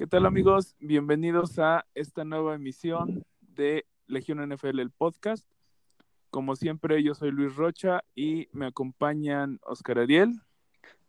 ¿Qué 0.00 0.06
tal 0.06 0.24
amigos? 0.24 0.76
Bienvenidos 0.80 1.58
a 1.58 1.84
esta 1.94 2.24
nueva 2.24 2.54
emisión 2.54 3.22
de 3.54 3.84
Legión 4.06 4.38
NFL, 4.48 4.78
el 4.78 4.90
podcast. 4.90 5.46
Como 6.30 6.56
siempre, 6.56 7.02
yo 7.02 7.14
soy 7.14 7.32
Luis 7.32 7.54
Rocha 7.54 8.02
y 8.14 8.48
me 8.52 8.64
acompañan 8.64 9.60
Oscar 9.62 9.98
Ariel. 9.98 10.40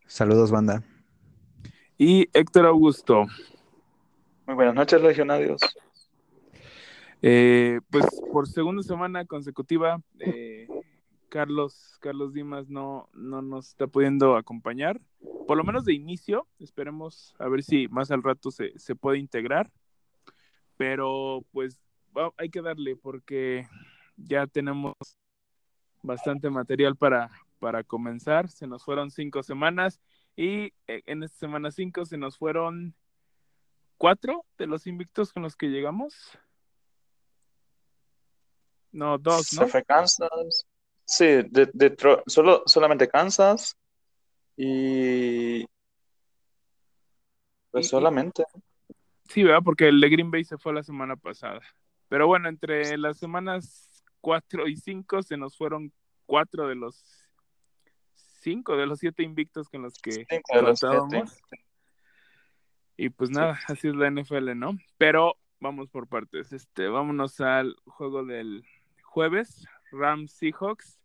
Saludos, 0.07 0.51
banda. 0.51 0.83
Y 1.97 2.27
Héctor 2.33 2.65
Augusto. 2.65 3.27
Muy 4.45 4.55
buenas 4.55 4.75
noches, 4.75 5.01
legionarios. 5.01 5.61
Eh, 7.21 7.79
pues 7.89 8.05
por 8.29 8.45
segunda 8.49 8.83
semana 8.83 9.23
consecutiva, 9.23 10.01
eh, 10.19 10.50
Carlos, 11.31 11.97
Carlos 12.01 12.33
Dimas 12.33 12.67
no, 12.67 13.09
no 13.13 13.41
nos 13.41 13.69
está 13.69 13.87
pudiendo 13.87 14.35
acompañar, 14.35 14.99
por 15.47 15.55
lo 15.55 15.63
menos 15.63 15.85
de 15.85 15.93
inicio, 15.93 16.45
esperemos 16.59 17.33
a 17.39 17.47
ver 17.47 17.63
si 17.63 17.87
más 17.87 18.11
al 18.11 18.21
rato 18.21 18.51
se, 18.51 18.77
se 18.77 18.95
puede 18.95 19.17
integrar, 19.17 19.71
pero 20.75 21.45
pues 21.53 21.79
hay 22.35 22.49
que 22.49 22.61
darle 22.61 22.97
porque 22.97 23.65
ya 24.17 24.45
tenemos 24.45 24.95
bastante 26.01 26.49
material 26.49 26.97
para, 26.97 27.31
para 27.59 27.85
comenzar, 27.85 28.49
se 28.49 28.67
nos 28.67 28.83
fueron 28.83 29.09
cinco 29.09 29.41
semanas 29.41 30.01
y 30.35 30.73
eh, 30.87 31.01
en 31.05 31.23
esta 31.23 31.37
semana 31.37 31.71
cinco 31.71 32.03
se 32.03 32.17
nos 32.17 32.37
fueron 32.37 32.93
cuatro 33.97 34.43
de 34.57 34.67
los 34.67 34.85
invictos 34.85 35.31
con 35.31 35.43
los 35.43 35.55
que 35.55 35.67
llegamos. 35.67 36.37
No, 38.91 39.17
dos, 39.17 39.53
¿no? 39.53 39.63
Se 39.63 39.67
fue 39.67 39.85
Kansas. 39.85 40.67
Sí, 41.11 41.25
de, 41.25 41.97
solo, 42.25 42.63
solamente 42.65 43.09
Kansas. 43.09 43.77
Y. 44.55 45.65
Pues 47.69 47.89
solamente. 47.89 48.45
Sí, 49.27 49.43
¿verdad? 49.43 49.59
Porque 49.61 49.89
el 49.89 49.99
de 49.99 50.09
Green 50.09 50.31
Bay 50.31 50.45
se 50.45 50.57
fue 50.57 50.73
la 50.73 50.83
semana 50.83 51.17
pasada. 51.17 51.59
Pero 52.07 52.27
bueno, 52.27 52.47
entre 52.47 52.97
las 52.97 53.17
semanas 53.17 54.05
4 54.21 54.69
y 54.69 54.77
5 54.77 55.21
se 55.21 55.35
nos 55.35 55.57
fueron 55.57 55.91
cuatro 56.25 56.69
de 56.69 56.75
los 56.75 57.27
cinco 58.39 58.77
de 58.77 58.85
los 58.85 58.99
siete 58.99 59.21
invictos 59.21 59.67
con 59.67 59.81
los 59.81 59.99
que 59.99 60.25
tratábamos. 60.47 61.37
Y 62.95 63.09
pues 63.09 63.31
nada, 63.31 63.59
así 63.67 63.89
es 63.89 63.95
la 63.95 64.09
NFL, 64.09 64.55
¿no? 64.55 64.77
Pero 64.97 65.35
vamos 65.59 65.89
por 65.89 66.07
partes. 66.07 66.53
Este, 66.53 66.87
vámonos 66.87 67.41
al 67.41 67.75
juego 67.85 68.23
del 68.23 68.63
jueves, 69.03 69.67
Rams 69.91 70.31
Seahawks. 70.31 70.99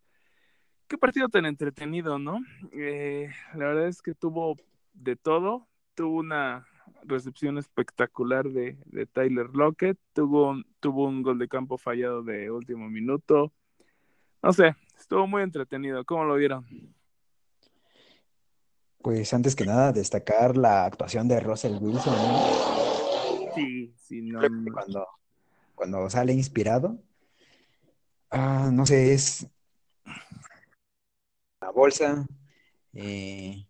Qué 0.88 0.96
partido 0.96 1.28
tan 1.28 1.46
entretenido, 1.46 2.18
¿no? 2.18 2.38
Eh, 2.72 3.28
la 3.54 3.66
verdad 3.66 3.88
es 3.88 4.02
que 4.02 4.14
tuvo 4.14 4.56
de 4.94 5.16
todo. 5.16 5.66
Tuvo 5.94 6.18
una 6.18 6.66
recepción 7.02 7.58
espectacular 7.58 8.48
de, 8.48 8.76
Tyler 9.12 9.48
Lockett. 9.52 9.98
Tuvo, 10.12 10.62
tuvo 10.80 11.06
un 11.06 11.22
gol 11.22 11.38
de 11.38 11.48
campo 11.48 11.76
fallado 11.76 12.22
de 12.22 12.50
último 12.50 12.88
minuto. 12.88 13.52
No 14.42 14.52
sé, 14.52 14.76
estuvo 14.98 15.26
muy 15.26 15.42
entretenido. 15.42 16.04
¿Cómo 16.04 16.24
lo 16.24 16.36
vieron? 16.36 16.66
Pues 19.02 19.32
antes 19.34 19.54
que 19.54 19.64
nada, 19.64 19.92
destacar 19.92 20.56
la 20.56 20.84
actuación 20.84 21.28
de 21.28 21.40
Russell 21.40 21.78
Wilson. 21.80 22.14
Sí, 23.54 23.92
sí, 23.96 24.22
no. 24.22 24.40
Cuando, 24.72 25.06
cuando 25.74 26.10
sale 26.10 26.32
inspirado, 26.32 26.98
Ah, 28.30 28.70
no 28.72 28.84
sé, 28.86 29.14
es 29.14 29.46
la 31.60 31.70
bolsa. 31.70 32.26
Eh, 32.92 33.66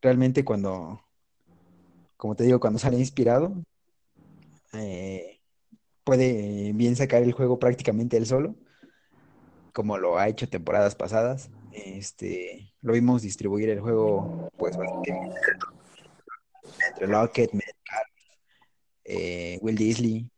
realmente 0.00 0.44
cuando, 0.44 1.00
como 2.16 2.34
te 2.34 2.44
digo, 2.44 2.60
cuando 2.60 2.78
sale 2.78 2.98
inspirado, 2.98 3.54
eh, 4.72 5.40
puede 6.04 6.72
bien 6.74 6.96
sacar 6.96 7.22
el 7.22 7.32
juego 7.32 7.58
prácticamente 7.58 8.16
él 8.16 8.26
solo, 8.26 8.54
como 9.72 9.98
lo 9.98 10.18
ha 10.18 10.28
hecho 10.28 10.48
temporadas 10.48 10.94
pasadas. 10.94 11.50
Este, 11.72 12.72
lo 12.80 12.92
vimos 12.94 13.22
distribuir 13.22 13.70
el 13.70 13.80
juego, 13.80 14.50
pues, 14.56 14.76
entre 16.90 17.06
Lockett, 17.06 17.50
eh, 19.04 19.58
Will 19.62 19.76
Disley, 19.76 20.30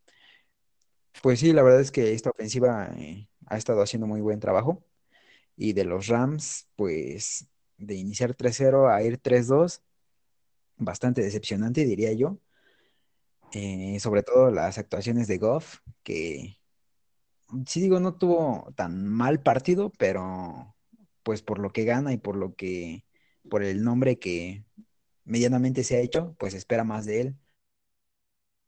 pues 1.22 1.40
sí, 1.40 1.52
la 1.52 1.62
verdad 1.62 1.80
es 1.80 1.90
que 1.90 2.12
esta 2.12 2.30
ofensiva 2.30 2.90
eh, 2.96 3.28
ha 3.46 3.56
estado 3.56 3.82
haciendo 3.82 4.06
muy 4.06 4.20
buen 4.20 4.40
trabajo. 4.40 4.84
Y 5.56 5.74
de 5.74 5.84
los 5.84 6.08
Rams, 6.08 6.68
pues 6.76 7.48
de 7.78 7.94
iniciar 7.94 8.34
3-0 8.34 8.88
a 8.88 9.02
ir 9.02 9.18
3-2, 9.18 9.82
bastante 10.76 11.22
decepcionante, 11.22 11.84
diría 11.84 12.12
yo. 12.12 12.38
Eh, 13.52 13.98
sobre 14.00 14.22
todo 14.22 14.50
las 14.50 14.78
actuaciones 14.78 15.26
de 15.28 15.38
Goff, 15.38 15.80
que 16.04 16.60
sí 17.66 17.80
digo, 17.80 18.00
no 18.00 18.14
tuvo 18.16 18.72
tan 18.76 19.06
mal 19.06 19.42
partido, 19.42 19.92
pero 19.98 20.76
pues 21.22 21.42
por 21.42 21.58
lo 21.58 21.72
que 21.72 21.84
gana 21.84 22.12
y 22.12 22.18
por 22.18 22.36
lo 22.36 22.54
que, 22.54 23.04
por 23.50 23.62
el 23.64 23.82
nombre 23.84 24.18
que 24.18 24.64
medianamente 25.24 25.84
se 25.84 25.96
ha 25.96 26.00
hecho, 26.00 26.34
pues 26.38 26.54
espera 26.54 26.84
más 26.84 27.06
de 27.06 27.20
él. 27.20 27.36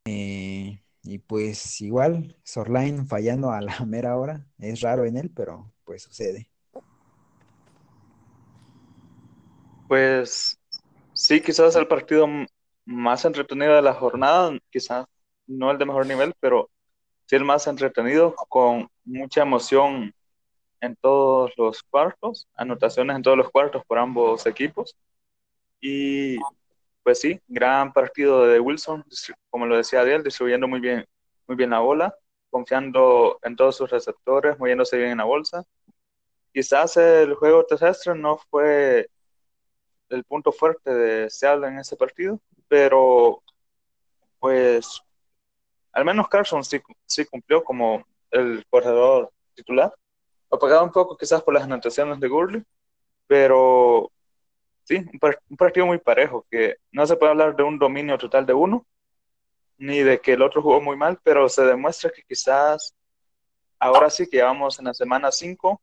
Eh, 0.05 0.83
y 1.03 1.19
pues 1.19 1.81
igual, 1.81 2.37
Sorline 2.45 3.07
fallando 3.07 3.51
a 3.51 3.61
la 3.61 3.79
mera 3.87 4.17
hora, 4.17 4.47
es 4.59 4.81
raro 4.81 5.05
en 5.05 5.17
él, 5.17 5.31
pero 5.35 5.73
pues 5.85 6.03
sucede. 6.03 6.49
Pues 9.89 10.59
sí, 11.13 11.41
quizás 11.41 11.77
el 11.77 11.87
partido 11.87 12.27
más 12.85 13.25
entretenido 13.25 13.75
de 13.75 13.83
la 13.83 13.95
jornada, 13.95 14.57
quizás 14.71 15.07
no 15.47 15.71
el 15.71 15.79
de 15.79 15.87
mejor 15.87 16.07
nivel, 16.07 16.35
pero 16.41 16.71
sí 17.27 17.37
el 17.37 17.45
más 17.45 17.67
entretenido, 17.67 18.35
con 18.49 18.89
mucha 19.05 19.43
emoción 19.43 20.15
en 20.81 20.97
todos 20.97 21.53
los 21.57 21.83
cuartos, 21.83 22.49
anotaciones 22.55 23.17
en 23.17 23.23
todos 23.23 23.37
los 23.37 23.51
cuartos 23.51 23.85
por 23.87 23.99
ambos 23.99 24.47
equipos. 24.47 24.97
Y 25.81 26.37
pues 27.03 27.21
sí, 27.21 27.41
gran 27.49 27.93
partido 27.93 28.47
de 28.47 28.61
Wilson, 28.61 29.05
como 29.51 29.67
lo 29.67 29.77
decía 29.77 30.01
Adiel, 30.01 30.23
distribuyendo 30.23 30.69
muy 30.69 30.81
bien, 30.81 31.07
muy 31.47 31.57
bien 31.57 31.71
la 31.71 31.81
bola, 31.81 32.15
confiando 32.51 33.39
en 33.43 33.57
todos 33.57 33.77
sus 33.77 33.91
receptores, 33.91 34.59
moviéndose 34.59 34.97
bien 34.97 35.11
en 35.11 35.19
la 35.19 35.25
bolsa. 35.25 35.65
Quizás 36.53 36.97
el 36.99 37.35
juego 37.35 37.65
terrestre 37.65 38.15
no 38.15 38.39
fue 38.51 39.09
el 40.11 40.25
punto 40.25 40.53
fuerte 40.53 40.93
de 40.93 41.31
Seattle 41.31 41.69
en 41.69 41.79
ese 41.79 41.97
partido, 41.97 42.39
pero 42.69 43.43
pues 44.39 45.01
al 45.93 46.05
menos 46.05 46.29
Carson 46.29 46.65
sí, 46.65 46.81
sí 47.07 47.25
cumplió 47.25 47.65
como 47.65 48.05
el 48.31 48.65
corredor 48.69 49.31
titular, 49.55 49.93
apagado 50.51 50.85
un 50.85 50.93
poco 50.93 51.17
quizás 51.17 51.43
por 51.43 51.55
las 51.55 51.65
anotaciones 51.65 52.21
de 52.21 52.29
Gurley, 52.29 52.63
pero 53.27 54.12
sí, 54.85 55.05
un, 55.51 55.57
partido 55.57 55.87
muy 55.87 55.99
parejo, 55.99 56.47
que 56.51 56.77
no 56.91 57.07
se 57.07 57.17
puede 57.17 57.33
hablar 57.33 57.57
de 57.57 57.63
un 57.63 57.79
dominio 57.79 58.19
total 58.19 58.47
de 58.47 58.55
uno, 58.55 58.87
ni 59.79 60.01
de 60.01 60.21
que 60.21 60.35
el 60.35 60.43
otro 60.43 60.63
jugó 60.63 60.81
muy 60.81 60.97
mal, 60.97 61.19
pero 61.23 61.49
se 61.49 61.65
demuestra 61.65 62.11
que 62.11 62.23
quizás 62.23 62.95
ahora 63.79 64.11
sí 64.11 64.29
que 64.29 64.43
vamos 64.43 64.79
en 64.79 64.87
la 64.87 64.95
semana 64.95 65.33
5 65.33 65.81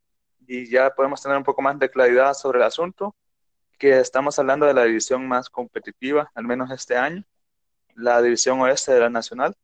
y 0.48 0.70
ya 0.70 0.90
podemos 0.92 1.22
tener 1.22 1.38
un 1.38 1.44
poco 1.44 1.62
más 1.62 1.78
de 1.80 1.90
claridad 1.90 2.34
sobre 2.34 2.60
el 2.60 2.64
asunto, 2.64 3.16
que 3.78 4.00
estamos 4.00 4.38
hablando 4.40 4.66
de 4.66 4.74
la 4.74 4.84
división 4.84 5.28
más 5.28 5.50
competitiva, 5.50 6.31
al 6.36 6.44
menos 6.46 6.72
este 6.72 6.98
año, 6.98 7.24
la 7.96 8.22
división 8.22 8.60
oeste 8.62 8.94
de 8.94 9.00
la 9.02 9.10
nacional, 9.10 9.56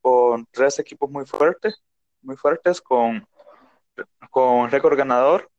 con 0.00 0.46
tres 0.50 0.78
equipos 0.78 1.10
muy 1.10 1.26
fuertes, 1.26 1.82
muy 2.22 2.36
fuertes, 2.36 2.80
con, 2.80 3.26
con 4.30 4.70
récord 4.70 4.96
ganador 4.96 5.50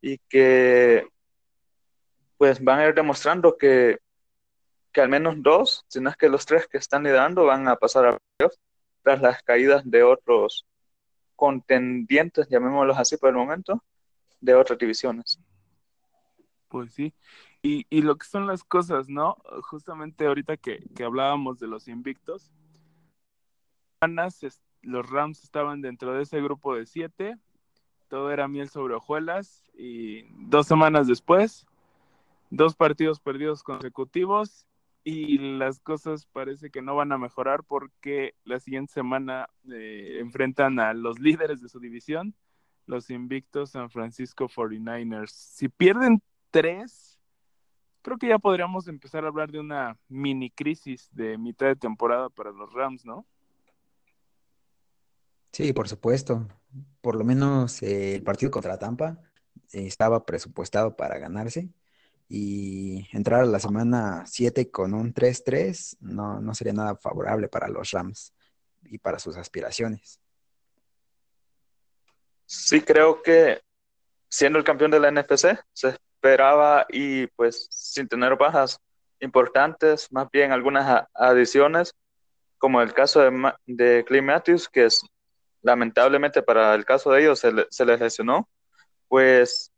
y 0.00 0.18
que 0.18 1.06
pues 2.38 2.62
van 2.62 2.78
a 2.78 2.86
ir 2.86 2.94
demostrando 2.94 3.58
que, 3.58 3.98
que 4.92 5.00
al 5.00 5.08
menos 5.08 5.34
dos, 5.38 5.84
si 5.88 6.00
no 6.00 6.08
es 6.08 6.16
que 6.16 6.28
los 6.28 6.46
tres 6.46 6.66
que 6.68 6.78
están 6.78 7.02
liderando 7.02 7.44
van 7.44 7.68
a 7.68 7.76
pasar 7.76 8.06
a 8.06 8.18
playoffs 8.36 8.58
tras 9.02 9.20
las 9.20 9.42
caídas 9.42 9.82
de 9.84 10.04
otros 10.04 10.64
contendientes, 11.34 12.48
llamémoslos 12.48 12.96
así 12.96 13.16
por 13.16 13.30
el 13.30 13.36
momento, 13.36 13.82
de 14.40 14.54
otras 14.54 14.78
divisiones. 14.78 15.40
Pues 16.68 16.92
sí, 16.92 17.12
y, 17.60 17.86
y 17.90 18.02
lo 18.02 18.16
que 18.16 18.26
son 18.26 18.46
las 18.46 18.62
cosas, 18.62 19.08
¿no? 19.08 19.36
Justamente 19.62 20.26
ahorita 20.26 20.56
que, 20.56 20.84
que 20.94 21.04
hablábamos 21.04 21.58
de 21.58 21.66
los 21.66 21.88
invictos, 21.88 22.52
los 24.82 25.10
Rams 25.10 25.42
estaban 25.42 25.80
dentro 25.80 26.12
de 26.12 26.22
ese 26.22 26.40
grupo 26.40 26.76
de 26.76 26.86
siete, 26.86 27.36
todo 28.08 28.30
era 28.30 28.46
miel 28.46 28.68
sobre 28.68 28.94
hojuelas, 28.94 29.64
y 29.74 30.22
dos 30.46 30.66
semanas 30.68 31.08
después 31.08 31.66
dos 32.50 32.74
partidos 32.74 33.20
perdidos 33.20 33.62
consecutivos 33.62 34.66
y 35.04 35.38
las 35.38 35.80
cosas 35.80 36.26
parece 36.26 36.70
que 36.70 36.82
no 36.82 36.94
van 36.96 37.12
a 37.12 37.18
mejorar 37.18 37.64
porque 37.64 38.34
la 38.44 38.60
siguiente 38.60 38.92
semana 38.92 39.48
eh, 39.72 40.18
enfrentan 40.20 40.80
a 40.80 40.92
los 40.92 41.18
líderes 41.18 41.60
de 41.62 41.68
su 41.68 41.80
división, 41.80 42.34
los 42.86 43.10
invictos 43.10 43.70
San 43.70 43.90
Francisco 43.90 44.48
49ers. 44.48 45.30
Si 45.30 45.68
pierden 45.68 46.22
tres, 46.50 47.18
creo 48.02 48.18
que 48.18 48.28
ya 48.28 48.38
podríamos 48.38 48.88
empezar 48.88 49.24
a 49.24 49.28
hablar 49.28 49.50
de 49.50 49.60
una 49.60 49.96
mini 50.08 50.50
crisis 50.50 51.08
de 51.12 51.38
mitad 51.38 51.66
de 51.66 51.76
temporada 51.76 52.28
para 52.28 52.50
los 52.50 52.72
Rams, 52.72 53.04
¿no? 53.04 53.26
Sí, 55.52 55.72
por 55.72 55.88
supuesto. 55.88 56.46
Por 57.00 57.16
lo 57.16 57.24
menos 57.24 57.82
eh, 57.82 58.16
el 58.16 58.22
partido 58.22 58.50
contra 58.50 58.78
Tampa 58.78 59.18
eh, 59.72 59.86
estaba 59.86 60.26
presupuestado 60.26 60.96
para 60.96 61.18
ganarse 61.18 61.70
y 62.28 63.08
entrar 63.12 63.40
a 63.40 63.46
la 63.46 63.58
semana 63.58 64.24
7 64.26 64.70
con 64.70 64.92
un 64.94 65.14
3-3 65.14 65.96
no, 66.00 66.40
no 66.40 66.54
sería 66.54 66.74
nada 66.74 66.96
favorable 66.96 67.48
para 67.48 67.68
los 67.68 67.90
Rams 67.90 68.34
y 68.84 68.98
para 68.98 69.18
sus 69.18 69.36
aspiraciones. 69.36 70.20
Sí, 72.44 72.80
creo 72.80 73.22
que 73.22 73.62
siendo 74.28 74.58
el 74.58 74.64
campeón 74.64 74.90
de 74.90 75.00
la 75.00 75.10
NFC, 75.10 75.58
se 75.72 75.88
esperaba 75.88 76.86
y 76.88 77.26
pues 77.28 77.66
sin 77.70 78.08
tener 78.08 78.36
bajas 78.36 78.78
importantes, 79.20 80.10
más 80.12 80.30
bien 80.30 80.52
algunas 80.52 81.06
adiciones, 81.14 81.94
como 82.58 82.82
el 82.82 82.92
caso 82.92 83.20
de, 83.20 83.52
de 83.66 84.04
Clay 84.04 84.22
Matthews, 84.22 84.68
que 84.68 84.86
es 84.86 85.02
lamentablemente 85.62 86.42
para 86.42 86.74
el 86.74 86.84
caso 86.84 87.10
de 87.10 87.22
ellos 87.22 87.38
se, 87.38 87.50
se 87.70 87.84
les 87.84 88.00
lesionó, 88.00 88.48
pues 89.08 89.72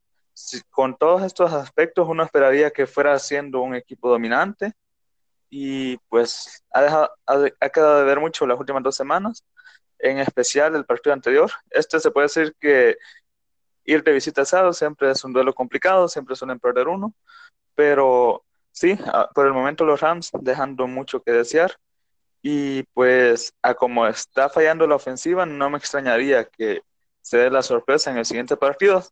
con 0.71 0.97
todos 0.97 1.23
estos 1.23 1.53
aspectos 1.53 2.07
uno 2.09 2.23
esperaría 2.23 2.71
que 2.71 2.87
fuera 2.87 3.19
siendo 3.19 3.61
un 3.61 3.75
equipo 3.75 4.09
dominante 4.09 4.73
y 5.49 5.97
pues 6.09 6.65
ha, 6.73 6.83
dejado, 6.83 7.11
ha, 7.27 7.69
quedado 7.69 7.99
de 7.99 8.05
ver 8.05 8.21
mucho 8.21 8.47
las 8.47 8.59
últimas 8.59 8.83
dos 8.83 8.95
semanas, 8.95 9.45
en 9.99 10.19
especial 10.19 10.77
el 10.77 10.87
partido 10.87 11.13
anterior. 11.13 11.51
Este 11.71 11.99
se 12.01 12.11
puede 12.11 12.27
decir 12.27 12.55
que 12.61 12.97
ir 13.85 14.05
de 14.05 14.13
visita 14.13 14.43
a 14.43 14.45
Seattle 14.45 14.73
siempre 14.73 15.11
es 15.11 15.25
un 15.25 15.33
duelo 15.33 15.53
complicado, 15.53 16.09
siempre 16.09 16.37
suelen 16.37 16.61
perder 16.61 16.89
uno, 16.89 17.13
pero 17.75 18.45
sí, 18.71 18.97
por 19.35 19.47
el 19.47 19.53
momento 19.53 19.85
los 19.85 20.01
Rams 20.01 20.31
dejando 20.41 20.87
mucho 20.87 21.23
que 21.23 21.33
desear 21.33 21.77
y 22.43 22.85
pues 22.95 23.53
a 23.63 23.75
como 23.75 24.07
está 24.07 24.49
fallando 24.49 24.87
la 24.87 24.95
ofensiva, 24.95 25.45
no 25.47 25.69
me 25.69 25.79
extrañaría 25.79 26.45
que 26.45 26.83
se 27.23 27.39
dé 27.39 27.51
la 27.51 27.63
sorpresa 27.63 28.11
en 28.11 28.19
el 28.19 28.25
siguiente 28.25 28.57
partido. 28.57 29.05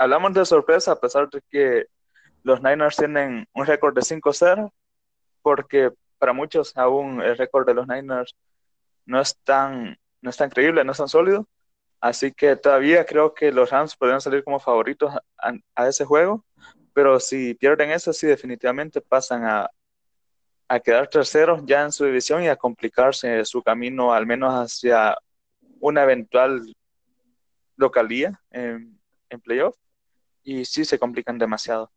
Hablamos 0.00 0.32
de 0.32 0.46
sorpresa 0.46 0.92
a 0.92 0.98
pesar 0.98 1.28
de 1.28 1.42
que 1.50 1.84
los 2.42 2.62
Niners 2.62 2.96
tienen 2.96 3.46
un 3.52 3.66
récord 3.66 3.94
de 3.94 4.00
5-0, 4.00 4.72
porque 5.42 5.90
para 6.16 6.32
muchos 6.32 6.74
aún 6.74 7.20
el 7.20 7.36
récord 7.36 7.66
de 7.66 7.74
los 7.74 7.86
Niners 7.86 8.34
no 9.04 9.20
es 9.20 9.36
tan, 9.44 9.98
no 10.22 10.30
es 10.30 10.38
tan 10.38 10.48
creíble, 10.48 10.84
no 10.84 10.92
es 10.92 10.96
tan 10.96 11.08
sólido. 11.08 11.46
Así 12.00 12.32
que 12.32 12.56
todavía 12.56 13.04
creo 13.04 13.34
que 13.34 13.52
los 13.52 13.68
Rams 13.68 13.94
podrían 13.94 14.22
salir 14.22 14.42
como 14.42 14.58
favoritos 14.58 15.12
a, 15.36 15.86
ese 15.86 16.06
juego, 16.06 16.46
pero 16.94 17.20
si 17.20 17.52
pierden 17.52 17.90
eso, 17.90 18.14
sí, 18.14 18.26
definitivamente 18.26 19.02
pasan 19.02 19.44
a, 19.44 19.70
a 20.66 20.80
quedar 20.80 21.08
terceros 21.08 21.60
ya 21.66 21.82
en 21.82 21.92
su 21.92 22.06
división 22.06 22.42
y 22.42 22.48
a 22.48 22.56
complicarse 22.56 23.44
su 23.44 23.62
camino 23.62 24.14
al 24.14 24.24
menos 24.24 24.54
hacia 24.54 25.18
una 25.78 26.04
eventual 26.04 26.74
localía 27.76 28.40
en, 28.50 28.98
en 29.28 29.40
playoff. 29.42 29.76
Y 30.42 30.64
sí 30.64 30.84
se 30.84 30.98
complican 30.98 31.38
demasiado. 31.38 31.90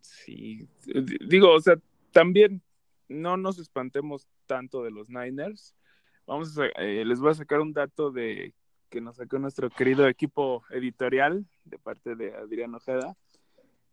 Sí, 0.00 0.68
digo, 1.26 1.52
o 1.52 1.60
sea, 1.60 1.76
también 2.12 2.62
no 3.08 3.36
nos 3.36 3.58
espantemos 3.58 4.28
tanto 4.46 4.82
de 4.82 4.90
los 4.90 5.08
Niners 5.08 5.74
Vamos 6.28 6.58
a, 6.58 6.66
eh, 6.82 7.06
les 7.06 7.20
voy 7.20 7.30
a 7.30 7.34
sacar 7.34 7.58
un 7.58 7.72
dato 7.72 8.10
de 8.10 8.52
que 8.90 9.00
nos 9.00 9.16
sacó 9.16 9.38
nuestro 9.38 9.70
querido 9.70 10.06
equipo 10.06 10.62
editorial 10.68 11.46
de 11.64 11.78
parte 11.78 12.16
de 12.16 12.34
Adrián 12.34 12.74
Ojeda. 12.74 13.16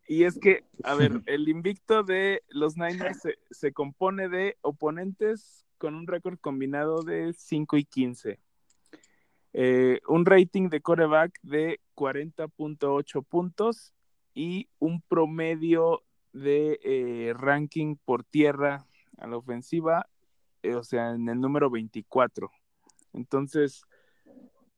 Y 0.05 0.25
es 0.25 0.37
que, 0.37 0.65
a 0.83 0.95
ver, 0.95 1.11
el 1.27 1.47
invicto 1.47 2.03
de 2.03 2.43
los 2.49 2.75
Niners 2.75 3.21
se, 3.49 3.71
compone 3.71 4.27
de 4.27 4.57
oponentes 4.59 5.65
con 5.77 5.95
un 5.95 6.07
récord 6.07 6.37
combinado 6.37 7.03
de 7.03 7.31
5 7.31 7.77
y 7.77 7.85
15. 7.85 8.39
Eh, 9.53 10.01
un 10.09 10.25
rating 10.25 10.67
de 10.67 10.81
coreback 10.81 11.39
de 11.41 11.79
40.8 11.95 13.24
puntos 13.24 13.94
y 14.33 14.69
un 14.80 15.01
promedio 15.01 16.03
de 16.33 16.80
eh, 16.83 17.33
ranking 17.33 17.95
por 18.03 18.24
tierra 18.24 18.86
a 19.18 19.27
la 19.27 19.38
ofensiva 19.38 20.07
eh, 20.65 20.74
o 20.74 20.83
sea, 20.83 21.12
en 21.12 21.30
el 21.30 21.39
número 21.39 21.69
24. 21.69 22.50
Entonces, 23.13 23.83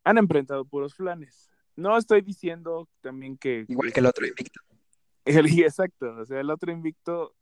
han 0.03 0.17
enfrentado 0.17 0.65
puros 0.65 0.95
flanes. 0.95 1.49
No 1.77 1.97
estoy 1.97 2.21
diciendo 2.21 2.89
también 2.99 3.37
que... 3.37 3.65
Igual 3.69 3.93
que 3.93 4.01
el 4.01 4.05
otro 4.07 4.27
invicto. 4.27 4.59
exacto, 5.25 6.13
o 6.17 6.25
sea, 6.25 6.41
el 6.41 6.49
otro 6.49 6.73
invicto 6.73 7.33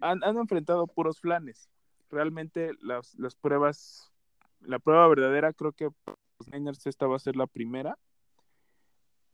han, 0.00 0.22
enfrentado 0.22 0.86
puros 0.86 1.20
flanes. 1.20 1.68
Realmente 2.10 2.74
las, 2.80 3.16
las, 3.16 3.34
pruebas, 3.34 4.12
la 4.60 4.78
prueba 4.78 5.08
verdadera 5.08 5.52
creo 5.52 5.72
que 5.72 5.90
los 6.06 6.48
Niners 6.52 6.86
esta 6.86 7.08
va 7.08 7.16
a 7.16 7.20
ser 7.20 7.34
la 7.34 7.48
primera, 7.48 7.98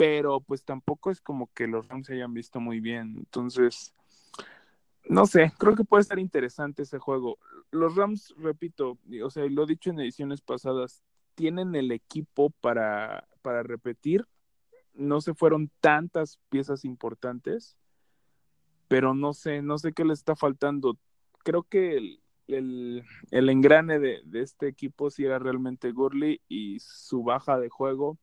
pero 0.00 0.41
pues 0.41 0.64
tampoco 0.64 1.11
es 1.11 1.20
como 1.20 1.52
que 1.52 1.67
los 1.67 1.87
Rams 1.87 2.06
se 2.06 2.14
hayan 2.14 2.32
visto 2.32 2.58
muy 2.58 2.81
bien. 2.81 3.17
Entonces, 3.19 3.93
no 5.05 5.26
sé, 5.26 5.52
creo 5.58 5.76
que 5.76 5.85
puede 5.85 6.00
estar 6.00 6.19
interesante 6.19 6.85
ese 6.85 6.99
juego. 6.99 7.37
Los 7.70 7.97
Rams, 7.97 8.35
repito, 8.38 8.97
o 9.23 9.29
sea, 9.29 9.44
lo 9.44 9.64
he 9.64 9.67
dicho 9.67 9.91
en 9.91 10.00
ediciones 10.00 10.41
pasadas, 10.41 11.02
tienen 11.35 11.75
el 11.75 11.93
equipo 11.93 12.49
para, 12.62 13.29
para 13.43 13.62
repetir. 13.62 14.26
No 14.94 15.20
se 15.20 15.35
fueron 15.35 15.70
tantas 15.82 16.38
piezas 16.49 16.87
importantes, 16.87 17.76
pero 18.88 19.14
no 19.14 19.35
sé, 19.35 19.61
no 19.61 19.76
sé 19.76 19.93
qué 19.93 20.06
le 20.06 20.14
está 20.14 20.35
faltando. 20.35 20.96
Creo 21.44 21.64
que 21.64 21.99
el, 21.99 22.23
el, 22.46 23.05
el 23.31 23.50
engrane 23.50 23.99
de, 23.99 24.23
de, 24.25 24.41
este 24.41 24.69
equipo 24.69 25.11
sí 25.11 25.26
era 25.26 25.38
realmente 25.38 25.93
Gurley 25.93 26.41
y 26.49 26.79
su 26.81 27.23
baja 27.23 27.61
de 27.61 27.69
juego, 27.69 28.19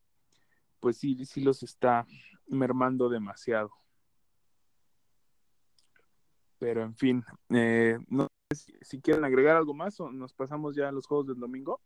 pues 0.87 0.99
sí, 0.99 1.25
sí 1.25 1.41
los 1.41 1.63
está 1.63 2.07
mermando 2.47 3.09
demasiado. 3.09 3.71
Pero 6.59 6.81
en 6.81 6.95
fin, 6.95 7.25
eh, 7.49 7.99
no 8.07 8.29
sé 8.49 8.77
si, 8.83 9.01
quieren 9.01 9.25
agregar 9.25 9.57
algo 9.57 9.73
más 9.73 9.99
o 9.99 10.09
nos 10.09 10.31
pasamos 10.31 10.77
ya 10.77 10.87
a 10.87 10.93
los 10.93 11.05
juegos 11.05 11.27
del 11.27 11.41
domingo. 11.41 11.81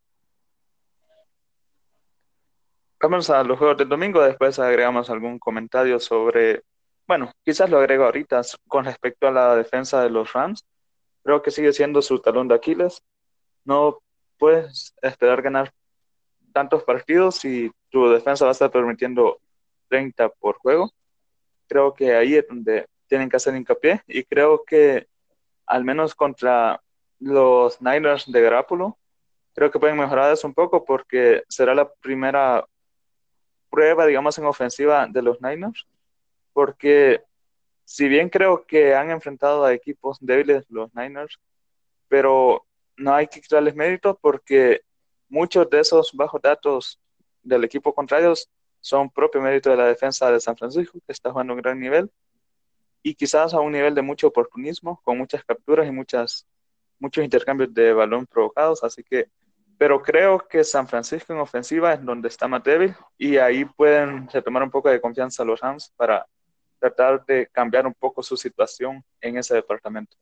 Vamos 3.02 3.28
a 3.32 3.44
los 3.44 3.58
juegos 3.58 3.78
del 3.78 3.90
domingo, 3.90 4.22
después 4.22 4.60
agregamos 4.60 5.10
algún 5.10 5.40
comentario 5.40 6.00
sobre, 6.00 6.64
bueno, 7.08 7.32
quizás 7.44 7.72
lo 7.72 7.80
agrego 7.80 8.04
ahorita 8.04 8.42
con 8.68 8.86
respecto 8.86 9.28
a 9.28 9.32
la 9.32 9.56
defensa 9.56 10.04
de 10.04 10.12
los 10.12 10.32
Rams. 10.32 10.64
Creo 11.24 11.42
que 11.42 11.50
sigue 11.50 11.74
siendo 11.74 12.04
su 12.04 12.20
talón 12.20 12.48
de 12.48 12.54
Aquiles. 12.54 13.02
No 13.66 13.98
puedes 14.38 14.94
esperar 15.02 15.42
ganar 15.42 15.74
tantos 16.54 16.84
partidos 16.84 17.44
y 17.46 17.72
tu 17.92 18.10
defensa 18.10 18.46
va 18.46 18.52
a 18.52 18.54
estar 18.54 18.72
permitiendo 18.72 19.40
30 19.90 20.30
por 20.30 20.58
juego. 20.58 20.92
Creo 21.68 21.94
que 21.94 22.16
ahí 22.16 22.36
es 22.36 22.48
donde 22.48 22.88
tienen 23.08 23.30
que 23.30 23.36
hacer 23.36 23.56
hincapié 23.56 24.02
y 24.08 24.24
creo 24.24 24.64
que 24.66 25.08
al 25.68 25.84
menos 25.84 26.16
contra 26.16 26.82
los 27.20 27.82
Niners 27.82 28.30
de 28.32 28.42
Garápulo, 28.42 28.98
creo 29.54 29.70
que 29.70 29.80
pueden 29.80 29.98
mejorar 29.98 30.34
eso 30.34 30.48
un 30.48 30.54
poco 30.54 30.84
porque 30.84 31.44
será 31.48 31.76
la 31.76 31.92
primera 31.94 32.66
prueba, 33.70 34.06
digamos, 34.06 34.38
en 34.38 34.46
ofensiva 34.46 35.08
de 35.08 35.22
los 35.22 35.42
Niners, 35.42 35.88
porque 36.54 37.22
si 37.86 38.08
bien 38.08 38.30
creo 38.30 38.66
que 38.66 38.96
han 38.96 39.12
enfrentado 39.12 39.64
a 39.64 39.74
equipos 39.74 40.18
débiles 40.20 40.66
los 40.70 40.94
Niners, 40.96 41.40
pero 42.08 42.66
no 42.98 43.14
hay 43.14 43.28
que 43.28 43.42
quitarles 43.42 43.76
mérito 43.76 44.18
porque 44.22 44.82
muchos 45.30 45.70
de 45.70 45.80
esos 45.80 46.12
bajos 46.14 46.42
datos 46.42 47.00
del 47.44 47.64
equipo 47.64 47.94
contrario 47.94 48.34
son 48.80 49.10
propio 49.10 49.42
mérito 49.42 49.70
de 49.70 49.78
la 49.78 49.86
defensa 49.86 50.32
de 50.32 50.40
San 50.40 50.58
Francisco, 50.58 51.00
que 51.06 51.12
está 51.12 51.32
jugando 51.32 51.54
un 51.54 51.62
gran 51.62 51.80
nivel, 51.80 52.10
y 53.04 53.16
quizás 53.16 53.54
a 53.54 53.60
un 53.60 53.72
nivel 53.72 53.96
de 53.96 54.02
mucho 54.02 54.28
oportunismo, 54.28 55.02
con 55.04 55.18
muchas 55.18 55.44
capturas 55.44 55.88
y 55.88 55.92
muchas, 55.92 56.48
muchos 57.00 57.24
intercambios 57.24 57.74
de 57.74 57.94
balón 57.94 58.26
provocados, 58.26 58.84
así 58.84 59.04
que, 59.04 59.30
pero 59.78 60.02
creo 60.02 60.40
que 60.48 60.64
San 60.64 60.88
Francisco 60.88 61.34
en 61.34 61.40
ofensiva 61.40 61.94
es 61.94 62.06
donde 62.06 62.28
está 62.28 62.48
más 62.48 62.64
débil 62.64 62.94
y 63.18 63.38
ahí 63.38 63.66
pueden 63.66 64.30
retomar 64.30 64.62
un 64.62 64.70
poco 64.70 64.90
de 64.90 65.02
confianza 65.02 65.44
los 65.44 65.60
Rams 65.60 65.92
para 65.96 66.26
tratar 66.80 67.26
de 67.26 67.48
cambiar 67.48 67.88
un 67.88 67.94
poco 67.94 68.22
su 68.22 68.38
situación 68.38 69.04
en 69.20 69.38
ese 69.38 69.56
departamento. 69.56 70.18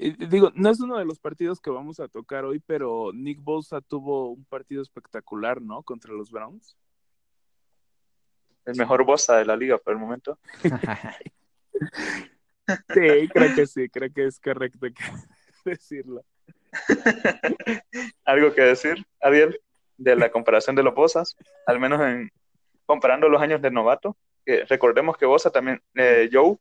Digo, 0.00 0.50
no 0.54 0.70
es 0.70 0.80
uno 0.80 0.96
de 0.96 1.04
los 1.04 1.18
partidos 1.18 1.60
que 1.60 1.68
vamos 1.68 2.00
a 2.00 2.08
tocar 2.08 2.46
hoy, 2.46 2.58
pero 2.58 3.10
Nick 3.12 3.42
Bosa 3.42 3.82
tuvo 3.82 4.30
un 4.30 4.46
partido 4.46 4.80
espectacular, 4.80 5.60
¿no? 5.60 5.82
Contra 5.82 6.14
los 6.14 6.30
Browns. 6.30 6.74
El 8.64 8.76
mejor 8.76 9.04
Bosa 9.04 9.36
de 9.36 9.44
la 9.44 9.56
liga 9.56 9.76
por 9.78 9.92
el 9.92 9.98
momento. 9.98 10.38
Sí, 12.94 13.28
creo 13.32 13.54
que 13.56 13.66
sí, 13.66 13.88
creo 13.88 14.12
que 14.12 14.26
es 14.26 14.38
correcto 14.38 14.86
decirlo. 15.64 16.24
¿Algo 18.24 18.54
que 18.54 18.60
decir, 18.60 19.04
Ariel, 19.20 19.60
de 19.96 20.14
la 20.14 20.30
comparación 20.30 20.76
de 20.76 20.84
los 20.84 20.94
Bosas? 20.94 21.36
Al 21.66 21.80
menos 21.80 22.00
en 22.00 22.30
comparando 22.86 23.28
los 23.28 23.42
años 23.42 23.60
de 23.60 23.72
novato, 23.72 24.16
recordemos 24.68 25.16
que 25.16 25.26
Bosa 25.26 25.50
también, 25.50 25.82
eh, 25.96 26.30
Joe, 26.32 26.58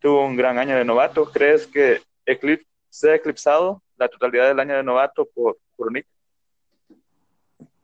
tuvo 0.00 0.26
un 0.26 0.34
gran 0.34 0.58
año 0.58 0.76
de 0.76 0.84
novato. 0.84 1.30
¿Crees 1.30 1.68
que 1.68 2.02
Eclipse 2.26 2.66
se 2.94 3.10
ha 3.10 3.16
eclipsado 3.16 3.82
la 3.96 4.08
totalidad 4.08 4.46
del 4.46 4.60
año 4.60 4.76
de 4.76 4.84
novato 4.84 5.28
por, 5.34 5.58
por 5.76 5.92
Nick? 5.92 6.06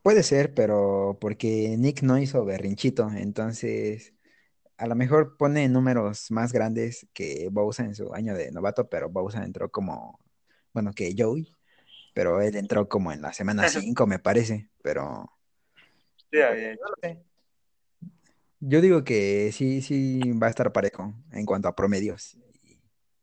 Puede 0.02 0.22
ser, 0.22 0.54
pero 0.54 1.18
porque 1.20 1.74
Nick 1.76 2.02
no 2.02 2.16
hizo 2.16 2.44
berrinchito, 2.44 3.10
entonces 3.16 4.14
a 4.76 4.86
lo 4.86 4.94
mejor 4.94 5.36
pone 5.36 5.68
números 5.68 6.30
más 6.30 6.52
grandes 6.52 7.08
que 7.12 7.48
Bowser 7.50 7.86
en 7.86 7.96
su 7.96 8.14
año 8.14 8.34
de 8.34 8.52
novato, 8.52 8.88
pero 8.88 9.10
Bowser 9.10 9.42
entró 9.42 9.68
como, 9.68 10.20
bueno, 10.72 10.92
que 10.92 11.12
Joey, 11.18 11.56
pero 12.14 12.40
él 12.40 12.54
entró 12.54 12.88
como 12.88 13.10
en 13.10 13.20
la 13.20 13.32
semana 13.32 13.68
5, 13.68 14.06
me 14.06 14.20
parece, 14.20 14.70
pero... 14.80 15.28
Yo 18.60 18.80
digo 18.80 19.02
que 19.02 19.50
sí, 19.52 19.82
sí 19.82 20.20
va 20.40 20.46
a 20.46 20.50
estar 20.50 20.72
parejo 20.72 21.12
en 21.32 21.44
cuanto 21.44 21.66
a 21.66 21.74
promedios, 21.74 22.38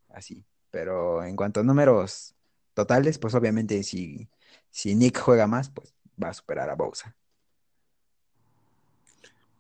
así, 0.10 0.46
pero 0.78 1.24
en 1.24 1.36
cuanto 1.36 1.62
a 1.62 1.64
números 1.64 2.36
totales, 2.76 3.18
pues 3.18 3.34
obviamente 3.34 3.82
si, 3.82 4.30
si 4.70 4.94
Nick 4.94 5.18
juega 5.18 5.48
más, 5.48 5.72
pues 5.72 5.92
va 6.24 6.30
a 6.30 6.34
superar 6.36 6.70
a 6.70 6.76
Bowser. 6.76 7.16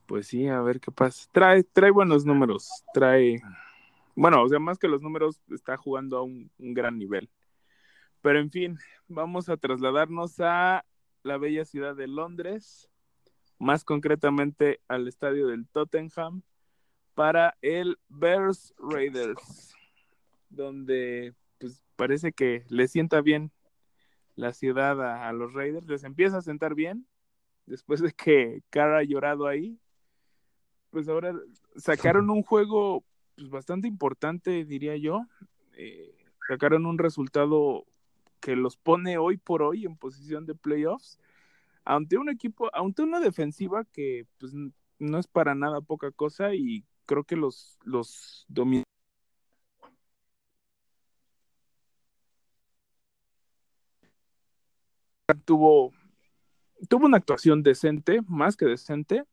Pues 0.05 0.27
sí, 0.27 0.47
a 0.47 0.61
ver 0.61 0.79
qué 0.79 0.91
pasa. 0.91 1.27
Trae, 1.31 1.63
trae 1.63 1.89
buenos 1.89 2.23
números, 2.23 2.69
trae, 2.93 3.41
bueno, 4.15 4.43
o 4.43 4.47
sea, 4.47 4.59
más 4.59 4.77
que 4.77 4.87
los 4.87 5.01
números, 5.01 5.41
está 5.49 5.75
jugando 5.75 6.19
a 6.19 6.21
un, 6.21 6.51
gran 6.59 6.99
nivel. 6.99 7.27
Pero 8.21 8.39
en 8.39 8.51
fin, 8.51 8.77
vamos 9.07 9.49
a 9.49 9.57
trasladarnos 9.57 10.39
a 10.39 10.85
la 11.23 11.37
bella 11.39 11.65
ciudad 11.65 11.95
de 11.95 12.05
Londres, 12.05 12.91
más 13.57 13.83
concretamente 13.83 14.81
al 14.87 15.07
estadio 15.07 15.47
del 15.47 15.67
Tottenham, 15.67 16.43
para 17.15 17.57
el 17.63 17.97
Bears 18.07 18.75
Raiders, 18.77 19.75
donde 20.49 21.33
pues 21.59 21.83
parece 21.95 22.31
que 22.31 22.65
le 22.69 22.87
sienta 22.87 23.21
bien 23.21 23.51
la 24.35 24.53
ciudad 24.53 25.01
a, 25.01 25.31
los 25.33 25.53
Raiders, 25.53 25.87
les 25.87 26.03
empieza 26.03 26.37
a 26.37 26.41
sentar 26.43 26.75
bien, 26.75 27.07
después 27.65 28.01
de 28.01 28.11
que 28.11 28.61
Cara 28.69 28.99
ha 28.99 29.03
llorado 29.03 29.47
ahí, 29.47 29.79
pues 30.91 31.09
ahora 31.09 31.33
sacaron 31.75 32.29
un 32.29 32.43
juego 32.43 33.03
pues, 33.35 33.49
bastante 33.49 33.87
importante, 33.87 34.63
diría 34.63 34.95
yo, 34.95 35.25
eh, 35.73 36.15
sacaron 36.47 36.85
un 36.85 36.99
resultado 36.99 37.85
que 38.39 38.55
los 38.55 38.77
pone 38.77 39.17
hoy 39.17 39.37
por 39.37 39.63
hoy 39.63 39.85
en 39.85 39.97
posición 39.97 40.45
de 40.45 40.53
playoffs, 40.53 41.19
ante 41.83 42.17
un 42.17 42.29
equipo, 42.29 42.69
ante 42.75 43.01
una 43.01 43.19
defensiva 43.19 43.85
que 43.85 44.27
pues 44.37 44.53
no 44.99 45.17
es 45.17 45.27
para 45.27 45.55
nada 45.55 45.81
poca 45.81 46.11
cosa 46.11 46.53
y 46.53 46.85
creo 47.05 47.23
que 47.23 47.35
los, 47.35 47.79
los 47.83 48.45
tuvo, 55.45 55.93
tuvo 56.89 57.05
una 57.05 57.17
actuación 57.17 57.63
decente, 57.63 58.21
más 58.27 58.55
que 58.55 58.65
decente. 58.65 59.23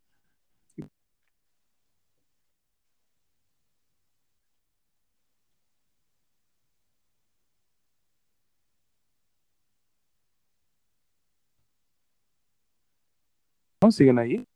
¿Siguen 13.91 14.19
ahí? 14.19 14.47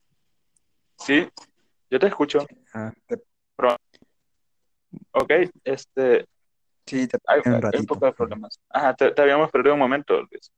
Sí, 0.98 1.28
yo 1.90 1.98
te 1.98 2.06
escucho. 2.06 2.46
Ah, 2.72 2.92
ok, 5.12 5.32
este. 5.64 6.26
Sí, 6.86 7.06
te 7.06 7.18
hay, 7.26 7.42
un, 7.44 7.86
poco 7.86 8.06
de 8.06 8.12
problemas. 8.12 8.58
Ajá, 8.70 8.94
te, 8.94 9.20
habíamos 9.20 9.50
perdido 9.50 9.74
un 9.74 9.80
momento, 9.80 10.22
Luis. 10.22 10.50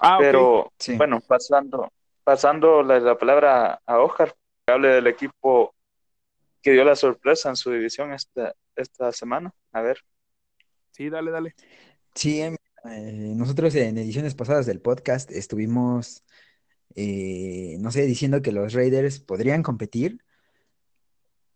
Ah, 0.00 0.18
Pero 0.20 0.72
bueno, 0.96 1.20
pasando, 1.20 1.92
pasando 2.22 2.82
la, 2.82 3.16
palabra 3.16 3.80
a 3.86 3.98
Oscar, 4.00 4.34
que 4.66 4.72
hable 4.72 4.88
del 4.88 5.06
equipo 5.06 5.74
que 6.62 6.72
dio 6.72 6.84
la 6.84 6.96
sorpresa 6.96 7.50
en 7.50 7.56
su 7.56 7.70
división 7.70 8.12
esta, 8.12 8.54
esta 8.74 9.12
semana. 9.12 9.52
A 9.72 9.82
ver. 9.82 9.98
Sí, 10.90 11.10
dale, 11.10 11.30
dale. 11.30 11.54
Sí, 12.14 12.40
eh, 12.40 12.56
nosotros 12.84 13.74
en 13.74 13.98
ediciones 13.98 14.34
pasadas 14.34 14.66
del 14.66 14.80
podcast 14.80 15.30
estuvimos, 15.30 16.24
eh, 16.94 17.76
no 17.80 17.90
sé, 17.90 18.02
diciendo 18.06 18.42
que 18.42 18.52
los 18.52 18.72
Raiders 18.72 19.20
podrían 19.20 19.62
competir. 19.62 20.24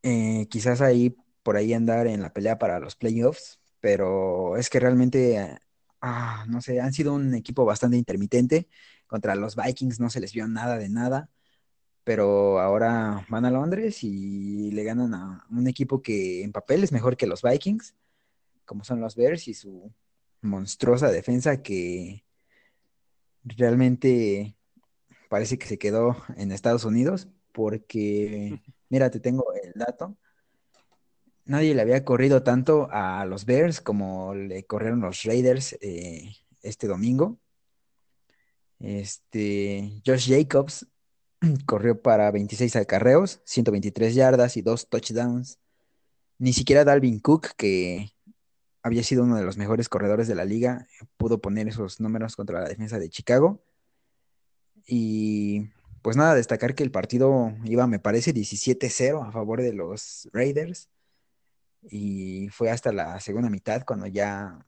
Eh, 0.02 0.47
quizás 0.50 0.80
ahí, 0.80 1.16
por 1.42 1.57
ahí 1.57 1.73
andar 1.73 2.07
en 2.07 2.23
la 2.23 2.33
pelea 2.33 2.59
para 2.59 2.80
los 2.80 2.97
playoffs, 2.97 3.61
pero 3.80 4.57
es 4.57 4.71
que 4.71 4.80
realmente 4.80 5.59
ah, 6.00 6.45
no 6.49 6.61
sé, 6.61 6.81
han 6.81 6.93
sido 6.93 7.14
un 7.14 7.35
equipo 7.35 7.64
bastante 7.64 7.97
intermitente. 7.97 8.69
Contra 9.07 9.35
los 9.35 9.57
Vikings 9.57 10.00
no 10.00 10.11
se 10.11 10.21
les 10.21 10.33
vio 10.33 10.47
nada 10.49 10.78
de 10.78 10.88
nada, 10.88 11.31
pero 12.05 12.61
ahora 12.61 13.26
van 13.28 13.45
a 13.45 13.50
Londres 13.50 14.05
y 14.05 14.71
le 14.73 14.85
ganan 14.85 15.14
a 15.14 15.47
un 15.50 15.67
equipo 15.69 16.02
que 16.02 16.43
en 16.43 16.52
papel 16.52 16.85
es 16.85 16.93
mejor 16.93 17.17
que 17.17 17.26
los 17.26 17.43
Vikings, 17.43 17.95
como 18.64 18.85
son 18.85 19.00
los 19.00 19.17
Bears 19.17 19.49
y 19.49 19.55
su 19.55 19.93
monstruosa 20.43 21.11
defensa 21.11 21.62
que 21.62 22.25
realmente 23.45 24.57
parece 25.28 25.59
que 25.59 25.67
se 25.67 25.78
quedó 25.78 26.17
en 26.37 26.52
Estados 26.52 26.85
Unidos 26.85 27.28
porque, 27.52 28.61
mira, 28.88 29.11
te 29.11 29.21
tengo 29.21 29.52
el 29.55 29.73
dato 29.75 30.17
nadie 31.49 31.75
le 31.75 31.83
había 31.83 32.05
corrido 32.05 32.43
tanto 32.43 32.88
a 32.93 33.25
los 33.25 33.45
Bears 33.45 33.81
como 33.81 34.35
le 34.35 34.64
corrieron 34.64 35.00
los 35.00 35.25
Raiders 35.25 35.76
eh, 35.81 36.37
este 36.62 36.87
domingo. 36.87 37.38
Este, 38.78 40.00
Josh 40.07 40.31
Jacobs 40.31 40.87
corrió 41.67 42.00
para 42.00 42.31
26 42.31 42.76
acarreos, 42.76 43.40
123 43.45 44.14
yardas 44.14 44.57
y 44.57 44.62
dos 44.62 44.88
touchdowns. 44.88 45.59
Ni 46.38 46.52
siquiera 46.52 46.85
Dalvin 46.85 47.19
Cook, 47.19 47.49
que 47.57 48.12
había 48.83 49.02
sido 49.02 49.25
uno 49.25 49.37
de 49.37 49.43
los 49.43 49.57
mejores 49.57 49.88
corredores 49.88 50.28
de 50.28 50.35
la 50.37 50.45
liga, 50.45 50.87
pudo 51.17 51.40
poner 51.40 51.67
esos 51.67 51.99
números 51.99 52.37
contra 52.37 52.61
la 52.61 52.69
defensa 52.69 52.99
de 52.99 53.09
Chicago. 53.09 53.61
Y 54.87 55.71
pues 56.02 56.17
nada, 56.17 56.35
destacar 56.35 56.75
que 56.75 56.85
el 56.85 56.90
partido 56.90 57.55
iba, 57.64 57.87
me 57.87 57.99
parece, 57.99 58.33
17-0 58.35 59.26
a 59.26 59.33
favor 59.33 59.62
de 59.62 59.73
los 59.73 60.28
Raiders 60.33 60.88
y 61.82 62.49
fue 62.49 62.70
hasta 62.70 62.92
la 62.92 63.20
segunda 63.20 63.50
mitad 63.50 63.85
cuando 63.85 64.06
ya 64.06 64.64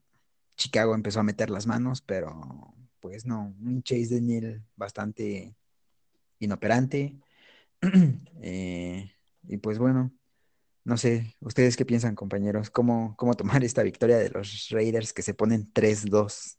Chicago 0.56 0.94
empezó 0.94 1.20
a 1.20 1.24
meter 1.24 1.50
las 1.50 1.66
manos, 1.66 2.02
pero 2.02 2.74
pues 3.00 3.26
no, 3.26 3.54
un 3.60 3.82
Chase 3.82 4.14
Daniel 4.14 4.62
bastante 4.76 5.54
inoperante. 6.38 7.16
Eh, 8.42 9.12
y 9.46 9.58
pues 9.58 9.78
bueno, 9.78 10.10
no 10.84 10.96
sé, 10.96 11.36
¿ustedes 11.40 11.76
qué 11.76 11.84
piensan, 11.84 12.14
compañeros? 12.14 12.70
¿Cómo, 12.70 13.14
cómo 13.18 13.34
tomar 13.34 13.62
esta 13.62 13.82
victoria 13.82 14.16
de 14.16 14.30
los 14.30 14.68
Raiders 14.70 15.12
que 15.12 15.20
se 15.20 15.34
ponen 15.34 15.70
3-2? 15.72 16.56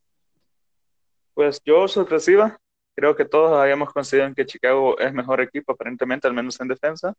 Pues 1.34 1.60
yo 1.66 1.88
sorpresiva. 1.88 2.58
Creo 2.96 3.16
que 3.16 3.26
todos 3.26 3.60
habíamos 3.60 3.92
considerado 3.92 4.36
que 4.36 4.46
Chicago 4.46 5.00
es 5.00 5.12
mejor 5.14 5.42
equipo, 5.42 5.72
aparentemente, 5.72 6.28
al 6.28 6.34
menos 6.34 6.60
en 6.62 6.68
defensa. 6.68 7.16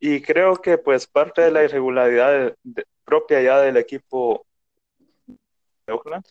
Y 0.00 0.20
creo 0.22 0.56
que 0.56 0.78
pues 0.78 1.06
parte 1.06 1.42
de 1.42 1.50
la 1.50 1.64
irregularidad 1.64 2.54
propia 3.04 3.42
ya 3.42 3.60
del 3.60 3.76
equipo 3.76 4.46
de 5.26 5.92
Oakland, 5.92 6.24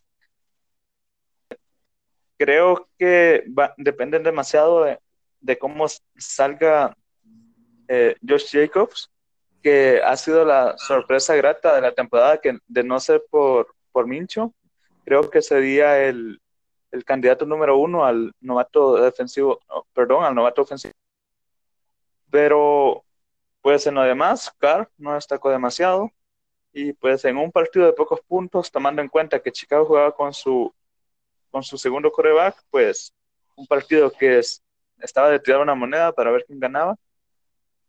creo 2.38 2.88
que 2.98 3.44
dependen 3.78 4.24
demasiado 4.24 4.84
de, 5.40 5.58
cómo 5.58 5.88
salga 6.18 6.96
eh, 7.88 8.16
Josh 8.28 8.52
Jacobs, 8.52 9.12
que 9.62 10.02
ha 10.04 10.16
sido 10.16 10.46
la 10.46 10.78
sorpresa 10.78 11.36
grata 11.36 11.76
de 11.76 11.82
la 11.82 11.92
temporada, 11.92 12.38
que 12.38 12.58
de 12.68 12.84
no 12.84 13.00
ser 13.00 13.24
por, 13.30 13.74
por 13.92 14.08
Mincho, 14.08 14.54
creo 15.04 15.30
que 15.30 15.42
sería 15.42 16.04
el, 16.06 16.40
el 16.92 17.04
candidato 17.04 17.46
número 17.46 17.78
uno 17.78 18.06
al 18.06 18.32
novato 18.40 19.02
defensivo, 19.02 19.60
perdón, 19.94 20.24
al 20.24 20.36
novato 20.36 20.62
ofensivo. 20.62 20.94
Pero 22.30 23.04
pues 23.68 23.86
en 23.86 23.96
lo 23.96 24.04
demás, 24.04 24.50
Carr 24.60 24.90
no 24.98 25.16
destacó 25.16 25.50
demasiado. 25.50 26.10
Y 26.72 26.94
pues 26.94 27.26
en 27.26 27.36
un 27.36 27.52
partido 27.52 27.86
de 27.86 27.92
pocos 27.92 28.22
puntos, 28.22 28.72
tomando 28.72 29.02
en 29.02 29.10
cuenta 29.10 29.42
que 29.42 29.52
Chicago 29.52 29.84
jugaba 29.84 30.16
con 30.16 30.34
su, 30.34 30.74
con 31.52 31.64
su 31.64 31.78
segundo 31.78 32.10
coreback, 32.10 32.64
pues 32.70 33.14
un 33.58 33.68
partido 33.68 34.10
que 34.10 34.40
es, 34.40 34.64
estaba 35.00 35.30
de 35.30 35.42
tirar 35.42 35.60
una 35.60 35.76
moneda 35.76 36.14
para 36.14 36.32
ver 36.32 36.46
quién 36.46 36.62
ganaba. 36.62 36.96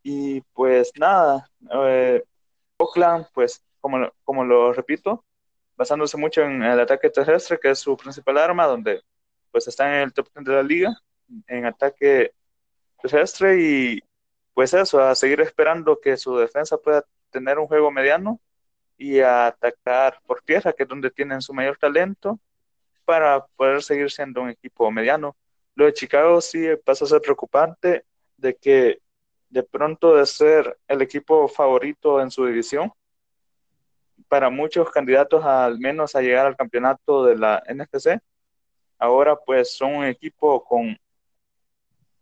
Y 0.02 0.40
pues 0.52 0.90
nada, 0.98 1.48
eh, 1.72 2.24
Oakland, 2.78 3.28
pues 3.32 3.64
como, 3.80 4.10
como 4.24 4.44
lo 4.44 4.72
repito, 4.72 5.24
basándose 5.76 6.16
mucho 6.16 6.42
en 6.42 6.60
el 6.60 6.80
ataque 6.80 7.08
terrestre, 7.08 7.56
que 7.56 7.70
es 7.70 7.78
su 7.78 7.96
principal 7.96 8.38
arma, 8.38 8.66
donde 8.66 9.00
pues 9.52 9.68
está 9.68 9.86
en 9.94 10.02
el 10.02 10.12
top 10.12 10.28
10 10.34 10.44
de 10.44 10.52
la 10.54 10.62
liga, 10.64 11.00
en 11.46 11.66
ataque 11.66 12.32
terrestre 13.00 13.62
y 13.62 14.02
pues 14.58 14.74
eso, 14.74 15.00
a 15.00 15.14
seguir 15.14 15.40
esperando 15.40 16.00
que 16.00 16.16
su 16.16 16.36
defensa 16.36 16.76
pueda 16.76 17.04
tener 17.30 17.60
un 17.60 17.68
juego 17.68 17.92
mediano 17.92 18.40
y 18.96 19.20
a 19.20 19.46
atacar 19.46 20.18
por 20.26 20.42
tierra, 20.42 20.72
que 20.72 20.82
es 20.82 20.88
donde 20.88 21.12
tienen 21.12 21.40
su 21.40 21.54
mayor 21.54 21.78
talento, 21.78 22.40
para 23.04 23.46
poder 23.54 23.84
seguir 23.84 24.10
siendo 24.10 24.42
un 24.42 24.48
equipo 24.48 24.90
mediano. 24.90 25.36
Lo 25.76 25.84
de 25.84 25.92
Chicago 25.92 26.40
sí 26.40 26.66
pasa 26.84 27.04
a 27.04 27.08
ser 27.08 27.20
preocupante 27.20 28.04
de 28.36 28.56
que 28.56 28.98
de 29.48 29.62
pronto 29.62 30.16
de 30.16 30.26
ser 30.26 30.76
el 30.88 31.02
equipo 31.02 31.46
favorito 31.46 32.20
en 32.20 32.32
su 32.32 32.44
división, 32.44 32.90
para 34.26 34.50
muchos 34.50 34.90
candidatos 34.90 35.44
al 35.44 35.78
menos 35.78 36.16
a 36.16 36.20
llegar 36.20 36.46
al 36.46 36.56
campeonato 36.56 37.24
de 37.26 37.36
la 37.36 37.62
NFC, 37.68 38.20
ahora 38.98 39.36
pues 39.36 39.76
son 39.76 39.94
un 39.94 40.04
equipo 40.04 40.64
con 40.64 40.98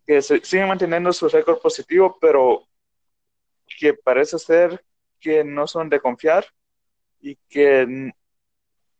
que 0.06 0.22
se, 0.22 0.44
siguen 0.44 0.68
manteniendo 0.68 1.12
su 1.12 1.28
récord 1.28 1.58
positivo, 1.58 2.16
pero 2.20 2.62
que 3.78 3.94
parece 3.94 4.38
ser 4.38 4.84
que 5.20 5.42
no 5.42 5.66
son 5.66 5.88
de 5.88 6.00
confiar 6.00 6.46
y 7.20 7.36
que 7.48 8.12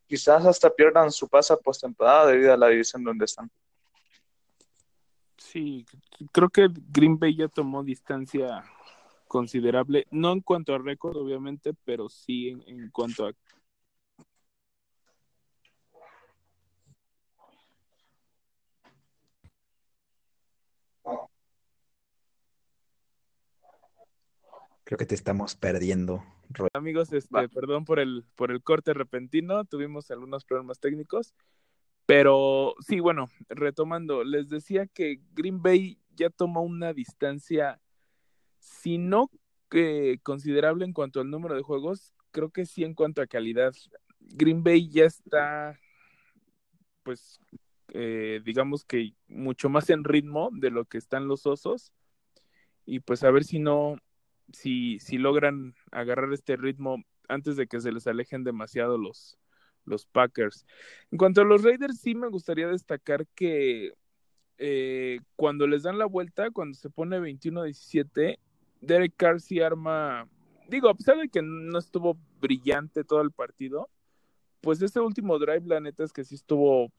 quizás 0.06 0.44
hasta 0.44 0.70
pierdan 0.70 1.10
su 1.10 1.28
pasa 1.28 1.56
postemporada 1.56 2.26
debido 2.26 2.52
a 2.52 2.56
la 2.56 2.68
división 2.68 3.04
donde 3.04 3.24
están. 3.24 3.50
Sí, 5.36 5.86
creo 6.32 6.48
que 6.48 6.68
Green 6.90 7.18
Bay 7.18 7.36
ya 7.36 7.48
tomó 7.48 7.84
distancia 7.84 8.64
considerable, 9.28 10.06
no 10.10 10.32
en 10.32 10.40
cuanto 10.40 10.74
a 10.74 10.78
récord, 10.78 11.16
obviamente, 11.16 11.72
pero 11.84 12.08
sí 12.08 12.56
en 12.66 12.90
cuanto 12.90 13.26
a 13.26 13.32
Creo 24.86 24.98
que 24.98 25.06
te 25.06 25.16
estamos 25.16 25.56
perdiendo. 25.56 26.22
Amigos, 26.72 27.12
este, 27.12 27.48
perdón 27.48 27.84
por 27.84 27.98
el, 27.98 28.24
por 28.36 28.52
el 28.52 28.62
corte 28.62 28.94
repentino, 28.94 29.64
tuvimos 29.64 30.12
algunos 30.12 30.44
problemas 30.44 30.78
técnicos, 30.78 31.34
pero 32.06 32.76
sí, 32.86 33.00
bueno, 33.00 33.28
retomando, 33.48 34.22
les 34.22 34.48
decía 34.48 34.86
que 34.86 35.20
Green 35.34 35.60
Bay 35.60 35.98
ya 36.14 36.30
tomó 36.30 36.62
una 36.62 36.92
distancia, 36.92 37.80
si 38.60 38.96
no 38.96 39.28
considerable 40.22 40.84
en 40.84 40.92
cuanto 40.92 41.20
al 41.20 41.30
número 41.30 41.56
de 41.56 41.62
juegos, 41.62 42.14
creo 42.30 42.50
que 42.50 42.64
sí 42.64 42.84
en 42.84 42.94
cuanto 42.94 43.20
a 43.20 43.26
calidad. 43.26 43.74
Green 44.20 44.62
Bay 44.62 44.88
ya 44.88 45.06
está, 45.06 45.80
pues, 47.02 47.40
eh, 47.88 48.40
digamos 48.44 48.84
que 48.84 49.14
mucho 49.26 49.68
más 49.68 49.90
en 49.90 50.04
ritmo 50.04 50.50
de 50.52 50.70
lo 50.70 50.84
que 50.84 50.98
están 50.98 51.26
los 51.26 51.44
osos. 51.44 51.92
Y 52.84 53.00
pues 53.00 53.24
a 53.24 53.32
ver 53.32 53.42
si 53.42 53.58
no, 53.58 53.96
si, 54.52 54.98
si 54.98 55.18
logran 55.18 55.74
agarrar 55.90 56.32
este 56.32 56.56
ritmo 56.56 57.04
antes 57.28 57.56
de 57.56 57.66
que 57.66 57.80
se 57.80 57.92
les 57.92 58.06
alejen 58.06 58.44
demasiado 58.44 58.98
los, 58.98 59.38
los 59.84 60.06
Packers. 60.06 60.66
En 61.10 61.18
cuanto 61.18 61.40
a 61.40 61.44
los 61.44 61.62
Raiders, 61.62 62.00
sí 62.00 62.14
me 62.14 62.28
gustaría 62.28 62.68
destacar 62.68 63.26
que 63.28 63.92
eh, 64.58 65.20
cuando 65.36 65.66
les 65.66 65.82
dan 65.82 65.98
la 65.98 66.06
vuelta, 66.06 66.50
cuando 66.50 66.76
se 66.76 66.90
pone 66.90 67.18
21-17, 67.18 68.38
Derek 68.80 69.14
Carr 69.16 69.40
sí 69.40 69.60
arma, 69.60 70.28
digo, 70.68 70.88
a 70.88 70.94
pesar 70.94 71.18
de 71.18 71.28
que 71.28 71.42
no 71.42 71.78
estuvo 71.78 72.16
brillante 72.40 73.04
todo 73.04 73.20
el 73.22 73.32
partido, 73.32 73.88
pues 74.60 74.80
este 74.82 75.00
último 75.00 75.38
drive, 75.38 75.66
la 75.66 75.80
neta 75.80 76.04
es 76.04 76.12
que 76.12 76.24
sí 76.24 76.34
estuvo, 76.34 76.90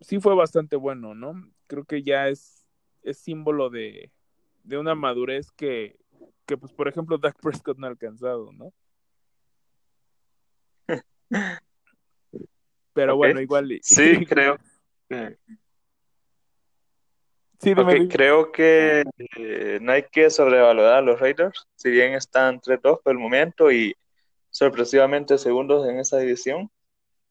sí 0.00 0.20
fue 0.20 0.34
bastante 0.34 0.76
bueno, 0.76 1.14
¿no? 1.14 1.34
Creo 1.66 1.84
que 1.84 2.02
ya 2.02 2.28
es, 2.28 2.66
es 3.02 3.18
símbolo 3.18 3.70
de, 3.70 4.10
de 4.64 4.78
una 4.78 4.94
madurez 4.94 5.50
que, 5.52 5.99
que, 6.50 6.56
pues, 6.56 6.72
por 6.72 6.88
ejemplo, 6.88 7.16
Dak 7.16 7.38
Prescott 7.40 7.78
no 7.78 7.86
ha 7.86 7.90
alcanzado, 7.90 8.50
¿no? 8.52 8.72
Pero 12.92 13.14
bueno, 13.14 13.40
igual. 13.40 13.78
Sí, 13.82 14.26
creo. 14.28 14.58
Sí, 17.60 17.72
creo 18.08 18.50
que 18.50 19.04
eh, 19.36 19.78
no 19.80 19.92
hay 19.92 20.02
que 20.10 20.28
sobrevalorar 20.28 20.94
a 20.94 21.02
los 21.02 21.20
Raiders, 21.20 21.68
si 21.76 21.90
bien 21.90 22.14
están 22.14 22.60
3-2 22.60 23.00
por 23.00 23.12
el 23.12 23.18
momento 23.20 23.70
y 23.70 23.94
sorpresivamente 24.50 25.38
segundos 25.38 25.88
en 25.88 26.00
esa 26.00 26.18
división, 26.18 26.68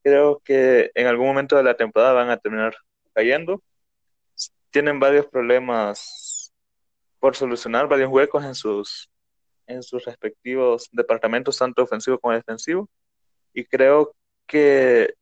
creo 0.02 0.40
que 0.46 0.92
en 0.96 1.08
algún 1.08 1.28
momento 1.28 1.58
de 1.58 1.64
la 1.64 1.76
temporada 1.76 2.14
van 2.14 2.30
a 2.30 2.38
terminar 2.38 2.74
cayendo. 3.14 3.62
Tienen 4.72 4.98
varios 4.98 5.26
problemas 5.26 6.29
por 7.20 7.36
solucionar, 7.36 7.88
varios 7.88 8.10
huecos 8.10 8.44
en 8.44 8.56
sus, 8.56 9.10
en 9.68 9.84
sus 9.84 10.06
respectivos 10.06 10.90
departamentos, 10.92 11.58
tanto 11.58 11.84
ofensivo 11.84 12.20
como 12.20 12.34
defensivo, 12.34 12.90
y 13.54 13.66
creo 13.66 14.16
que 14.48 15.14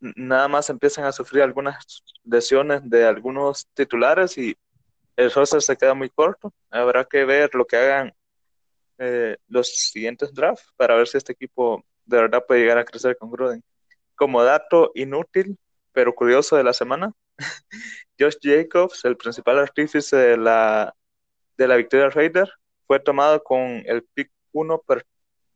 nada 0.00 0.48
más 0.48 0.70
empiezan 0.70 1.04
a 1.04 1.12
sufrir 1.12 1.42
algunas 1.42 2.02
lesiones 2.24 2.88
de 2.88 3.04
algunos 3.04 3.66
titulares 3.74 4.38
y 4.38 4.56
el 5.16 5.32
roster 5.32 5.60
se 5.60 5.76
queda 5.76 5.94
muy 5.94 6.08
corto. 6.10 6.52
Habrá 6.70 7.04
que 7.04 7.24
ver 7.24 7.52
lo 7.54 7.66
que 7.66 7.76
hagan 7.76 8.14
eh, 8.98 9.36
los 9.48 9.68
siguientes 9.68 10.32
drafts 10.32 10.72
para 10.76 10.94
ver 10.94 11.08
si 11.08 11.18
este 11.18 11.32
equipo 11.32 11.84
de 12.04 12.16
verdad 12.18 12.44
puede 12.46 12.60
llegar 12.60 12.78
a 12.78 12.84
crecer 12.84 13.16
con 13.16 13.30
Gruden. 13.30 13.62
Como 14.14 14.42
dato 14.42 14.92
inútil, 14.94 15.58
pero 15.92 16.14
curioso 16.14 16.56
de 16.56 16.64
la 16.64 16.72
semana, 16.72 17.12
Josh 18.18 18.36
Jacobs, 18.40 19.04
el 19.04 19.16
principal 19.16 19.58
artífice 19.58 20.16
de 20.16 20.36
la, 20.36 20.94
de 21.58 21.68
la 21.68 21.76
victoria 21.76 22.08
Raider, 22.08 22.48
fue 22.86 23.00
tomado 23.00 23.42
con 23.42 23.82
el 23.84 24.04
pick 24.14 24.30
1 24.52 24.82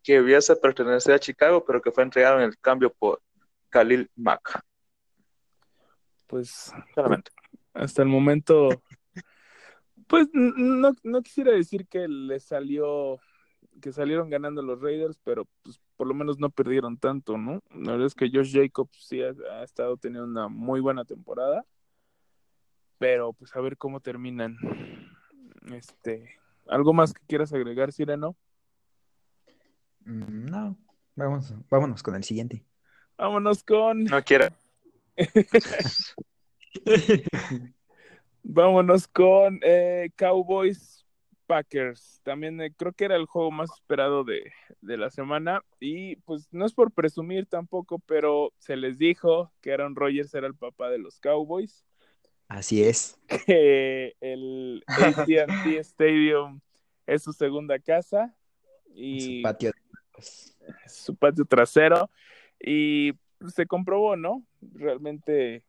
que 0.03 0.21
hubiese 0.21 0.57
pertenecido 0.57 1.15
a 1.15 1.21
Chicago, 1.21 1.65
pero 1.65 1.81
que 1.81 1.93
fue 1.93 2.03
entregado 2.03 2.38
en 2.38 2.45
el 2.45 2.59
cambio 2.59 2.93
por 2.93 3.23
Khalil 3.71 4.11
Mack. 4.17 4.61
Pues 6.27 6.73
hasta 7.73 8.03
el 8.03 8.09
momento, 8.09 8.83
pues 10.09 10.29
no, 10.33 10.93
no 11.03 11.23
quisiera 11.23 11.53
decir 11.53 11.87
que 11.87 12.09
le 12.09 12.41
salió, 12.41 13.21
que 13.81 13.93
salieron 13.93 14.29
ganando 14.29 14.61
los 14.61 14.81
Raiders, 14.81 15.19
pero 15.23 15.47
pues 15.62 15.81
por 15.97 16.09
lo 16.09 16.15
menos 16.15 16.38
no 16.38 16.51
perdieron 16.51 16.99
tanto, 16.99 17.38
¿no? 17.38 17.61
La 17.71 17.93
verdad 17.93 18.07
es 18.07 18.15
que 18.15 18.31
Josh 18.33 18.53
Jacobs 18.53 19.07
sí 19.07 19.23
ha, 19.23 19.35
ha 19.53 19.62
estado 19.62 19.97
teniendo 19.97 20.27
una 20.27 20.49
muy 20.49 20.81
buena 20.81 21.05
temporada, 21.05 21.65
pero 22.99 23.33
pues 23.35 23.55
a 23.55 23.61
ver 23.61 23.77
cómo 23.77 24.01
terminan. 24.01 24.57
Este, 25.70 26.38
¿algo 26.66 26.92
más 26.92 27.12
que 27.12 27.25
quieras 27.27 27.53
agregar, 27.53 27.92
Sireno? 27.92 28.37
Mm, 30.05 30.46
no, 30.46 30.77
vamos, 31.14 31.55
vámonos 31.70 32.03
con 32.03 32.14
el 32.14 32.25
siguiente. 32.25 32.64
Vámonos 33.16 33.62
con. 33.62 34.05
No 34.05 34.22
quiero. 34.22 34.48
Vámonos 38.42 39.07
con 39.07 39.61
eh, 39.62 40.11
Cowboys 40.16 41.07
Packers. 41.46 42.20
También 42.25 42.61
eh, 42.61 42.72
creo 42.77 42.92
que 42.92 43.05
era 43.05 43.16
el 43.16 43.27
juego 43.27 43.53
más 43.53 43.70
esperado 43.72 44.25
de, 44.25 44.51
de, 44.81 44.96
la 44.96 45.11
semana. 45.11 45.62
Y 45.79 46.16
pues 46.16 46.48
no 46.51 46.66
es 46.66 46.72
por 46.72 46.90
presumir 46.90 47.46
tampoco, 47.46 48.01
pero 48.01 48.53
se 48.59 48.77
les 48.77 48.98
dijo 48.98 49.53
que 49.61 49.72
Aaron 49.72 49.94
Rodgers 49.94 50.35
era 50.35 50.48
el 50.48 50.57
papá 50.57 50.90
de 50.90 50.98
los 50.98 51.20
Cowboys. 51.20 51.85
Así 52.48 52.83
es. 52.83 53.18
Que 53.46 54.14
el 54.20 54.85
ATT 54.87 55.28
Stadium 55.81 56.61
es 57.07 57.22
su 57.22 57.33
segunda 57.33 57.78
casa. 57.78 58.35
Y 58.94 59.38
su 59.38 59.42
patio. 59.42 59.72
Su 60.87 61.16
patio 61.16 61.44
trasero. 61.44 62.11
Y 62.61 63.12
se 63.48 63.66
comprobó, 63.66 64.16
¿no? 64.16 64.44
Realmente 64.61 65.64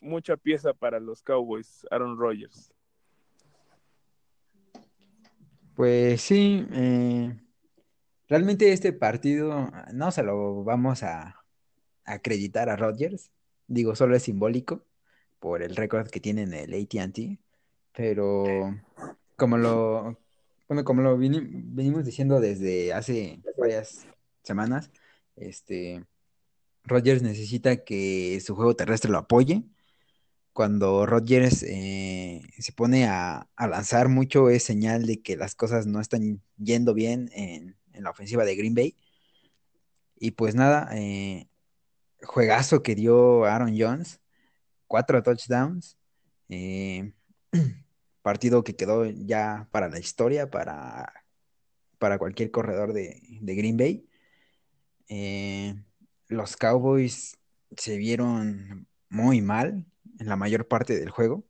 mucha 0.00 0.36
pieza 0.36 0.72
para 0.72 1.00
los 1.00 1.22
Cowboys, 1.22 1.86
Aaron 1.90 2.18
Rodgers. 2.18 2.72
Pues 5.74 6.20
sí, 6.22 6.66
eh, 6.72 7.40
realmente 8.28 8.72
este 8.72 8.92
partido 8.92 9.70
no 9.92 10.10
se 10.10 10.22
lo 10.22 10.64
vamos 10.64 11.02
a 11.02 11.37
acreditar 12.12 12.68
a 12.68 12.76
Rodgers, 12.76 13.30
digo, 13.66 13.94
solo 13.94 14.16
es 14.16 14.22
simbólico 14.24 14.84
por 15.38 15.62
el 15.62 15.76
récord 15.76 16.08
que 16.08 16.20
tiene 16.20 16.42
en 16.42 16.54
el 16.54 16.74
ATT, 16.74 17.38
pero 17.94 18.44
como 19.36 19.58
lo, 19.58 20.18
bueno, 20.68 20.84
como 20.84 21.02
lo 21.02 21.16
venimos 21.18 22.04
diciendo 22.04 22.40
desde 22.40 22.92
hace 22.92 23.40
varias 23.56 24.06
semanas, 24.42 24.90
este, 25.36 26.04
Rodgers 26.84 27.22
necesita 27.22 27.84
que 27.84 28.40
su 28.44 28.54
juego 28.56 28.74
terrestre 28.74 29.10
lo 29.10 29.18
apoye. 29.18 29.64
Cuando 30.52 31.06
Rodgers 31.06 31.62
eh, 31.62 32.42
se 32.58 32.72
pone 32.72 33.06
a, 33.06 33.48
lanzar 33.56 34.08
mucho 34.08 34.50
es 34.50 34.64
señal 34.64 35.06
de 35.06 35.22
que 35.22 35.36
las 35.36 35.54
cosas 35.54 35.86
no 35.86 36.00
están 36.00 36.42
yendo 36.56 36.94
bien 36.94 37.30
en, 37.32 37.76
la 37.92 38.10
ofensiva 38.10 38.44
de 38.44 38.56
Green 38.56 38.74
Bay. 38.74 38.96
Y 40.18 40.32
pues 40.32 40.54
nada, 40.54 40.90
eh, 40.96 41.48
juegazo 42.22 42.82
que 42.82 42.94
dio 42.94 43.44
Aaron 43.44 43.74
Jones, 43.78 44.20
cuatro 44.86 45.22
touchdowns. 45.22 45.96
Eh, 46.48 47.12
partido 48.22 48.64
que 48.64 48.76
quedó 48.76 49.06
ya 49.06 49.68
para 49.70 49.88
la 49.88 49.98
historia, 49.98 50.50
para 50.50 51.12
para 51.98 52.18
cualquier 52.18 52.50
corredor 52.50 52.92
de, 52.92 53.20
Green 53.42 53.76
Bay. 53.76 54.08
Eh, 55.08 55.74
los 56.28 56.56
Cowboys 56.56 57.38
se 57.76 57.96
vieron 57.96 58.86
muy 59.08 59.40
mal 59.42 59.84
en 60.18 60.28
la 60.28 60.36
mayor 60.36 60.66
parte 60.68 60.98
del 60.98 61.10
juego, 61.10 61.44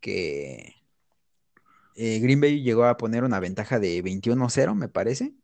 que 0.00 0.74
eh, 1.96 2.18
Green 2.20 2.40
Bay 2.40 2.62
llegó 2.62 2.84
a 2.84 2.96
poner 2.96 3.24
una 3.24 3.40
ventaja 3.40 3.78
de 3.78 4.02
21-0, 4.02 4.74
me 4.74 4.88
parece, 4.88 5.34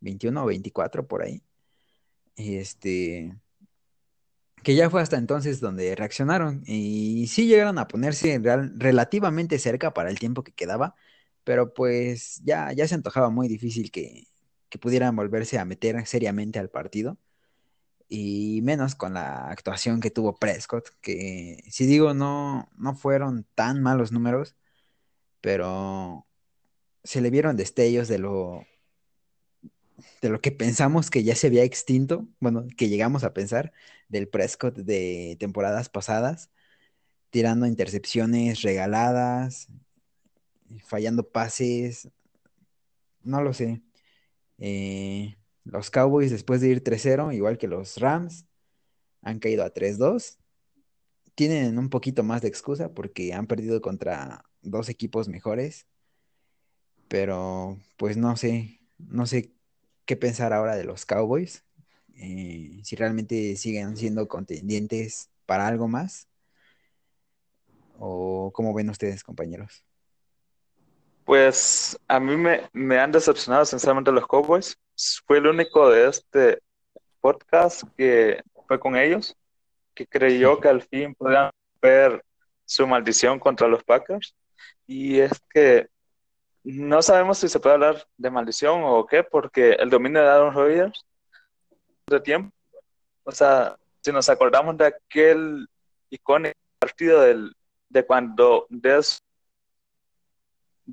21 0.00 0.42
o 0.42 0.46
24 0.46 1.06
por 1.06 1.22
ahí. 1.22 1.42
Este, 2.36 3.36
que 4.66 4.74
ya 4.74 4.90
fue 4.90 5.00
hasta 5.00 5.16
entonces 5.16 5.60
donde 5.60 5.94
reaccionaron 5.94 6.64
y 6.66 7.28
sí 7.28 7.46
llegaron 7.46 7.78
a 7.78 7.86
ponerse 7.86 8.40
relativamente 8.74 9.60
cerca 9.60 9.94
para 9.94 10.10
el 10.10 10.18
tiempo 10.18 10.42
que 10.42 10.50
quedaba, 10.50 10.96
pero 11.44 11.72
pues 11.72 12.42
ya, 12.42 12.72
ya 12.72 12.88
se 12.88 12.96
antojaba 12.96 13.30
muy 13.30 13.46
difícil 13.46 13.92
que, 13.92 14.26
que 14.68 14.78
pudieran 14.80 15.14
volverse 15.14 15.60
a 15.60 15.64
meter 15.64 16.04
seriamente 16.04 16.58
al 16.58 16.68
partido 16.68 17.16
y 18.08 18.58
menos 18.64 18.96
con 18.96 19.14
la 19.14 19.50
actuación 19.50 20.00
que 20.00 20.10
tuvo 20.10 20.34
Prescott, 20.36 20.88
que 21.00 21.62
si 21.70 21.86
digo 21.86 22.12
no, 22.12 22.68
no 22.76 22.96
fueron 22.96 23.46
tan 23.54 23.80
malos 23.80 24.10
números, 24.10 24.56
pero 25.40 26.26
se 27.04 27.20
le 27.20 27.30
vieron 27.30 27.56
destellos 27.56 28.08
de 28.08 28.18
lo 28.18 28.66
de 30.20 30.28
lo 30.28 30.40
que 30.40 30.52
pensamos 30.52 31.10
que 31.10 31.24
ya 31.24 31.34
se 31.34 31.46
había 31.46 31.64
extinto, 31.64 32.26
bueno, 32.40 32.66
que 32.76 32.88
llegamos 32.88 33.24
a 33.24 33.32
pensar 33.32 33.72
del 34.08 34.28
Prescott 34.28 34.76
de 34.76 35.36
temporadas 35.40 35.88
pasadas, 35.88 36.50
tirando 37.30 37.66
intercepciones 37.66 38.62
regaladas, 38.62 39.68
fallando 40.84 41.28
pases, 41.28 42.08
no 43.22 43.42
lo 43.42 43.52
sé. 43.52 43.82
Eh, 44.58 45.36
los 45.64 45.90
Cowboys, 45.90 46.30
después 46.30 46.60
de 46.60 46.68
ir 46.68 46.82
3-0, 46.82 47.34
igual 47.34 47.58
que 47.58 47.68
los 47.68 47.98
Rams, 47.98 48.46
han 49.22 49.38
caído 49.40 49.64
a 49.64 49.70
3-2. 49.70 50.38
Tienen 51.34 51.78
un 51.78 51.90
poquito 51.90 52.22
más 52.22 52.42
de 52.42 52.48
excusa 52.48 52.94
porque 52.94 53.34
han 53.34 53.46
perdido 53.46 53.80
contra 53.80 54.44
dos 54.62 54.88
equipos 54.88 55.28
mejores. 55.28 55.86
Pero, 57.08 57.78
pues 57.96 58.16
no 58.16 58.36
sé, 58.36 58.80
no 58.98 59.26
sé 59.26 59.55
qué 60.06 60.16
pensar 60.16 60.52
ahora 60.52 60.76
de 60.76 60.84
los 60.84 61.04
Cowboys. 61.04 61.64
Eh, 62.14 62.80
si 62.82 62.96
realmente 62.96 63.56
siguen 63.56 63.96
siendo 63.96 64.26
contendientes 64.26 65.28
para 65.44 65.66
algo 65.66 65.88
más. 65.88 66.28
¿O 67.98 68.50
cómo 68.54 68.72
ven 68.74 68.90
ustedes, 68.90 69.22
compañeros? 69.22 69.84
Pues 71.24 71.98
a 72.08 72.20
mí 72.20 72.36
me, 72.36 72.68
me 72.72 72.98
han 72.98 73.12
decepcionado 73.12 73.64
sinceramente 73.64 74.12
los 74.12 74.26
Cowboys 74.26 74.78
fue 75.26 75.38
el 75.38 75.46
único 75.46 75.90
de 75.90 76.08
este 76.08 76.62
podcast 77.20 77.82
que 77.96 78.42
fue 78.66 78.78
con 78.78 78.96
ellos, 78.96 79.36
que 79.94 80.06
creyó 80.06 80.60
que 80.60 80.68
al 80.68 80.82
fin 80.82 81.14
podían 81.14 81.50
ver 81.82 82.24
su 82.64 82.86
maldición 82.86 83.38
contra 83.38 83.68
los 83.68 83.84
Packers. 83.84 84.34
Y 84.86 85.18
es 85.18 85.32
que 85.52 85.88
no 86.72 87.00
sabemos 87.00 87.38
si 87.38 87.48
se 87.48 87.60
puede 87.60 87.74
hablar 87.74 88.06
de 88.16 88.30
maldición 88.30 88.82
o 88.84 89.06
qué, 89.06 89.22
porque 89.22 89.72
el 89.72 89.88
dominio 89.88 90.20
de 90.20 90.28
Aaron 90.28 90.54
Rodgers 90.54 91.04
de 92.06 92.20
tiempo, 92.20 92.52
o 93.24 93.32
sea, 93.32 93.76
si 94.00 94.12
nos 94.12 94.28
acordamos 94.28 94.76
de 94.76 94.86
aquel 94.86 95.68
icónico 96.10 96.58
partido 96.78 97.20
del, 97.20 97.54
de 97.88 98.04
cuando 98.04 98.66
de, 98.68 99.00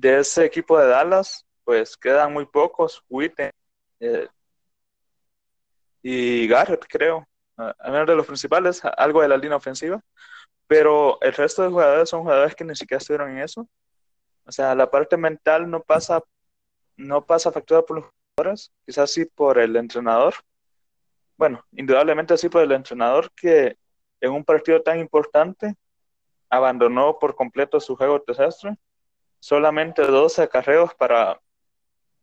ese 0.02 0.44
equipo 0.44 0.78
de 0.78 0.86
Dallas, 0.86 1.44
pues 1.64 1.96
quedan 1.96 2.32
muy 2.32 2.46
pocos, 2.46 3.02
Witten, 3.08 3.50
eh, 4.00 4.28
y 6.02 6.46
Garrett, 6.46 6.84
creo, 6.88 7.26
a 7.56 7.90
menos 7.90 8.06
de 8.06 8.14
los 8.14 8.26
principales, 8.26 8.82
algo 8.96 9.22
de 9.22 9.28
la 9.28 9.36
línea 9.36 9.56
ofensiva, 9.56 10.00
pero 10.66 11.20
el 11.20 11.32
resto 11.32 11.62
de 11.62 11.70
jugadores 11.70 12.08
son 12.08 12.22
jugadores 12.22 12.54
que 12.54 12.64
ni 12.64 12.74
siquiera 12.76 12.98
estuvieron 12.98 13.30
en 13.30 13.38
eso. 13.38 13.68
O 14.46 14.52
sea, 14.52 14.74
la 14.74 14.90
parte 14.90 15.16
mental 15.16 15.70
no 15.70 15.82
pasa, 15.82 16.22
no 16.96 17.24
pasa 17.24 17.52
factura 17.52 17.82
por 17.82 17.96
los 17.98 18.06
jugadores, 18.36 18.72
quizás 18.84 19.10
sí 19.10 19.24
por 19.24 19.58
el 19.58 19.76
entrenador. 19.76 20.34
Bueno, 21.36 21.64
indudablemente 21.72 22.36
sí 22.36 22.48
por 22.48 22.62
el 22.62 22.72
entrenador 22.72 23.30
que 23.34 23.76
en 24.20 24.32
un 24.32 24.44
partido 24.44 24.82
tan 24.82 24.98
importante 24.98 25.74
abandonó 26.48 27.18
por 27.18 27.34
completo 27.34 27.80
su 27.80 27.96
juego 27.96 28.20
terrestre. 28.22 28.76
Solamente 29.40 30.02
12 30.02 30.42
acarreos 30.42 30.94
para 30.94 31.40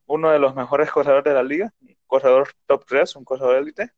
uno 0.05 0.29
de 0.31 0.39
los 0.39 0.55
mejores 0.55 0.91
corredores 0.91 1.23
de 1.23 1.33
la 1.33 1.43
liga, 1.43 1.73
un 1.81 1.95
corredor 2.07 2.49
top 2.65 2.85
3, 2.85 3.15
un 3.15 3.23
corredor 3.23 3.55
élite, 3.55 3.91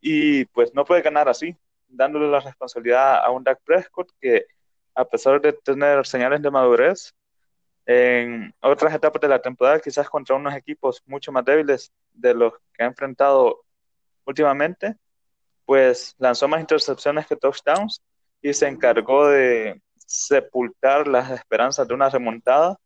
y 0.00 0.44
pues 0.46 0.74
no 0.74 0.84
puede 0.84 1.02
ganar 1.02 1.28
así, 1.28 1.56
dándole 1.88 2.28
la 2.28 2.40
responsabilidad 2.40 3.24
a 3.24 3.30
un 3.30 3.42
Dak 3.42 3.60
Prescott 3.64 4.12
que 4.20 4.46
a 4.94 5.04
pesar 5.04 5.40
de 5.40 5.52
tener 5.52 6.06
señales 6.06 6.42
de 6.42 6.50
madurez, 6.50 7.14
en 7.86 8.54
otras 8.60 8.94
etapas 8.94 9.20
de 9.20 9.28
la 9.28 9.42
temporada, 9.42 9.80
quizás 9.80 10.08
contra 10.08 10.36
unos 10.36 10.54
equipos 10.54 11.02
mucho 11.06 11.32
más 11.32 11.44
débiles 11.44 11.92
de 12.12 12.34
los 12.34 12.54
que 12.72 12.82
ha 12.82 12.86
enfrentado 12.86 13.64
últimamente, 14.24 14.96
pues 15.66 16.14
lanzó 16.18 16.48
más 16.48 16.60
intercepciones 16.60 17.26
que 17.26 17.36
touchdowns 17.36 18.02
y 18.40 18.52
se 18.52 18.68
encargó 18.68 19.28
de 19.28 19.82
sepultar 19.96 21.08
las 21.08 21.30
esperanzas 21.30 21.88
de 21.88 21.94
una 21.94 22.08
remontada 22.10 22.78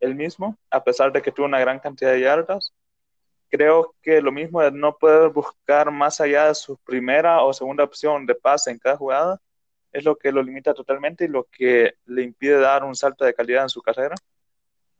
él 0.00 0.14
mismo, 0.14 0.58
a 0.70 0.82
pesar 0.82 1.12
de 1.12 1.22
que 1.22 1.32
tuvo 1.32 1.46
una 1.46 1.60
gran 1.60 1.78
cantidad 1.78 2.12
de 2.12 2.20
yardas. 2.20 2.72
Creo 3.48 3.94
que 4.02 4.20
lo 4.20 4.32
mismo 4.32 4.60
de 4.60 4.72
no 4.72 4.96
poder 4.96 5.30
buscar 5.30 5.90
más 5.90 6.20
allá 6.20 6.48
de 6.48 6.54
su 6.54 6.76
primera 6.78 7.42
o 7.42 7.52
segunda 7.52 7.84
opción 7.84 8.26
de 8.26 8.34
pase 8.34 8.70
en 8.70 8.78
cada 8.78 8.96
jugada 8.96 9.40
es 9.92 10.04
lo 10.04 10.16
que 10.16 10.32
lo 10.32 10.42
limita 10.42 10.74
totalmente 10.74 11.24
y 11.24 11.28
lo 11.28 11.44
que 11.44 11.94
le 12.06 12.22
impide 12.22 12.58
dar 12.58 12.82
un 12.82 12.96
salto 12.96 13.24
de 13.24 13.34
calidad 13.34 13.64
en 13.64 13.68
su 13.68 13.82
carrera, 13.82 14.14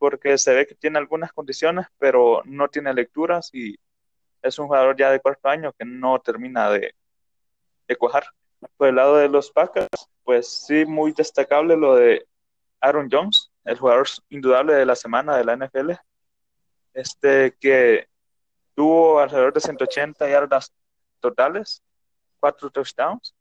porque 0.03 0.37
se 0.37 0.53
ve 0.53 0.67
que 0.67 0.75
tiene 0.75 0.99
algunas 0.99 1.31
condiciones, 1.31 1.87
pero 1.97 2.41
no 2.43 2.67
tiene 2.67 2.93
lecturas 2.93 3.49
y 3.53 3.79
es 4.41 4.59
un 4.59 4.67
jugador 4.67 4.97
ya 4.97 5.09
de 5.09 5.21
cuarto 5.21 5.47
año 5.47 5.71
que 5.71 5.85
no 5.85 6.19
termina 6.19 6.69
de, 6.69 6.93
de 7.87 7.95
cuajar. 7.95 8.25
Por 8.75 8.89
el 8.89 8.95
lado 8.95 9.15
de 9.15 9.29
los 9.29 9.49
Packers, 9.49 10.09
pues 10.25 10.65
sí, 10.65 10.83
muy 10.83 11.13
destacable 11.13 11.77
lo 11.77 11.95
de 11.95 12.27
Aaron 12.81 13.07
Jones, 13.09 13.49
el 13.63 13.79
jugador 13.79 14.05
indudable 14.27 14.73
de 14.73 14.85
la 14.85 14.97
semana 14.97 15.37
de 15.37 15.45
la 15.45 15.55
NFL, 15.55 15.91
este 16.93 17.55
que 17.57 18.09
tuvo 18.75 19.21
alrededor 19.21 19.53
de 19.53 19.61
180 19.61 20.27
yardas 20.27 20.73
totales, 21.21 21.81
cuatro 22.41 22.69
touchdowns, 22.69 23.33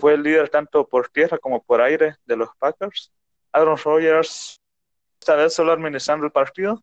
fue 0.00 0.14
el 0.14 0.24
líder 0.24 0.48
tanto 0.48 0.88
por 0.88 1.08
tierra 1.08 1.38
como 1.38 1.62
por 1.62 1.80
aire 1.80 2.16
de 2.26 2.36
los 2.36 2.48
Packers. 2.58 3.12
Aaron 3.52 3.76
Rodgers, 3.76 4.60
esta 5.24 5.36
vez 5.36 5.54
solo 5.54 5.72
administrando 5.72 6.26
el 6.26 6.32
partido, 6.32 6.82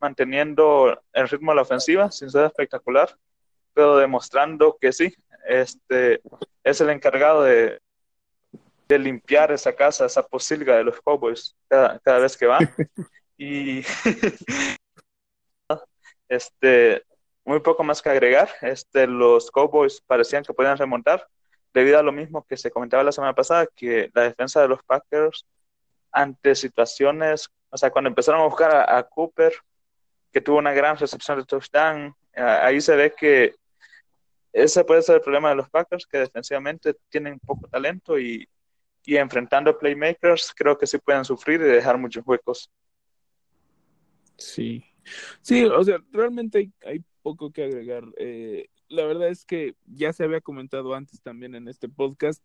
manteniendo 0.00 1.00
el 1.12 1.28
ritmo 1.28 1.52
de 1.52 1.56
la 1.56 1.62
ofensiva, 1.62 2.10
sin 2.10 2.30
ser 2.30 2.46
espectacular, 2.46 3.16
pero 3.74 3.96
demostrando 3.96 4.76
que 4.80 4.92
sí, 4.92 5.14
este 5.46 6.20
es 6.62 6.80
el 6.80 6.90
encargado 6.90 7.42
de 7.42 7.80
de 8.90 8.98
limpiar 8.98 9.52
esa 9.52 9.72
casa, 9.72 10.04
esa 10.04 10.26
posilga 10.26 10.76
de 10.76 10.84
los 10.84 11.00
Cowboys 11.00 11.56
cada, 11.68 12.18
vez 12.18 12.36
que 12.36 12.46
va. 12.46 12.58
y 13.38 13.78
este, 16.28 17.04
muy 17.44 17.60
poco 17.60 17.84
más 17.84 18.02
que 18.02 18.10
agregar. 18.10 18.50
Este, 18.60 19.06
los 19.06 19.50
Cowboys 19.50 20.00
parecían 20.00 20.42
que 20.42 20.52
podían 20.52 20.76
remontar 20.76 21.26
debido 21.72 22.00
a 22.00 22.02
lo 22.02 22.10
mismo 22.10 22.44
que 22.44 22.56
se 22.56 22.72
comentaba 22.72 23.04
la 23.04 23.12
semana 23.12 23.32
pasada, 23.32 23.68
que 23.76 24.10
la 24.12 24.22
defensa 24.22 24.60
de 24.60 24.68
los 24.68 24.82
Packers 24.82 25.46
ante 26.12 26.54
situaciones, 26.54 27.50
o 27.70 27.76
sea, 27.76 27.90
cuando 27.90 28.08
empezaron 28.08 28.40
a 28.40 28.44
buscar 28.44 28.74
a, 28.90 29.02
Cooper, 29.04 29.52
que 30.32 30.40
tuvo 30.40 30.58
una 30.58 30.72
gran 30.72 30.96
recepción 30.96 31.38
de 31.38 31.44
touchdown, 31.44 32.14
ahí 32.34 32.80
se 32.80 32.96
ve 32.96 33.14
que 33.16 33.54
ese 34.52 34.84
puede 34.84 35.02
ser 35.02 35.16
el 35.16 35.22
problema 35.22 35.50
de 35.50 35.56
los 35.56 35.70
Packers, 35.70 36.06
que 36.06 36.18
defensivamente 36.18 36.96
tienen 37.08 37.38
poco 37.38 37.68
talento 37.68 38.18
y 38.18 38.48
y 39.04 39.16
enfrentando 39.16 39.78
playmakers 39.78 40.52
creo 40.54 40.76
que 40.76 40.86
sí 40.86 40.98
pueden 40.98 41.24
sufrir 41.24 41.60
y 41.60 41.64
dejar 41.64 41.98
muchos 41.98 42.26
huecos. 42.26 42.70
Sí, 44.36 44.84
sí, 45.42 45.64
o 45.64 45.84
sea, 45.84 45.98
realmente 46.12 46.70
hay, 46.84 47.04
poco 47.22 47.52
que 47.52 47.64
agregar. 47.64 48.04
Eh, 48.16 48.68
la 48.88 49.04
verdad 49.04 49.28
es 49.28 49.44
que 49.44 49.74
ya 49.84 50.12
se 50.12 50.24
había 50.24 50.40
comentado 50.40 50.94
antes 50.94 51.20
también 51.20 51.54
en 51.54 51.68
este 51.68 51.86
podcast, 51.88 52.42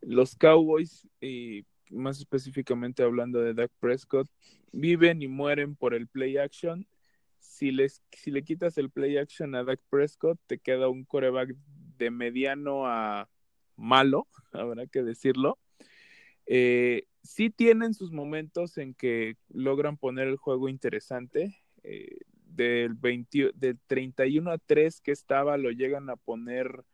los 0.00 0.36
Cowboys, 0.36 1.08
y 1.20 1.64
más 1.92 2.18
específicamente 2.18 3.02
hablando 3.02 3.40
de 3.40 3.54
Dak 3.54 3.70
Prescott, 3.78 4.28
viven 4.72 5.22
y 5.22 5.28
mueren 5.28 5.76
por 5.76 5.94
el 5.94 6.08
play 6.08 6.36
action. 6.36 6.86
Si, 7.38 7.70
les, 7.70 8.02
si 8.12 8.30
le 8.30 8.42
quitas 8.42 8.78
el 8.78 8.90
play 8.90 9.16
action 9.16 9.54
a 9.54 9.64
Dak 9.64 9.80
Prescott, 9.90 10.38
te 10.46 10.58
queda 10.58 10.88
un 10.88 11.04
coreback 11.04 11.54
de 11.98 12.10
mediano 12.10 12.86
a 12.86 13.28
malo, 13.76 14.26
habrá 14.52 14.86
que 14.86 15.02
decirlo. 15.02 15.58
Eh, 16.46 17.06
sí 17.22 17.50
tienen 17.50 17.94
sus 17.94 18.10
momentos 18.12 18.78
en 18.78 18.94
que 18.94 19.36
logran 19.48 19.96
poner 19.96 20.28
el 20.28 20.36
juego 20.36 20.68
interesante. 20.68 21.56
Eh, 21.84 22.18
del, 22.54 22.94
20, 22.94 23.52
del 23.54 23.78
31 23.86 24.50
a 24.50 24.58
3 24.58 25.00
que 25.00 25.12
estaba, 25.12 25.56
lo 25.56 25.70
llegan 25.70 26.10
a 26.10 26.16
poner 26.16 26.84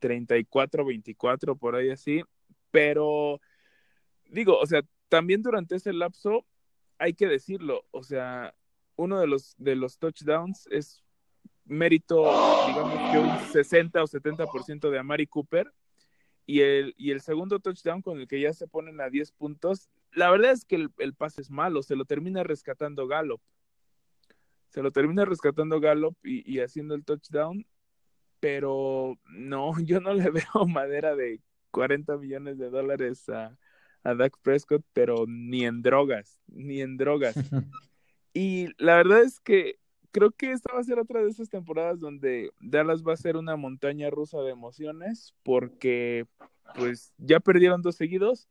34, 0.00 0.84
24, 0.84 1.56
por 1.56 1.76
ahí 1.76 1.90
así. 1.90 2.22
Pero, 2.70 3.40
digo, 4.32 4.58
o 4.58 4.66
sea, 4.66 4.82
también 5.08 5.42
durante 5.42 5.76
ese 5.76 5.92
lapso, 5.92 6.46
hay 6.98 7.14
que 7.14 7.26
decirlo, 7.26 7.84
o 7.90 8.02
sea, 8.02 8.54
uno 8.96 9.20
de 9.20 9.26
los, 9.26 9.54
de 9.58 9.76
los 9.76 9.98
touchdowns 9.98 10.66
es 10.70 11.02
mérito, 11.64 12.22
digamos 12.66 13.12
que 13.12 13.18
un 13.18 13.52
60 13.52 14.02
o 14.02 14.06
70% 14.06 14.90
de 14.90 14.98
Amari 14.98 15.26
Cooper. 15.26 15.72
Y 16.44 16.60
el, 16.60 16.94
y 16.98 17.12
el 17.12 17.20
segundo 17.20 17.60
touchdown 17.60 18.02
con 18.02 18.18
el 18.18 18.26
que 18.26 18.40
ya 18.40 18.52
se 18.52 18.66
ponen 18.66 19.00
a 19.00 19.08
10 19.08 19.30
puntos, 19.32 19.88
la 20.12 20.28
verdad 20.30 20.50
es 20.50 20.64
que 20.64 20.88
el, 20.98 21.14
pase 21.14 21.40
es 21.40 21.50
malo, 21.50 21.82
se 21.82 21.94
lo 21.94 22.04
termina 22.04 22.42
rescatando 22.42 23.06
Gallup. 23.06 23.40
Se 24.70 24.82
lo 24.82 24.90
termina 24.90 25.24
rescatando 25.24 25.78
Gallup 25.80 26.16
y, 26.24 26.50
y 26.50 26.60
haciendo 26.60 26.94
el 26.94 27.04
touchdown, 27.04 27.64
pero 28.40 29.18
no, 29.26 29.72
yo 29.84 30.00
no 30.00 30.14
le 30.14 30.30
veo 30.30 30.44
madera 30.66 31.14
de 31.14 31.40
40 31.70 32.16
millones 32.16 32.58
de 32.58 32.70
dólares 32.70 33.28
a, 33.28 33.56
a 34.04 34.14
Dak 34.14 34.36
Prescott, 34.42 34.84
pero 34.92 35.24
ni 35.26 35.64
en 35.64 35.82
drogas, 35.82 36.40
ni 36.46 36.80
en 36.80 36.96
drogas. 36.96 37.34
y 38.34 38.68
la 38.82 38.96
verdad 38.96 39.22
es 39.22 39.40
que 39.40 39.78
creo 40.12 40.30
que 40.30 40.52
esta 40.52 40.72
va 40.72 40.80
a 40.80 40.84
ser 40.84 40.98
otra 40.98 41.22
de 41.22 41.30
esas 41.30 41.48
temporadas 41.48 41.98
donde 41.98 42.50
Dallas 42.60 43.02
va 43.02 43.14
a 43.14 43.16
ser 43.16 43.36
una 43.36 43.56
montaña 43.56 44.10
rusa 44.10 44.40
de 44.40 44.50
emociones, 44.50 45.34
porque 45.42 46.26
pues 46.76 47.12
ya 47.18 47.40
perdieron 47.40 47.82
dos 47.82 47.96
seguidos, 47.96 48.48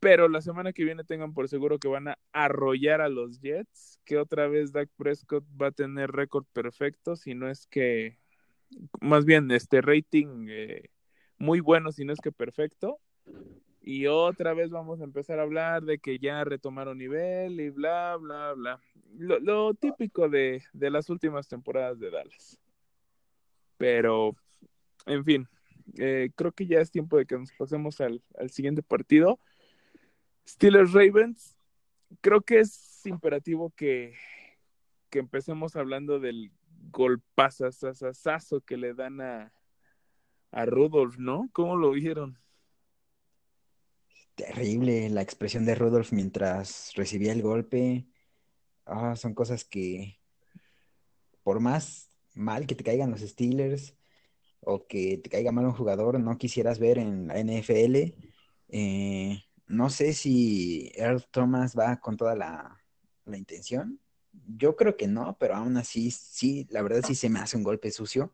pero 0.00 0.28
la 0.28 0.40
semana 0.40 0.72
que 0.72 0.84
viene 0.84 1.04
tengan 1.04 1.34
por 1.34 1.48
seguro 1.48 1.78
que 1.78 1.88
van 1.88 2.08
a 2.08 2.18
arrollar 2.32 3.00
a 3.00 3.08
los 3.08 3.40
Jets, 3.40 4.00
que 4.04 4.18
otra 4.18 4.48
vez 4.48 4.72
Dak 4.72 4.88
Prescott 4.96 5.44
va 5.60 5.68
a 5.68 5.72
tener 5.72 6.10
récord 6.12 6.46
perfecto, 6.52 7.16
si 7.16 7.34
no 7.34 7.50
es 7.50 7.66
que, 7.66 8.18
más 9.00 9.24
bien, 9.24 9.50
este 9.50 9.80
rating 9.80 10.46
eh, 10.48 10.90
muy 11.36 11.60
bueno, 11.60 11.92
si 11.92 12.04
no 12.04 12.12
es 12.12 12.20
que 12.20 12.32
perfecto. 12.32 12.98
Y 13.90 14.06
otra 14.06 14.52
vez 14.52 14.68
vamos 14.68 15.00
a 15.00 15.04
empezar 15.04 15.38
a 15.38 15.44
hablar 15.44 15.82
de 15.82 15.98
que 15.98 16.18
ya 16.18 16.44
retomaron 16.44 16.98
nivel 16.98 17.58
y 17.58 17.70
bla, 17.70 18.18
bla, 18.20 18.52
bla. 18.52 18.82
Lo, 19.16 19.72
típico 19.72 20.28
de, 20.28 20.62
de, 20.74 20.90
las 20.90 21.08
últimas 21.08 21.48
temporadas 21.48 21.98
de 21.98 22.10
Dallas. 22.10 22.58
Pero, 23.78 24.36
en 25.06 25.24
fin, 25.24 25.48
eh, 25.96 26.28
creo 26.36 26.52
que 26.52 26.66
ya 26.66 26.82
es 26.82 26.90
tiempo 26.90 27.16
de 27.16 27.24
que 27.24 27.38
nos 27.38 27.50
pasemos 27.52 28.02
al, 28.02 28.22
al 28.38 28.50
siguiente 28.50 28.82
partido. 28.82 29.40
Steelers 30.46 30.92
Ravens, 30.92 31.56
creo 32.20 32.42
que 32.42 32.60
es 32.60 33.06
imperativo 33.06 33.72
que, 33.74 34.12
que 35.08 35.18
empecemos 35.18 35.76
hablando 35.76 36.20
del 36.20 36.52
golpazazazazo 36.90 38.60
que 38.60 38.76
le 38.76 38.92
dan 38.92 39.22
a, 39.22 39.50
a 40.50 40.66
Rudolph, 40.66 41.16
¿no? 41.16 41.48
¿Cómo 41.54 41.74
lo 41.74 41.92
vieron? 41.92 42.36
Terrible 44.38 45.10
la 45.10 45.20
expresión 45.20 45.64
de 45.64 45.74
Rudolph 45.74 46.12
mientras 46.12 46.92
recibía 46.94 47.32
el 47.32 47.42
golpe. 47.42 48.06
Ah, 48.86 49.16
son 49.16 49.34
cosas 49.34 49.64
que, 49.64 50.20
por 51.42 51.58
más 51.58 52.12
mal 52.34 52.64
que 52.68 52.76
te 52.76 52.84
caigan 52.84 53.10
los 53.10 53.20
Steelers 53.20 53.96
o 54.60 54.86
que 54.86 55.18
te 55.18 55.28
caiga 55.28 55.50
mal 55.50 55.64
un 55.64 55.72
jugador, 55.72 56.20
no 56.20 56.38
quisieras 56.38 56.78
ver 56.78 56.98
en 56.98 57.26
la 57.26 57.34
NFL. 57.40 58.14
Eh, 58.68 59.42
no 59.66 59.90
sé 59.90 60.12
si 60.12 60.92
Earl 60.94 61.26
Thomas 61.32 61.76
va 61.76 61.96
con 61.98 62.16
toda 62.16 62.36
la, 62.36 62.80
la, 63.24 63.36
intención. 63.36 63.98
Yo 64.46 64.76
creo 64.76 64.96
que 64.96 65.08
no, 65.08 65.36
pero 65.40 65.56
aún 65.56 65.76
así, 65.78 66.12
sí, 66.12 66.64
la 66.70 66.82
verdad 66.82 67.02
sí 67.04 67.16
se 67.16 67.28
me 67.28 67.40
hace 67.40 67.56
un 67.56 67.64
golpe 67.64 67.90
sucio. 67.90 68.32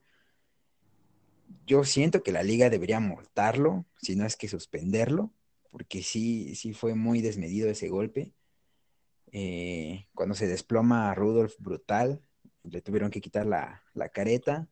Yo 1.67 1.83
siento 1.85 2.23
que 2.23 2.31
la 2.31 2.43
liga 2.43 2.69
debería 2.69 3.01
multarlo, 3.01 3.87
si 4.03 4.17
no 4.17 4.27
es 4.27 4.37
que 4.37 4.49
suspenderlo 4.49 5.33
porque 5.75 6.05
sí, 6.05 6.55
sí 6.55 6.73
fue 6.73 6.95
muy 6.95 7.21
desmedido 7.21 7.69
ese 7.69 7.89
golpe. 7.89 8.33
Eh, 9.33 10.07
cuando 10.15 10.37
se 10.37 10.47
desploma 10.47 11.11
a 11.11 11.17
Rudolf 11.17 11.57
brutal, 11.59 12.23
le 12.63 12.81
tuvieron 12.81 13.11
que 13.11 13.21
quitar 13.21 13.45
la, 13.45 13.83
careta. 14.13 14.69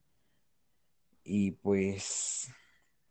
Y 1.24 1.50
pues 1.50 2.52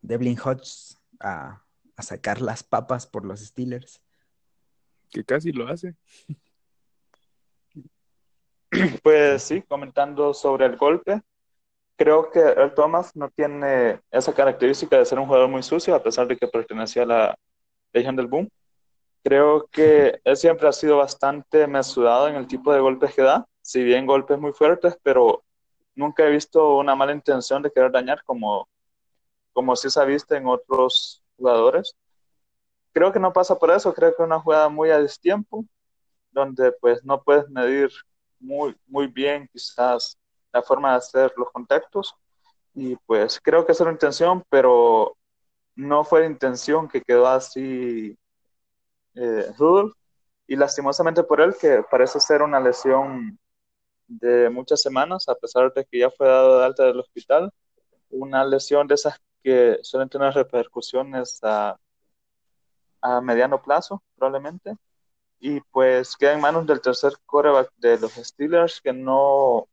Devlin 0.00 0.38
Hodge 0.42 0.96
a, 1.20 1.62
a, 1.94 2.02
sacar 2.02 2.40
las 2.40 2.62
papas 2.62 3.06
por 3.06 3.26
los 3.26 3.40
Steelers. 3.40 4.00
Que 5.10 5.22
casi 5.22 5.52
lo 5.52 5.68
hace. 5.68 5.94
Pues 9.02 9.42
sí, 9.42 9.60
comentando 9.68 10.32
sobre 10.32 10.64
el 10.64 10.78
golpe, 10.78 11.20
creo 11.96 12.30
que 12.30 12.40
el 12.40 12.72
Thomas 12.72 13.14
no 13.14 13.28
tiene 13.28 14.00
esa 14.10 14.32
característica 14.32 14.96
de 14.96 15.04
ser 15.04 15.18
un 15.18 15.26
jugador 15.26 15.50
muy 15.50 15.62
sucio, 15.62 15.94
a 15.94 16.02
pesar 16.02 16.26
de 16.26 16.38
que 16.38 16.48
pertenecía 16.48 17.02
a 17.02 17.06
la 17.06 17.38
Legion 17.92 18.16
del 18.16 18.26
Boom. 18.26 18.48
Creo 19.24 19.66
que 19.70 20.20
él 20.24 20.36
siempre 20.36 20.68
ha 20.68 20.72
sido 20.72 20.98
bastante 20.98 21.66
mesurado 21.66 22.28
en 22.28 22.34
el 22.36 22.46
tipo 22.46 22.72
de 22.72 22.80
golpes 22.80 23.14
que 23.14 23.22
da, 23.22 23.46
si 23.60 23.82
bien 23.82 24.06
golpes 24.06 24.38
muy 24.38 24.52
fuertes, 24.52 24.98
pero 25.02 25.44
nunca 25.94 26.24
he 26.24 26.30
visto 26.30 26.76
una 26.78 26.94
mala 26.96 27.12
intención 27.12 27.62
de 27.62 27.70
querer 27.70 27.92
dañar 27.92 28.22
como, 28.24 28.68
como 29.52 29.76
si 29.76 29.90
se 29.90 30.00
ha 30.00 30.04
visto 30.04 30.34
en 30.34 30.46
otros 30.46 31.22
jugadores. 31.36 31.94
Creo 32.92 33.12
que 33.12 33.20
no 33.20 33.32
pasa 33.32 33.58
por 33.58 33.70
eso, 33.70 33.94
creo 33.94 34.10
que 34.10 34.22
es 34.22 34.26
una 34.26 34.40
jugada 34.40 34.68
muy 34.68 34.90
a 34.90 34.98
destiempo, 34.98 35.64
donde 36.30 36.72
pues 36.72 37.04
no 37.04 37.22
puedes 37.22 37.48
medir 37.48 37.90
muy, 38.40 38.76
muy 38.86 39.06
bien 39.06 39.48
quizás 39.52 40.18
la 40.52 40.62
forma 40.62 40.90
de 40.90 40.96
hacer 40.96 41.32
los 41.36 41.50
contactos 41.50 42.14
y 42.74 42.96
pues 43.06 43.40
creo 43.40 43.64
que 43.64 43.72
es 43.72 43.80
una 43.80 43.92
intención, 43.92 44.42
pero 44.48 45.16
no 45.74 46.04
fue 46.04 46.20
de 46.20 46.26
intención 46.26 46.88
que 46.88 47.00
quedó 47.02 47.26
así 47.26 48.18
eh, 49.14 49.52
Rudolph 49.58 49.94
y 50.46 50.56
lastimosamente 50.56 51.22
por 51.22 51.40
él 51.40 51.54
que 51.60 51.82
parece 51.90 52.20
ser 52.20 52.42
una 52.42 52.60
lesión 52.60 53.38
de 54.06 54.50
muchas 54.50 54.82
semanas 54.82 55.28
a 55.28 55.34
pesar 55.34 55.72
de 55.72 55.84
que 55.84 56.00
ya 56.00 56.10
fue 56.10 56.28
dado 56.28 56.58
de 56.58 56.66
alta 56.66 56.84
del 56.84 57.00
hospital 57.00 57.50
una 58.10 58.44
lesión 58.44 58.86
de 58.86 58.94
esas 58.94 59.18
que 59.42 59.78
suelen 59.82 60.08
tener 60.08 60.34
repercusiones 60.34 61.40
a, 61.42 61.78
a 63.00 63.20
mediano 63.20 63.62
plazo 63.62 64.02
probablemente 64.16 64.76
y 65.40 65.60
pues 65.60 66.16
queda 66.16 66.34
en 66.34 66.40
manos 66.40 66.66
del 66.66 66.80
tercer 66.80 67.14
coreback 67.26 67.70
de 67.76 67.98
los 67.98 68.12
Steelers 68.12 68.80
que 68.80 68.92
no 68.92 69.68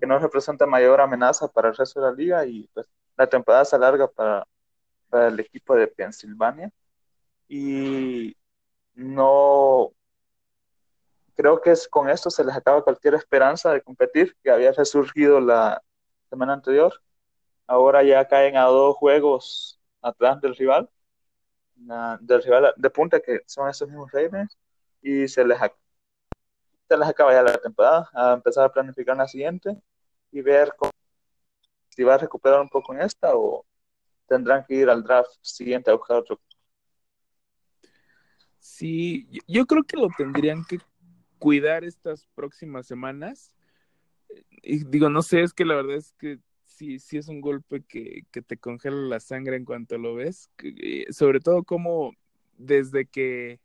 que 0.00 0.06
no 0.06 0.18
representa 0.18 0.66
mayor 0.66 1.00
amenaza 1.00 1.48
para 1.48 1.68
el 1.68 1.76
resto 1.76 2.00
de 2.00 2.06
la 2.06 2.12
liga 2.12 2.46
y 2.46 2.68
pues 2.74 2.86
la 3.16 3.26
temporada 3.28 3.64
se 3.64 3.76
alarga 3.76 4.08
para 4.08 4.46
para 5.08 5.28
el 5.28 5.40
equipo 5.40 5.74
de 5.74 5.86
Pensilvania 5.88 6.70
y 7.48 8.36
no 8.94 9.92
creo 11.36 11.60
que 11.60 11.70
es, 11.72 11.86
con 11.88 12.08
esto 12.08 12.30
se 12.30 12.44
les 12.44 12.56
acaba 12.56 12.82
cualquier 12.82 13.14
esperanza 13.14 13.72
de 13.72 13.82
competir 13.82 14.36
que 14.42 14.50
había 14.50 14.72
resurgido 14.72 15.40
la 15.40 15.82
semana 16.30 16.54
anterior. 16.54 16.92
Ahora 17.66 18.02
ya 18.02 18.26
caen 18.26 18.56
a 18.56 18.64
dos 18.64 18.96
juegos 18.96 19.80
atrás 20.00 20.40
del 20.40 20.56
rival, 20.56 20.88
del 22.20 22.42
rival 22.42 22.72
de 22.76 22.90
punta 22.90 23.20
que 23.20 23.42
son 23.46 23.68
esos 23.68 23.88
mismos 23.88 24.10
Ravens 24.12 24.56
y 25.02 25.28
se 25.28 25.44
les, 25.44 25.58
se 26.88 26.96
les 26.96 27.08
acaba 27.08 27.32
ya 27.32 27.42
la 27.42 27.58
temporada, 27.58 28.08
a 28.14 28.32
empezar 28.32 28.64
a 28.64 28.72
planificar 28.72 29.16
la 29.16 29.28
siguiente 29.28 29.76
y 30.32 30.40
ver 30.40 30.72
si 31.90 32.02
va 32.02 32.14
a 32.14 32.18
recuperar 32.18 32.60
un 32.60 32.68
poco 32.68 32.94
en 32.94 33.02
esta 33.02 33.36
o 33.36 33.64
tendrán 34.26 34.64
que 34.66 34.74
ir 34.74 34.90
al 34.90 35.02
draft 35.02 35.30
siguiente 35.42 35.90
a 35.90 35.94
buscar 35.94 36.18
otro. 36.18 36.40
Sí, 38.58 39.28
yo 39.46 39.66
creo 39.66 39.84
que 39.84 39.96
lo 39.96 40.08
tendrían 40.16 40.64
que 40.64 40.78
cuidar 41.38 41.84
estas 41.84 42.26
próximas 42.34 42.86
semanas. 42.86 43.52
Y 44.62 44.84
digo, 44.84 45.08
no 45.08 45.22
sé, 45.22 45.42
es 45.42 45.52
que 45.52 45.64
la 45.64 45.76
verdad 45.76 45.96
es 45.96 46.12
que 46.18 46.40
sí, 46.64 46.98
sí 46.98 47.16
es 47.16 47.28
un 47.28 47.40
golpe 47.40 47.82
que, 47.82 48.24
que 48.32 48.42
te 48.42 48.56
congela 48.56 48.96
la 48.96 49.20
sangre 49.20 49.56
en 49.56 49.64
cuanto 49.64 49.98
lo 49.98 50.14
ves. 50.14 50.50
Eh, 50.62 51.06
sobre 51.10 51.40
todo 51.40 51.62
como 51.62 52.12
desde 52.58 53.06
que 53.06 53.60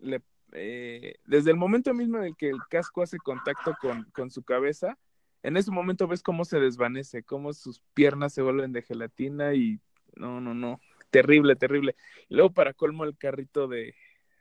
le, 0.00 0.22
eh, 0.52 1.16
desde 1.24 1.50
el 1.50 1.56
momento 1.56 1.94
mismo 1.94 2.18
en 2.18 2.24
el 2.24 2.36
que 2.36 2.48
el 2.48 2.60
casco 2.68 3.02
hace 3.02 3.18
contacto 3.18 3.74
con, 3.80 4.04
con 4.12 4.30
su 4.30 4.42
cabeza, 4.42 4.98
en 5.42 5.56
ese 5.56 5.70
momento 5.70 6.08
ves 6.08 6.22
cómo 6.22 6.44
se 6.44 6.58
desvanece, 6.58 7.22
cómo 7.22 7.52
sus 7.52 7.80
piernas 7.94 8.32
se 8.32 8.42
vuelven 8.42 8.72
de 8.72 8.82
gelatina 8.82 9.54
y 9.54 9.80
no, 10.16 10.40
no, 10.40 10.54
no, 10.54 10.80
terrible, 11.10 11.56
terrible. 11.56 11.96
Y 12.28 12.34
luego 12.34 12.52
para 12.52 12.74
colmo 12.74 13.04
el 13.04 13.16
carrito 13.16 13.68
de, 13.68 13.94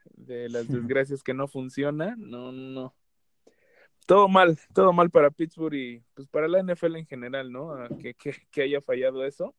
de 0.05 0.49
las 0.49 0.67
desgracias 0.69 1.23
que 1.23 1.33
no 1.33 1.47
funciona, 1.47 2.15
no, 2.17 2.51
no, 2.51 2.69
no. 2.71 2.95
Todo 4.05 4.27
mal, 4.27 4.59
todo 4.73 4.93
mal 4.93 5.09
para 5.09 5.31
Pittsburgh 5.31 5.73
y 5.73 6.03
pues 6.13 6.27
para 6.27 6.47
la 6.47 6.59
NFL 6.59 6.95
en 6.97 7.07
general, 7.07 7.51
¿no? 7.51 7.71
Ah, 7.71 7.89
que, 7.99 8.13
que, 8.13 8.35
que 8.51 8.61
haya 8.61 8.81
fallado 8.81 9.25
eso. 9.25 9.55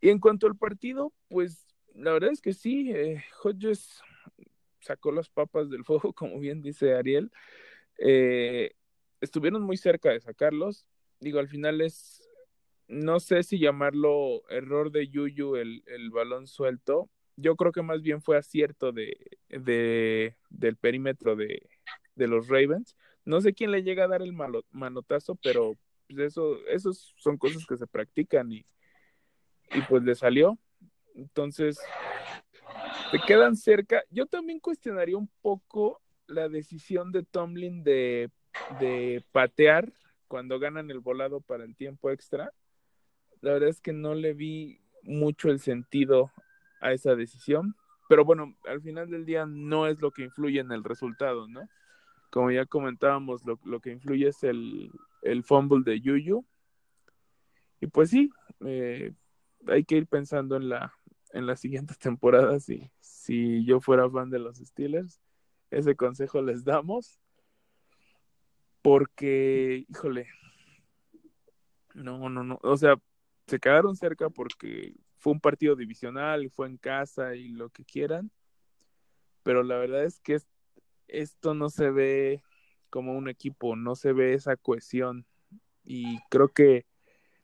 Y 0.00 0.08
en 0.08 0.18
cuanto 0.18 0.46
al 0.46 0.56
partido, 0.56 1.12
pues 1.28 1.66
la 1.94 2.12
verdad 2.12 2.30
es 2.32 2.40
que 2.40 2.54
sí, 2.54 2.90
eh, 2.90 3.22
Hodges 3.42 4.00
sacó 4.80 5.12
las 5.12 5.28
papas 5.28 5.70
del 5.70 5.84
fuego, 5.84 6.12
como 6.14 6.38
bien 6.38 6.62
dice 6.62 6.94
Ariel. 6.94 7.30
Eh, 7.98 8.72
estuvieron 9.20 9.62
muy 9.62 9.76
cerca 9.76 10.10
de 10.10 10.20
sacarlos. 10.20 10.86
Digo, 11.20 11.38
al 11.38 11.48
final 11.48 11.80
es, 11.80 12.19
no 12.90 13.20
sé 13.20 13.44
si 13.44 13.60
llamarlo 13.60 14.42
error 14.48 14.90
de 14.90 15.08
Yuyu 15.08 15.54
el, 15.54 15.84
el 15.86 16.10
balón 16.10 16.48
suelto. 16.48 17.08
Yo 17.36 17.54
creo 17.54 17.70
que 17.70 17.82
más 17.82 18.02
bien 18.02 18.20
fue 18.20 18.36
acierto 18.36 18.90
de, 18.90 19.16
de 19.48 20.34
del 20.50 20.76
perímetro 20.76 21.36
de, 21.36 21.68
de, 22.16 22.26
los 22.26 22.48
Ravens. 22.48 22.96
No 23.24 23.40
sé 23.40 23.54
quién 23.54 23.70
le 23.70 23.84
llega 23.84 24.04
a 24.04 24.08
dar 24.08 24.22
el 24.22 24.32
manotazo, 24.72 25.36
pero 25.36 25.76
pues 26.08 26.18
eso, 26.18 26.58
esos 26.66 27.14
son 27.16 27.38
cosas 27.38 27.64
que 27.64 27.76
se 27.76 27.86
practican 27.86 28.50
y, 28.50 28.66
y 29.72 29.80
pues 29.88 30.02
le 30.02 30.16
salió. 30.16 30.58
Entonces, 31.14 31.78
se 33.12 33.18
quedan 33.24 33.54
cerca. 33.54 34.02
Yo 34.10 34.26
también 34.26 34.58
cuestionaría 34.58 35.16
un 35.16 35.30
poco 35.42 36.02
la 36.26 36.48
decisión 36.48 37.12
de 37.12 37.22
Tomlin 37.22 37.84
de, 37.84 38.30
de 38.80 39.24
patear 39.30 39.92
cuando 40.26 40.58
ganan 40.58 40.90
el 40.90 40.98
volado 40.98 41.40
para 41.40 41.62
el 41.62 41.76
tiempo 41.76 42.10
extra. 42.10 42.52
La 43.40 43.52
verdad 43.52 43.68
es 43.68 43.80
que 43.80 43.92
no 43.92 44.14
le 44.14 44.34
vi 44.34 44.80
mucho 45.02 45.50
el 45.50 45.60
sentido 45.60 46.32
a 46.80 46.92
esa 46.92 47.14
decisión. 47.14 47.74
Pero 48.08 48.24
bueno, 48.24 48.56
al 48.66 48.82
final 48.82 49.08
del 49.08 49.24
día 49.24 49.46
no 49.46 49.86
es 49.86 50.00
lo 50.00 50.10
que 50.10 50.24
influye 50.24 50.60
en 50.60 50.72
el 50.72 50.82
resultado, 50.82 51.46
¿no? 51.46 51.68
Como 52.30 52.50
ya 52.50 52.66
comentábamos, 52.66 53.44
lo, 53.44 53.58
lo 53.64 53.80
que 53.80 53.90
influye 53.90 54.28
es 54.28 54.42
el, 54.42 54.90
el 55.22 55.44
fumble 55.44 55.82
de 55.84 56.00
Yuyu. 56.00 56.44
Y 57.80 57.86
pues 57.86 58.10
sí, 58.10 58.30
eh, 58.60 59.14
hay 59.66 59.84
que 59.84 59.96
ir 59.96 60.06
pensando 60.06 60.56
en 60.56 60.68
la, 60.68 60.92
en 61.32 61.46
las 61.46 61.60
siguientes 61.60 61.98
temporadas 61.98 62.68
y 62.68 62.90
si 62.98 63.64
yo 63.64 63.80
fuera 63.80 64.10
fan 64.10 64.30
de 64.30 64.38
los 64.38 64.58
Steelers, 64.58 65.20
ese 65.70 65.94
consejo 65.96 66.42
les 66.42 66.64
damos. 66.64 67.20
Porque, 68.82 69.84
híjole, 69.88 70.26
no, 71.94 72.28
no, 72.30 72.42
no, 72.42 72.58
o 72.62 72.76
sea, 72.76 72.96
se 73.50 73.58
quedaron 73.58 73.96
cerca 73.96 74.30
porque 74.30 74.94
fue 75.18 75.32
un 75.32 75.40
partido 75.40 75.74
divisional, 75.74 76.48
fue 76.50 76.68
en 76.68 76.76
casa 76.76 77.34
y 77.34 77.48
lo 77.48 77.68
que 77.68 77.84
quieran, 77.84 78.30
pero 79.42 79.64
la 79.64 79.76
verdad 79.76 80.04
es 80.04 80.20
que 80.20 80.38
esto 81.08 81.52
no 81.54 81.68
se 81.68 81.90
ve 81.90 82.42
como 82.90 83.12
un 83.12 83.28
equipo, 83.28 83.74
no 83.74 83.96
se 83.96 84.12
ve 84.12 84.34
esa 84.34 84.56
cohesión 84.56 85.26
y 85.84 86.20
creo 86.30 86.48
que 86.48 86.86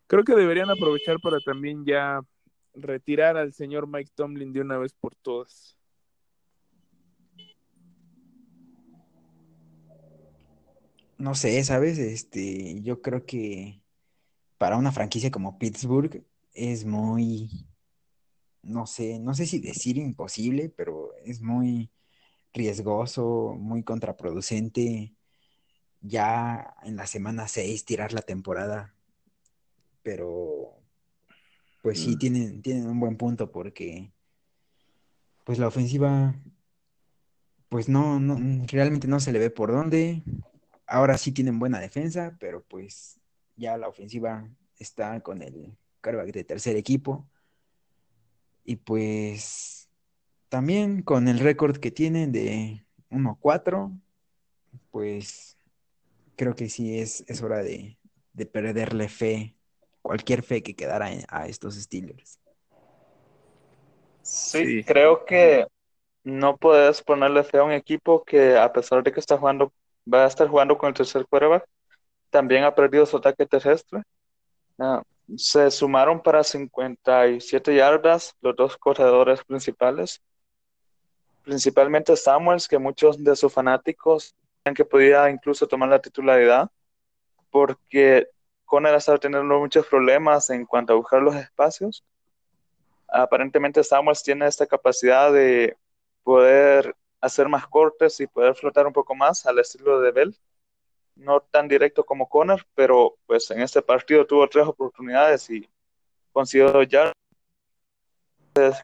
creo 0.06 0.22
que 0.22 0.36
deberían 0.36 0.70
aprovechar 0.70 1.18
para 1.18 1.40
también 1.40 1.84
ya 1.84 2.20
retirar 2.72 3.36
al 3.36 3.52
señor 3.52 3.88
Mike 3.88 4.12
Tomlin 4.14 4.52
de 4.52 4.60
una 4.60 4.78
vez 4.78 4.92
por 4.92 5.16
todas. 5.16 5.76
No 11.18 11.34
sé, 11.34 11.64
¿sabes? 11.64 11.98
Este, 11.98 12.80
yo 12.82 13.02
creo 13.02 13.26
que 13.26 13.80
para 14.58 14.76
una 14.76 14.92
franquicia 14.92 15.30
como 15.30 15.58
Pittsburgh 15.58 16.24
es 16.52 16.84
muy, 16.84 17.66
no 18.62 18.86
sé, 18.86 19.18
no 19.18 19.34
sé 19.34 19.46
si 19.46 19.58
decir 19.58 19.98
imposible, 19.98 20.68
pero 20.68 21.14
es 21.24 21.40
muy 21.40 21.90
riesgoso, 22.52 23.54
muy 23.58 23.82
contraproducente 23.82 25.14
ya 26.00 26.74
en 26.82 26.96
la 26.96 27.06
semana 27.06 27.48
6 27.48 27.84
tirar 27.84 28.12
la 28.12 28.22
temporada. 28.22 28.94
Pero 30.02 30.78
pues 31.82 32.00
sí, 32.00 32.16
mm. 32.16 32.18
tienen, 32.18 32.62
tienen 32.62 32.86
un 32.88 32.98
buen 32.98 33.16
punto 33.16 33.50
porque 33.50 34.12
pues 35.44 35.58
la 35.58 35.68
ofensiva 35.68 36.34
pues 37.68 37.88
no, 37.88 38.20
no, 38.20 38.64
realmente 38.68 39.08
no 39.08 39.20
se 39.20 39.32
le 39.32 39.38
ve 39.38 39.50
por 39.50 39.72
dónde. 39.72 40.22
Ahora 40.86 41.18
sí 41.18 41.32
tienen 41.32 41.58
buena 41.58 41.80
defensa, 41.80 42.36
pero 42.38 42.62
pues 42.62 43.20
ya 43.56 43.76
la 43.76 43.88
ofensiva 43.88 44.48
está 44.78 45.20
con 45.20 45.42
el 45.42 45.76
quarterback 46.02 46.32
de 46.32 46.44
tercer 46.44 46.76
equipo. 46.76 47.28
Y 48.64 48.76
pues 48.76 49.88
también 50.48 51.02
con 51.02 51.28
el 51.28 51.38
récord 51.38 51.78
que 51.78 51.90
tienen 51.90 52.32
de 52.32 52.84
1-4, 53.10 53.98
pues 54.90 55.56
creo 56.36 56.54
que 56.54 56.68
sí 56.68 56.98
es, 56.98 57.24
es 57.28 57.42
hora 57.42 57.62
de, 57.62 57.98
de, 58.32 58.46
perderle 58.46 59.08
fe, 59.08 59.56
cualquier 60.02 60.42
fe 60.42 60.62
que 60.62 60.74
quedara 60.74 61.08
a 61.28 61.46
estos 61.46 61.76
Steelers. 61.76 62.40
Sí, 64.22 64.82
creo 64.84 65.24
que 65.24 65.66
no 66.24 66.56
puedes 66.56 67.02
ponerle 67.02 67.44
fe 67.44 67.58
a 67.58 67.64
un 67.64 67.72
equipo 67.72 68.24
que 68.24 68.56
a 68.56 68.72
pesar 68.72 69.02
de 69.04 69.12
que 69.12 69.20
está 69.20 69.38
jugando, 69.38 69.72
va 70.12 70.24
a 70.24 70.28
estar 70.28 70.48
jugando 70.48 70.76
con 70.76 70.88
el 70.88 70.94
tercer 70.94 71.24
quarterback, 71.26 71.64
también 72.37 72.64
ha 72.64 72.75
perdido 72.75 73.07
su 73.07 73.16
ataque 73.16 73.46
terrestre. 73.46 74.03
Ah, 74.79 75.03
se 75.38 75.70
sumaron 75.70 76.22
para 76.22 76.44
57 76.44 77.75
yardas 77.75 78.35
los 78.42 78.55
dos 78.55 78.77
corredores 78.77 79.42
principales, 79.42 80.20
principalmente 81.44 82.14
Samuels, 82.14 82.68
que 82.68 82.77
muchos 82.77 83.25
de 83.25 83.35
sus 83.37 83.51
fanáticos 83.51 84.35
que 84.75 84.85
podía 84.85 85.31
incluso 85.31 85.66
tomar 85.66 85.88
la 85.88 85.99
titularidad, 85.99 86.68
porque 87.51 88.29
Conner 88.66 88.92
ha 88.92 88.99
estado 88.99 89.18
teniendo 89.18 89.59
muchos 89.59 89.87
problemas 89.87 90.51
en 90.51 90.66
cuanto 90.66 90.92
a 90.92 90.96
buscar 90.96 91.22
los 91.22 91.37
espacios. 91.37 92.05
Aparentemente 93.09 93.83
Samuels 93.83 94.22
tiene 94.22 94.46
esta 94.46 94.66
capacidad 94.66 95.33
de 95.33 95.75
poder 96.22 96.94
hacer 97.22 97.49
más 97.49 97.66
cortes 97.66 98.20
y 98.20 98.27
poder 98.27 98.55
flotar 98.55 98.87
un 98.87 98.92
poco 98.92 99.14
más 99.14 99.46
al 99.46 99.59
estilo 99.59 100.03
de 100.03 100.12
Bell. 100.12 100.37
No 101.16 101.40
tan 101.40 101.66
directo 101.66 102.05
como 102.05 102.29
Conner, 102.29 102.64
pero 102.74 103.16
pues 103.26 103.50
en 103.50 103.61
este 103.62 103.83
partido 103.83 104.26
tuvo 104.26 104.48
tres 104.48 104.66
oportunidades 104.66 105.48
y 105.50 105.68
consiguió 106.33 106.83
ya. 106.83 107.12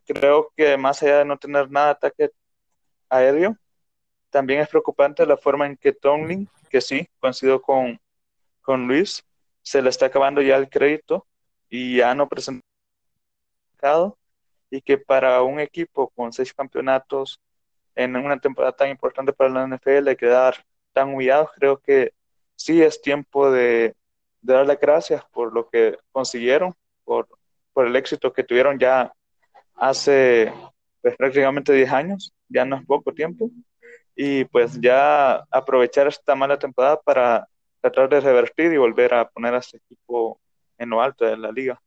creo 0.07 0.51
que 0.57 0.77
más 0.77 1.03
allá 1.03 1.19
de 1.19 1.25
no 1.25 1.39
tener 1.39 1.71
nada 1.71 1.87
de 1.87 1.93
ataque 1.93 2.31
aéreo, 3.09 3.57
también 4.31 4.61
es 4.61 4.69
preocupante 4.69 5.27
la 5.27 5.37
forma 5.37 5.67
en 5.67 5.77
que 5.77 5.93
Tomlin, 5.93 6.49
que 6.71 6.81
sí, 6.81 7.09
coincido 7.21 7.61
con, 7.61 8.01
con 8.63 8.87
Luis, 8.89 9.25
se 9.63 9.83
le 9.83 9.91
está 9.91 10.07
acabando 10.07 10.41
ya 10.43 10.57
el 10.57 10.71
crédito 10.71 11.27
y 11.69 11.99
ya 11.99 12.15
no 12.15 12.29
presentado 12.29 12.63
y 14.71 14.81
que 14.81 14.97
para 14.97 15.43
un 15.43 15.61
equipo 15.61 16.09
con 16.09 16.33
seis 16.33 16.55
campeonatos 16.55 17.41
en 17.95 18.17
una 18.17 18.39
temporada 18.41 18.75
tan 18.75 18.89
importante 18.89 19.33
para 19.33 19.51
la 19.51 19.67
NFL 19.67 20.15
quedar 20.17 20.65
tan 20.93 21.11
humillados, 21.11 21.51
creo 21.55 21.79
que 21.79 22.13
sí 22.63 22.81
es 22.81 23.03
tiempo 23.03 23.51
de, 23.51 23.97
de 24.41 24.55
darle 24.55 24.79
gracias 24.81 25.25
por 25.33 25.53
lo 25.53 25.69
que 25.69 25.99
consiguieron, 26.13 26.75
por, 27.05 27.27
por 27.73 27.87
el 27.87 27.97
éxito 27.97 28.33
que 28.33 28.45
tuvieron 28.45 28.79
ya 28.79 29.13
hace 29.75 30.53
pues, 31.01 31.17
prácticamente 31.17 31.73
10 31.73 31.93
años, 31.93 32.33
ya 32.49 32.65
no 32.65 32.77
es 32.77 32.87
poco 32.87 33.13
tiempo, 33.13 33.51
y 34.15 34.45
pues 34.45 34.81
ya 34.81 35.43
aprovechar 35.51 36.07
esta 36.07 36.35
mala 36.37 36.59
temporada 36.59 37.01
para 37.01 37.49
tratar 37.81 38.09
de 38.09 38.21
revertir 38.21 38.73
y 38.73 38.77
volver 38.77 39.13
a 39.15 39.29
poner 39.29 39.55
a 39.55 39.59
este 39.59 39.79
equipo 39.79 40.41
en 40.79 40.91
lo 40.91 41.03
alto 41.03 41.25
de 41.25 41.37
la 41.37 41.51
liga. 41.51 41.81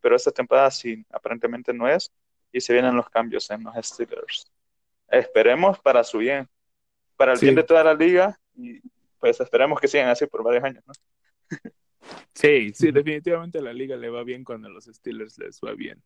Pero 0.00 0.16
esta 0.16 0.32
temporada 0.32 0.70
sí, 0.72 1.04
aparentemente 1.10 1.72
no 1.72 1.86
es, 1.88 2.10
y 2.50 2.60
se 2.60 2.72
vienen 2.72 2.96
los 2.96 3.08
cambios 3.10 3.48
en 3.50 3.62
los 3.62 3.74
Steelers. 3.86 4.50
Esperemos 5.08 5.78
para 5.78 6.02
su 6.02 6.18
bien, 6.18 6.48
para 7.16 7.34
el 7.34 7.38
bien 7.38 7.54
de 7.54 7.62
toda 7.62 7.84
la 7.84 7.94
liga, 7.94 8.36
y 8.56 8.80
pues 9.24 9.40
esperemos 9.40 9.80
que 9.80 9.88
sigan 9.88 10.10
así 10.10 10.26
por 10.26 10.44
varios 10.44 10.64
años, 10.64 10.84
¿no? 10.86 10.92
Sí, 12.34 12.74
sí, 12.74 12.90
definitivamente 12.90 13.56
a 13.56 13.62
la 13.62 13.72
liga 13.72 13.96
le 13.96 14.10
va 14.10 14.22
bien 14.22 14.44
cuando 14.44 14.68
a 14.68 14.70
los 14.70 14.84
Steelers 14.84 15.38
les 15.38 15.60
va 15.64 15.72
bien. 15.72 16.02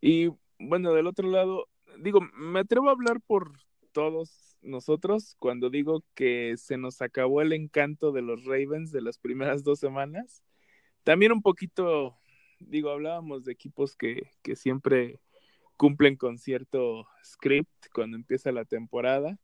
Y 0.00 0.30
bueno, 0.58 0.94
del 0.94 1.06
otro 1.06 1.28
lado, 1.28 1.68
digo, 1.98 2.20
me 2.32 2.60
atrevo 2.60 2.88
a 2.88 2.92
hablar 2.92 3.20
por 3.20 3.52
todos 3.92 4.56
nosotros 4.62 5.36
cuando 5.38 5.68
digo 5.68 6.04
que 6.14 6.54
se 6.56 6.78
nos 6.78 7.02
acabó 7.02 7.42
el 7.42 7.52
encanto 7.52 8.12
de 8.12 8.22
los 8.22 8.46
Ravens 8.46 8.92
de 8.92 9.02
las 9.02 9.18
primeras 9.18 9.62
dos 9.62 9.78
semanas. 9.78 10.42
También 11.02 11.32
un 11.32 11.42
poquito, 11.42 12.16
digo, 12.60 12.88
hablábamos 12.88 13.44
de 13.44 13.52
equipos 13.52 13.94
que, 13.94 14.30
que 14.40 14.56
siempre 14.56 15.20
cumplen 15.76 16.16
con 16.16 16.38
cierto 16.38 17.06
script 17.22 17.88
cuando 17.92 18.16
empieza 18.16 18.52
la 18.52 18.64
temporada. 18.64 19.38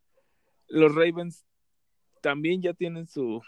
Los 0.68 0.94
Ravens 0.94 1.44
también 2.20 2.62
ya 2.62 2.74
tienen 2.74 3.06
su, 3.06 3.42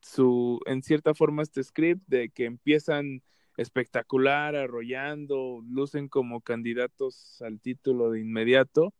su, 0.00 0.60
en 0.66 0.82
cierta 0.82 1.14
forma, 1.14 1.42
este 1.42 1.62
script 1.62 2.02
de 2.06 2.30
que 2.30 2.44
empiezan 2.44 3.22
espectacular, 3.56 4.56
arrollando, 4.56 5.62
lucen 5.68 6.08
como 6.08 6.40
candidatos 6.40 7.40
al 7.42 7.60
título 7.60 8.10
de 8.10 8.20
inmediato 8.20 8.94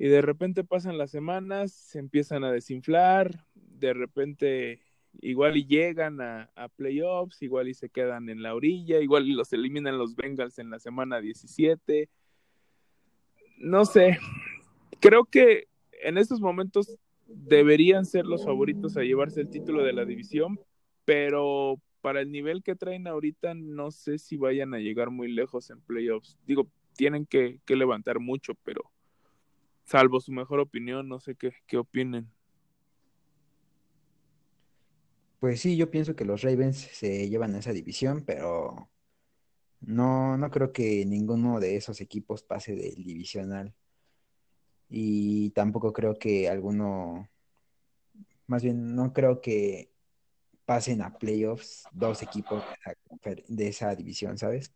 y 0.00 0.08
de 0.08 0.22
repente 0.22 0.64
pasan 0.64 0.96
las 0.96 1.10
semanas, 1.10 1.72
se 1.72 1.98
empiezan 1.98 2.42
a 2.42 2.50
desinflar, 2.50 3.46
de 3.54 3.92
repente 3.92 4.80
igual 5.20 5.58
y 5.58 5.66
llegan 5.66 6.22
a, 6.22 6.48
playoffs, 6.76 7.42
igual 7.42 7.68
y 7.68 7.74
se 7.74 7.90
quedan 7.90 8.30
en 8.30 8.42
la 8.42 8.54
orilla, 8.54 9.00
igual 9.00 9.28
y 9.28 9.34
los 9.34 9.52
eliminan 9.52 9.98
los 9.98 10.16
Bengals 10.16 10.58
en 10.58 10.70
la 10.70 10.78
semana 10.78 11.20
17. 11.20 12.08
No 13.58 13.84
sé, 13.84 14.18
creo 15.00 15.26
que 15.26 15.68
en 16.02 16.16
estos 16.16 16.40
momentos 16.40 16.96
deberían 17.34 18.06
ser 18.06 18.26
los 18.26 18.44
favoritos 18.44 18.96
a 18.96 19.02
llevarse 19.02 19.40
el 19.40 19.50
título 19.50 19.82
de 19.82 19.92
la 19.92 20.04
división, 20.04 20.60
pero 21.04 21.80
para 22.00 22.20
el 22.20 22.30
nivel 22.30 22.62
que 22.62 22.76
traen 22.76 23.06
ahorita 23.06 23.54
no 23.54 23.90
sé 23.90 24.18
si 24.18 24.36
vayan 24.36 24.74
a 24.74 24.78
llegar 24.78 25.10
muy 25.10 25.30
lejos 25.30 25.70
en 25.70 25.80
playoffs. 25.80 26.38
Digo, 26.46 26.70
tienen 26.96 27.26
que, 27.26 27.60
levantar 27.66 28.20
mucho, 28.20 28.54
pero 28.64 28.82
salvo 29.84 30.20
su 30.20 30.32
mejor 30.32 30.60
opinión, 30.60 31.08
no 31.08 31.20
sé 31.20 31.34
qué, 31.34 31.52
qué 31.66 31.78
opinen. 31.78 32.30
Pues 35.38 35.60
sí, 35.60 35.76
yo 35.76 35.90
pienso 35.90 36.14
que 36.14 36.26
los 36.26 36.42
Ravens 36.42 36.76
se 36.76 37.28
llevan 37.28 37.54
a 37.54 37.60
esa 37.60 37.72
división, 37.72 38.22
pero 38.26 38.90
no, 39.80 40.36
no 40.36 40.50
creo 40.50 40.72
que 40.72 41.06
ninguno 41.06 41.60
de 41.60 41.76
esos 41.76 42.02
equipos 42.02 42.42
pase 42.42 42.74
del 42.74 43.02
divisional. 43.02 43.74
Y 44.90 45.50
tampoco 45.50 45.92
creo 45.92 46.18
que 46.18 46.48
alguno, 46.48 47.28
más 48.46 48.62
bien 48.62 48.94
no 48.94 49.12
creo 49.12 49.40
que 49.40 49.90
pasen 50.66 51.00
a 51.02 51.16
playoffs 51.16 51.84
dos 51.92 52.22
equipos 52.22 52.62
de 53.48 53.68
esa, 53.68 53.94
división, 53.94 54.36
¿sabes? 54.36 54.72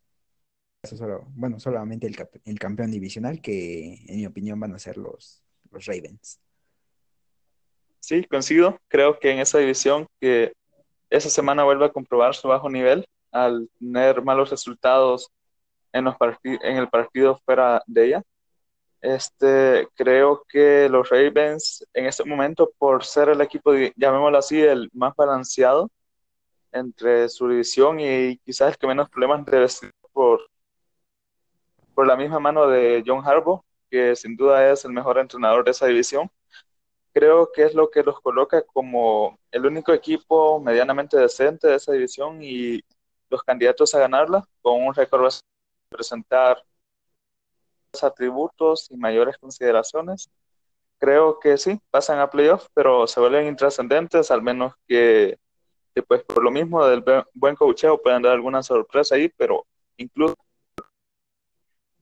Eso 0.83 0.97
solo, 0.97 1.27
bueno, 1.31 1.59
solamente 1.59 2.07
el, 2.07 2.59
campeón 2.59 2.91
divisional, 2.91 3.41
que 3.41 4.05
en 4.07 4.17
mi 4.17 4.27
opinión 4.27 4.61
van 4.61 4.75
a 4.75 4.79
ser 4.79 4.97
los, 4.97 5.43
los 5.71 5.87
Ravens. 5.87 6.41
Sí, 8.01 8.25
coincido. 8.25 8.79
Creo 8.89 9.19
que 9.19 9.31
en 9.31 9.39
esa 9.39 9.59
división 9.59 10.07
que 10.21 10.53
esa 11.11 11.31
semana 11.31 11.65
vuelve 11.65 11.87
a 11.87 11.93
comprobar 11.93 12.35
su 12.35 12.49
bajo 12.49 12.69
nivel 12.69 13.07
al 13.33 13.69
tener 13.79 14.23
malos 14.23 14.51
resultados 14.51 15.31
en, 15.93 16.05
los 16.05 16.17
en 16.43 16.77
el 16.77 16.89
partido 16.89 17.41
fuera 17.45 17.83
de 17.87 18.07
ella. 18.07 18.23
Este, 19.05 19.87
creo 19.97 20.47
que 20.49 20.89
los 20.89 21.11
Ravens 21.11 21.87
en 21.93 22.07
este 22.07 22.25
momento, 22.25 22.73
por 22.79 23.05
ser 23.05 23.29
el 23.29 23.43
equipo, 23.43 23.75
llamémoslo 23.97 24.39
así, 24.39 24.63
el 24.63 24.89
más 24.95 25.15
balanceado 25.15 25.91
entre 26.73 27.29
su 27.29 27.47
división 27.49 28.01
y 28.01 28.39
quizás 28.39 28.71
el 28.71 28.79
que 28.79 28.87
menos 28.87 29.11
problemas 29.11 29.45
debe 29.45 29.69
ser 29.69 29.91
por, 30.11 30.41
por 31.95 32.07
la 32.07 32.17
misma 32.17 32.41
mano 32.41 32.67
de 32.67 33.05
John 33.07 33.23
Harbaugh, 33.23 33.63
que 33.91 34.17
sin 34.17 34.37
duda 34.37 34.73
es 34.73 34.87
el 34.87 34.93
mejor 34.93 35.19
entrenador 35.19 35.65
de 35.67 35.73
esa 35.73 35.85
división. 35.87 36.31
Creo 37.13 37.53
que 37.53 37.65
es 37.65 37.75
lo 37.75 37.91
que 37.91 38.03
los 38.03 38.19
coloca 38.23 38.63
como 38.63 39.39
el 39.51 39.67
único 39.67 39.93
equipo 39.93 40.61
medianamente 40.61 41.19
decente 41.19 41.69
de 41.69 41.75
esa 41.77 41.93
división 41.93 42.43
y 42.43 42.81
los 43.29 43.43
candidatos 43.43 43.95
a 43.95 43.99
ganarla 43.99 44.49
con 44.63 44.83
un 44.83 44.95
récord 44.95 45.31
presentar 45.91 46.65
atributos 48.03 48.91
y 48.91 48.97
mayores 48.97 49.39
consideraciones. 49.39 50.31
Creo 50.99 51.39
que 51.39 51.59
sí, 51.59 51.81
pasan 51.91 52.19
a 52.19 52.31
playoffs, 52.31 52.69
pero 52.75 53.07
se 53.07 53.21
vuelven 53.21 53.47
intrascendentes, 53.47 54.31
al 54.31 54.43
menos 54.43 54.75
que, 54.89 55.39
pues 56.09 56.23
por 56.25 56.43
lo 56.43 56.51
mismo 56.51 56.85
del 56.87 57.05
buen 57.35 57.55
coacheo 57.55 58.01
pueden 58.01 58.23
dar 58.23 58.33
alguna 58.33 58.63
sorpresa 58.63 59.15
ahí, 59.15 59.29
pero 59.37 59.67
incluso 59.97 60.35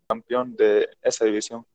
campeón 0.09 0.55
de 0.57 0.89
esa 1.01 1.25
división. 1.25 1.67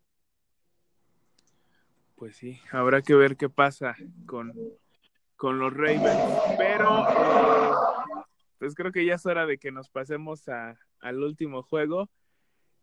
Pues 2.15 2.35
sí, 2.35 2.59
habrá 2.71 3.01
que 3.01 3.13
ver 3.13 3.37
qué 3.37 3.49
pasa 3.49 3.95
con, 4.25 4.53
con 5.35 5.59
los 5.59 5.73
Ravens, 5.73 6.19
pero 6.57 7.07
eh, 7.09 7.71
pues 8.57 8.73
creo 8.73 8.91
que 8.91 9.05
ya 9.05 9.15
es 9.15 9.25
hora 9.25 9.45
de 9.45 9.57
que 9.57 9.71
nos 9.71 9.89
pasemos 9.89 10.47
a, 10.49 10.79
al 10.99 11.23
último 11.23 11.61
juego. 11.63 12.09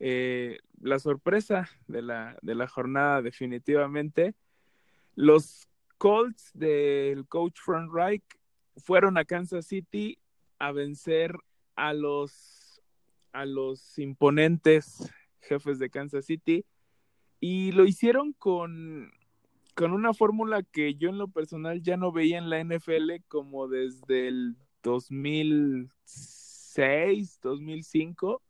Eh, 0.01 0.59
la 0.81 0.99
sorpresa 0.99 1.69
de 1.87 2.03
la, 2.03 2.37
de 2.43 2.55
la 2.55 2.69
jornada 2.69 3.23
definitivamente. 3.23 4.35
Los 5.15 5.69
Colts 5.99 6.51
del 6.55 7.27
coach 7.27 7.59
Frank 7.65 7.91
Reich 7.93 8.25
fueron 8.77 9.17
a 9.17 9.25
Kansas 9.25 9.67
City 9.67 10.19
a 10.59 10.73
vencer 10.73 11.37
a 11.77 11.95
los, 11.95 12.83
a 13.33 13.47
los 13.47 13.97
imponentes 13.99 15.11
jefes 15.41 15.79
de 15.79 15.91
Kansas 15.91 16.27
City 16.27 16.65
y 17.41 17.73
lo 17.73 17.85
hicieron 17.85 18.33
con, 18.33 19.13
con 19.75 19.93
una 19.93 20.15
fórmula 20.15 20.63
que 20.63 20.95
yo 20.95 21.11
en 21.11 21.19
lo 21.19 21.29
personal 21.29 21.83
ya 21.83 21.97
no 21.97 22.13
veía 22.13 22.39
en 22.39 22.51
la 22.51 22.63
NFL 22.63 23.17
como 23.29 23.67
desde 23.69 24.29
el 24.29 24.57
2006, 24.83 27.41
2005 27.43 28.43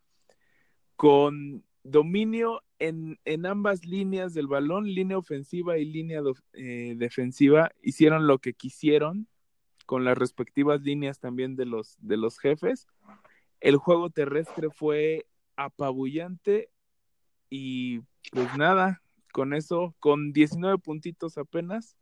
con 0.97 1.65
dominio 1.83 2.63
en, 2.79 3.19
ambas 3.47 3.87
líneas 3.87 4.35
del 4.35 4.47
balón, 4.47 4.87
línea 4.87 5.19
ofensiva 5.19 5.79
y 5.79 5.85
línea 5.85 6.21
eh, 6.53 6.95
defensiva, 6.97 7.71
hicieron 7.83 8.27
lo 8.27 8.39
que 8.39 8.55
quisieron 8.55 9.29
con 9.87 10.05
las 10.05 10.17
respectivas 10.17 10.83
líneas 10.83 11.21
también 11.21 11.57
de 11.57 11.67
los, 11.67 11.97
de 12.01 12.17
los 12.17 12.39
jefes. 12.39 12.87
El 13.61 13.77
juego 13.77 14.11
terrestre 14.11 14.71
fue 14.71 15.27
apabullante 15.57 16.71
y 17.51 18.01
pues 18.33 18.57
nada, 18.57 19.03
con 19.33 19.55
eso, 19.55 19.95
con 20.01 20.33
19 20.33 20.79
puntitos 20.79 21.39
apenas, 21.39 21.97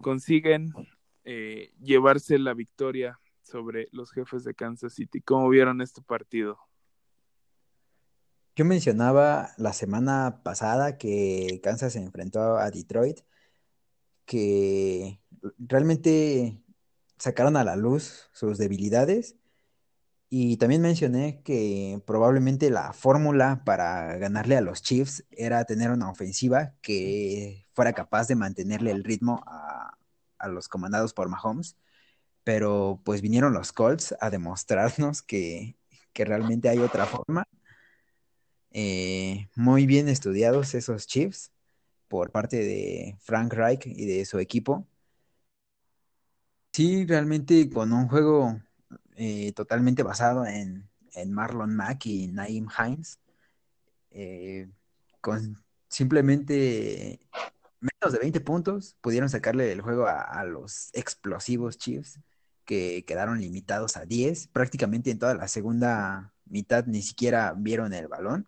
consiguen 0.00 0.72
eh, 1.24 1.72
llevarse 1.80 2.38
la 2.38 2.54
victoria 2.54 3.20
sobre 3.42 3.88
los 3.92 4.12
jefes 4.12 4.44
de 4.44 4.54
Kansas 4.54 4.94
City. 4.94 5.20
¿Cómo 5.20 5.48
vieron 5.48 5.80
este 5.80 6.02
partido? 6.02 6.58
Yo 8.58 8.64
mencionaba 8.64 9.52
la 9.56 9.72
semana 9.72 10.40
pasada 10.42 10.98
que 10.98 11.60
Kansas 11.62 11.92
se 11.92 12.00
enfrentó 12.00 12.56
a 12.58 12.72
Detroit, 12.72 13.20
que 14.24 15.20
realmente 15.58 16.60
sacaron 17.18 17.56
a 17.56 17.62
la 17.62 17.76
luz 17.76 18.28
sus 18.32 18.58
debilidades 18.58 19.36
y 20.28 20.56
también 20.56 20.82
mencioné 20.82 21.40
que 21.44 22.02
probablemente 22.04 22.70
la 22.70 22.92
fórmula 22.92 23.62
para 23.64 24.16
ganarle 24.16 24.56
a 24.56 24.60
los 24.60 24.82
Chiefs 24.82 25.24
era 25.30 25.64
tener 25.64 25.92
una 25.92 26.10
ofensiva 26.10 26.74
que 26.82 27.68
fuera 27.74 27.92
capaz 27.92 28.26
de 28.26 28.34
mantenerle 28.34 28.90
el 28.90 29.04
ritmo 29.04 29.40
a, 29.46 29.96
los 30.48 30.68
comandados 30.68 31.14
por 31.14 31.28
Mahomes, 31.28 31.76
pero 32.42 33.00
pues 33.04 33.22
vinieron 33.22 33.52
los 33.52 33.72
Colts 33.72 34.16
a 34.20 34.30
demostrarnos 34.30 35.22
que, 35.22 35.78
que 36.12 36.24
realmente 36.24 36.68
hay 36.68 36.80
otra 36.80 37.06
forma 37.06 37.46
eh, 38.80 39.48
muy 39.56 39.86
bien 39.86 40.08
estudiados 40.08 40.72
esos 40.74 41.08
Chiefs 41.08 41.50
por 42.06 42.30
parte 42.30 42.58
de 42.58 43.16
Frank 43.18 43.52
Reich 43.52 43.84
y 43.86 44.06
de 44.06 44.24
su 44.24 44.38
equipo. 44.38 44.86
Sí, 46.72 47.04
realmente 47.04 47.68
con 47.70 47.92
un 47.92 48.06
juego 48.06 48.60
eh, 49.16 49.50
totalmente 49.52 50.04
basado 50.04 50.46
en, 50.46 50.88
Marlon 51.26 51.74
Mack 51.74 52.06
y 52.06 52.28
Naim 52.28 52.68
Hines, 52.78 53.18
eh, 54.12 54.70
con 55.20 55.60
simplemente 55.88 57.18
menos 57.80 58.12
de 58.12 58.20
20 58.20 58.40
puntos 58.42 58.96
pudieron 59.00 59.28
sacarle 59.28 59.72
el 59.72 59.80
juego 59.80 60.06
a, 60.06 60.20
a, 60.20 60.44
los 60.44 60.90
explosivos 60.92 61.78
Chiefs 61.78 62.20
que 62.64 63.04
quedaron 63.04 63.40
limitados 63.40 63.96
a 63.96 64.04
10. 64.04 64.46
Prácticamente 64.48 65.10
en 65.10 65.18
toda 65.18 65.34
la 65.34 65.48
segunda 65.48 66.32
mitad 66.44 66.86
ni 66.86 67.02
siquiera 67.02 67.52
vieron 67.56 67.92
el 67.92 68.06
balón. 68.06 68.46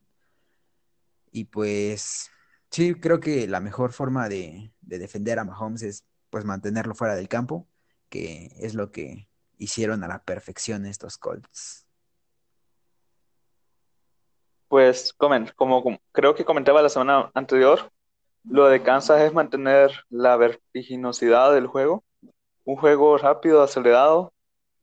Y 1.31 1.45
pues 1.45 2.31
sí, 2.71 2.95
creo 2.95 3.21
que 3.21 3.47
la 3.47 3.61
mejor 3.61 3.93
forma 3.93 4.29
de, 4.29 4.73
defender 4.81 5.39
a 5.39 5.45
Mahomes 5.45 5.83
es 5.83 6.05
pues 6.31 6.45
mantenerlo 6.45 6.95
fuera 6.95 7.15
del 7.15 7.29
campo, 7.29 7.69
que 8.09 8.51
es 8.59 8.75
lo 8.75 8.91
que 8.91 9.29
hicieron 9.59 10.03
a 10.05 10.09
la 10.09 10.23
perfección 10.23 10.87
estos 10.87 11.19
Colts. 11.19 11.87
Pues 14.69 15.13
como, 15.13 16.01
creo 16.13 16.35
que 16.35 16.45
comentaba 16.45 16.81
la 16.81 16.89
semana 16.89 17.31
anterior, 17.35 17.91
lo 18.45 18.69
de 18.69 18.83
Kansas 18.83 19.21
es 19.23 19.33
mantener 19.33 19.91
la 20.09 20.37
vertiginosidad 20.37 21.53
del 21.53 21.67
juego, 21.67 22.05
un 22.65 22.77
juego 22.77 23.19
rápido, 23.19 23.63
acelerado, 23.63 24.33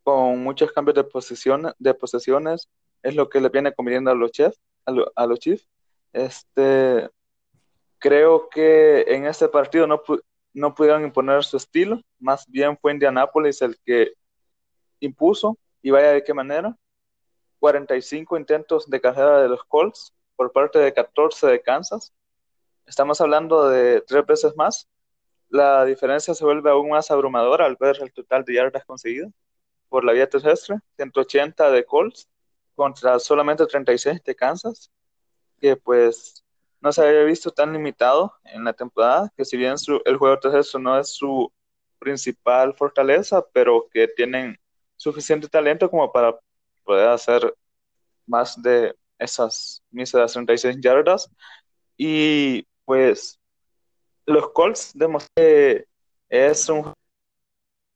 con 0.04 0.44
muchos 0.44 0.72
cambios 0.74 0.96
de, 0.96 1.04
posición, 1.06 1.74
de 1.80 1.94
posesiones, 1.94 2.70
es 3.02 3.16
lo 3.16 3.30
que 3.30 3.40
le 3.40 3.50
viene 3.50 3.74
conveniendo 3.74 4.12
a 4.12 4.16
los, 4.16 4.32
chefs, 4.32 4.60
a 4.86 5.26
los 5.26 5.40
Chiefs. 5.40 5.68
Este, 6.18 7.08
creo 8.00 8.50
que 8.50 9.02
en 9.02 9.28
este 9.28 9.48
partido 9.50 9.86
no, 9.86 10.02
no 10.52 10.74
pudieron 10.74 11.04
imponer 11.04 11.44
su 11.44 11.58
estilo, 11.58 12.02
más 12.18 12.48
bien 12.48 12.76
fue 12.76 12.94
Indianapolis 12.94 13.62
el 13.62 13.78
que 13.86 14.14
impuso, 15.00 15.60
y 15.84 15.92
vaya 15.92 16.14
de 16.14 16.24
qué 16.24 16.34
manera. 16.34 16.76
45 17.60 18.36
intentos 18.36 18.90
de 18.90 19.00
carrera 19.00 19.44
de 19.44 19.50
los 19.50 19.64
Colts 19.66 20.12
por 20.36 20.52
parte 20.52 20.80
de 20.80 20.92
14 20.92 21.46
de 21.46 21.62
Kansas. 21.62 22.12
Estamos 22.88 23.22
hablando 23.22 23.70
de 23.70 24.02
tres 24.02 24.26
veces 24.26 24.56
más. 24.56 24.88
La 25.50 25.86
diferencia 25.86 26.34
se 26.34 26.44
vuelve 26.44 26.72
aún 26.72 26.90
más 26.90 27.12
abrumadora 27.12 27.66
al 27.66 27.78
ver 27.80 27.98
el 28.02 28.12
total 28.12 28.44
de 28.44 28.56
yardas 28.56 28.86
conseguidas 28.86 29.32
por 29.88 30.04
la 30.04 30.14
vía 30.14 30.28
terrestre, 30.28 30.78
180 30.96 31.70
de 31.70 31.86
Colts 31.86 32.28
contra 32.76 33.20
solamente 33.20 33.68
36 33.68 34.24
de 34.24 34.36
Kansas 34.36 34.92
que 35.60 35.76
pues 35.76 36.44
no 36.82 36.92
se 36.92 37.02
había 37.02 37.24
visto 37.24 37.52
tan 37.52 37.74
limitado 37.74 38.34
en 38.46 38.64
la 38.64 38.74
temporada, 38.74 39.32
que 39.36 39.46
si 39.46 39.58
bien 39.58 39.76
el 40.06 40.18
juego 40.18 40.40
terrestre 40.40 40.82
no 40.82 40.98
es 41.00 41.10
su 41.10 41.52
principal 42.00 42.74
fortaleza, 42.74 43.46
pero 43.54 43.88
que 43.92 44.08
tienen 44.08 44.58
suficiente 44.96 45.48
talento 45.48 45.90
como 45.90 46.12
para 46.12 46.38
poder 46.84 47.10
hacer 47.10 47.54
más 48.26 48.62
de 48.62 48.96
esas 49.18 49.84
míseras 49.90 50.34
36 50.34 50.78
yardas. 50.80 51.30
Y 51.98 52.64
pues 52.86 53.40
los 54.26 54.50
Colts 54.52 54.92
demostraron 54.94 55.34
que 55.36 55.86
es 56.30 56.70
un 56.70 56.94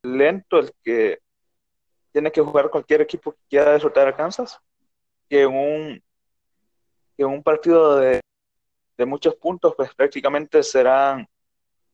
lento 0.02 0.58
el 0.58 0.72
que 0.82 1.20
tiene 2.12 2.32
que 2.32 2.40
jugar 2.40 2.70
cualquier 2.70 3.02
equipo 3.02 3.32
que 3.32 3.40
quiera 3.48 3.72
derrotar 3.72 4.08
a 4.08 4.16
Kansas, 4.16 4.58
que 5.28 5.46
un, 5.46 6.02
que 7.16 7.24
un 7.24 7.42
partido 7.42 7.96
de, 7.96 8.20
de 8.96 9.06
muchos 9.06 9.34
puntos, 9.36 9.74
pues 9.76 9.94
prácticamente 9.94 10.62
serán 10.62 11.28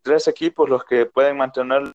tres 0.03 0.29
equipos 0.29 0.69
los 0.69 0.85
que 0.85 1.07
pueden 1.07 1.37
mantener, 1.37 1.93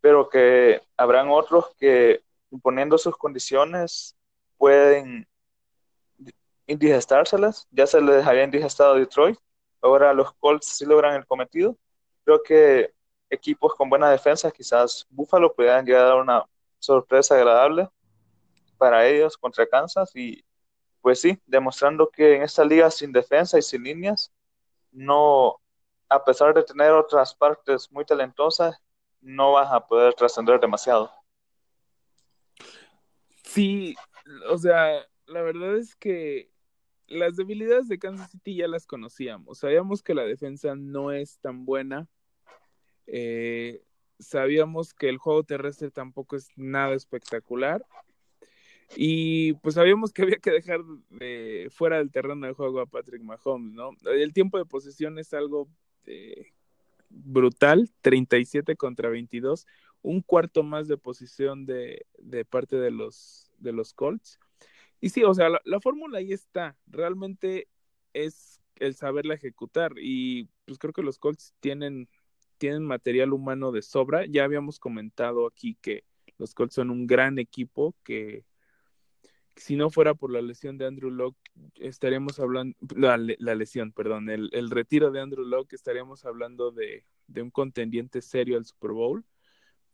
pero 0.00 0.28
que 0.28 0.80
habrán 0.96 1.28
otros 1.28 1.74
que 1.78 2.22
imponiendo 2.50 2.98
sus 2.98 3.16
condiciones 3.16 4.16
pueden 4.56 5.26
indigestárselas. 6.66 7.66
Ya 7.70 7.86
se 7.86 8.00
les 8.00 8.26
había 8.26 8.44
indigestado 8.44 8.94
Detroit, 8.94 9.38
ahora 9.82 10.12
los 10.14 10.32
Colts 10.34 10.66
sí 10.66 10.86
logran 10.86 11.14
el 11.14 11.26
cometido. 11.26 11.76
Creo 12.24 12.42
que 12.42 12.94
equipos 13.28 13.74
con 13.74 13.90
buena 13.90 14.10
defensa, 14.10 14.50
quizás 14.50 15.06
Buffalo 15.10 15.52
puedan 15.54 15.84
llegar 15.84 16.12
a 16.12 16.16
una 16.16 16.44
sorpresa 16.78 17.34
agradable 17.34 17.88
para 18.78 19.06
ellos 19.06 19.36
contra 19.36 19.66
Kansas 19.66 20.14
y 20.14 20.44
pues 21.04 21.20
sí, 21.20 21.38
demostrando 21.44 22.08
que 22.08 22.36
en 22.36 22.42
esta 22.44 22.64
liga 22.64 22.90
sin 22.90 23.12
defensa 23.12 23.58
y 23.58 23.62
sin 23.62 23.82
líneas, 23.82 24.32
no, 24.90 25.60
a 26.08 26.24
pesar 26.24 26.54
de 26.54 26.62
tener 26.62 26.92
otras 26.92 27.34
partes 27.34 27.92
muy 27.92 28.06
talentosas, 28.06 28.80
no 29.20 29.52
vas 29.52 29.70
a 29.70 29.86
poder 29.86 30.14
trascender 30.14 30.58
demasiado. 30.58 31.12
Sí, 33.44 33.94
o 34.48 34.56
sea, 34.56 35.06
la 35.26 35.42
verdad 35.42 35.76
es 35.76 35.94
que 35.94 36.50
las 37.06 37.36
debilidades 37.36 37.86
de 37.88 37.98
Kansas 37.98 38.30
City 38.30 38.56
ya 38.56 38.66
las 38.66 38.86
conocíamos. 38.86 39.58
Sabíamos 39.58 40.02
que 40.02 40.14
la 40.14 40.24
defensa 40.24 40.74
no 40.74 41.12
es 41.12 41.38
tan 41.40 41.66
buena. 41.66 42.08
Eh, 43.06 43.84
sabíamos 44.18 44.94
que 44.94 45.10
el 45.10 45.18
juego 45.18 45.44
terrestre 45.44 45.90
tampoco 45.90 46.36
es 46.36 46.48
nada 46.56 46.94
espectacular. 46.94 47.84
Y 48.96 49.54
pues 49.54 49.74
sabíamos 49.74 50.12
que 50.12 50.22
había 50.22 50.36
que 50.36 50.50
dejar 50.50 50.80
de, 51.10 51.68
fuera 51.70 51.98
del 51.98 52.10
terreno 52.10 52.46
de 52.46 52.52
juego 52.52 52.80
a 52.80 52.86
Patrick 52.86 53.22
Mahomes, 53.22 53.72
¿no? 53.72 53.90
El 54.10 54.32
tiempo 54.32 54.58
de 54.58 54.66
posesión 54.66 55.18
es 55.18 55.34
algo 55.34 55.68
eh, 56.06 56.52
brutal, 57.08 57.90
37 58.02 58.76
contra 58.76 59.08
22, 59.08 59.66
un 60.02 60.20
cuarto 60.20 60.62
más 60.62 60.86
de 60.88 60.96
posición 60.96 61.66
de, 61.66 62.06
de 62.18 62.44
parte 62.44 62.76
de 62.76 62.90
los, 62.90 63.50
de 63.58 63.72
los 63.72 63.94
Colts. 63.94 64.38
Y 65.00 65.10
sí, 65.10 65.22
o 65.22 65.34
sea, 65.34 65.48
la, 65.64 65.80
fórmula 65.80 66.18
ahí 66.18 66.32
está. 66.32 66.76
Realmente 66.86 67.68
es 68.12 68.60
el 68.76 68.94
saberla 68.94 69.34
ejecutar. 69.34 69.92
Y 70.00 70.48
pues 70.64 70.78
creo 70.78 70.92
que 70.92 71.02
los 71.02 71.18
Colts 71.18 71.54
tienen, 71.60 72.08
tienen 72.58 72.84
material 72.84 73.32
humano 73.32 73.70
de 73.70 73.82
sobra. 73.82 74.24
Ya 74.26 74.44
habíamos 74.44 74.78
comentado 74.78 75.46
aquí 75.46 75.76
que 75.80 76.04
los 76.38 76.54
Colts 76.54 76.74
son 76.74 76.90
un 76.90 77.06
gran 77.06 77.38
equipo 77.38 77.94
que 78.02 78.44
si 79.56 79.76
no 79.76 79.90
fuera 79.90 80.14
por 80.14 80.32
la 80.32 80.42
lesión 80.42 80.78
de 80.78 80.86
Andrew 80.86 81.10
Locke, 81.10 81.38
estaríamos 81.76 82.40
hablando, 82.40 82.76
la, 82.96 83.16
lesión, 83.54 83.92
perdón, 83.92 84.28
el, 84.30 84.70
retiro 84.70 85.10
de 85.10 85.20
Andrew 85.20 85.44
Locke, 85.44 85.74
estaríamos 85.74 86.24
hablando 86.24 86.70
de, 86.70 87.04
de 87.28 87.42
un 87.42 87.50
contendiente 87.50 88.20
serio 88.20 88.56
al 88.56 88.64
Super 88.64 88.92
Bowl. 88.92 89.24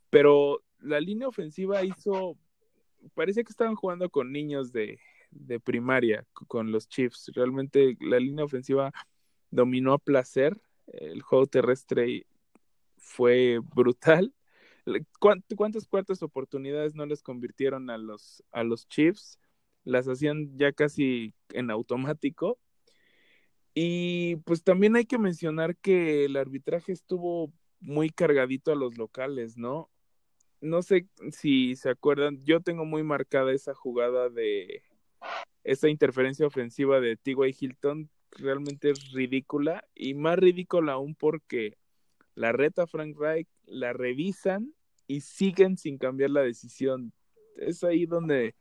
Pero 0.09 0.63
la 0.79 0.99
línea 0.99 1.27
ofensiva 1.27 1.83
hizo 1.83 2.37
parece 3.13 3.43
que 3.43 3.51
estaban 3.51 3.75
jugando 3.75 4.09
con 4.09 4.31
niños 4.31 4.71
de, 4.71 4.99
de 5.31 5.59
primaria, 5.59 6.25
con 6.47 6.71
los 6.71 6.87
Chiefs. 6.87 7.31
Realmente 7.33 7.97
la 7.99 8.19
línea 8.19 8.45
ofensiva 8.45 8.91
dominó 9.49 9.93
a 9.93 9.99
placer. 9.99 10.59
El 10.87 11.21
juego 11.21 11.47
terrestre 11.47 12.25
fue 12.97 13.59
brutal. 13.59 14.33
¿Cuántas 15.19 15.87
cuartas 15.87 16.21
oportunidades 16.23 16.95
no 16.95 17.05
les 17.05 17.21
convirtieron 17.21 17.89
a 17.89 17.97
los, 17.97 18.43
a 18.51 18.63
los 18.63 18.87
Chiefs? 18.87 19.39
Las 19.83 20.07
hacían 20.07 20.57
ya 20.57 20.71
casi 20.71 21.33
en 21.49 21.71
automático. 21.71 22.59
Y 23.73 24.37
pues 24.37 24.63
también 24.63 24.95
hay 24.95 25.05
que 25.05 25.17
mencionar 25.17 25.77
que 25.77 26.25
el 26.25 26.35
arbitraje 26.35 26.91
estuvo 26.91 27.51
muy 27.79 28.09
cargadito 28.09 28.71
a 28.71 28.75
los 28.75 28.97
locales, 28.97 29.57
¿no? 29.57 29.89
no 30.61 30.83
sé 30.83 31.07
si 31.31 31.75
se 31.75 31.89
acuerdan, 31.89 32.39
yo 32.45 32.61
tengo 32.61 32.85
muy 32.85 33.03
marcada 33.03 33.51
esa 33.51 33.73
jugada 33.73 34.29
de 34.29 34.83
esa 35.63 35.89
interferencia 35.89 36.45
ofensiva 36.47 36.99
de 36.99 37.17
T.Y. 37.17 37.55
Hilton, 37.59 38.09
realmente 38.31 38.91
es 38.91 39.11
ridícula 39.11 39.83
y 39.95 40.13
más 40.13 40.37
ridícula 40.37 40.93
aún 40.93 41.15
porque 41.15 41.77
la 42.35 42.51
reta 42.51 42.87
Frank 42.87 43.17
Reich, 43.19 43.47
la 43.65 43.91
revisan 43.93 44.73
y 45.07 45.21
siguen 45.21 45.77
sin 45.77 45.97
cambiar 45.97 46.29
la 46.29 46.41
decisión. 46.41 47.11
Es 47.57 47.83
ahí 47.83 48.05
donde 48.05 48.55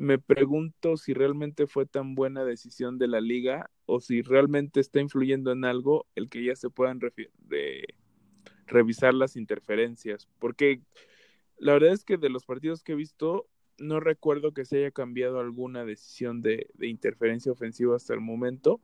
me 0.00 0.18
pregunto 0.18 0.96
si 0.96 1.12
realmente 1.12 1.66
fue 1.66 1.84
tan 1.84 2.14
buena 2.14 2.42
decisión 2.42 2.96
de 2.96 3.06
la 3.06 3.20
liga 3.20 3.70
o 3.84 4.00
si 4.00 4.22
realmente 4.22 4.80
está 4.80 4.98
influyendo 4.98 5.52
en 5.52 5.66
algo 5.66 6.06
el 6.14 6.30
que 6.30 6.42
ya 6.42 6.56
se 6.56 6.70
puedan 6.70 7.00
revisar 8.66 9.12
las 9.12 9.36
interferencias, 9.36 10.26
porque 10.38 10.80
la 11.58 11.74
verdad 11.74 11.92
es 11.92 12.02
que 12.02 12.16
de 12.16 12.30
los 12.30 12.46
partidos 12.46 12.82
que 12.82 12.92
he 12.92 12.94
visto, 12.94 13.46
no 13.76 14.00
recuerdo 14.00 14.52
que 14.54 14.64
se 14.64 14.78
haya 14.78 14.90
cambiado 14.90 15.38
alguna 15.38 15.84
decisión 15.84 16.40
de, 16.40 16.70
interferencia 16.80 17.52
ofensiva 17.52 17.94
hasta 17.94 18.14
el 18.14 18.20
momento. 18.20 18.80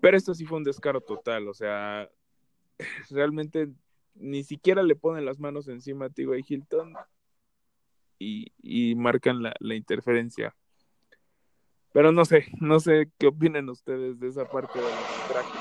Pero 0.00 0.16
esto 0.16 0.32
sí 0.32 0.46
fue 0.46 0.56
un 0.56 0.64
descaro 0.64 1.02
total. 1.02 1.48
O 1.48 1.54
sea, 1.54 2.08
realmente 3.10 3.68
ni 4.14 4.42
siquiera 4.42 4.82
le 4.82 4.96
ponen 4.96 5.26
las 5.26 5.38
manos 5.38 5.68
encima 5.68 6.06
a 6.06 6.10
T.Y. 6.10 6.44
Hilton 6.48 6.94
y, 8.24 8.94
marcan 8.96 9.42
la, 9.42 9.54
la, 9.60 9.74
interferencia. 9.74 10.54
Pero 11.92 12.12
no 12.12 12.24
sé, 12.24 12.46
no 12.60 12.80
sé 12.80 13.10
qué 13.18 13.28
opinan 13.28 13.68
ustedes 13.68 14.18
de 14.18 14.28
esa 14.28 14.48
parte 14.48 14.78
del 14.78 14.88
arbitraje. 14.88 15.58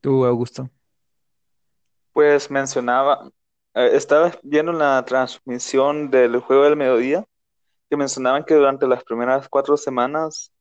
Tú, 0.00 0.24
Augusto 0.24 0.70
pues 2.18 2.50
mencionaba, 2.50 3.30
eh, 3.74 3.90
estaba 3.92 4.32
viendo 4.42 4.72
la 4.72 5.04
transmisión 5.04 6.10
del 6.10 6.40
juego 6.40 6.64
del 6.64 6.74
mediodía, 6.74 7.24
que 7.88 7.96
mencionaban 7.96 8.42
que 8.44 8.54
durante 8.54 8.88
las 8.88 9.04
primeras 9.04 9.48
cuatro 9.48 9.76
semanas, 9.76 10.52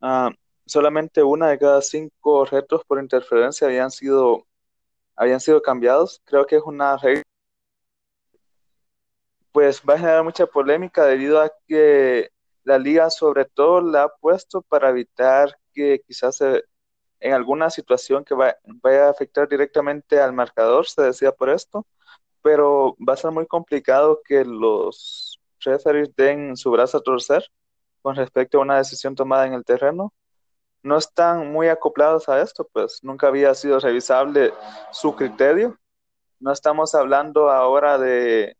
ah, 0.00 0.30
solamente 0.66 1.24
una 1.24 1.48
de 1.48 1.58
cada 1.58 1.82
cinco 1.82 2.44
retos 2.44 2.82
por 2.86 3.02
interferencia 3.02 3.66
habían 3.66 3.90
sido, 3.90 4.46
habían 5.16 5.40
sido 5.40 5.62
cambiados. 5.62 6.20
Creo 6.24 6.46
que 6.46 6.56
es 6.56 6.62
una 6.64 6.96
regla 6.96 7.22
pues 9.54 9.82
va 9.88 9.94
a 9.94 9.98
generar 9.98 10.24
mucha 10.24 10.46
polémica 10.46 11.04
debido 11.06 11.40
a 11.40 11.48
que 11.68 12.30
la 12.64 12.76
liga 12.76 13.08
sobre 13.08 13.44
todo 13.44 13.80
la 13.80 14.02
ha 14.02 14.08
puesto 14.08 14.62
para 14.62 14.90
evitar 14.90 15.56
que 15.72 16.02
quizás 16.04 16.40
en 17.20 17.32
alguna 17.32 17.70
situación 17.70 18.24
que 18.24 18.34
vaya 18.34 19.06
a 19.06 19.10
afectar 19.10 19.48
directamente 19.48 20.20
al 20.20 20.32
marcador, 20.32 20.86
se 20.88 21.02
decía 21.02 21.30
por 21.30 21.50
esto, 21.50 21.86
pero 22.42 22.96
va 22.98 23.14
a 23.14 23.16
ser 23.16 23.30
muy 23.30 23.46
complicado 23.46 24.20
que 24.24 24.44
los 24.44 25.40
referees 25.60 26.14
den 26.16 26.56
su 26.56 26.72
brazo 26.72 26.98
a 26.98 27.02
torcer 27.02 27.44
con 28.02 28.16
respecto 28.16 28.58
a 28.58 28.62
una 28.62 28.78
decisión 28.78 29.14
tomada 29.14 29.46
en 29.46 29.52
el 29.54 29.64
terreno. 29.64 30.12
No 30.84 30.98
están 30.98 31.50
muy 31.50 31.68
acoplados 31.68 32.28
a 32.28 32.42
esto, 32.42 32.68
pues 32.70 33.02
nunca 33.02 33.28
había 33.28 33.54
sido 33.54 33.80
revisable 33.80 34.52
su 34.92 35.16
criterio. 35.16 35.78
No 36.38 36.52
estamos 36.52 36.94
hablando 36.94 37.50
ahora 37.50 37.96
de, 37.96 38.54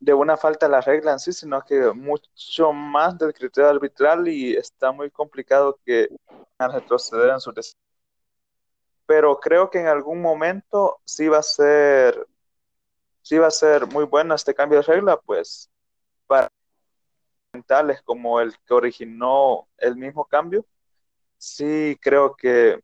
de 0.00 0.14
una 0.14 0.36
falta 0.36 0.66
a 0.66 0.68
la 0.68 0.80
regla 0.80 1.12
en 1.12 1.20
sí, 1.20 1.32
sino 1.32 1.62
que 1.64 1.92
mucho 1.92 2.72
más 2.72 3.16
del 3.16 3.32
criterio 3.32 3.70
arbitral 3.70 4.26
y 4.26 4.56
está 4.56 4.90
muy 4.90 5.12
complicado 5.12 5.78
que 5.86 6.08
retroceder 6.58 7.30
en 7.30 7.40
su 7.40 7.54
Pero 9.06 9.38
creo 9.38 9.70
que 9.70 9.78
en 9.78 9.86
algún 9.86 10.20
momento 10.20 11.00
sí 11.04 11.28
va 11.28 11.38
a 11.38 11.42
ser, 11.42 12.26
sí 13.22 13.38
va 13.38 13.46
a 13.46 13.52
ser 13.52 13.86
muy 13.86 14.06
bueno 14.06 14.34
este 14.34 14.54
cambio 14.54 14.78
de 14.78 14.86
regla, 14.86 15.20
pues 15.20 15.70
para 16.26 16.50
mentales 17.52 18.02
como 18.02 18.40
el 18.40 18.58
que 18.66 18.74
originó 18.74 19.68
el 19.78 19.96
mismo 19.96 20.24
cambio, 20.24 20.66
sí 21.40 21.98
creo 22.02 22.36
que 22.36 22.80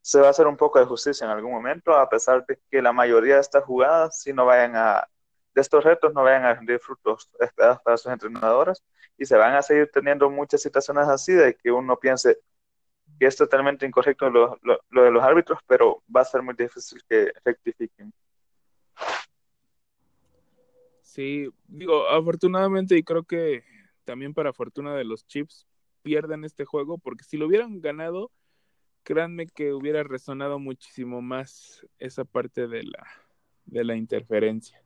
se 0.00 0.20
va 0.20 0.26
a 0.26 0.30
hacer 0.30 0.46
un 0.48 0.56
poco 0.56 0.78
de 0.80 0.86
justicia 0.86 1.24
en 1.24 1.30
algún 1.30 1.52
momento, 1.52 1.94
a 1.94 2.08
pesar 2.08 2.44
de 2.46 2.58
que 2.70 2.82
la 2.82 2.92
mayoría 2.92 3.36
de 3.36 3.40
estas 3.40 3.64
jugadas 3.64 4.20
sí 4.20 4.32
no 4.32 4.44
vayan 4.44 4.74
a, 4.74 5.08
estos 5.54 5.84
retos 5.84 6.12
no 6.12 6.24
vayan 6.24 6.44
a 6.44 6.54
rendir 6.54 6.80
frutos 6.80 7.30
esperados 7.38 7.80
para 7.84 7.96
sus 7.96 8.10
entrenadores 8.10 8.82
y 9.16 9.24
se 9.24 9.36
van 9.36 9.54
a 9.54 9.62
seguir 9.62 9.88
teniendo 9.92 10.28
muchas 10.30 10.62
situaciones 10.62 11.08
así 11.08 11.32
de 11.32 11.54
que 11.54 11.70
uno 11.70 11.96
piense 11.96 12.38
que 13.20 13.26
es 13.26 13.36
totalmente 13.36 13.86
incorrecto 13.86 14.28
lo, 14.30 14.58
lo 14.62 15.02
de 15.04 15.10
los 15.10 15.22
árbitros, 15.22 15.60
pero 15.66 16.02
va 16.14 16.22
a 16.22 16.24
ser 16.24 16.42
muy 16.42 16.54
difícil 16.54 17.00
que 17.08 17.32
rectifiquen. 17.44 18.12
Sí, 21.02 21.48
digo, 21.68 22.08
afortunadamente 22.08 22.96
y 22.96 23.04
creo 23.04 23.22
que 23.22 23.62
también 24.04 24.34
para 24.34 24.52
fortuna 24.52 24.96
de 24.96 25.04
los 25.04 25.24
Chips 25.26 25.68
pierden 26.02 26.44
este 26.44 26.64
juego 26.64 26.98
porque 26.98 27.24
si 27.24 27.36
lo 27.36 27.46
hubieran 27.46 27.80
ganado, 27.80 28.30
créanme 29.02 29.46
que 29.46 29.72
hubiera 29.72 30.02
resonado 30.02 30.58
muchísimo 30.58 31.22
más 31.22 31.86
esa 31.98 32.24
parte 32.24 32.68
de 32.68 32.84
la, 32.84 33.06
de 33.66 33.84
la 33.84 33.96
interferencia. 33.96 34.82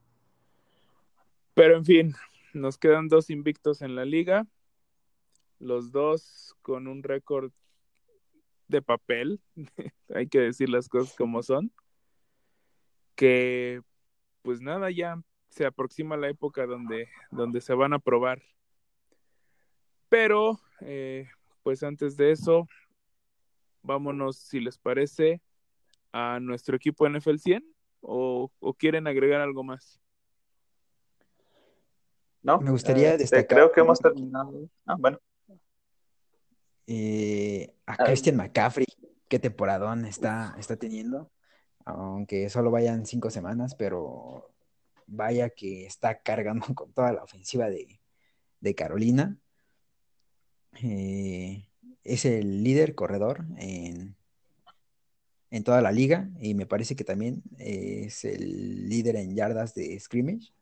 Pero 1.54 1.76
en 1.76 1.84
fin, 1.84 2.14
nos 2.54 2.78
quedan 2.78 3.08
dos 3.08 3.30
invictos 3.30 3.82
en 3.82 3.94
la 3.94 4.04
liga, 4.04 4.46
los 5.58 5.90
dos 5.90 6.54
con 6.62 6.86
un 6.86 7.02
récord 7.02 7.52
de 8.68 8.82
papel, 8.82 9.40
hay 10.14 10.28
que 10.28 10.40
decir 10.40 10.68
las 10.68 10.88
cosas 10.88 11.14
como 11.16 11.42
son, 11.42 11.72
que 13.14 13.80
pues 14.42 14.60
nada, 14.60 14.90
ya 14.90 15.20
se 15.48 15.64
aproxima 15.64 16.16
la 16.16 16.28
época 16.28 16.66
donde, 16.66 17.08
donde 17.30 17.60
se 17.60 17.74
van 17.74 17.92
a 17.92 17.98
probar. 17.98 18.42
Pero, 20.08 20.60
eh, 20.80 21.28
pues 21.62 21.82
antes 21.82 22.16
de 22.16 22.32
eso, 22.32 22.66
vámonos, 23.82 24.36
si 24.36 24.60
les 24.60 24.78
parece, 24.78 25.40
a 26.12 26.38
nuestro 26.40 26.76
equipo 26.76 27.08
NFL 27.08 27.36
100 27.36 27.64
o, 28.00 28.50
o 28.58 28.74
quieren 28.74 29.06
agregar 29.06 29.40
algo 29.40 29.64
más. 29.64 30.00
No, 32.42 32.60
me 32.60 32.70
gustaría 32.70 33.10
este, 33.10 33.22
destacar. 33.22 33.46
Creo 33.46 33.72
que 33.72 33.80
hemos 33.80 33.98
terminado. 33.98 34.68
Ah, 34.86 34.94
bueno. 34.96 35.18
Eh, 36.86 37.74
a 37.86 37.96
Christian 37.96 38.36
McCaffrey, 38.36 38.86
qué 39.28 39.40
temporadón 39.40 40.04
está, 40.04 40.54
está 40.56 40.76
teniendo. 40.76 41.32
Aunque 41.84 42.48
solo 42.48 42.70
vayan 42.70 43.04
cinco 43.04 43.30
semanas, 43.30 43.74
pero 43.74 44.52
vaya 45.06 45.50
que 45.50 45.86
está 45.86 46.20
cargando 46.20 46.66
con 46.74 46.92
toda 46.92 47.12
la 47.12 47.24
ofensiva 47.24 47.68
de, 47.68 48.00
de 48.60 48.74
Carolina. 48.76 49.36
Eh, 50.82 51.68
es 52.04 52.24
el 52.24 52.62
líder 52.62 52.94
corredor 52.94 53.44
en, 53.58 54.16
en 55.50 55.64
toda 55.64 55.80
la 55.80 55.92
liga 55.92 56.28
y 56.40 56.54
me 56.54 56.66
parece 56.66 56.96
que 56.96 57.04
también 57.04 57.42
es 57.58 58.24
el 58.24 58.88
líder 58.88 59.16
en 59.16 59.34
yardas 59.34 59.74
de 59.74 59.98
scrimmage. 59.98 60.52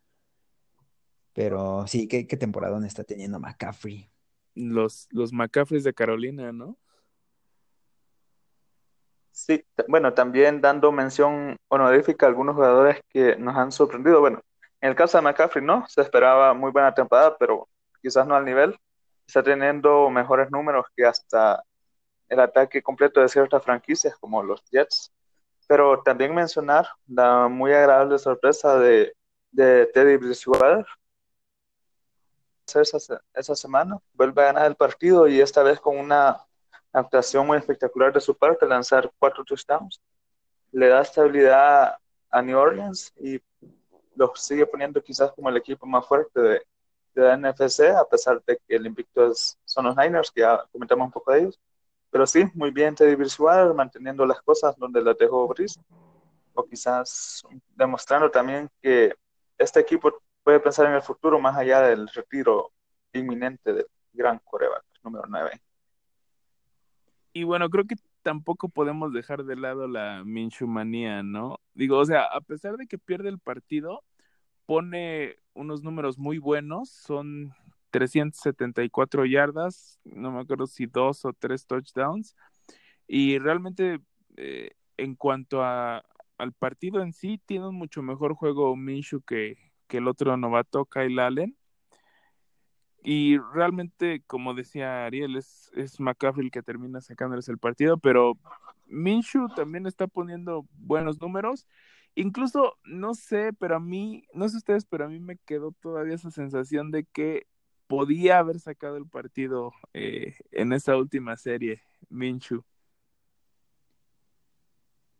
Pero 1.33 1.87
sí, 1.87 2.07
qué, 2.07 2.27
qué 2.27 2.37
temporada 2.37 2.85
está 2.87 3.05
teniendo 3.05 3.41
McCaffrey. 3.41 4.09
Los, 4.55 5.09
los 5.11 5.33
McCaffreys 5.33 5.83
de 5.83 5.93
Carolina, 5.93 6.53
¿no? 6.53 6.79
Sí, 9.33 9.65
bueno, 9.89 10.15
también 10.15 10.61
dando 10.61 10.93
mención 10.93 11.57
honorífica 11.67 12.25
a 12.25 12.29
algunos 12.29 12.55
jugadores 12.55 13.01
que 13.09 13.35
nos 13.37 13.57
han 13.57 13.73
sorprendido. 13.73 14.21
Bueno, 14.21 14.41
en 14.81 14.91
el 14.91 14.95
caso 14.95 15.19
de 15.19 15.23
McCaffrey, 15.23 15.65
no, 15.65 15.85
se 15.89 16.03
esperaba 16.03 16.55
muy 16.55 16.71
buena 16.71 16.95
temporada, 16.95 17.37
pero 17.37 17.69
quizás 18.01 18.29
no 18.29 18.37
al 18.37 18.45
nivel. 18.45 18.79
Está 19.27 19.43
teniendo 19.43 20.11
mejores 20.11 20.51
números 20.51 20.87
que 20.97 21.05
hasta 21.05 21.63
el 22.29 22.41
ataque 22.41 22.83
completo 22.83 23.21
de 23.21 23.29
ciertas 23.29 23.63
franquicias 23.63 24.17
como 24.19 24.43
los 24.43 24.63
Jets. 24.71 25.13
Pero 25.67 26.03
también 26.03 26.35
mencionar 26.35 26.87
la 27.07 27.49
muy 27.49 27.73
agradable 27.73 28.19
sorpresa 28.19 28.79
de, 28.79 29.15
Teddy 29.57 30.17
Bridgewater, 30.17 30.85
esa, 32.75 33.21
esa 33.35 33.55
semana, 33.55 33.99
vuelve 34.13 34.43
a 34.43 34.47
ganar 34.47 34.67
el 34.67 34.75
partido 34.75 35.29
y 35.29 35.41
esta 35.41 35.63
vez 35.63 35.81
con 35.81 35.97
una 35.97 36.39
actuación 36.93 37.47
muy 37.47 37.59
espectacular 37.59 38.13
de 38.13 38.21
su 38.21 38.37
parte, 38.37 38.67
lanzar 38.67 39.11
cuatro 39.19 39.45
touchdowns. 39.45 40.01
Le 40.73 40.89
da 40.89 41.03
estabilidad 41.03 41.97
a 42.31 42.43
New 42.43 42.59
Orleans 42.59 43.13
y 43.17 43.41
lo 44.17 44.33
sigue 44.35 44.67
poniendo 44.67 45.03
quizás 45.03 45.33
como 45.33 45.49
el 45.49 45.57
equipo 45.57 45.87
más 45.87 46.07
fuerte 46.07 46.41
de, 46.41 46.63
de 47.15 47.23
la 47.23 47.37
NFC, 47.37 47.81
a 47.97 48.05
pesar 48.09 48.43
de 48.45 48.59
que 48.67 48.77
el 48.77 48.87
invicto 48.87 49.27
es, 49.31 49.59
son 49.65 49.87
los 49.87 49.97
Niners, 49.97 50.31
que 50.31 50.41
ya 50.41 50.65
comentamos 50.73 51.07
un 51.07 51.13
poco 51.13 51.33
de 51.33 51.41
ellos. 51.41 51.61
Pero 52.11 52.27
sí, 52.27 52.45
muy 52.55 52.71
bien 52.71 52.95
Teddy 52.95 53.15
Bridgewater, 53.15 53.75
manteniendo 53.75 54.25
las 54.27 54.41
cosas 54.43 54.77
donde 54.77 55.03
las 55.03 55.17
dejó 55.19 55.49
Brice, 55.49 55.81
o 56.55 56.65
quizás 56.65 57.43
demostrando 57.75 58.31
también 58.31 58.69
que 58.81 59.15
este 59.59 59.81
equipo 59.81 60.13
puede 60.43 60.61
pensar 60.61 60.87
en 60.87 60.93
el 60.93 61.03
futuro 61.03 61.41
más 61.41 61.57
allá 61.57 61.81
del 61.83 62.09
retiro 62.09 62.73
inminente 63.13 63.73
del 63.73 63.87
gran 64.13 64.39
coreback 64.45 64.85
número 65.03 65.25
9. 65.29 65.61
Y 67.33 67.43
bueno, 67.43 67.69
creo 67.69 67.85
que 67.85 67.97
tampoco 68.23 68.69
podemos 68.69 69.13
dejar 69.13 69.45
de 69.45 69.57
lado 69.57 69.89
la 69.89 70.23
Minshumanía, 70.25 71.23
¿no? 71.23 71.59
Digo, 71.75 71.99
o 71.99 72.05
sea, 72.05 72.25
a 72.25 72.41
pesar 72.41 72.77
de 72.77 72.87
que 72.87 72.97
pierde 72.97 73.29
el 73.29 73.41
partido, 73.41 74.03
pone 74.67 75.37
unos 75.55 75.83
números 75.83 76.19
muy 76.19 76.39
buenos, 76.39 76.91
son 76.91 77.55
374 77.91 79.25
yardas, 79.27 80.01
no 80.05 80.33
me 80.33 80.41
acuerdo 80.41 80.67
si 80.67 80.87
dos 80.87 81.25
o 81.25 81.33
tres 81.33 81.67
touchdowns, 81.67 82.35
y 83.07 83.39
realmente 83.39 84.01
eh, 84.37 84.71
en 84.97 85.15
cuanto 85.15 85.63
a, 85.63 86.05
al 86.39 86.53
partido 86.53 87.03
en 87.03 87.13
sí, 87.13 87.41
tiene 87.47 87.69
un 87.69 87.77
mucho 87.77 88.03
mejor 88.03 88.35
juego 88.35 88.77
Minshu 88.77 89.23
que, 89.23 89.57
que 89.87 89.99
el 89.99 90.09
otro 90.09 90.37
novato, 90.37 90.87
Kyle 90.87 91.19
Allen. 91.21 91.57
Y 93.03 93.37
realmente, 93.53 94.23
como 94.27 94.55
decía 94.55 95.05
Ariel, 95.05 95.37
es, 95.37 95.71
es 95.75 96.01
McCaffrey 96.01 96.47
el 96.47 96.51
que 96.51 96.63
termina 96.63 97.03
sacándoles 97.03 97.49
el 97.51 97.59
partido, 97.59 97.99
pero 97.99 98.39
Minshu 98.87 99.49
también 99.55 99.87
está 99.87 100.07
poniendo 100.07 100.67
buenos 100.73 101.21
números. 101.21 101.67
Incluso, 102.17 102.75
no 102.85 103.15
sé, 103.15 103.53
pero 103.53 103.77
a 103.77 103.81
mí, 103.81 104.25
no 104.33 104.49
sé 104.49 104.57
ustedes, 104.57 104.85
pero 104.85 105.05
a 105.05 105.09
mí 105.09 105.19
me 105.19 105.37
quedó 105.37 105.73
todavía 105.73 106.15
esa 106.15 106.31
sensación 106.31 106.91
de 106.91 107.05
que 107.05 107.47
podía 107.87 108.39
haber 108.39 108.61
sacado 108.61 108.97
el 108.97 109.07
partido 109.07 109.73
eh, 109.93 110.35
en 110.53 110.73
esa 110.73 110.97
última 110.97 111.37
serie, 111.37 111.83
Minshu. 112.09 112.65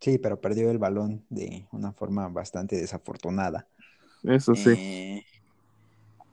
Sí, 0.01 0.19
pero 0.19 0.41
perdió 0.41 0.71
el 0.71 0.79
balón 0.79 1.25
de 1.31 1.67
una 1.73 1.93
forma 1.93 2.29
bastante 2.29 2.77
desafortunada. 2.77 3.69
Eso 4.23 4.55
sí. 4.55 4.71
Eh, 4.77 5.25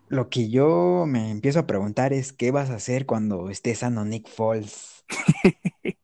lo 0.09 0.29
que 0.29 0.49
yo 0.49 1.05
me 1.07 1.31
empiezo 1.31 1.59
a 1.59 1.67
preguntar 1.67 2.11
es 2.11 2.33
qué 2.33 2.51
vas 2.51 2.69
a 2.69 2.75
hacer 2.75 3.05
cuando 3.05 3.49
estés 3.49 3.79
sano 3.79 4.03
Nick 4.03 4.27
Foles. 4.27 5.05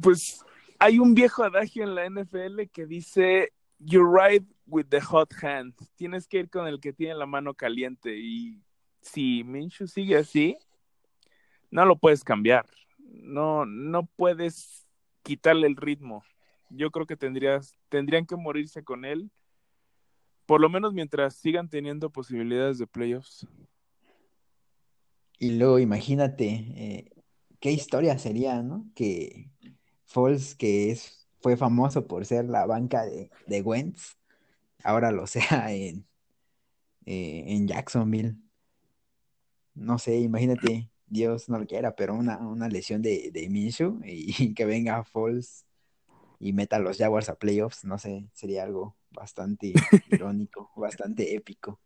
pues 0.00 0.44
hay 0.78 0.98
un 0.98 1.14
viejo 1.14 1.44
adagio 1.44 1.84
en 1.84 1.94
la 1.94 2.08
NFL 2.08 2.68
que 2.72 2.86
dice 2.86 3.52
you 3.78 4.02
ride 4.04 4.46
with 4.66 4.86
the 4.88 5.00
hot 5.00 5.32
hand. 5.42 5.74
Tienes 5.96 6.26
que 6.26 6.38
ir 6.38 6.50
con 6.50 6.66
el 6.66 6.80
que 6.80 6.92
tiene 6.92 7.14
la 7.14 7.26
mano 7.26 7.54
caliente 7.54 8.16
y 8.16 8.60
si 9.00 9.44
Minshew 9.44 9.86
sigue 9.86 10.16
así, 10.16 10.56
no 11.70 11.84
lo 11.84 11.96
puedes 11.96 12.24
cambiar. 12.24 12.66
No, 12.98 13.64
no 13.64 14.06
puedes 14.06 14.86
quitarle 15.22 15.66
el 15.66 15.76
ritmo. 15.76 16.24
Yo 16.70 16.90
creo 16.90 17.06
que 17.06 17.16
tendrías, 17.16 17.74
tendrían 17.88 18.26
que 18.26 18.36
morirse 18.36 18.82
con 18.84 19.04
él 19.04 19.30
por 20.48 20.62
lo 20.62 20.70
menos 20.70 20.94
mientras 20.94 21.34
sigan 21.34 21.68
teniendo 21.68 22.08
posibilidades 22.08 22.78
de 22.78 22.86
playoffs. 22.86 23.46
Y 25.38 25.50
luego 25.58 25.78
imagínate 25.78 26.46
eh, 26.74 27.10
qué 27.60 27.70
historia 27.70 28.18
sería, 28.18 28.62
¿no? 28.62 28.86
Que 28.94 29.50
Foles, 30.08 30.54
que 30.54 30.90
es, 30.90 31.28
fue 31.40 31.56
famoso 31.56 32.06
por 32.06 32.24
ser 32.24 32.46
la 32.46 32.66
banca 32.66 33.04
de, 33.04 33.30
de 33.46 33.62
Wentz, 33.62 34.16
ahora 34.82 35.12
lo 35.12 35.26
sea 35.28 35.72
en, 35.72 36.06
eh, 37.06 37.44
en 37.46 37.68
Jacksonville. 37.68 38.36
No 39.74 39.98
sé, 39.98 40.18
imagínate, 40.18 40.90
Dios 41.06 41.48
no 41.48 41.58
lo 41.58 41.66
quiera, 41.66 41.94
pero 41.94 42.14
una, 42.14 42.38
una 42.38 42.68
lesión 42.68 43.02
de, 43.02 43.30
de 43.30 43.48
Minshew 43.50 44.00
y 44.04 44.54
que 44.54 44.64
venga 44.64 45.04
Foles 45.04 45.66
y 46.40 46.54
meta 46.54 46.76
a 46.76 46.80
los 46.80 46.96
Jaguars 46.96 47.28
a 47.28 47.38
playoffs, 47.38 47.84
no 47.84 47.98
sé, 47.98 48.28
sería 48.32 48.62
algo 48.62 48.96
bastante 49.10 49.74
irónico, 50.10 50.70
bastante 50.74 51.34
épico. 51.34 51.80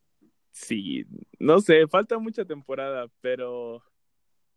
Sí, 0.52 1.06
no 1.40 1.60
sé, 1.60 1.88
falta 1.88 2.18
mucha 2.18 2.44
temporada, 2.44 3.08
pero 3.20 3.82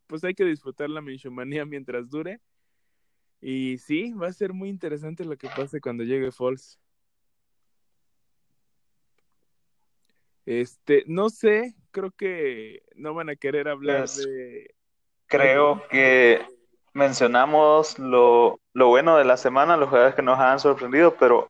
pues 0.07 0.23
hay 0.23 0.35
que 0.35 0.45
disfrutar 0.45 0.89
la 0.89 1.01
Minshumanía 1.01 1.65
mientras 1.65 2.09
dure. 2.09 2.41
Y 3.47 3.77
sí, 3.77 4.11
va 4.11 4.25
a 4.25 4.33
ser 4.33 4.53
muy 4.53 4.69
interesante 4.69 5.23
lo 5.23 5.37
que 5.37 5.47
pase 5.55 5.79
cuando 5.79 6.03
llegue 6.03 6.31
Falls. 6.31 6.79
Este, 10.47 11.03
no 11.05 11.29
sé, 11.29 11.75
creo 11.91 12.09
que 12.09 12.81
no 12.95 13.13
van 13.13 13.29
a 13.29 13.35
querer 13.35 13.67
hablar 13.67 13.99
Pues, 13.99 14.17
de. 14.17 14.73
Creo 15.27 15.87
que 15.89 16.43
mencionamos 16.93 17.99
lo, 17.99 18.59
lo 18.73 18.87
bueno 18.87 19.15
de 19.15 19.25
la 19.25 19.37
semana, 19.37 19.77
los 19.77 19.89
jugadores 19.89 20.15
que 20.15 20.23
nos 20.23 20.39
han 20.39 20.59
sorprendido, 20.59 21.15
pero 21.15 21.47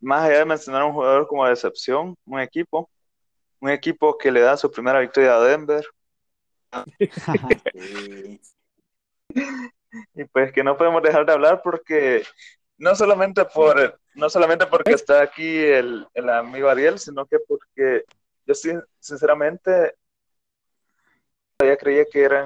más 0.00 0.24
allá 0.24 0.38
de 0.38 0.46
mencionar 0.46 0.84
un 0.84 0.94
jugador 0.94 1.26
como 1.26 1.46
decepción, 1.46 2.16
un 2.24 2.40
equipo, 2.40 2.88
un 3.60 3.68
equipo 3.68 4.16
que 4.16 4.32
le 4.32 4.40
da 4.40 4.56
su 4.56 4.70
primera 4.70 5.00
victoria 5.00 5.34
a 5.34 5.40
Denver. 5.40 5.84
y 10.14 10.24
pues 10.24 10.52
que 10.52 10.64
no 10.64 10.76
podemos 10.76 11.02
dejar 11.02 11.26
de 11.26 11.32
hablar 11.32 11.60
porque 11.62 12.22
no 12.78 12.94
solamente 12.94 13.44
por 13.44 14.00
no 14.14 14.30
solamente 14.30 14.66
porque 14.66 14.92
está 14.92 15.22
aquí 15.22 15.58
el, 15.58 16.06
el 16.14 16.28
amigo 16.30 16.68
Ariel, 16.68 16.98
sino 16.98 17.26
que 17.26 17.38
porque 17.38 18.04
yo 18.46 18.54
sí, 18.54 18.72
sinceramente 18.98 19.94
ya 21.58 21.76
creía 21.76 22.04
que 22.04 22.22
eran 22.22 22.44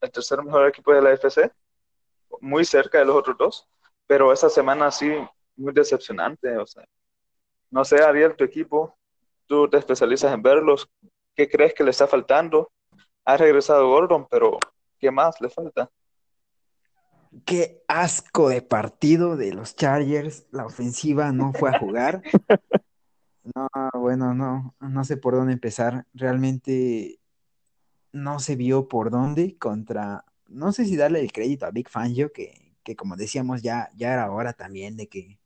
el 0.00 0.10
tercer 0.10 0.42
mejor 0.42 0.68
equipo 0.68 0.92
de 0.92 1.02
la 1.02 1.12
FC, 1.12 1.50
muy 2.40 2.64
cerca 2.64 2.98
de 2.98 3.04
los 3.06 3.16
otros 3.16 3.36
dos, 3.36 3.68
pero 4.06 4.32
esa 4.32 4.48
semana 4.48 4.90
sí, 4.90 5.10
muy 5.56 5.72
decepcionante, 5.72 6.56
o 6.56 6.66
sea, 6.66 6.84
no 7.70 7.84
sé, 7.84 8.02
Ariel, 8.02 8.36
tu 8.36 8.44
equipo, 8.44 8.96
tú 9.46 9.68
te 9.68 9.78
especializas 9.78 10.32
en 10.32 10.42
verlos, 10.42 10.88
¿qué 11.34 11.48
crees 11.48 11.74
que 11.74 11.84
le 11.84 11.90
está 11.90 12.06
faltando? 12.06 12.70
Ha 13.24 13.36
regresado 13.36 13.88
Gordon, 13.88 14.26
pero 14.30 14.58
¿qué 14.98 15.10
más 15.10 15.40
le 15.40 15.48
falta? 15.48 15.90
Qué 17.44 17.82
asco 17.86 18.48
de 18.48 18.62
partido 18.62 19.36
de 19.36 19.52
los 19.52 19.76
Chargers. 19.76 20.46
La 20.50 20.66
ofensiva 20.66 21.32
no 21.32 21.52
fue 21.52 21.70
a 21.70 21.78
jugar. 21.78 22.22
No, 23.54 23.68
bueno, 23.94 24.34
no, 24.34 24.74
no 24.80 25.04
sé 25.04 25.16
por 25.16 25.34
dónde 25.34 25.52
empezar. 25.52 26.06
Realmente 26.12 27.20
no 28.12 28.38
se 28.38 28.56
vio 28.56 28.88
por 28.88 29.10
dónde 29.10 29.56
contra, 29.58 30.24
no 30.48 30.72
sé 30.72 30.84
si 30.84 30.96
darle 30.96 31.20
el 31.20 31.32
crédito 31.32 31.66
a 31.66 31.70
Big 31.70 31.88
Fangio, 31.88 32.32
que, 32.32 32.76
que 32.82 32.96
como 32.96 33.16
decíamos, 33.16 33.62
ya, 33.62 33.90
ya 33.96 34.12
era 34.12 34.30
hora 34.30 34.52
también 34.52 34.96
de 34.96 35.08
que, 35.08 35.38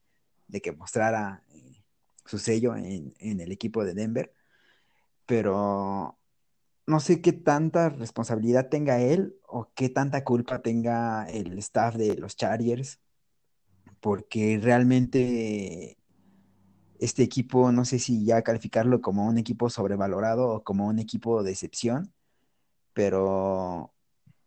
de 0.48 0.60
que 0.60 0.72
mostrara 0.72 1.44
eh, 1.50 1.84
su 2.24 2.38
sello 2.38 2.74
en, 2.76 3.14
en 3.18 3.40
el 3.40 3.52
equipo 3.52 3.84
de 3.84 3.94
Denver. 3.94 4.32
Pero 5.26 6.18
no 6.86 7.00
sé 7.00 7.20
qué 7.20 7.32
tanta 7.32 7.88
responsabilidad 7.88 8.68
tenga 8.68 9.00
él 9.00 9.36
o 9.46 9.70
qué 9.74 9.88
tanta 9.88 10.24
culpa 10.24 10.60
tenga 10.60 11.24
el 11.24 11.58
staff 11.58 11.96
de 11.96 12.16
los 12.16 12.36
Chargers, 12.36 13.00
porque 14.00 14.58
realmente 14.62 15.96
este 16.98 17.22
equipo, 17.22 17.72
no 17.72 17.84
sé 17.84 17.98
si 17.98 18.24
ya 18.24 18.42
calificarlo 18.42 19.00
como 19.00 19.26
un 19.26 19.38
equipo 19.38 19.70
sobrevalorado 19.70 20.48
o 20.48 20.64
como 20.64 20.86
un 20.86 20.98
equipo 20.98 21.42
de 21.42 21.52
excepción, 21.52 22.12
pero 22.92 23.92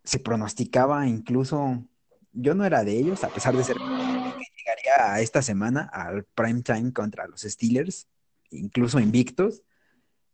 se 0.04 0.18
pronosticaba 0.18 1.06
incluso, 1.06 1.84
yo 2.32 2.54
no 2.54 2.64
era 2.64 2.84
de 2.84 2.98
ellos, 2.98 3.24
a 3.24 3.28
pesar 3.28 3.56
de 3.56 3.64
ser 3.64 3.76
que 3.76 3.82
llegaría 3.82 5.12
a 5.12 5.20
esta 5.20 5.42
semana 5.42 5.82
al 5.92 6.24
prime 6.24 6.62
time 6.62 6.92
contra 6.92 7.26
los 7.26 7.42
Steelers, 7.42 8.06
incluso 8.50 9.00
invictos 9.00 9.62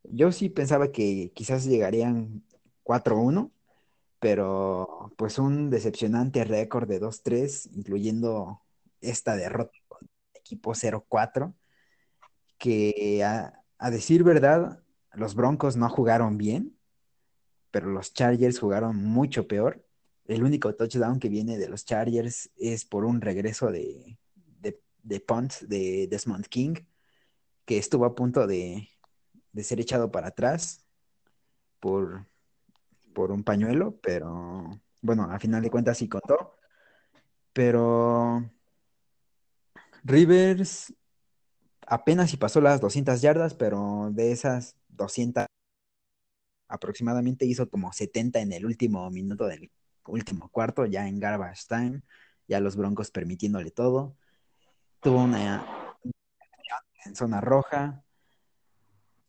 yo 0.04 0.32
sí 0.32 0.48
pensaba 0.48 0.92
que 0.92 1.32
quizás 1.34 1.64
llegarían 1.64 2.44
4-1, 2.82 3.50
pero 4.20 5.12
pues 5.16 5.38
un 5.38 5.70
decepcionante 5.70 6.44
récord 6.44 6.88
de 6.88 7.00
2-3, 7.00 7.70
incluyendo 7.74 8.62
esta 9.00 9.36
derrota 9.36 9.76
con 9.88 9.98
el 10.02 10.40
equipo 10.40 10.74
0-4, 10.74 11.54
que 12.58 13.22
a, 13.24 13.90
decir 13.90 14.24
verdad, 14.24 14.82
los 15.12 15.34
Broncos 15.34 15.76
no 15.76 15.88
jugaron 15.90 16.38
bien, 16.38 16.76
pero 17.70 17.88
los 17.90 18.14
Chargers 18.14 18.58
jugaron 18.58 18.96
mucho 18.96 19.46
peor. 19.46 19.84
El 20.26 20.42
único 20.42 20.74
touchdown 20.74 21.18
que 21.18 21.28
viene 21.28 21.58
de 21.58 21.68
los 21.68 21.84
Chargers 21.84 22.50
es 22.56 22.84
por 22.84 23.04
un 23.04 23.20
regreso 23.20 23.70
de, 23.70 24.18
de, 24.60 24.80
de 25.02 25.20
punt 25.20 25.52
de 25.62 26.06
Desmond 26.08 26.46
King, 26.46 26.76
que 27.66 27.78
estuvo 27.78 28.06
a 28.06 28.14
punto 28.14 28.46
de, 28.46 28.88
de 29.54 29.64
ser 29.64 29.80
echado 29.80 30.10
para 30.10 30.28
atrás 30.28 30.84
por, 31.80 32.26
por 33.14 33.30
un 33.30 33.44
pañuelo, 33.44 33.98
pero 34.02 34.80
bueno, 35.00 35.24
a 35.30 35.38
final 35.38 35.62
de 35.62 35.70
cuentas 35.70 35.98
sí 35.98 36.08
contó. 36.08 36.56
Pero 37.52 38.50
Rivers 40.02 40.92
apenas 41.86 42.30
si 42.30 42.36
pasó 42.36 42.60
las 42.60 42.80
200 42.80 43.22
yardas, 43.22 43.54
pero 43.54 44.10
de 44.12 44.32
esas 44.32 44.76
200 44.88 45.46
aproximadamente 46.68 47.46
hizo 47.46 47.68
como 47.70 47.92
70 47.92 48.40
en 48.40 48.52
el 48.52 48.66
último 48.66 49.08
minuto 49.10 49.46
del 49.46 49.70
último 50.06 50.48
cuarto, 50.48 50.86
ya 50.86 51.06
en 51.06 51.20
garbage 51.20 51.62
time, 51.68 52.02
ya 52.48 52.58
los 52.60 52.76
Broncos 52.76 53.10
permitiéndole 53.10 53.70
todo. 53.70 54.16
Tuvo 55.00 55.22
una 55.22 55.64
en 57.04 57.14
zona 57.14 57.40
roja, 57.40 58.03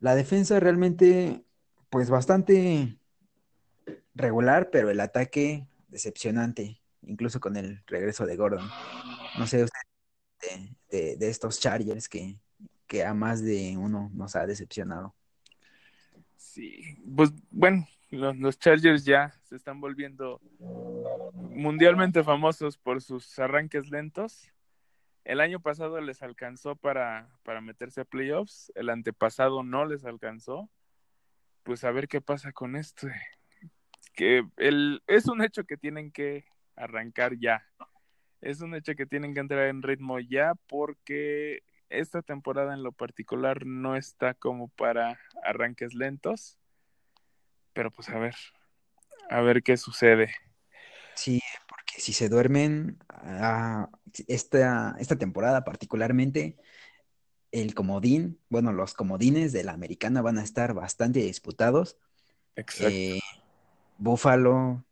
la 0.05 0.13
defensa 0.13 0.59
realmente, 0.59 1.43
pues 1.89 2.11
bastante 2.11 2.95
regular, 4.13 4.69
pero 4.69 4.91
el 4.91 4.99
ataque 4.99 5.65
decepcionante, 5.87 6.79
incluso 7.01 7.39
con 7.39 7.57
el 7.57 7.81
regreso 7.87 8.27
de 8.27 8.35
Gordon. 8.35 8.69
No 9.39 9.47
sé 9.47 9.63
usted 9.63 10.59
de, 10.91 11.27
estos 11.27 11.59
Chargers 11.59 12.07
que, 12.07 12.37
que 12.85 13.03
a 13.03 13.15
más 13.15 13.43
de 13.43 13.77
uno 13.77 14.11
nos 14.13 14.35
ha 14.35 14.45
decepcionado. 14.45 15.15
Sí, 16.37 16.99
pues 17.15 17.31
bueno, 17.49 17.87
los, 18.11 18.59
Chargers 18.59 19.05
ya 19.05 19.33
se 19.41 19.55
están 19.55 19.81
volviendo 19.81 20.39
mundialmente 21.49 22.23
famosos 22.23 22.77
por 22.77 23.01
sus 23.01 23.39
arranques 23.39 23.89
lentos. 23.89 24.51
El 25.25 25.41
año 25.41 25.59
pasado 25.59 25.99
les 26.01 26.21
alcanzó 26.21 26.75
para, 26.75 27.27
para 27.41 27.59
meterse 27.59 28.01
a 28.01 28.05
playoffs, 28.05 28.71
el 28.75 28.91
antepasado 28.91 29.63
no 29.63 29.85
les 29.85 30.05
alcanzó. 30.05 30.69
Pues 31.63 31.83
a 31.83 31.89
ver 31.89 32.07
qué 32.07 32.21
pasa 32.21 32.51
con 32.51 32.75
esto. 32.75 33.07
Que 34.13 34.47
el, 34.57 35.01
es 35.07 35.27
un 35.27 35.43
hecho 35.43 35.65
que 35.65 35.77
tienen 35.77 36.11
que 36.11 36.45
arrancar 36.75 37.37
ya. 37.39 37.67
Es 38.39 38.61
un 38.61 38.75
hecho 38.75 38.93
que 38.93 39.07
tienen 39.07 39.33
que 39.33 39.39
entrar 39.39 39.67
en 39.67 39.81
ritmo 39.81 40.19
ya 40.19 40.53
porque 40.67 41.63
esta 41.89 42.21
temporada 42.21 42.75
en 42.75 42.83
lo 42.83 42.91
particular 42.91 43.65
no 43.65 43.95
está 43.95 44.35
como 44.35 44.67
para 44.67 45.19
arranques 45.43 45.95
lentos. 45.95 46.59
Pero 47.73 47.89
pues 47.89 48.09
a 48.09 48.19
ver, 48.19 48.35
a 49.29 49.41
ver 49.41 49.63
qué 49.63 49.75
sucede. 49.75 50.35
Sí, 51.15 51.41
porque 51.67 51.99
si 51.99 52.13
se 52.13 52.29
duermen, 52.29 52.97
ah, 53.09 53.89
esta, 54.27 54.95
esta 54.99 55.17
temporada 55.17 55.63
particularmente, 55.63 56.57
el 57.51 57.73
comodín, 57.73 58.39
bueno, 58.49 58.73
los 58.73 58.93
comodines 58.93 59.53
de 59.53 59.63
la 59.63 59.73
americana 59.73 60.21
van 60.21 60.37
a 60.37 60.43
estar 60.43 60.73
bastante 60.73 61.19
disputados. 61.19 61.97
Exacto. 62.55 62.89
Eh, 62.89 63.19
Buffalo, 63.97 64.83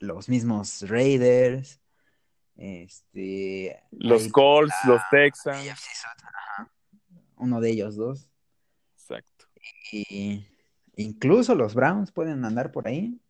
los 0.00 0.28
mismos 0.28 0.82
Raiders, 0.88 1.80
este, 2.56 3.82
los 3.92 4.28
Colts, 4.28 4.74
los 4.84 5.00
Texans. 5.10 5.64
Uno 7.36 7.60
de 7.60 7.70
ellos 7.70 7.96
dos. 7.96 8.28
Exacto. 8.94 9.46
Y 9.92 10.44
incluso 10.96 11.54
los 11.54 11.74
Browns 11.74 12.10
pueden 12.12 12.44
andar 12.44 12.72
por 12.72 12.88
ahí 12.88 13.21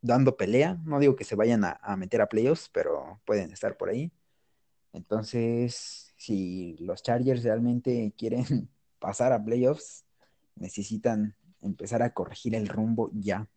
dando 0.00 0.36
pelea. 0.36 0.78
No 0.84 0.98
digo 0.98 1.16
que 1.16 1.24
se 1.24 1.36
vayan 1.36 1.64
a, 1.64 1.96
meter 1.96 2.20
a 2.20 2.28
playoffs, 2.28 2.68
pero 2.68 3.20
pueden 3.24 3.52
estar 3.52 3.76
por 3.76 3.90
ahí. 3.90 4.12
Entonces, 4.92 6.14
si 6.16 6.76
los 6.78 7.02
Chargers 7.02 7.42
realmente 7.42 8.12
quieren 8.16 8.44
pasar 8.98 9.32
a 9.32 9.44
playoffs, 9.44 10.04
necesitan 10.56 11.36
empezar 11.60 12.02
a 12.02 12.12
corregir 12.12 12.54
el 12.54 12.68
rumbo 12.68 13.10
ya. 13.12 13.48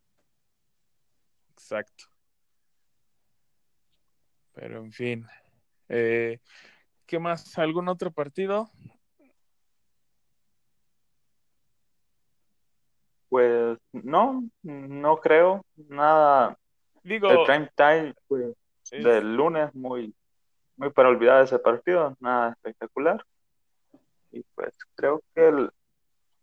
Exacto. 1.52 2.06
Pero 4.54 4.84
en 4.84 4.92
fin. 4.92 5.26
Eh, 5.90 6.40
¿Qué 7.06 7.20
más? 7.20 7.58
¿Algún 7.58 7.88
otro 7.90 8.12
partido? 8.12 8.72
Pues 13.32 13.80
no, 13.94 14.44
no 14.62 15.18
creo 15.22 15.66
nada. 15.88 16.58
Digo, 17.02 17.30
el 17.30 17.46
prime 17.46 17.72
time 17.78 18.14
pues, 18.28 18.58
es... 18.92 19.04
del 19.06 19.38
lunes 19.38 19.74
muy, 19.74 20.14
muy 20.76 20.90
para 20.90 21.08
olvidar 21.08 21.42
ese 21.42 21.58
partido, 21.58 22.14
nada 22.20 22.52
espectacular. 22.52 23.26
Y 24.34 24.44
pues 24.54 24.78
creo 24.96 25.24
que 25.34 25.48
el 25.48 25.72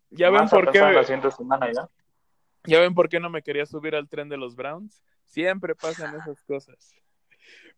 ya 0.09 0.31
ven 0.31 0.49
por 0.49 0.71
qué 0.71 0.79
la 0.79 1.03
siguiente 1.03 1.29
semana 1.29 1.71
ya. 1.71 1.87
Ya 2.63 2.79
ven 2.79 2.95
por 2.95 3.07
qué 3.07 3.19
no 3.19 3.29
me 3.29 3.43
quería 3.43 3.67
subir 3.67 3.95
al 3.95 4.09
tren 4.09 4.27
de 4.27 4.37
los 4.37 4.55
Browns. 4.55 5.03
Siempre 5.25 5.75
pasan 5.75 6.15
esas 6.15 6.41
cosas. 6.41 6.95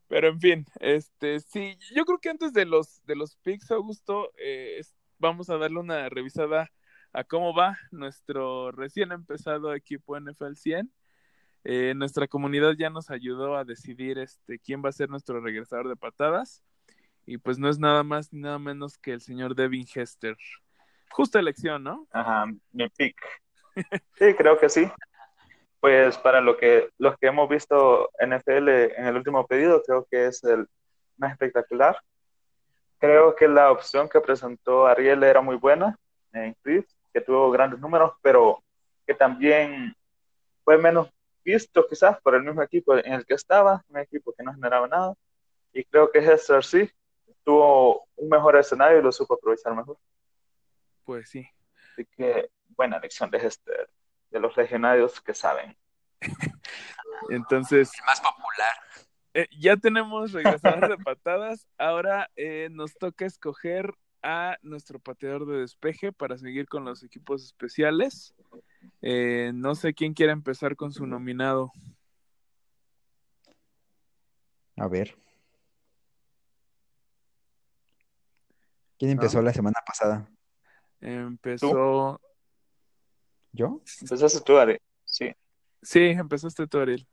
Pero 0.07 0.29
en 0.29 0.39
fin, 0.39 0.65
este 0.79 1.41
sí, 1.41 1.77
yo 1.93 2.05
creo 2.05 2.19
que 2.19 2.29
antes 2.29 2.53
de 2.53 2.63
los 2.63 3.05
de 3.05 3.17
los 3.17 3.35
picks, 3.35 3.71
Augusto, 3.71 4.31
eh, 4.37 4.79
vamos 5.19 5.49
a 5.49 5.57
darle 5.57 5.81
una 5.81 6.07
revisada 6.07 6.71
a 7.13 7.23
cómo 7.23 7.53
va 7.53 7.77
nuestro 7.91 8.71
recién 8.71 9.11
empezado 9.11 9.73
equipo 9.73 10.19
NFL 10.19 10.53
100. 10.53 10.91
Eh, 11.63 11.93
nuestra 11.95 12.27
comunidad 12.27 12.73
ya 12.77 12.89
nos 12.89 13.11
ayudó 13.11 13.55
a 13.55 13.63
decidir 13.63 14.17
este, 14.17 14.59
quién 14.59 14.83
va 14.83 14.89
a 14.89 14.93
ser 14.93 15.09
nuestro 15.09 15.39
regresador 15.41 15.87
de 15.87 15.95
patadas. 15.95 16.63
Y 17.25 17.37
pues 17.37 17.59
no 17.59 17.69
es 17.69 17.77
nada 17.77 18.03
más 18.03 18.33
ni 18.33 18.41
nada 18.41 18.59
menos 18.59 18.97
que 18.97 19.13
el 19.13 19.21
señor 19.21 19.55
Devin 19.55 19.85
Hester. 19.93 20.35
Justa 21.11 21.39
elección, 21.39 21.83
¿no? 21.83 22.07
Ajá, 22.11 22.45
mi 22.71 22.89
pick. 22.89 23.15
Sí, 24.15 24.33
creo 24.37 24.59
que 24.59 24.69
sí. 24.69 24.89
Pues 25.79 26.17
para 26.17 26.41
lo 26.41 26.57
que 26.57 26.89
los 26.97 27.17
que 27.17 27.27
hemos 27.27 27.49
visto 27.49 28.09
NFL 28.19 28.69
en 28.69 29.05
el 29.05 29.15
último 29.15 29.47
pedido, 29.47 29.81
creo 29.83 30.05
que 30.09 30.27
es 30.27 30.43
el 30.43 30.67
más 31.17 31.31
espectacular. 31.31 31.97
Creo 32.99 33.35
que 33.35 33.47
la 33.47 33.71
opción 33.71 34.07
que 34.07 34.19
presentó 34.19 34.85
Ariel 34.85 35.23
era 35.23 35.41
muy 35.41 35.55
buena 35.55 35.97
en 36.33 36.55
Chris, 36.61 36.85
que 37.13 37.21
tuvo 37.21 37.51
grandes 37.51 37.79
números, 37.79 38.13
pero 38.21 38.63
que 39.05 39.13
también 39.13 39.95
fue 40.63 40.77
menos 40.77 41.09
visto 41.43 41.85
quizás 41.87 42.19
por 42.21 42.35
el 42.35 42.43
mismo 42.43 42.61
equipo 42.61 42.95
en 42.97 43.13
el 43.13 43.25
que 43.25 43.33
estaba, 43.33 43.83
un 43.89 43.97
equipo 43.97 44.33
que 44.33 44.43
no 44.43 44.53
generaba 44.53 44.87
nada. 44.87 45.15
Y 45.73 45.83
creo 45.85 46.11
que 46.11 46.19
Hester 46.19 46.63
sí 46.63 46.91
tuvo 47.43 48.07
un 48.15 48.29
mejor 48.29 48.55
escenario 48.57 48.99
y 48.99 49.01
lo 49.01 49.11
supo 49.11 49.35
aprovechar 49.35 49.75
mejor. 49.75 49.97
Pues 51.05 51.29
sí. 51.29 51.47
Así 51.91 52.05
que 52.05 52.49
buena 52.69 52.97
elección 52.97 53.29
de 53.31 53.39
Hester, 53.39 53.89
de 54.29 54.39
los 54.39 54.55
legionarios 54.55 55.19
que 55.21 55.33
saben. 55.33 55.75
Entonces. 57.29 57.91
El 57.97 58.05
más 58.05 58.21
popular. 58.21 58.75
Eh, 59.33 59.47
ya 59.57 59.77
tenemos 59.77 60.33
regresadas 60.33 60.89
de 60.89 60.97
patadas. 60.97 61.67
Ahora 61.77 62.29
eh, 62.35 62.67
nos 62.71 62.93
toca 62.95 63.25
escoger 63.25 63.93
a 64.23 64.57
nuestro 64.61 64.99
pateador 64.99 65.45
de 65.47 65.59
despeje 65.59 66.11
para 66.11 66.37
seguir 66.37 66.67
con 66.67 66.85
los 66.85 67.03
equipos 67.03 67.43
especiales. 67.43 68.33
Eh, 69.01 69.51
no 69.53 69.75
sé 69.75 69.93
quién 69.93 70.13
quiere 70.13 70.31
empezar 70.31 70.75
con 70.75 70.91
su 70.91 71.05
nominado. 71.05 71.71
A 74.77 74.87
ver. 74.87 75.17
¿Quién 78.97 79.11
empezó 79.11 79.41
la 79.41 79.53
semana 79.53 79.79
pasada? 79.85 80.29
Empezó. 80.99 82.21
¿Yo? 83.51 83.81
Empezaste 84.01 84.41
tú, 84.41 84.57
Ari. 84.57 84.77
Sí. 85.03 85.31
Sí, 85.81 85.99
empezaste 85.99 86.67
tú, 86.67 86.79
Ariel. 86.79 87.07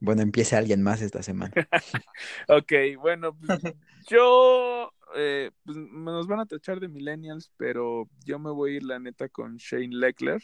Bueno, 0.00 0.22
empiece 0.22 0.56
alguien 0.56 0.82
más 0.82 1.00
esta 1.00 1.22
semana. 1.22 1.52
ok, 2.48 2.72
bueno, 2.98 3.36
pues, 3.38 3.60
yo. 4.08 4.91
Eh, 5.14 5.50
pues, 5.64 5.76
nos 5.76 6.26
van 6.26 6.40
a 6.40 6.46
tachar 6.46 6.80
de 6.80 6.88
millennials, 6.88 7.52
pero 7.56 8.08
yo 8.24 8.38
me 8.38 8.50
voy 8.50 8.72
a 8.72 8.76
ir, 8.76 8.82
la 8.82 8.98
neta, 8.98 9.28
con 9.28 9.56
Shane 9.56 9.94
Leckler. 9.94 10.42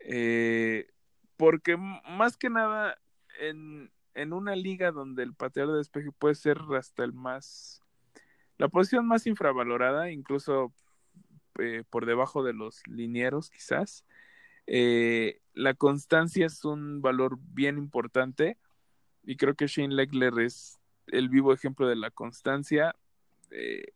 Eh, 0.00 0.88
porque 1.36 1.76
más 1.76 2.36
que 2.36 2.50
nada, 2.50 2.98
en, 3.40 3.90
en 4.14 4.32
una 4.32 4.56
liga 4.56 4.92
donde 4.92 5.22
el 5.22 5.34
pateador 5.34 5.72
de 5.72 5.78
despeje 5.78 6.10
puede 6.12 6.34
ser 6.34 6.58
hasta 6.76 7.04
el 7.04 7.12
más 7.12 7.82
la 8.58 8.68
posición 8.68 9.06
más 9.06 9.26
infravalorada, 9.26 10.10
incluso 10.10 10.74
eh, 11.58 11.84
por 11.88 12.06
debajo 12.06 12.42
de 12.42 12.52
los 12.52 12.82
linieros 12.86 13.50
quizás. 13.50 14.04
Eh, 14.66 15.40
la 15.54 15.74
constancia 15.74 16.46
es 16.46 16.64
un 16.64 17.00
valor 17.00 17.38
bien 17.40 17.78
importante 17.78 18.58
y 19.22 19.36
creo 19.36 19.54
que 19.54 19.68
Shane 19.68 19.94
Leckler 19.94 20.38
es 20.40 20.78
el 21.06 21.28
vivo 21.28 21.54
ejemplo 21.54 21.86
de 21.86 21.96
la 21.96 22.10
constancia. 22.10 22.94
Eh, 23.50 23.92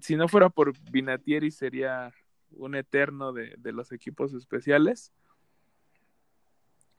si 0.00 0.16
no 0.16 0.28
fuera 0.28 0.48
por 0.48 0.72
Binatieri 0.90 1.50
sería 1.50 2.12
un 2.50 2.74
eterno 2.74 3.32
de, 3.32 3.56
los 3.72 3.92
equipos 3.92 4.32
especiales. 4.34 5.12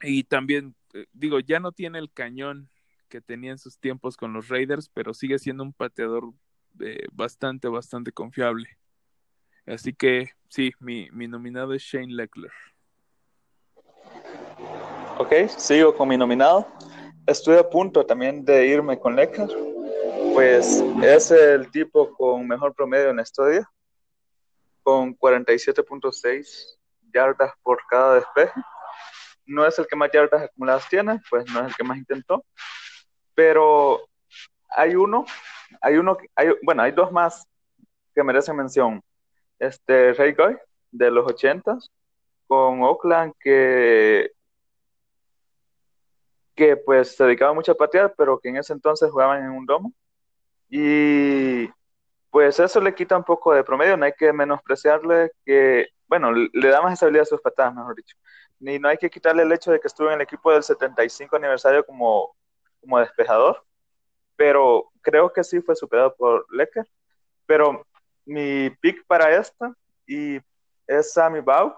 Y 0.02 0.24
también, 0.24 0.74
digo, 1.12 1.40
ya 1.40 1.58
no 1.58 1.72
tiene 1.72 1.98
el 1.98 2.12
cañón 2.12 2.68
que 3.08 3.20
tenía 3.20 3.52
en 3.52 3.58
sus 3.58 3.78
tiempos 3.78 4.16
con 4.16 4.32
los 4.32 4.48
Raiders, 4.48 4.90
pero 4.92 5.14
sigue 5.14 5.38
siendo 5.38 5.62
un 5.62 5.72
pateador 5.72 6.32
bastante, 7.12 7.68
bastante 7.68 8.12
confiable. 8.12 8.68
Así 9.66 9.92
que 9.92 10.30
sí, 10.48 10.72
mi, 10.78 11.08
mi 11.10 11.26
nominado 11.26 11.72
es 11.72 11.82
Shane 11.82 12.12
Leckler. 12.12 12.52
Ok, 15.18 15.32
sigo 15.56 15.96
con 15.96 16.08
mi 16.08 16.16
nominado. 16.16 16.68
Estoy 17.26 17.56
a 17.56 17.68
punto 17.68 18.04
también 18.04 18.44
de 18.44 18.66
irme 18.66 18.98
con 18.98 19.16
Leckler. 19.16 19.48
Pues 20.36 20.84
es 21.02 21.30
el 21.30 21.70
tipo 21.70 22.14
con 22.14 22.46
mejor 22.46 22.74
promedio 22.74 23.08
en 23.08 23.16
la 23.16 23.22
historia, 23.22 23.66
con 24.82 25.16
47.6 25.16 26.76
yardas 27.10 27.54
por 27.62 27.78
cada 27.88 28.16
despeje. 28.16 28.60
No 29.46 29.66
es 29.66 29.78
el 29.78 29.86
que 29.86 29.96
más 29.96 30.10
yardas 30.12 30.42
acumuladas 30.42 30.86
tiene, 30.90 31.22
pues 31.30 31.50
no 31.50 31.60
es 31.60 31.68
el 31.68 31.74
que 31.74 31.84
más 31.84 31.96
intentó, 31.96 32.44
pero 33.34 34.06
hay 34.68 34.94
uno 34.94 35.24
hay 35.80 35.96
uno, 35.96 36.18
hay, 36.34 36.50
bueno, 36.62 36.82
hay 36.82 36.92
dos 36.92 37.10
más 37.10 37.48
que 38.14 38.22
merecen 38.22 38.56
mención. 38.56 39.02
Este 39.58 40.12
Ray 40.12 40.34
Guy 40.34 40.58
de 40.90 41.10
los 41.10 41.26
ochentas 41.26 41.90
con 42.46 42.82
Oakland 42.82 43.32
que 43.40 44.32
que 46.54 46.76
pues 46.76 47.16
se 47.16 47.24
dedicaba 47.24 47.54
mucho 47.54 47.72
a 47.72 47.74
patear, 47.74 48.12
pero 48.18 48.38
que 48.38 48.50
en 48.50 48.58
ese 48.58 48.74
entonces 48.74 49.10
jugaban 49.10 49.42
en 49.42 49.50
un 49.52 49.64
domo. 49.64 49.94
Y 50.68 51.68
pues 52.30 52.60
eso 52.60 52.80
le 52.80 52.94
quita 52.94 53.16
un 53.16 53.24
poco 53.24 53.54
de 53.54 53.64
promedio, 53.64 53.96
no 53.96 54.04
hay 54.04 54.12
que 54.12 54.32
menospreciarle 54.32 55.32
que, 55.44 55.88
bueno, 56.06 56.32
le 56.32 56.68
da 56.68 56.82
más 56.82 56.92
estabilidad 56.92 57.22
a 57.22 57.26
sus 57.26 57.40
patadas, 57.40 57.74
mejor 57.74 57.94
dicho. 57.94 58.16
Ni 58.58 58.78
no 58.78 58.88
hay 58.88 58.98
que 58.98 59.10
quitarle 59.10 59.42
el 59.42 59.52
hecho 59.52 59.70
de 59.72 59.80
que 59.80 59.86
estuvo 59.86 60.08
en 60.08 60.14
el 60.14 60.22
equipo 60.22 60.52
del 60.52 60.62
75 60.62 61.36
aniversario 61.36 61.84
como, 61.84 62.34
como 62.80 62.98
despejador, 62.98 63.62
pero 64.36 64.90
creo 65.00 65.32
que 65.32 65.44
sí 65.44 65.60
fue 65.60 65.74
superado 65.76 66.14
por 66.14 66.46
Lecker. 66.52 66.86
Pero 67.46 67.86
mi 68.24 68.70
pick 68.80 69.06
para 69.06 69.34
esta 69.36 69.74
y 70.06 70.38
es 70.86 71.12
Sammy 71.12 71.40
Baugh. 71.40 71.74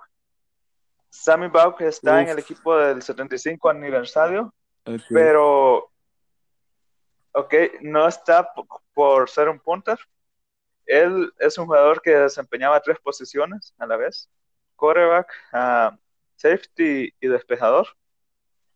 Sammy 1.11 1.49
Baugh 1.49 1.80
está 1.82 2.22
en 2.22 2.28
el 2.28 2.39
equipo 2.39 2.76
del 2.76 3.03
75 3.03 3.68
aniversario, 3.68 4.53
pero 5.11 5.91
ok, 7.39 7.55
no 7.82 8.09
está 8.09 8.53
por 8.95 9.30
ser 9.30 9.49
un 9.49 9.61
punter. 9.61 9.99
Él 10.86 11.32
es 11.39 11.59
un 11.59 11.66
jugador 11.66 12.01
que 12.03 12.11
desempeñaba 12.11 12.80
tres 12.80 12.99
posiciones 13.01 13.74
a 13.78 13.86
la 13.86 13.97
vez: 13.97 14.28
quarterback, 14.76 15.32
uh, 15.53 15.97
safety 16.36 17.14
y 17.20 17.28
despejador. 17.28 17.89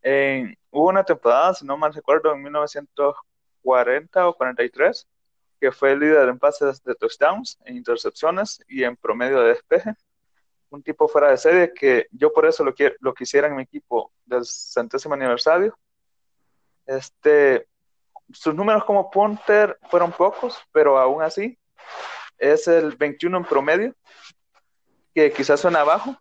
En, 0.02 0.56
hubo 0.70 0.88
una 0.88 1.04
temporada, 1.04 1.54
si 1.54 1.64
no 1.66 1.76
mal 1.76 1.94
recuerdo, 1.94 2.32
en 2.32 2.42
1900 2.42 3.16
40 3.62 4.28
o 4.28 4.34
43, 4.34 5.08
que 5.60 5.72
fue 5.72 5.92
el 5.92 6.00
líder 6.00 6.28
en 6.28 6.38
pases 6.38 6.82
de 6.82 6.94
touchdowns, 6.94 7.58
en 7.64 7.76
intercepciones 7.76 8.62
y 8.68 8.84
en 8.84 8.96
promedio 8.96 9.40
de 9.40 9.50
despeje. 9.50 9.94
Un 10.70 10.82
tipo 10.82 11.06
fuera 11.08 11.30
de 11.30 11.36
serie 11.36 11.72
que 11.72 12.08
yo 12.12 12.32
por 12.32 12.46
eso 12.46 12.64
lo, 12.64 12.74
lo 13.00 13.14
quisiera 13.14 13.46
en 13.46 13.56
mi 13.56 13.62
equipo 13.62 14.12
del 14.24 14.44
centésimo 14.44 15.14
aniversario. 15.14 15.78
Este, 16.86 17.68
sus 18.32 18.54
números 18.54 18.84
como 18.84 19.10
punter 19.10 19.78
fueron 19.90 20.12
pocos, 20.12 20.58
pero 20.72 20.98
aún 20.98 21.22
así 21.22 21.58
es 22.38 22.66
el 22.66 22.96
21 22.96 23.38
en 23.38 23.44
promedio, 23.44 23.94
que 25.14 25.32
quizás 25.32 25.60
suena 25.60 25.84
bajo, 25.84 26.16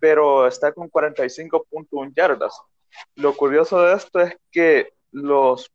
pero 0.00 0.46
está 0.46 0.72
con 0.72 0.90
45.1 0.90 2.12
yardas. 2.14 2.58
Lo 3.14 3.36
curioso 3.36 3.80
de 3.82 3.94
esto 3.94 4.20
es 4.20 4.36
que 4.50 4.92
los 5.10 5.70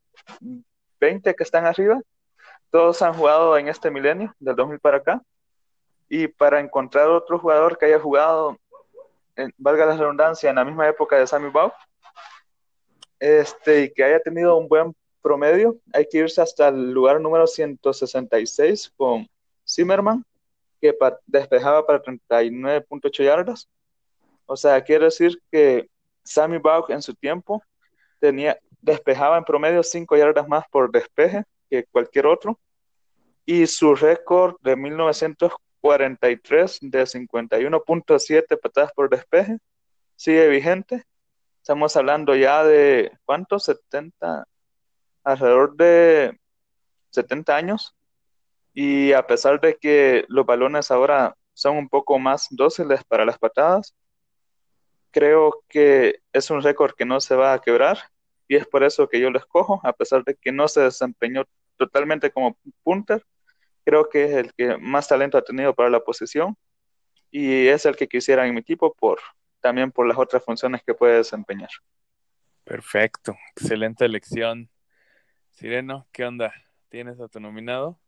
20 1.00 1.34
que 1.34 1.42
están 1.42 1.66
arriba, 1.66 2.00
todos 2.70 3.02
han 3.02 3.14
jugado 3.14 3.56
en 3.56 3.68
este 3.68 3.90
milenio, 3.90 4.34
del 4.38 4.56
2000 4.56 4.80
para 4.80 4.96
acá. 4.98 5.22
Y 6.08 6.26
para 6.26 6.60
encontrar 6.60 7.08
otro 7.08 7.38
jugador 7.38 7.78
que 7.78 7.86
haya 7.86 8.00
jugado, 8.00 8.58
en, 9.36 9.52
valga 9.56 9.86
la 9.86 9.96
redundancia, 9.96 10.50
en 10.50 10.56
la 10.56 10.64
misma 10.64 10.88
época 10.88 11.16
de 11.16 11.26
Sammy 11.26 11.50
Bau, 11.50 11.72
este, 13.20 13.82
y 13.82 13.92
que 13.92 14.02
haya 14.02 14.20
tenido 14.20 14.56
un 14.56 14.68
buen 14.68 14.94
promedio, 15.20 15.78
hay 15.92 16.06
que 16.06 16.18
irse 16.18 16.40
hasta 16.40 16.68
el 16.68 16.92
lugar 16.92 17.20
número 17.20 17.46
166 17.46 18.92
con 18.96 19.28
Zimmerman, 19.68 20.24
que 20.80 20.96
despejaba 21.26 21.86
para 21.86 22.02
39.8 22.02 23.24
yardas. 23.24 23.68
O 24.46 24.56
sea, 24.56 24.82
quiere 24.82 25.04
decir 25.06 25.40
que 25.50 25.88
Sammy 26.24 26.58
Bau 26.58 26.84
en 26.88 27.02
su 27.02 27.14
tiempo 27.14 27.62
tenía, 28.18 28.58
despejaba 28.80 29.38
en 29.38 29.44
promedio 29.44 29.82
5 29.82 30.16
yardas 30.16 30.48
más 30.48 30.64
por 30.70 30.90
despeje 30.90 31.44
que 31.68 31.84
cualquier 31.84 32.26
otro. 32.26 32.58
Y 33.44 33.66
su 33.66 33.94
récord 33.94 34.56
de 34.60 34.76
1943 34.76 36.78
de 36.82 37.02
51.7 37.02 38.60
patadas 38.60 38.92
por 38.92 39.08
despeje 39.08 39.58
sigue 40.16 40.48
vigente. 40.48 41.04
Estamos 41.62 41.96
hablando 41.96 42.34
ya 42.34 42.64
de 42.64 43.12
cuántos, 43.24 43.64
70, 43.64 44.44
alrededor 45.24 45.76
de 45.76 46.38
70 47.10 47.56
años. 47.56 47.96
Y 48.72 49.12
a 49.12 49.26
pesar 49.26 49.60
de 49.60 49.76
que 49.76 50.24
los 50.28 50.46
balones 50.46 50.90
ahora 50.90 51.36
son 51.54 51.76
un 51.76 51.88
poco 51.88 52.18
más 52.18 52.46
dóciles 52.50 53.04
para 53.04 53.24
las 53.24 53.38
patadas, 53.38 53.94
creo 55.10 55.62
que 55.68 56.20
es 56.32 56.50
un 56.50 56.62
récord 56.62 56.94
que 56.94 57.04
no 57.04 57.20
se 57.20 57.34
va 57.34 57.52
a 57.52 57.60
quebrar 57.60 57.98
y 58.48 58.56
es 58.56 58.66
por 58.66 58.82
eso 58.82 59.08
que 59.08 59.20
yo 59.20 59.30
lo 59.30 59.38
escojo, 59.38 59.80
a 59.84 59.92
pesar 59.92 60.24
de 60.24 60.34
que 60.34 60.52
no 60.52 60.66
se 60.68 60.80
desempeñó 60.80 61.44
totalmente 61.76 62.30
como 62.30 62.58
punter, 62.82 63.24
creo 63.84 64.08
que 64.08 64.24
es 64.24 64.30
el 64.32 64.52
que 64.54 64.76
más 64.76 65.08
talento 65.08 65.38
ha 65.38 65.42
tenido 65.42 65.74
para 65.74 65.90
la 65.90 66.00
posición 66.00 66.56
y 67.30 67.68
es 67.68 67.86
el 67.86 67.96
que 67.96 68.08
quisiera 68.08 68.46
en 68.46 68.54
mi 68.54 68.60
equipo 68.60 68.92
por 68.94 69.20
también 69.60 69.92
por 69.92 70.06
las 70.06 70.18
otras 70.18 70.44
funciones 70.44 70.82
que 70.82 70.94
puede 70.94 71.18
desempeñar. 71.18 71.70
Perfecto, 72.64 73.36
excelente 73.54 74.04
elección. 74.04 74.68
Sireno, 75.50 76.06
¿qué 76.12 76.24
onda? 76.24 76.52
¿Tienes 76.88 77.20
a 77.20 77.28
tu 77.28 77.40
nominado? 77.40 78.00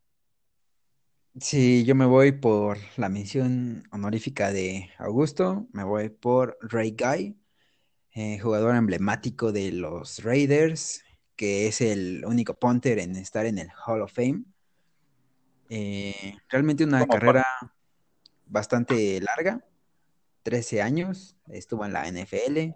Sí, 1.41 1.85
yo 1.85 1.95
me 1.95 2.05
voy 2.05 2.33
por 2.33 2.79
la 2.97 3.09
mención 3.09 3.89
honorífica 3.91 4.53
de 4.53 4.91
Augusto, 4.99 5.67
me 5.73 5.83
voy 5.83 6.11
por 6.11 6.59
Ray 6.61 6.95
Guy, 6.99 7.39
eh, 8.13 8.39
jugador 8.39 8.77
emblemático 8.77 9.51
de 9.53 9.73
los 9.73 10.23
Raiders, 10.23 11.03
que 11.35 11.69
es 11.69 11.81
el 11.81 12.25
único 12.27 12.55
punter 12.55 12.99
en 12.99 13.17
estar 13.17 13.47
en 13.47 13.59
el 13.59 13.71
Hall 13.87 14.03
of 14.03 14.13
Fame. 14.13 14.45
Eh, 15.71 16.37
realmente 16.51 16.85
una 16.85 17.07
carrera 17.07 17.47
bastante 18.47 19.19
larga, 19.23 19.65
13 20.43 20.83
años, 20.83 21.37
estuvo 21.49 21.87
en 21.87 21.95
la 21.95 22.07
NFL, 22.07 22.75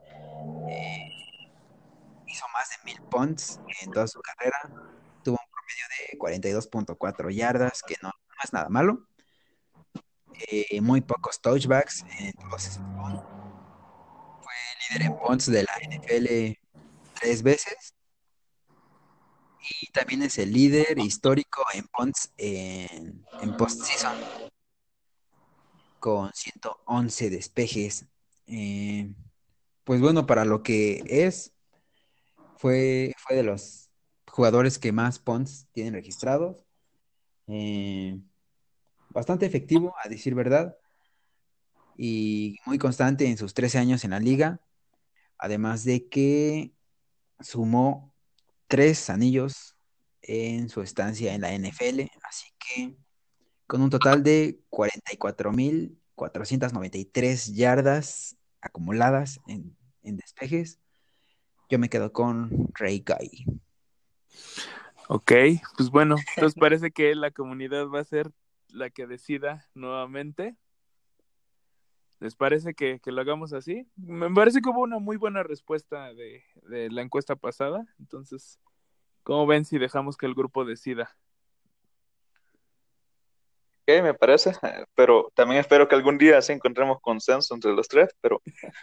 eh, 0.68 1.15
hizo 2.26 2.44
más 2.52 2.68
de 2.70 2.76
mil 2.84 3.00
punts 3.08 3.60
en 3.82 3.90
toda 3.90 4.06
su 4.06 4.20
carrera, 4.20 4.58
tuvo 5.22 5.38
un 5.40 5.50
promedio 5.50 5.84
de 5.98 6.18
42.4 6.18 7.30
yardas, 7.34 7.82
que 7.82 7.96
no, 8.02 8.12
es 8.42 8.52
nada 8.52 8.68
malo. 8.68 9.06
Eh, 10.48 10.80
muy 10.82 11.00
pocos 11.00 11.40
touchbacks 11.40 12.04
en 12.18 12.34
Fue 14.40 14.54
líder 14.90 15.06
en 15.06 15.18
punts 15.18 15.46
de 15.50 15.62
la 15.62 15.72
NFL 15.80 16.58
tres 17.18 17.42
veces. 17.42 17.94
Y 19.80 19.90
también 19.90 20.22
es 20.22 20.38
el 20.38 20.52
líder 20.52 20.98
histórico 20.98 21.64
en 21.74 21.86
punts 21.88 22.32
en, 22.36 23.24
en 23.40 23.56
postseason 23.56 24.16
con 25.98 26.30
111 26.32 27.30
despejes. 27.30 28.06
Eh, 28.46 29.12
pues 29.82 30.00
bueno, 30.00 30.26
para 30.26 30.44
lo 30.44 30.62
que 30.62 31.02
es, 31.08 31.52
fue, 32.56 33.14
fue 33.18 33.36
de 33.36 33.42
los 33.42 33.90
jugadores 34.30 34.78
que 34.78 34.92
más 34.92 35.18
punts 35.18 35.66
tienen 35.72 35.94
registrados. 35.94 36.64
Eh, 37.46 38.18
bastante 39.10 39.46
efectivo, 39.46 39.94
a 40.02 40.08
decir 40.08 40.34
verdad, 40.34 40.76
y 41.96 42.58
muy 42.66 42.78
constante 42.78 43.26
en 43.26 43.38
sus 43.38 43.54
13 43.54 43.78
años 43.78 44.04
en 44.04 44.10
la 44.10 44.20
liga, 44.20 44.60
además 45.38 45.84
de 45.84 46.08
que 46.08 46.72
sumó 47.40 48.12
tres 48.66 49.08
anillos 49.10 49.76
en 50.22 50.68
su 50.68 50.82
estancia 50.82 51.34
en 51.34 51.40
la 51.40 51.54
NFL, 51.54 52.00
así 52.24 52.48
que 52.58 52.96
con 53.66 53.80
un 53.80 53.88
total 53.90 54.22
de 54.22 54.60
44.493 54.70 57.54
yardas 57.54 58.36
acumuladas 58.60 59.40
en, 59.46 59.76
en 60.02 60.16
despejes, 60.16 60.80
yo 61.68 61.78
me 61.78 61.88
quedo 61.88 62.12
con 62.12 62.68
Ray 62.74 63.04
Guy. 63.06 63.46
Ok, 65.08 65.32
pues 65.76 65.90
bueno, 65.90 66.16
entonces 66.36 66.58
parece 66.58 66.90
que 66.90 67.14
la 67.14 67.30
comunidad 67.30 67.88
va 67.88 68.00
a 68.00 68.04
ser 68.04 68.30
la 68.68 68.90
que 68.90 69.06
decida 69.06 69.68
nuevamente. 69.74 70.56
¿Les 72.18 72.34
parece 72.34 72.74
que, 72.74 73.00
lo 73.04 73.20
hagamos 73.20 73.52
así? 73.52 73.86
Me 73.96 74.30
parece 74.30 74.60
que 74.60 74.70
hubo 74.70 74.80
una 74.80 74.98
muy 74.98 75.16
buena 75.16 75.42
respuesta 75.42 76.14
de, 76.14 76.44
de 76.62 76.90
la 76.90 77.02
encuesta 77.02 77.36
pasada. 77.36 77.84
Entonces, 77.98 78.58
¿cómo 79.22 79.46
ven 79.46 79.66
si 79.66 79.78
dejamos 79.78 80.16
que 80.16 80.26
el 80.26 80.34
grupo 80.34 80.64
decida? 80.64 81.14
Ok, 83.88 84.02
me 84.02 84.14
parece, 84.14 84.52
pero 84.96 85.30
también 85.34 85.60
espero 85.60 85.86
que 85.86 85.94
algún 85.94 86.18
día 86.18 86.42
sí 86.42 86.52
encontremos 86.52 87.00
consenso 87.00 87.54
entre 87.54 87.72
los 87.72 87.86
tres, 87.86 88.10
pero 88.20 88.42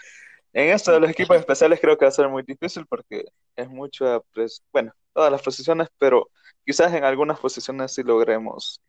en 0.53 0.69
esto 0.69 0.91
de 0.91 0.99
los 0.99 1.09
equipos 1.09 1.35
especiales 1.37 1.79
creo 1.81 1.97
que 1.97 2.05
va 2.05 2.09
a 2.09 2.11
ser 2.11 2.29
muy 2.29 2.43
difícil 2.43 2.85
porque 2.85 3.25
es 3.55 3.69
mucho, 3.69 4.23
bueno, 4.71 4.93
todas 5.11 5.31
las 5.31 5.41
posiciones, 5.41 5.89
pero 5.97 6.29
quizás 6.65 6.93
en 6.93 7.03
algunas 7.03 7.39
posiciones 7.39 7.93
sí 7.93 8.03
logremos 8.03 8.81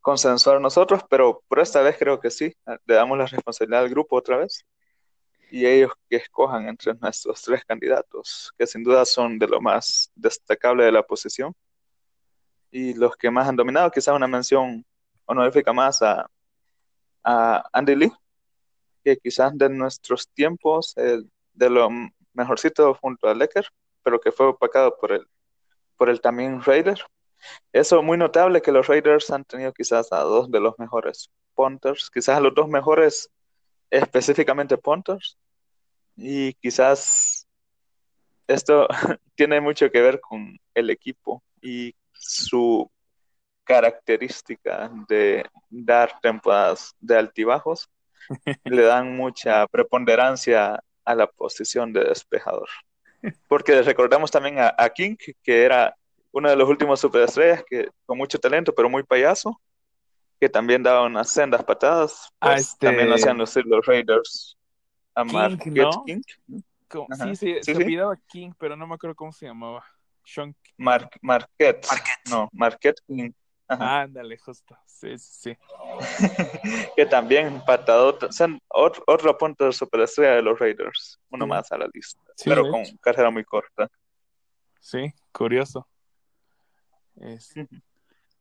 consensuar 0.00 0.60
nosotros, 0.60 1.02
pero 1.08 1.42
por 1.48 1.60
esta 1.60 1.82
vez 1.82 1.96
creo 1.98 2.18
que 2.20 2.30
sí, 2.30 2.54
le 2.86 2.94
damos 2.94 3.18
la 3.18 3.26
responsabilidad 3.26 3.82
al 3.82 3.90
grupo 3.90 4.16
otra 4.16 4.38
vez 4.38 4.64
y 5.50 5.66
ellos 5.66 5.92
que 6.08 6.16
escojan 6.16 6.68
entre 6.68 6.94
nuestros 6.94 7.42
tres 7.42 7.64
candidatos, 7.64 8.52
que 8.58 8.66
sin 8.66 8.82
duda 8.82 9.04
son 9.04 9.38
de 9.38 9.46
lo 9.46 9.60
más 9.60 10.10
destacable 10.14 10.84
de 10.84 10.92
la 10.92 11.02
posición 11.02 11.54
y 12.70 12.94
los 12.94 13.16
que 13.16 13.30
más 13.30 13.48
han 13.48 13.56
dominado, 13.56 13.90
quizás 13.90 14.14
una 14.14 14.28
mención 14.28 14.84
honorífica 15.24 15.72
más 15.72 16.02
a, 16.02 16.28
a 17.24 17.68
Andy 17.72 17.96
Lee, 17.96 18.12
que 19.04 19.16
quizás 19.16 19.56
de 19.56 19.68
nuestros 19.68 20.28
tiempos 20.28 20.94
de 20.94 21.70
lo 21.70 21.88
mejorcito 22.32 22.94
junto 22.94 23.28
a 23.28 23.34
Lecker, 23.34 23.66
pero 24.02 24.20
que 24.20 24.32
fue 24.32 24.46
opacado 24.46 24.96
por 24.98 25.12
el, 25.12 25.26
por 25.96 26.08
el 26.08 26.20
también 26.20 26.62
Raider. 26.62 26.98
Eso 27.72 28.02
muy 28.02 28.18
notable 28.18 28.62
que 28.62 28.72
los 28.72 28.86
Raiders 28.86 29.30
han 29.30 29.44
tenido 29.44 29.72
quizás 29.72 30.12
a 30.12 30.20
dos 30.20 30.50
de 30.50 30.60
los 30.60 30.78
mejores 30.78 31.30
punters, 31.54 32.10
quizás 32.10 32.36
a 32.36 32.40
los 32.40 32.54
dos 32.54 32.68
mejores 32.68 33.30
específicamente 33.90 34.76
punters, 34.76 35.38
y 36.16 36.52
quizás 36.54 37.46
esto 38.46 38.88
tiene 39.34 39.60
mucho 39.60 39.90
que 39.90 40.00
ver 40.00 40.20
con 40.20 40.58
el 40.74 40.90
equipo 40.90 41.42
y 41.62 41.94
su 42.12 42.90
característica 43.64 44.90
de 45.08 45.48
dar 45.70 46.20
temporadas 46.20 46.94
de 47.00 47.16
altibajos 47.16 47.88
le 48.64 48.82
dan 48.82 49.16
mucha 49.16 49.66
preponderancia 49.66 50.82
a 51.04 51.14
la 51.14 51.26
posición 51.26 51.92
de 51.92 52.04
despejador. 52.04 52.68
Porque 53.48 53.82
recordamos 53.82 54.30
también 54.30 54.56
a, 54.58 54.88
King, 54.90 55.16
que 55.42 55.62
era 55.64 55.94
uno 56.32 56.48
de 56.48 56.56
los 56.56 56.68
últimos 56.68 57.00
superestrellas, 57.00 57.64
que 57.68 57.90
con 58.06 58.16
mucho 58.16 58.38
talento, 58.38 58.74
pero 58.74 58.88
muy 58.88 59.02
payaso, 59.02 59.60
que 60.38 60.48
también 60.48 60.82
daba 60.82 61.04
unas 61.04 61.30
sendas 61.30 61.62
patadas. 61.64 62.32
Pues, 62.38 62.60
este 62.60 62.86
También 62.86 63.08
lo 63.08 63.16
hacían 63.16 63.36
los, 63.36 63.54
Raiders. 63.86 64.56
A 65.14 65.24
King, 65.24 65.90
King. 66.06 66.22
Sí, 67.24 67.36
sí, 67.36 67.54
se 67.62 67.76
olvidaba 67.76 68.16
King, 68.26 68.52
pero 68.58 68.76
no 68.76 68.86
me 68.86 68.94
acuerdo 68.94 69.14
cómo 69.14 69.32
se 69.32 69.46
llamaba. 69.46 69.84
Sean... 70.24 70.54
Marquette. 70.76 71.86
No, 72.30 72.48
Marquette 72.52 73.00
King. 73.06 73.32
Ándale, 73.78 74.36
justo. 74.38 74.76
Sí, 74.86 75.16
sí, 75.18 75.30
sí. 75.40 75.58
que 76.96 77.06
también 77.06 77.62
patado, 77.64 78.18
son 78.30 78.60
otro, 78.68 79.02
otro 79.06 79.36
punto 79.38 79.66
de 79.66 79.72
superestrella 79.72 80.32
de 80.36 80.42
los 80.42 80.58
Raiders. 80.58 81.20
Uno 81.30 81.46
más 81.46 81.70
a 81.72 81.78
la 81.78 81.88
lista. 81.92 82.20
pero 82.44 82.68
con 82.68 82.84
carrera 83.00 83.30
muy 83.30 83.44
corta. 83.44 83.88
Sí, 84.80 85.12
curioso. 85.32 85.86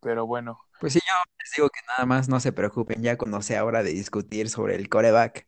Pero 0.01 0.25
bueno. 0.25 0.59
Pues 0.79 0.93
sí, 0.93 0.99
yo 1.05 1.13
les 1.37 1.51
digo 1.55 1.69
que 1.69 1.81
nada 1.87 2.05
más 2.05 2.29
no 2.29 2.39
se 2.39 2.53
preocupen. 2.53 3.03
Ya 3.03 3.17
cuando 3.17 3.41
sea 3.41 3.65
hora 3.65 3.83
de 3.83 3.91
discutir 3.91 4.49
sobre 4.49 4.75
el 4.75 4.89
coreback, 4.89 5.45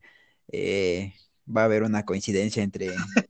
eh, 0.52 1.14
va 1.48 1.62
a 1.62 1.66
haber 1.66 1.84
una 1.84 2.06
coincidencia 2.06 2.62
entre 2.62 2.90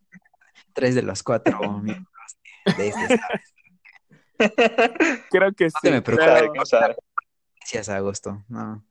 tres 0.74 0.96
de 0.96 1.04
los 1.04 1.24
cuatro 1.24 1.60
miembros 1.80 2.38
de, 2.78 2.88
este 2.88 3.20
Creo 5.30 5.54
que 5.54 5.70
sí. 5.70 5.90
me 5.90 6.02
Gracias, 6.02 7.90
Agosto. 7.90 8.44
No. 8.48 8.84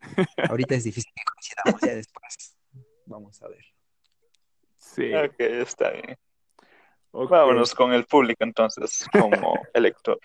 Ahorita 0.48 0.74
es 0.74 0.84
difícil 0.84 1.12
que 1.14 1.22
coincidamos 1.24 1.80
ya 1.80 1.94
después. 1.94 2.56
Vamos 3.06 3.42
a 3.42 3.48
ver. 3.48 3.64
Sí. 4.78 5.14
Ok, 5.14 5.34
está 5.38 5.90
bien. 5.90 6.16
Vámonos 7.12 7.74
con 7.74 7.92
el 7.92 8.06
público 8.06 8.42
entonces, 8.42 9.06
como 9.12 9.54
elector. 9.74 10.18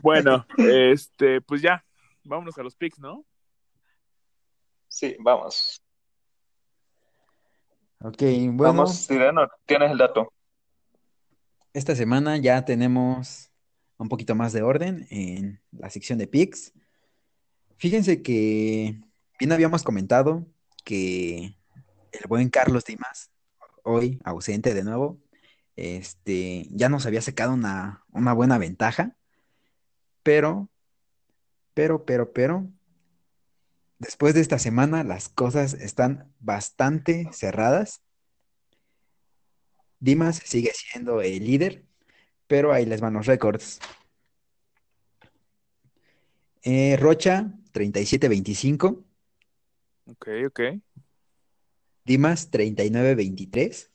Bueno, 0.00 0.46
este, 0.56 1.40
pues 1.40 1.60
ya, 1.60 1.84
vámonos 2.22 2.56
a 2.56 2.62
los 2.62 2.76
picks, 2.76 3.00
¿no? 3.00 3.24
Sí, 4.86 5.16
vamos. 5.18 5.82
Ok, 8.02 8.22
bueno. 8.52 8.62
Vamos, 8.62 8.96
Sireno, 8.96 9.48
tienes 9.66 9.90
el 9.90 9.98
dato. 9.98 10.32
Esta 11.72 11.94
semana 11.94 12.36
ya 12.36 12.64
tenemos 12.64 13.49
un 14.00 14.08
poquito 14.08 14.34
más 14.34 14.52
de 14.54 14.62
orden 14.62 15.06
en 15.10 15.60
la 15.72 15.90
sección 15.90 16.18
de 16.18 16.26
picks. 16.26 16.72
Fíjense 17.76 18.22
que 18.22 18.98
bien 19.38 19.52
habíamos 19.52 19.82
comentado 19.82 20.46
que 20.84 21.54
el 22.12 22.26
buen 22.26 22.48
Carlos 22.48 22.86
Dimas, 22.86 23.30
hoy 23.82 24.18
ausente 24.24 24.72
de 24.72 24.84
nuevo, 24.84 25.20
este, 25.76 26.66
ya 26.70 26.88
nos 26.88 27.04
había 27.04 27.20
sacado 27.20 27.52
una, 27.52 28.02
una 28.10 28.32
buena 28.32 28.56
ventaja, 28.56 29.16
pero, 30.22 30.70
pero, 31.74 32.06
pero, 32.06 32.32
pero, 32.32 32.66
después 33.98 34.32
de 34.32 34.40
esta 34.40 34.58
semana 34.58 35.04
las 35.04 35.28
cosas 35.28 35.74
están 35.74 36.32
bastante 36.38 37.28
cerradas. 37.32 38.00
Dimas 39.98 40.40
sigue 40.42 40.72
siendo 40.74 41.20
el 41.20 41.44
líder 41.44 41.84
pero 42.50 42.72
ahí 42.72 42.84
les 42.84 43.00
van 43.00 43.12
los 43.12 43.26
récords. 43.26 43.78
Eh, 46.64 46.96
Rocha, 46.98 47.46
37-25. 47.72 49.04
Ok, 50.06 50.28
ok. 50.48 50.60
Dimas, 52.04 52.50
39-23. 52.50 53.92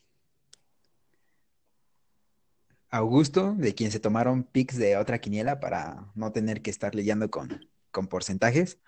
Augusto, 2.92 3.56
de 3.56 3.76
quien 3.76 3.92
se 3.92 4.00
tomaron 4.00 4.46
pics 4.46 4.78
de 4.78 4.96
otra 4.96 5.20
quiniela 5.20 5.60
para 5.60 6.10
no 6.16 6.32
tener 6.32 6.62
que 6.62 6.72
estar 6.72 6.96
leyendo 6.96 7.30
con, 7.30 7.70
con 7.92 8.08
porcentajes, 8.08 8.80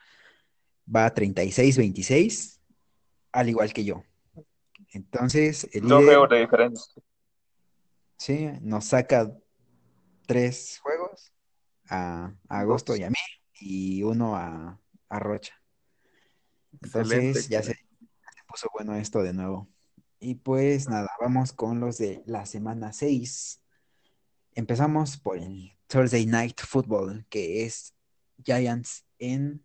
va 0.87 1.07
a 1.07 1.13
36-26, 1.13 2.61
al 3.33 3.49
igual 3.49 3.73
que 3.73 3.83
yo. 3.83 4.05
Entonces, 4.93 5.67
el 5.73 5.83
líder, 5.83 6.05
juegos 6.05 6.29
de 6.29 6.39
diferencia. 6.39 7.03
sí, 8.15 8.47
nos 8.61 8.85
saca 8.85 9.37
tres 10.27 10.79
juegos 10.83 11.33
a, 11.89 12.31
a 12.49 12.59
Agosto 12.59 12.95
y 12.95 13.03
a 13.03 13.09
mí, 13.09 13.15
y 13.59 14.03
uno 14.03 14.35
a, 14.35 14.79
a 15.09 15.19
Rocha. 15.19 15.53
Excelente. 16.81 17.17
Entonces, 17.17 17.49
ya 17.49 17.63
se, 17.63 17.73
se 17.73 18.43
puso 18.47 18.69
bueno 18.73 18.95
esto 18.95 19.23
de 19.23 19.33
nuevo. 19.33 19.67
Y 20.19 20.35
pues 20.35 20.89
nada, 20.89 21.09
vamos 21.19 21.53
con 21.53 21.79
los 21.79 21.97
de 21.97 22.23
la 22.25 22.45
semana 22.45 22.91
6. 22.93 23.63
Empezamos 24.53 25.17
por 25.17 25.37
el 25.37 25.75
Thursday 25.87 26.25
Night 26.25 26.59
Football, 26.61 27.25
que 27.29 27.65
es 27.65 27.95
Giants 28.43 29.05
en 29.19 29.63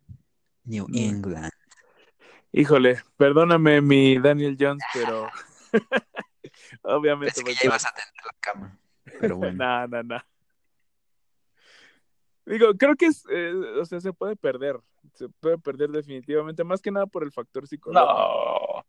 New 0.63 0.87
Mm. 0.87 0.95
England. 0.95 1.51
Híjole, 2.51 3.01
perdóname 3.17 3.81
mi 3.81 4.19
Daniel 4.19 4.55
Jones, 4.59 4.83
pero 4.93 5.27
obviamente 6.83 7.33
Pensé 7.33 7.43
que 7.43 7.55
ya 7.55 7.65
ibas 7.65 7.85
a 7.85 7.91
tener 7.93 8.13
la 8.25 8.35
cama, 8.39 8.79
pero 9.19 9.37
bueno. 9.37 9.57
No, 9.57 9.87
no, 9.87 10.03
no. 10.03 10.23
Digo, 12.45 12.73
creo 12.75 12.95
que 12.95 13.05
es, 13.05 13.23
eh, 13.29 13.53
o 13.79 13.85
sea, 13.85 14.01
se 14.01 14.11
puede 14.13 14.35
perder, 14.35 14.77
se 15.13 15.29
puede 15.29 15.57
perder 15.57 15.91
definitivamente, 15.91 16.63
más 16.63 16.81
que 16.81 16.91
nada 16.91 17.05
por 17.07 17.23
el 17.23 17.31
factor 17.31 17.67
psicológico. 17.67 18.13
No, 18.13 18.85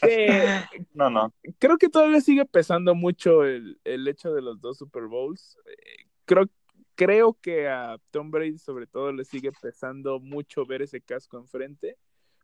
Sí, 0.00 0.26
no, 0.94 1.10
no. 1.10 1.32
creo 1.58 1.76
que 1.76 1.88
todavía 1.88 2.20
sigue 2.20 2.44
pesando 2.44 2.94
mucho 2.94 3.44
el, 3.44 3.78
el 3.84 4.08
hecho 4.08 4.32
de 4.32 4.42
los 4.42 4.60
dos 4.60 4.78
Super 4.78 5.04
Bowls. 5.04 5.58
Eh, 5.66 6.06
Creo, 6.24 6.44
creo 6.94 7.38
que 7.40 7.68
a 7.68 7.96
Tom 8.10 8.30
Brady 8.30 8.58
sobre 8.58 8.86
todo 8.86 9.12
le 9.12 9.24
sigue 9.24 9.50
pesando 9.50 10.20
mucho 10.20 10.66
ver 10.66 10.82
ese 10.82 11.00
casco 11.00 11.38
enfrente, 11.38 11.96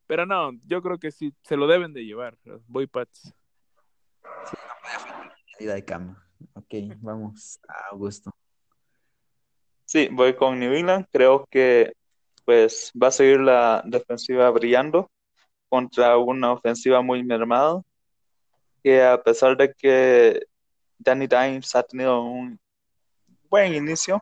pero 0.07 0.25
no, 0.25 0.53
yo 0.65 0.81
creo 0.81 0.99
que 0.99 1.11
sí, 1.11 1.35
se 1.43 1.59
lo 1.59 1.67
deben 1.67 1.93
de 1.93 2.07
llevar. 2.07 2.39
Voy 2.67 2.87
Pats. 2.87 3.35
Salida 5.53 5.75
de 5.75 5.85
cama. 5.85 6.27
Ok, 6.55 6.75
vamos 7.03 7.61
a 7.69 7.91
Augusto. 7.91 8.35
Sí, 9.95 10.09
voy 10.11 10.35
con 10.35 10.59
New 10.59 10.73
England. 10.75 11.07
Creo 11.13 11.47
que 11.49 11.93
pues 12.45 12.91
va 13.01 13.07
a 13.07 13.11
seguir 13.13 13.39
la 13.39 13.81
defensiva 13.87 14.51
brillando 14.51 15.09
contra 15.69 16.19
una 16.19 16.53
ofensiva 16.53 17.01
muy 17.01 17.23
mermada. 17.23 17.81
Que 18.83 19.05
a 19.05 19.23
pesar 19.23 19.57
de 19.57 19.73
que 19.73 20.47
Danny 20.99 21.29
Dimes 21.29 21.77
ha 21.77 21.85
tenido 21.85 22.21
un 22.23 22.59
buen 23.49 23.73
inicio, 23.73 24.21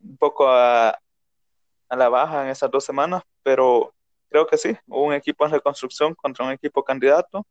un 0.00 0.16
poco 0.16 0.48
a, 0.48 0.88
a 0.88 1.96
la 1.96 2.08
baja 2.08 2.42
en 2.42 2.48
esas 2.50 2.68
dos 2.68 2.84
semanas, 2.84 3.22
pero 3.44 3.94
creo 4.28 4.44
que 4.44 4.58
sí, 4.58 4.76
un 4.88 5.12
equipo 5.12 5.46
en 5.46 5.52
reconstrucción 5.52 6.16
contra 6.16 6.44
un 6.44 6.50
equipo 6.50 6.82
candidato. 6.82 7.46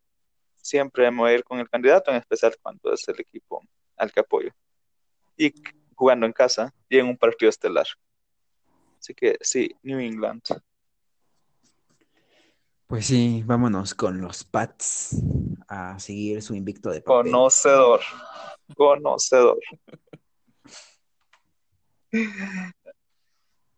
Siempre 0.57 1.09
me 1.09 1.19
voy 1.19 1.31
a 1.31 1.35
ir 1.35 1.43
con 1.45 1.57
el 1.61 1.69
candidato, 1.69 2.11
en 2.11 2.17
especial 2.17 2.53
cuando 2.61 2.91
es 2.91 3.07
el 3.07 3.17
equipo 3.17 3.61
al 3.95 4.11
que 4.11 4.19
apoyo. 4.19 4.51
Y 5.37 5.53
jugando 5.95 6.25
en 6.25 6.33
casa 6.33 6.73
y 6.89 6.97
en 6.97 7.07
un 7.07 7.17
partido 7.17 7.49
estelar. 7.49 7.87
Así 8.99 9.13
que 9.13 9.37
sí, 9.41 9.75
New 9.83 9.99
England. 9.99 10.41
Pues 12.87 13.07
sí, 13.07 13.43
vámonos 13.45 13.95
con 13.95 14.21
los 14.21 14.43
Pats 14.43 15.21
a 15.67 15.97
seguir 15.99 16.41
su 16.41 16.53
invicto 16.53 16.91
de 16.91 17.01
papel. 17.01 17.31
Conocedor. 17.31 18.01
Conocedor. 18.75 19.57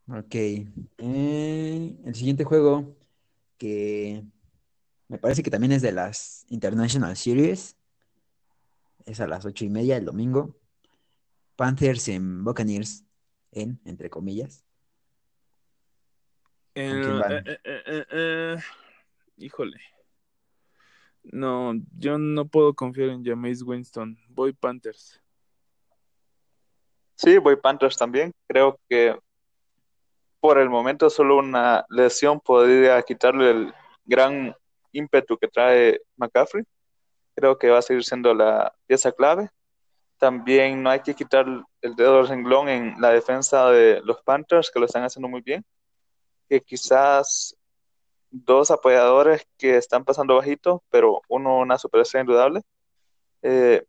Ok. 0.09 0.35
Eh, 0.35 1.97
el 2.05 2.15
siguiente 2.15 2.43
juego, 2.43 2.97
que 3.57 4.23
me 5.07 5.17
parece 5.17 5.41
que 5.41 5.51
también 5.51 5.71
es 5.71 5.81
de 5.81 5.93
las 5.93 6.45
International 6.49 7.15
Series, 7.15 7.77
es 9.05 9.19
a 9.19 9.27
las 9.27 9.45
ocho 9.45 9.63
y 9.65 9.69
media 9.69 9.97
el 9.97 10.05
domingo. 10.05 10.55
Panthers 11.57 12.07
en 12.07 12.43
Buccaneers, 12.43 13.03
en, 13.51 13.81
entre 13.83 14.09
comillas. 14.09 14.63
Eh, 16.75 17.01
quién 17.03 17.19
van? 17.19 17.31
eh, 17.31 17.43
eh, 17.47 17.59
eh, 17.63 18.05
eh, 18.11 18.57
híjole. 19.37 19.77
No, 21.23 21.73
yo 21.97 22.19
no 22.19 22.47
puedo 22.47 22.73
confiar 22.73 23.09
en 23.09 23.25
Jameis 23.25 23.63
Winston. 23.63 24.17
Voy 24.29 24.53
Panthers. 24.53 25.19
Sí, 27.15 27.39
voy 27.39 27.55
Panthers 27.55 27.97
también. 27.97 28.31
Creo 28.47 28.79
que 28.87 29.19
por 30.39 30.59
el 30.59 30.69
momento 30.69 31.09
solo 31.09 31.39
una 31.39 31.83
lesión 31.89 32.39
podría 32.39 33.01
quitarle 33.01 33.49
el 33.49 33.73
gran 34.05 34.55
ímpetu 34.91 35.37
que 35.37 35.47
trae 35.47 35.99
McCaffrey. 36.15 36.63
Creo 37.35 37.57
que 37.57 37.71
va 37.71 37.79
a 37.79 37.81
seguir 37.81 38.03
siendo 38.03 38.33
la 38.35 38.73
pieza 38.85 39.11
clave. 39.11 39.49
También 40.17 40.81
no 40.81 40.89
hay 40.89 41.01
que 41.01 41.13
quitar 41.13 41.45
el 41.81 41.95
dedo 41.95 42.17
del 42.17 42.27
renglón 42.27 42.69
en 42.69 42.99
la 42.99 43.11
defensa 43.11 43.69
de 43.69 44.01
los 44.03 44.21
Panthers, 44.23 44.71
que 44.71 44.79
lo 44.79 44.85
están 44.85 45.03
haciendo 45.03 45.27
muy 45.27 45.41
bien. 45.41 45.65
Que 46.49 46.61
quizás 46.61 47.55
dos 48.31 48.71
apoyadores 48.71 49.47
que 49.57 49.77
están 49.77 50.05
pasando 50.05 50.35
bajito, 50.35 50.83
pero 50.89 51.21
uno 51.29 51.59
una 51.59 51.77
superestrella 51.77 52.21
indudable. 52.21 52.61
Eh, 53.41 53.85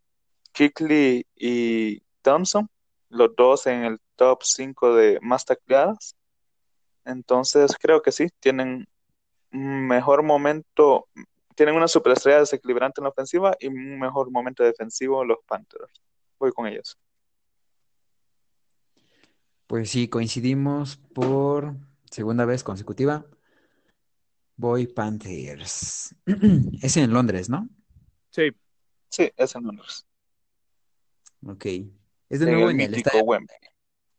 y 1.36 2.00
Thompson, 2.22 2.68
los 3.10 3.34
dos 3.36 3.66
en 3.66 3.84
el 3.84 4.00
top 4.16 4.42
5 4.42 4.94
de 4.94 5.18
más 5.22 5.44
tacleadas. 5.44 6.16
Entonces 7.04 7.74
creo 7.80 8.02
que 8.02 8.12
sí, 8.12 8.28
tienen 8.40 8.86
un 9.52 9.86
mejor 9.86 10.22
momento, 10.22 11.08
tienen 11.54 11.76
una 11.76 11.88
superestrella 11.88 12.40
desequilibrante 12.40 13.00
en 13.00 13.04
la 13.04 13.10
ofensiva 13.10 13.56
y 13.58 13.68
un 13.68 13.98
mejor 13.98 14.30
momento 14.30 14.62
defensivo 14.62 15.24
los 15.24 15.38
Panthers. 15.46 16.02
Voy 16.38 16.52
con 16.52 16.66
ellos. 16.66 16.98
Pues 19.66 19.90
sí, 19.90 20.08
coincidimos 20.08 20.96
por 21.14 21.76
segunda 22.10 22.44
vez 22.44 22.64
consecutiva. 22.64 23.26
Voy 24.56 24.86
Panthers. 24.86 26.14
Es 26.82 26.96
en 26.96 27.12
Londres, 27.12 27.48
¿no? 27.48 27.68
Sí, 28.30 28.50
Sí, 29.08 29.30
es 29.36 29.54
en 29.54 29.64
Londres. 29.64 30.06
Ok. 31.46 31.64
Es 32.28 32.40
de 32.40 32.46
En 32.46 32.50
nuevo 32.52 32.68
el 32.68 32.74
en 32.74 32.80
el 32.82 32.94
estadio. 32.94 33.24
Wembley. 33.24 33.58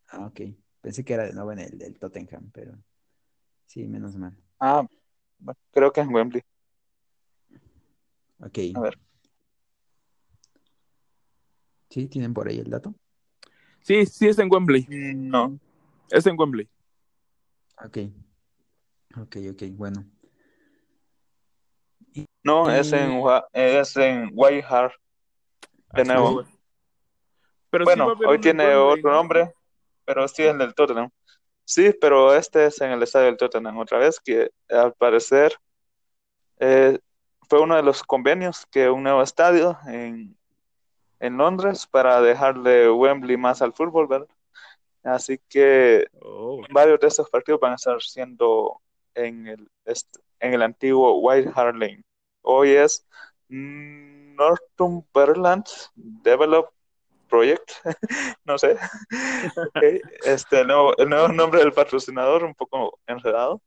Ah, 0.07 0.25
ok. 0.25 0.41
Pensé 0.81 1.03
que 1.03 1.13
era 1.13 1.25
de 1.25 1.33
nuevo 1.33 1.51
en 1.51 1.59
el 1.59 1.77
del 1.77 1.99
Tottenham, 1.99 2.49
pero 2.51 2.73
sí, 3.65 3.87
menos 3.87 4.15
mal. 4.15 4.35
Ah, 4.59 4.85
bueno, 5.37 5.59
creo 5.71 5.91
que 5.91 6.01
es 6.01 6.07
en 6.07 6.13
Wembley. 6.13 6.43
Ok. 8.39 8.57
A 8.75 8.79
ver. 8.79 8.99
¿Sí? 11.89 12.07
¿Tienen 12.07 12.33
por 12.33 12.47
ahí 12.47 12.59
el 12.59 12.69
dato? 12.69 12.93
sí, 13.81 14.05
sí 14.05 14.27
es 14.27 14.37
en 14.39 14.51
Wembley. 14.51 14.85
No. 15.15 15.59
Es 16.09 16.25
en 16.27 16.39
Wembley. 16.39 16.67
Ok. 17.83 17.97
Ok, 19.17 19.37
ok, 19.51 19.63
bueno. 19.71 20.05
No, 22.43 22.69
es 22.69 22.91
en, 22.93 23.21
es 23.53 23.95
en 23.97 24.29
White 24.33 24.65
Hart. 24.67 24.93
De 25.93 26.03
nuevo. 26.03 26.43
Pero 27.71 27.85
Bueno, 27.85 28.13
hoy 28.27 28.39
tiene 28.39 28.63
Wembley, 28.63 28.99
otro 28.99 29.11
¿no? 29.11 29.17
nombre, 29.17 29.53
pero 30.05 30.27
sí 30.27 30.43
es 30.43 30.51
el 30.51 30.57
del 30.57 30.73
Tottenham. 30.73 31.09
Sí, 31.63 31.93
pero 31.99 32.33
este 32.33 32.65
es 32.65 32.81
en 32.81 32.91
el 32.91 33.03
estadio 33.03 33.27
del 33.27 33.37
Tottenham 33.37 33.77
otra 33.77 33.99
vez, 33.99 34.19
que 34.19 34.49
al 34.69 34.93
parecer 34.93 35.53
eh, 36.59 36.99
fue 37.47 37.61
uno 37.61 37.75
de 37.75 37.83
los 37.83 38.03
convenios 38.03 38.65
que 38.71 38.89
un 38.89 39.03
nuevo 39.03 39.21
estadio 39.21 39.77
en, 39.85 40.38
en 41.19 41.37
Londres 41.37 41.87
para 41.87 42.21
dejarle 42.21 42.89
Wembley 42.91 43.37
más 43.37 43.61
al 43.61 43.73
fútbol, 43.73 44.07
¿verdad? 44.07 44.27
Así 45.03 45.39
que 45.49 46.07
Oh, 46.21 46.61
varios 46.71 46.99
de 46.99 47.07
estos 47.07 47.29
partidos 47.29 47.59
van 47.59 47.73
a 47.73 47.75
estar 47.75 48.01
siendo 48.01 48.81
en 49.13 49.47
el, 49.47 49.69
en 50.39 50.53
el 50.53 50.61
antiguo 50.61 51.19
White 51.19 51.51
Hart 51.53 51.75
Lane. 51.75 52.03
Hoy 52.41 52.69
es 52.71 53.05
Northumberland 53.49 55.65
Develop 55.95 56.69
Project, 57.27 57.71
no 58.45 58.57
sé. 58.57 58.77
Este, 60.23 60.61
el 60.61 60.67
nuevo, 60.67 60.97
el 60.97 61.09
nuevo 61.09 61.27
nombre 61.29 61.59
del 61.59 61.73
patrocinador, 61.73 62.43
un 62.43 62.55
poco 62.55 62.99
enredado, 63.05 63.61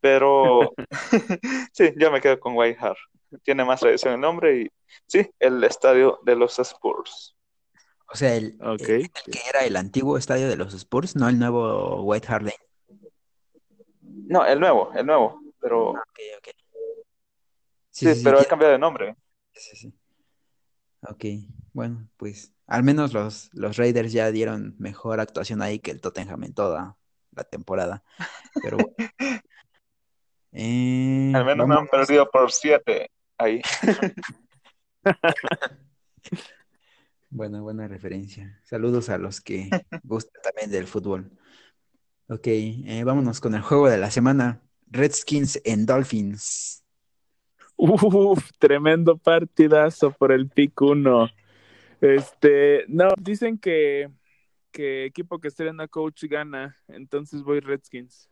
pero 0.00 0.70
sí, 1.72 1.92
yo 1.96 2.10
me 2.10 2.20
quedo 2.20 2.38
con 2.40 2.56
White 2.56 2.78
Hart. 2.80 2.98
Tiene 3.42 3.64
más 3.64 3.80
tradición 3.80 4.14
el 4.14 4.20
nombre 4.20 4.62
y 4.62 4.68
sí, 5.06 5.28
el 5.38 5.62
estadio 5.64 6.18
de 6.24 6.36
los 6.36 6.58
Spurs. 6.58 7.36
o 8.12 8.16
sea, 8.16 8.34
el, 8.34 8.58
que 8.78 9.40
era 9.48 9.64
el 9.64 9.76
antiguo 9.76 10.16
estadio 10.18 10.48
de 10.48 10.56
los 10.56 10.74
Spurs, 10.74 11.14
no 11.16 11.28
el 11.28 11.38
nuevo 11.38 12.02
White 12.02 12.26
Hart 12.28 12.42
Lane. 12.44 12.56
No, 14.02 14.44
el 14.44 14.60
nuevo, 14.60 14.92
el 14.94 15.06
nuevo, 15.06 15.40
pero 15.60 15.90
Ok, 15.90 16.18
ok. 16.38 16.48
sí, 17.90 18.06
Sí, 18.06 18.14
sí, 18.14 18.14
sí, 18.14 18.24
pero 18.24 18.40
ha 18.40 18.44
cambiado 18.44 18.72
de 18.72 18.78
nombre. 18.78 19.16
sí, 19.54 19.76
sí. 19.76 19.94
Ok, 21.02 21.24
bueno, 21.72 22.08
pues 22.16 22.52
al 22.66 22.82
menos 22.82 23.12
los, 23.14 23.48
los 23.54 23.76
Raiders 23.76 24.12
ya 24.12 24.30
dieron 24.30 24.74
mejor 24.78 25.18
actuación 25.20 25.62
ahí 25.62 25.78
que 25.78 25.90
el 25.90 26.00
Tottenham 26.00 26.44
en 26.44 26.54
toda 26.54 26.96
la 27.32 27.44
temporada. 27.44 28.04
Pero 28.62 28.76
bueno. 28.78 28.94
Eh, 30.52 31.32
Al 31.34 31.44
menos 31.44 31.66
no 31.68 31.78
han 31.78 31.86
vámonos. 31.86 31.90
perdido 31.90 32.28
por 32.30 32.50
siete 32.52 33.10
ahí. 33.40 33.62
Buena, 37.32 37.60
buena 37.60 37.86
referencia. 37.86 38.60
Saludos 38.64 39.08
a 39.08 39.16
los 39.16 39.40
que 39.40 39.70
gustan 40.02 40.42
también 40.42 40.68
del 40.68 40.88
fútbol. 40.88 41.30
Ok, 42.28 42.46
eh, 42.46 43.02
vámonos 43.04 43.40
con 43.40 43.54
el 43.54 43.60
juego 43.60 43.88
de 43.88 43.98
la 43.98 44.10
semana. 44.10 44.60
Redskins 44.88 45.60
en 45.64 45.86
Dolphins. 45.86 46.82
Uf, 47.76 48.50
tremendo 48.58 49.16
partidazo 49.16 50.10
por 50.10 50.32
el 50.32 50.48
pick 50.48 50.80
1. 50.82 51.28
Este, 52.00 52.84
no, 52.88 53.10
dicen 53.16 53.58
que, 53.58 54.10
que 54.72 55.04
equipo 55.04 55.38
que 55.38 55.48
estrena 55.48 55.86
coach 55.86 56.24
gana, 56.24 56.76
entonces 56.88 57.42
voy 57.42 57.60
Redskins. 57.60 58.28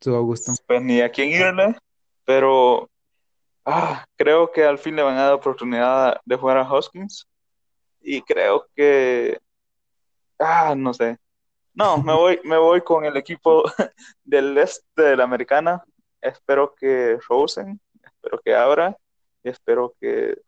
Tu 0.00 0.14
Augusto. 0.14 0.52
Pues 0.66 0.82
ni 0.82 1.00
a 1.00 1.10
quién 1.10 1.30
irle, 1.30 1.76
pero 2.28 2.90
ah, 3.64 4.04
creo 4.14 4.52
que 4.52 4.62
al 4.62 4.78
fin 4.78 4.94
le 4.94 5.02
van 5.02 5.16
a 5.16 5.24
dar 5.24 5.32
oportunidad 5.32 6.20
de 6.26 6.36
jugar 6.36 6.58
a 6.58 6.70
Hoskins 6.70 7.26
y 8.02 8.20
creo 8.20 8.66
que 8.76 9.38
ah, 10.38 10.74
no 10.76 10.92
sé. 10.92 11.16
No, 11.72 12.02
me 12.02 12.12
voy, 12.12 12.38
me 12.44 12.58
voy 12.58 12.82
con 12.82 13.06
el 13.06 13.16
equipo 13.16 13.62
del 14.24 14.58
este 14.58 15.02
de 15.02 15.16
la 15.16 15.24
americana. 15.24 15.82
Espero 16.20 16.74
que 16.74 17.18
Rosen, 17.26 17.80
espero 18.04 18.38
que 18.44 18.54
abra 18.54 18.94
y 19.42 19.48
espero 19.48 19.94
que 19.98 20.38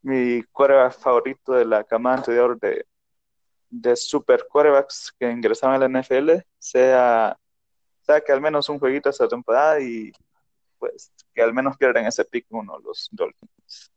mi 0.00 0.42
quarterback 0.44 0.94
favorito 0.94 1.52
de 1.52 1.66
la 1.66 1.84
camada 1.84 2.16
anterior 2.16 2.58
de, 2.58 2.86
de 3.68 3.94
super 3.94 4.46
quarterbacks 4.50 5.12
que 5.18 5.30
ingresaron 5.30 5.74
a 5.82 5.86
la 5.86 6.00
NFL 6.00 6.30
sea, 6.58 7.36
sea 8.06 8.20
que 8.22 8.32
al 8.32 8.40
menos 8.40 8.70
un 8.70 8.78
jueguito 8.78 9.10
esta 9.10 9.28
temporada 9.28 9.80
y 9.80 10.10
pues 10.80 11.12
que 11.32 11.42
al 11.42 11.54
menos 11.54 11.76
pierdan 11.76 12.06
ese 12.06 12.24
pick 12.24 12.46
uno 12.50 12.78
los 12.80 13.08
Dolphins. 13.12 13.92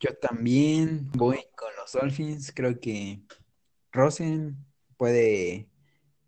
Yo 0.00 0.14
también 0.16 1.08
voy 1.12 1.46
con 1.56 1.68
los 1.76 1.92
Dolphins. 1.92 2.52
Creo 2.52 2.78
que 2.80 3.22
Rosen 3.92 4.56
puede 4.96 5.68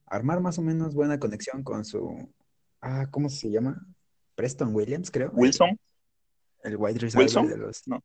armar 0.06 0.40
más 0.40 0.58
o 0.58 0.62
menos 0.62 0.94
buena 0.94 1.18
conexión 1.18 1.62
con 1.64 1.84
su. 1.84 2.32
Ah, 2.80 3.08
¿cómo 3.10 3.28
se 3.28 3.50
llama? 3.50 3.84
Preston 4.34 4.74
Williams, 4.74 5.10
creo. 5.10 5.30
El, 5.30 5.36
Wilson, 5.36 5.80
el 6.62 6.76
wide 6.76 6.98
receiver 7.00 7.24
Wilson, 7.24 7.48
de 7.48 7.56
los. 7.56 7.88
no. 7.88 8.04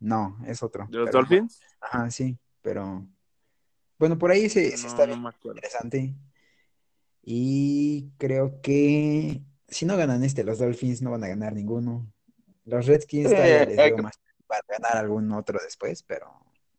No, 0.00 0.38
es 0.46 0.62
otro. 0.62 0.86
¿De 0.88 0.98
los 0.98 1.06
pero- 1.10 1.18
Dolphins? 1.18 1.60
Ajá, 1.80 2.10
sí, 2.10 2.38
pero. 2.62 3.04
Bueno, 3.98 4.16
por 4.16 4.30
ahí 4.30 4.48
se, 4.48 4.76
se 4.76 4.82
No, 4.84 4.88
está 4.88 5.06
no 5.08 5.16
bien 5.16 5.34
interesante. 5.42 6.14
Y 7.30 8.08
creo 8.16 8.62
que 8.62 9.42
si 9.68 9.84
no 9.84 9.98
ganan 9.98 10.24
este, 10.24 10.44
los 10.44 10.60
Dolphins 10.60 11.02
no 11.02 11.10
van 11.10 11.24
a 11.24 11.28
ganar 11.28 11.52
ninguno. 11.52 12.10
Los 12.64 12.86
Redskins 12.86 13.28
todavía 13.28 13.66
les 13.66 13.76
que- 13.76 14.00
más 14.00 14.18
para 14.46 14.62
ganar 14.66 14.96
algún 14.96 15.30
otro 15.32 15.60
después, 15.62 16.02
pero 16.02 16.32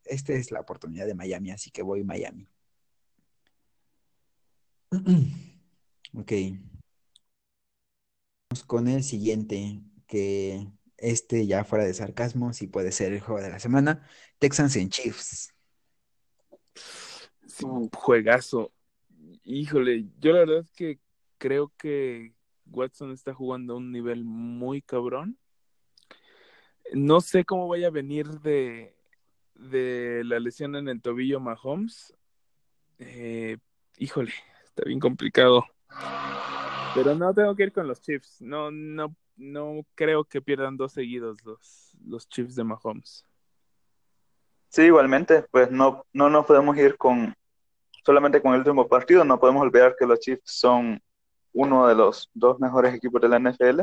esta 0.05 0.33
es 0.33 0.49
la 0.49 0.61
oportunidad 0.61 1.05
de 1.05 1.13
Miami, 1.13 1.51
así 1.51 1.69
que 1.69 1.83
voy 1.83 2.03
Miami. 2.03 2.47
Ok. 6.17 6.31
Vamos 8.49 8.63
con 8.65 8.87
el 8.87 9.03
siguiente, 9.03 9.83
que 10.07 10.67
este 10.97 11.45
ya 11.45 11.63
fuera 11.63 11.85
de 11.85 11.93
sarcasmo, 11.93 12.53
sí 12.53 12.65
puede 12.65 12.91
ser 12.91 13.13
el 13.13 13.19
juego 13.19 13.39
de 13.39 13.51
la 13.51 13.59
semana. 13.59 14.09
Texans 14.39 14.75
en 14.77 14.89
Chiefs. 14.89 15.53
Un 17.61 17.87
juegazo. 17.89 18.73
Híjole, 19.51 20.05
yo 20.19 20.31
la 20.31 20.41
verdad 20.41 20.59
es 20.59 20.71
que 20.73 20.99
creo 21.39 21.71
que 21.75 22.35
Watson 22.67 23.11
está 23.11 23.33
jugando 23.33 23.73
a 23.73 23.77
un 23.77 23.91
nivel 23.91 24.23
muy 24.23 24.79
cabrón. 24.79 25.39
No 26.93 27.19
sé 27.19 27.43
cómo 27.45 27.67
vaya 27.67 27.87
a 27.87 27.89
venir 27.89 28.27
de, 28.41 28.95
de 29.55 30.21
la 30.23 30.39
lesión 30.39 30.75
en 30.75 30.87
el 30.87 31.01
tobillo 31.01 31.39
Mahomes. 31.39 32.15
Eh, 32.99 33.57
híjole, 33.97 34.33
está 34.65 34.83
bien 34.85 34.99
complicado. 34.99 35.65
Pero 36.93 37.15
no 37.15 37.33
tengo 37.33 37.55
que 37.55 37.63
ir 37.63 37.71
con 37.71 37.87
los 37.87 38.01
Chiefs. 38.01 38.43
No, 38.43 38.69
no, 38.69 39.15
no 39.35 39.83
creo 39.95 40.25
que 40.25 40.43
pierdan 40.43 40.77
dos 40.77 40.91
seguidos 40.91 41.43
los, 41.43 41.97
los 42.05 42.29
Chiefs 42.29 42.53
de 42.53 42.65
Mahomes. 42.65 43.25
Sí, 44.67 44.83
igualmente, 44.83 45.43
pues 45.49 45.71
no, 45.71 46.05
no 46.13 46.29
nos 46.29 46.45
podemos 46.45 46.77
ir 46.77 46.97
con 46.97 47.33
solamente 48.03 48.41
con 48.41 48.53
el 48.53 48.59
último 48.59 48.87
partido, 48.87 49.23
no 49.23 49.39
podemos 49.39 49.61
olvidar 49.61 49.95
que 49.97 50.05
los 50.05 50.19
Chiefs 50.19 50.43
son 50.45 51.01
uno 51.53 51.87
de 51.87 51.95
los 51.95 52.29
dos 52.33 52.59
mejores 52.59 52.93
equipos 52.93 53.21
de 53.21 53.29
la 53.29 53.39
NFL, 53.39 53.81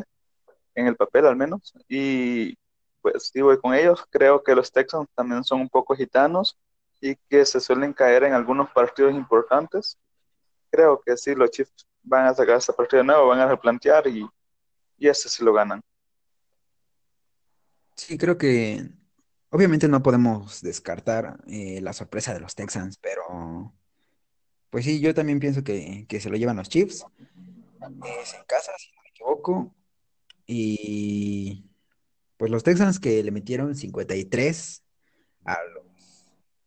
en 0.74 0.86
el 0.86 0.96
papel 0.96 1.26
al 1.26 1.36
menos, 1.36 1.72
y 1.88 2.56
pues 3.00 3.30
sí 3.32 3.40
voy 3.40 3.58
con 3.58 3.74
ellos, 3.74 4.04
creo 4.10 4.42
que 4.42 4.54
los 4.54 4.70
Texans 4.70 5.08
también 5.14 5.44
son 5.44 5.60
un 5.60 5.68
poco 5.68 5.94
gitanos 5.94 6.58
y 7.00 7.16
que 7.28 7.44
se 7.44 7.60
suelen 7.60 7.92
caer 7.92 8.24
en 8.24 8.32
algunos 8.32 8.70
partidos 8.70 9.14
importantes, 9.14 9.98
creo 10.70 11.00
que 11.04 11.16
sí, 11.16 11.34
los 11.34 11.50
Chiefs 11.50 11.86
van 12.02 12.26
a 12.26 12.34
sacar 12.34 12.56
este 12.56 12.72
partido 12.72 13.02
de 13.02 13.06
nuevo, 13.06 13.28
van 13.28 13.40
a 13.40 13.46
replantear 13.46 14.06
y, 14.06 14.26
y 14.98 15.08
este 15.08 15.28
sí 15.28 15.44
lo 15.44 15.52
ganan. 15.52 15.82
Sí, 17.96 18.18
creo 18.18 18.36
que 18.36 18.88
obviamente 19.50 19.88
no 19.88 20.02
podemos 20.02 20.60
descartar 20.60 21.38
eh, 21.46 21.80
la 21.80 21.92
sorpresa 21.92 22.34
de 22.34 22.40
los 22.40 22.54
Texans, 22.54 22.98
pero 22.98 23.72
pues 24.70 24.84
sí, 24.84 25.00
yo 25.00 25.14
también 25.14 25.40
pienso 25.40 25.62
que, 25.64 26.06
que 26.08 26.20
se 26.20 26.30
lo 26.30 26.36
llevan 26.36 26.56
los 26.56 26.68
Chiefs. 26.68 27.06
Es 27.80 28.34
en 28.34 28.44
casa, 28.46 28.72
si 28.78 28.90
no 28.94 29.02
me 29.02 29.08
equivoco. 29.08 29.74
Y 30.46 31.64
pues 32.36 32.50
los 32.50 32.62
Texans 32.62 33.00
que 33.00 33.22
le 33.22 33.30
metieron 33.30 33.74
53 33.74 34.82
a 35.44 35.58
los, 35.74 36.26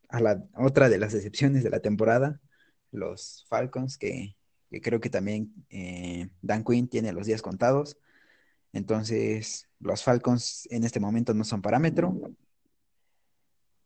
a 0.10 0.20
la 0.20 0.44
otra 0.56 0.90
de 0.90 0.98
las 0.98 1.14
decepciones 1.14 1.64
de 1.64 1.70
la 1.70 1.80
temporada, 1.80 2.42
los 2.92 3.46
Falcons, 3.50 3.98
que, 3.98 4.36
que 4.70 4.82
creo 4.82 5.00
que 5.00 5.10
también 5.10 5.54
eh, 5.70 6.30
Dan 6.42 6.64
Quinn 6.64 6.88
tiene 6.88 7.14
los 7.14 7.28
días 7.28 7.42
contados. 7.42 7.98
Entonces, 8.74 9.68
los 9.80 10.04
Falcons 10.04 10.68
en 10.72 10.84
este 10.84 11.00
momento 11.00 11.34
no 11.34 11.44
son 11.44 11.62
parámetro. 11.62 12.16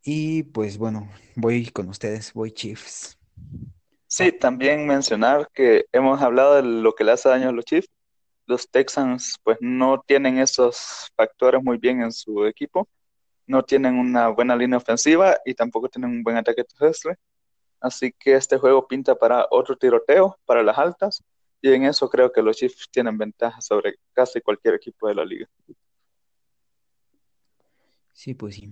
Y 0.03 0.43
pues 0.43 0.77
bueno, 0.77 1.09
voy 1.35 1.67
con 1.67 1.87
ustedes, 1.87 2.33
voy 2.33 2.51
Chiefs. 2.51 3.17
Sí, 4.15 4.31
también 4.31 4.85
mencionar 4.85 5.49
que 5.55 5.87
hemos 5.91 6.21
hablado 6.21 6.53
de 6.53 6.61
lo 6.61 6.93
que 6.93 7.03
le 7.03 7.13
hace 7.13 7.29
daño 7.29 7.49
a 7.49 7.51
los 7.51 7.65
Chiefs. 7.65 7.89
Los 8.45 8.69
Texans 8.69 9.39
pues 9.43 9.57
no 9.59 10.03
tienen 10.05 10.37
esos 10.37 11.11
factores 11.15 11.63
muy 11.63 11.79
bien 11.79 11.99
en 12.03 12.11
su 12.11 12.45
equipo. 12.45 12.87
No 13.47 13.63
tienen 13.63 13.95
una 13.95 14.27
buena 14.27 14.55
línea 14.55 14.77
ofensiva 14.77 15.37
y 15.43 15.55
tampoco 15.55 15.89
tienen 15.89 16.11
un 16.11 16.21
buen 16.21 16.37
ataque 16.37 16.63
terrestre. 16.63 17.17
Así 17.79 18.13
que 18.19 18.35
este 18.35 18.59
juego 18.59 18.87
pinta 18.87 19.15
para 19.15 19.47
otro 19.49 19.75
tiroteo, 19.75 20.37
para 20.45 20.61
las 20.61 20.77
altas. 20.77 21.23
Y 21.59 21.73
en 21.73 21.85
eso 21.85 22.07
creo 22.07 22.31
que 22.31 22.43
los 22.43 22.55
Chiefs 22.55 22.87
tienen 22.91 23.17
ventaja 23.17 23.61
sobre 23.61 23.95
casi 24.13 24.41
cualquier 24.41 24.75
equipo 24.75 25.07
de 25.07 25.15
la 25.15 25.25
liga. 25.25 25.49
Sí, 28.11 28.35
pues 28.35 28.53
sí. 28.57 28.71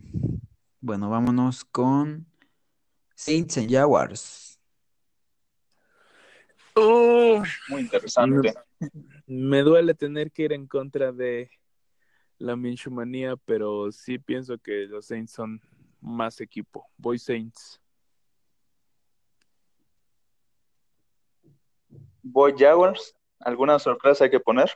Bueno, 0.79 1.09
vámonos 1.09 1.65
con 1.65 2.27
Saints 3.15 3.57
and 3.57 3.71
Jaguars. 3.71 4.50
Uh, 6.75 7.43
Muy 7.69 7.81
interesante. 7.81 8.53
me 9.27 9.61
duele 9.61 9.93
tener 9.93 10.31
que 10.31 10.43
ir 10.43 10.53
en 10.53 10.67
contra 10.67 11.11
de 11.11 11.49
la 12.37 12.55
Minshumanía, 12.55 13.35
pero 13.45 13.91
sí 13.91 14.17
pienso 14.17 14.57
que 14.57 14.87
los 14.87 15.05
Saints 15.05 15.31
son 15.31 15.61
más 15.99 16.41
equipo. 16.41 16.87
Voy 16.97 17.19
Saints. 17.19 17.79
Voy 22.23 22.53
Jaguars. 22.57 23.15
¿Alguna 23.39 23.79
sorpresa 23.79 24.25
hay 24.25 24.29
que 24.29 24.39
poner? 24.39 24.71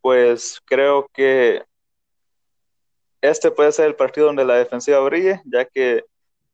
Pues 0.00 0.60
creo 0.64 1.08
que 1.12 1.64
este 3.20 3.50
puede 3.50 3.72
ser 3.72 3.86
el 3.86 3.96
partido 3.96 4.26
donde 4.26 4.44
la 4.44 4.54
defensiva 4.56 4.98
brille, 5.00 5.40
ya 5.44 5.64
que 5.64 6.04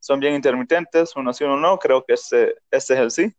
son 0.00 0.20
bien 0.20 0.34
intermitentes, 0.34 1.16
uno 1.16 1.32
sí, 1.32 1.44
uno 1.44 1.56
no. 1.56 1.78
Creo 1.78 2.04
que 2.04 2.14
este, 2.14 2.54
este 2.70 2.94
es 2.94 3.00
el 3.00 3.10
sí. 3.10 3.34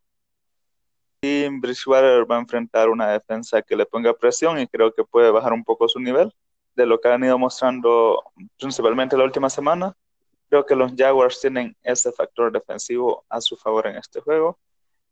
Y 1.21 1.47
Bridgewater 1.49 2.29
va 2.29 2.37
a 2.37 2.39
enfrentar 2.39 2.89
una 2.89 3.09
defensa 3.09 3.61
que 3.61 3.75
le 3.75 3.85
ponga 3.85 4.13
presión 4.13 4.59
y 4.59 4.67
creo 4.67 4.93
que 4.93 5.03
puede 5.03 5.31
bajar 5.31 5.53
un 5.53 5.63
poco 5.63 5.87
su 5.87 5.99
nivel 5.99 6.33
de 6.75 6.85
lo 6.85 6.99
que 6.99 7.09
han 7.09 7.23
ido 7.23 7.37
mostrando 7.37 8.23
principalmente 8.57 9.17
la 9.17 9.25
última 9.25 9.49
semana. 9.49 9.95
Creo 10.49 10.65
que 10.65 10.75
los 10.75 10.93
Jaguars 10.95 11.41
tienen 11.41 11.75
ese 11.83 12.11
factor 12.11 12.51
defensivo 12.51 13.25
a 13.29 13.41
su 13.41 13.57
favor 13.57 13.87
en 13.87 13.97
este 13.97 14.21
juego 14.21 14.57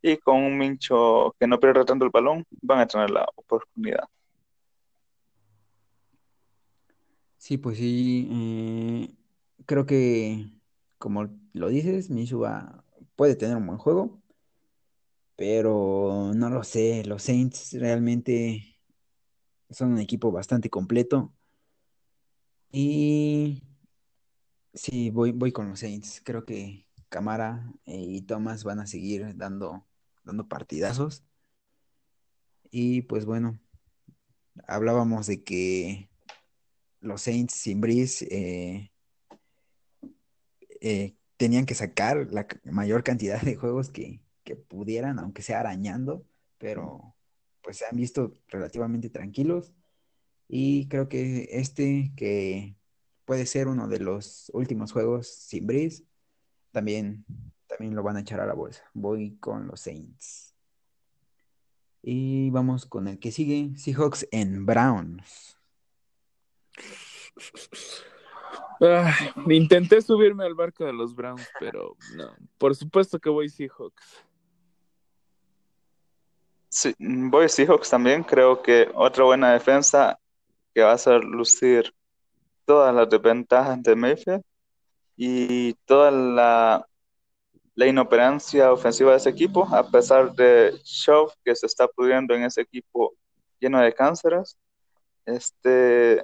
y 0.02 0.18
con 0.18 0.38
un 0.38 0.58
Mincho 0.58 1.36
que 1.40 1.48
no 1.48 1.60
pierde 1.60 1.84
tanto 1.84 2.06
el 2.06 2.12
balón 2.12 2.46
van 2.62 2.80
a 2.80 2.88
tener 2.88 3.10
la 3.10 3.28
oportunidad. 3.36 4.06
Sí, 7.38 7.58
pues 7.58 7.78
sí, 7.78 8.28
eh, 8.32 9.14
creo 9.66 9.86
que 9.86 10.48
como 10.98 11.30
lo 11.54 11.70
dices, 11.70 12.10
Minshew 12.10 12.46
puede 13.16 13.36
tener 13.36 13.58
un 13.58 13.68
buen 13.68 13.78
juego, 13.78 14.20
pero 15.38 16.34
no 16.35 16.49
lo 16.49 16.64
sé, 16.64 17.05
los 17.05 17.23
Saints 17.23 17.73
realmente 17.80 18.81
son 19.69 19.93
un 19.93 19.99
equipo 19.99 20.31
bastante 20.31 20.69
completo 20.69 21.34
y 22.72 23.64
sí, 24.73 25.09
voy, 25.11 25.31
voy 25.31 25.51
con 25.51 25.69
los 25.69 25.80
Saints. 25.80 26.22
Creo 26.23 26.45
que 26.45 26.88
Camara 27.09 27.72
y 27.85 28.22
Thomas 28.23 28.64
van 28.64 28.80
a 28.80 28.88
seguir 28.88 29.38
dando, 29.38 29.88
dando 30.23 30.47
partidazos 30.47 31.23
y 32.72 33.03
pues 33.03 33.26
bueno, 33.26 33.59
hablábamos 34.68 35.27
de 35.27 35.43
que 35.43 36.09
los 36.99 37.22
Saints 37.22 37.53
sin 37.53 37.80
Breeze 37.81 38.26
eh, 38.31 38.91
eh, 40.81 41.15
tenían 41.38 41.65
que 41.65 41.76
sacar 41.76 42.27
la 42.31 42.47
mayor 42.64 43.03
cantidad 43.03 43.41
de 43.41 43.55
juegos 43.55 43.89
que, 43.91 44.22
que 44.48 44.56
pudieran, 44.56 45.19
aunque 45.19 45.41
sea 45.41 45.60
arañando, 45.60 46.26
pero 46.57 47.14
pues 47.61 47.76
se 47.76 47.86
han 47.86 47.98
visto 47.98 48.32
relativamente 48.48 49.10
tranquilos 49.10 49.74
y 50.48 50.88
creo 50.88 51.10
que 51.10 51.49
este 51.52 52.14
que 52.15 52.78
puede 53.26 53.45
ser 53.45 53.68
uno 53.68 53.90
de 53.90 53.99
los 53.99 54.49
últimos 54.53 54.94
juegos 54.94 55.28
sin 55.28 55.68
Breeze, 55.68 56.06
también, 56.72 57.26
también 57.68 57.94
lo 57.94 58.03
van 58.03 58.15
a 58.15 58.22
echar 58.22 58.40
a 58.40 58.45
la 58.45 58.53
bolsa. 58.53 58.90
Voy 58.94 59.36
con 59.41 59.68
los 59.68 59.82
Saints. 59.82 60.56
Y 62.02 62.49
vamos 62.52 62.86
con 62.86 63.10
el 63.10 63.19
que 63.19 63.34
sigue, 63.34 63.76
Seahawks 63.76 64.30
en 64.32 64.65
Browns. 64.65 65.57
Ay, 68.80 69.34
intenté 69.49 70.02
subirme 70.02 70.45
al 70.45 70.56
barco 70.56 70.86
de 70.86 70.94
los 70.94 71.14
Browns, 71.14 71.45
pero 71.60 71.98
no. 72.15 72.34
Por 72.57 72.76
supuesto 72.76 73.19
que 73.19 73.30
voy 73.30 73.49
Seahawks. 73.49 74.24
Sí, 76.80 76.94
voy 76.99 77.49
Seahawks 77.49 77.90
también. 77.90 78.24
Creo 78.24 78.62
que 78.62 78.88
otra 78.94 79.24
buena 79.24 79.52
defensa 79.54 80.20
que 80.76 80.84
va 80.84 80.91
a 80.91 80.94
hacer 80.94 81.24
lucir 81.24 81.91
todas 82.66 82.94
las 82.94 83.10
desventajas 83.10 83.82
de 83.82 83.95
Mayfield 83.95 84.44
y 85.16 85.74
toda 85.86 86.12
la, 86.12 86.88
inoperancia 87.76 88.72
ofensiva 88.72 89.12
de 89.12 89.18
ese 89.18 89.30
equipo, 89.32 89.68
a 89.74 89.90
pesar 89.90 90.34
de 90.36 90.80
Shaw 90.84 91.32
que 91.44 91.56
se 91.56 91.66
está 91.66 91.88
pudriendo 91.88 92.36
en 92.36 92.44
ese 92.44 92.62
equipo 92.62 93.16
lleno 93.60 93.82
de 93.82 93.94
cánceres. 93.94 94.56
Este, 95.26 96.24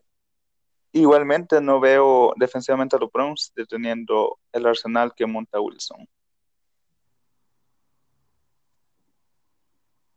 igualmente 0.92 1.62
no 1.62 1.80
veo 1.80 2.34
defensivamente 2.38 2.96
a 2.96 3.00
los 3.00 3.12
Browns 3.12 3.52
deteniendo 3.56 4.38
el 4.52 4.68
arsenal 4.68 5.16
que 5.16 5.26
monta 5.26 5.60
Wilson. 5.60 6.08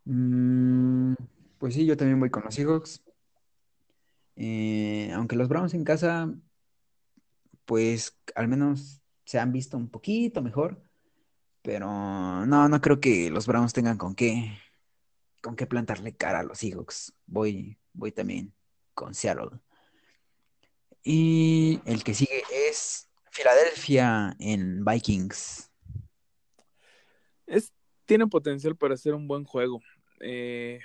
Mm, 0.07 1.15
pues 1.59 1.75
sí, 1.75 1.85
yo 1.85 1.97
también 1.97 2.19
voy 2.21 2.31
con 2.31 2.45
los 2.45 2.55
Seahawks. 2.55 3.03
Eh, 4.37 5.11
aunque 5.15 5.37
los 5.37 5.49
Browns 5.49 5.75
en 5.75 5.85
casa, 5.85 6.33
pues 7.65 8.17
al 8.35 8.49
menos 8.49 9.03
se 9.25 9.39
han 9.39 9.53
visto 9.53 9.77
un 9.77 9.89
poquito 9.89 10.43
mejor, 10.43 10.83
pero 11.63 11.89
no, 12.47 12.69
no 12.69 12.81
creo 12.81 13.01
que 13.01 13.31
los 13.31 13.47
Browns 13.47 13.73
tengan 13.73 13.99
con 13.99 14.15
qué, 14.15 14.57
con 15.43 15.57
qué 15.57 15.67
plantarle 15.67 16.15
cara 16.17 16.41
a 16.41 16.45
los 16.45 16.59
Seahawks. 16.59 17.13
Voy, 17.27 17.79
voy 17.93 18.13
también 18.13 18.55
con 18.95 19.15
Seattle. 19.15 19.59
Y 21.03 21.81
el 21.85 22.05
que 22.05 22.15
sigue 22.15 22.43
es 22.69 23.09
Filadelfia 23.31 24.37
en 24.39 24.85
Vikings. 24.85 25.71
Es, 27.47 27.73
tiene 28.05 28.27
potencial 28.27 28.77
para 28.77 28.97
ser 28.97 29.15
un 29.15 29.27
buen 29.27 29.45
juego. 29.45 29.81
Eh, 30.21 30.81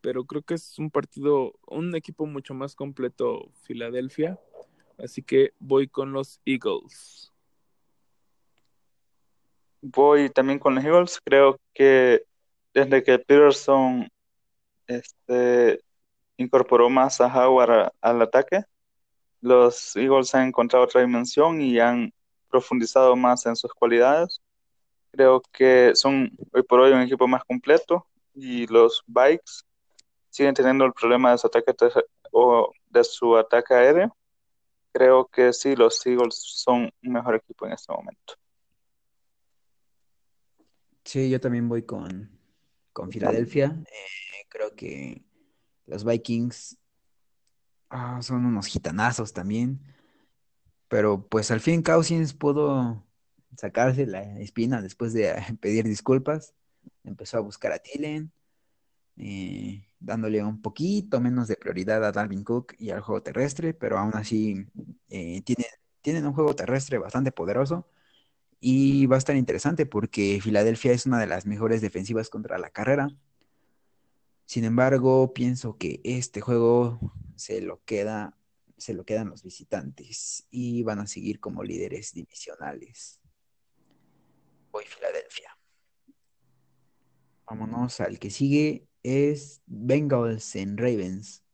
pero 0.00 0.24
creo 0.24 0.42
que 0.42 0.54
es 0.54 0.78
un 0.78 0.90
partido, 0.90 1.54
un 1.66 1.94
equipo 1.96 2.26
mucho 2.26 2.54
más 2.54 2.74
completo 2.74 3.50
Filadelfia. 3.62 4.38
Así 4.98 5.22
que 5.22 5.52
voy 5.58 5.88
con 5.88 6.12
los 6.12 6.40
Eagles. 6.44 7.32
Voy 9.82 10.30
también 10.30 10.58
con 10.58 10.74
los 10.74 10.84
Eagles. 10.84 11.20
Creo 11.24 11.58
que 11.74 12.24
desde 12.72 13.02
que 13.02 13.18
Peterson 13.18 14.08
este, 14.86 15.80
incorporó 16.36 16.88
más 16.88 17.20
a 17.20 17.26
Howard 17.26 17.92
al 18.00 18.22
ataque, 18.22 18.62
los 19.40 19.96
Eagles 19.96 20.34
han 20.34 20.48
encontrado 20.48 20.84
otra 20.84 21.00
dimensión 21.00 21.60
y 21.60 21.78
han 21.78 22.12
profundizado 22.48 23.16
más 23.16 23.44
en 23.46 23.56
sus 23.56 23.72
cualidades. 23.74 24.40
Creo 25.10 25.42
que 25.52 25.92
son 25.94 26.30
hoy 26.52 26.62
por 26.62 26.80
hoy 26.80 26.92
un 26.92 27.02
equipo 27.02 27.26
más 27.26 27.44
completo 27.44 28.06
y 28.36 28.66
los 28.66 29.02
Vikes 29.06 29.66
siguen 30.28 30.54
teniendo 30.54 30.84
el 30.84 30.92
problema 30.92 31.32
de 31.32 31.38
su 31.38 31.46
ataque 31.46 31.74
o 32.30 32.70
de 32.90 33.04
su 33.04 33.36
ataque 33.36 33.74
aéreo. 33.74 34.16
Creo 34.92 35.26
que 35.26 35.52
sí, 35.52 35.74
los 35.74 36.04
Eagles 36.06 36.36
son 36.38 36.90
un 37.02 37.12
mejor 37.12 37.36
equipo 37.36 37.66
en 37.66 37.72
este 37.72 37.92
momento. 37.92 38.34
Sí, 41.04 41.30
yo 41.30 41.40
también 41.40 41.68
voy 41.68 41.82
con, 41.82 42.30
con 42.92 43.10
Filadelfia. 43.10 43.76
Eh, 43.86 44.46
creo 44.48 44.74
que 44.74 45.24
los 45.86 46.04
Vikings 46.04 46.78
ah, 47.90 48.20
son 48.22 48.44
unos 48.44 48.66
gitanazos 48.66 49.32
también. 49.32 49.80
Pero 50.88 51.26
pues 51.26 51.50
al 51.50 51.60
fin 51.60 51.82
Cousins 51.82 52.34
pudo 52.34 53.04
sacarse 53.56 54.06
la 54.06 54.22
espina 54.40 54.82
después 54.82 55.12
de 55.12 55.34
pedir 55.60 55.84
disculpas. 55.84 56.54
Empezó 57.04 57.38
a 57.38 57.40
buscar 57.40 57.72
a 57.72 57.78
Thielen, 57.78 58.32
eh, 59.18 59.86
dándole 59.98 60.42
un 60.44 60.60
poquito 60.60 61.20
menos 61.20 61.48
de 61.48 61.56
prioridad 61.56 62.04
a 62.04 62.12
Dalvin 62.12 62.44
Cook 62.44 62.74
y 62.78 62.90
al 62.90 63.00
juego 63.00 63.22
terrestre, 63.22 63.74
pero 63.74 63.98
aún 63.98 64.14
así 64.14 64.66
eh, 65.08 65.42
tienen, 65.42 65.66
tienen 66.02 66.26
un 66.26 66.34
juego 66.34 66.54
terrestre 66.54 66.98
bastante 66.98 67.32
poderoso. 67.32 67.88
Y 68.60 69.06
va 69.06 69.16
a 69.16 69.18
estar 69.18 69.36
interesante 69.36 69.86
porque 69.86 70.40
Filadelfia 70.42 70.92
es 70.92 71.06
una 71.06 71.20
de 71.20 71.26
las 71.26 71.46
mejores 71.46 71.80
defensivas 71.82 72.30
contra 72.30 72.58
la 72.58 72.70
carrera. 72.70 73.08
Sin 74.46 74.64
embargo, 74.64 75.32
pienso 75.34 75.76
que 75.76 76.00
este 76.04 76.40
juego 76.40 77.00
se 77.34 77.60
lo 77.60 77.82
queda, 77.84 78.36
se 78.76 78.94
lo 78.94 79.04
quedan 79.04 79.28
los 79.28 79.42
visitantes 79.42 80.46
y 80.50 80.82
van 80.84 81.00
a 81.00 81.06
seguir 81.06 81.40
como 81.40 81.62
líderes 81.64 82.14
divisionales. 82.14 83.20
Voy 84.70 84.84
Filadelfia. 84.84 85.55
Vámonos 87.48 88.00
al 88.00 88.18
que 88.18 88.30
sigue 88.30 88.86
es 89.02 89.62
Bengals 89.66 90.56
en 90.56 90.76
Ravens. 90.76 91.44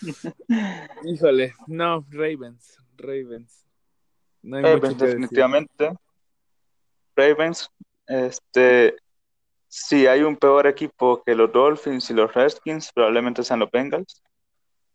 Híjole, 1.04 1.54
no, 1.66 2.06
Ravens, 2.08 2.78
Ravens. 2.96 3.66
No 4.42 4.56
hay 4.56 4.62
mucho 4.62 4.76
Ravens, 4.76 4.98
decir. 4.98 5.08
definitivamente. 5.08 5.92
Ravens, 7.14 7.70
este, 8.06 8.96
si 9.68 10.06
hay 10.06 10.22
un 10.22 10.36
peor 10.36 10.66
equipo 10.66 11.22
que 11.22 11.34
los 11.34 11.52
Dolphins 11.52 12.08
y 12.10 12.14
los 12.14 12.32
Redskins, 12.32 12.90
probablemente 12.94 13.42
sean 13.42 13.60
los 13.60 13.70
Bengals. 13.70 14.22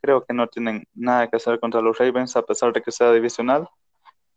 Creo 0.01 0.25
que 0.25 0.33
no 0.33 0.47
tienen 0.47 0.87
nada 0.95 1.29
que 1.29 1.35
hacer 1.37 1.59
contra 1.59 1.81
los 1.81 1.97
Ravens, 1.97 2.35
a 2.35 2.41
pesar 2.41 2.73
de 2.73 2.81
que 2.81 2.91
sea 2.91 3.11
divisional. 3.11 3.69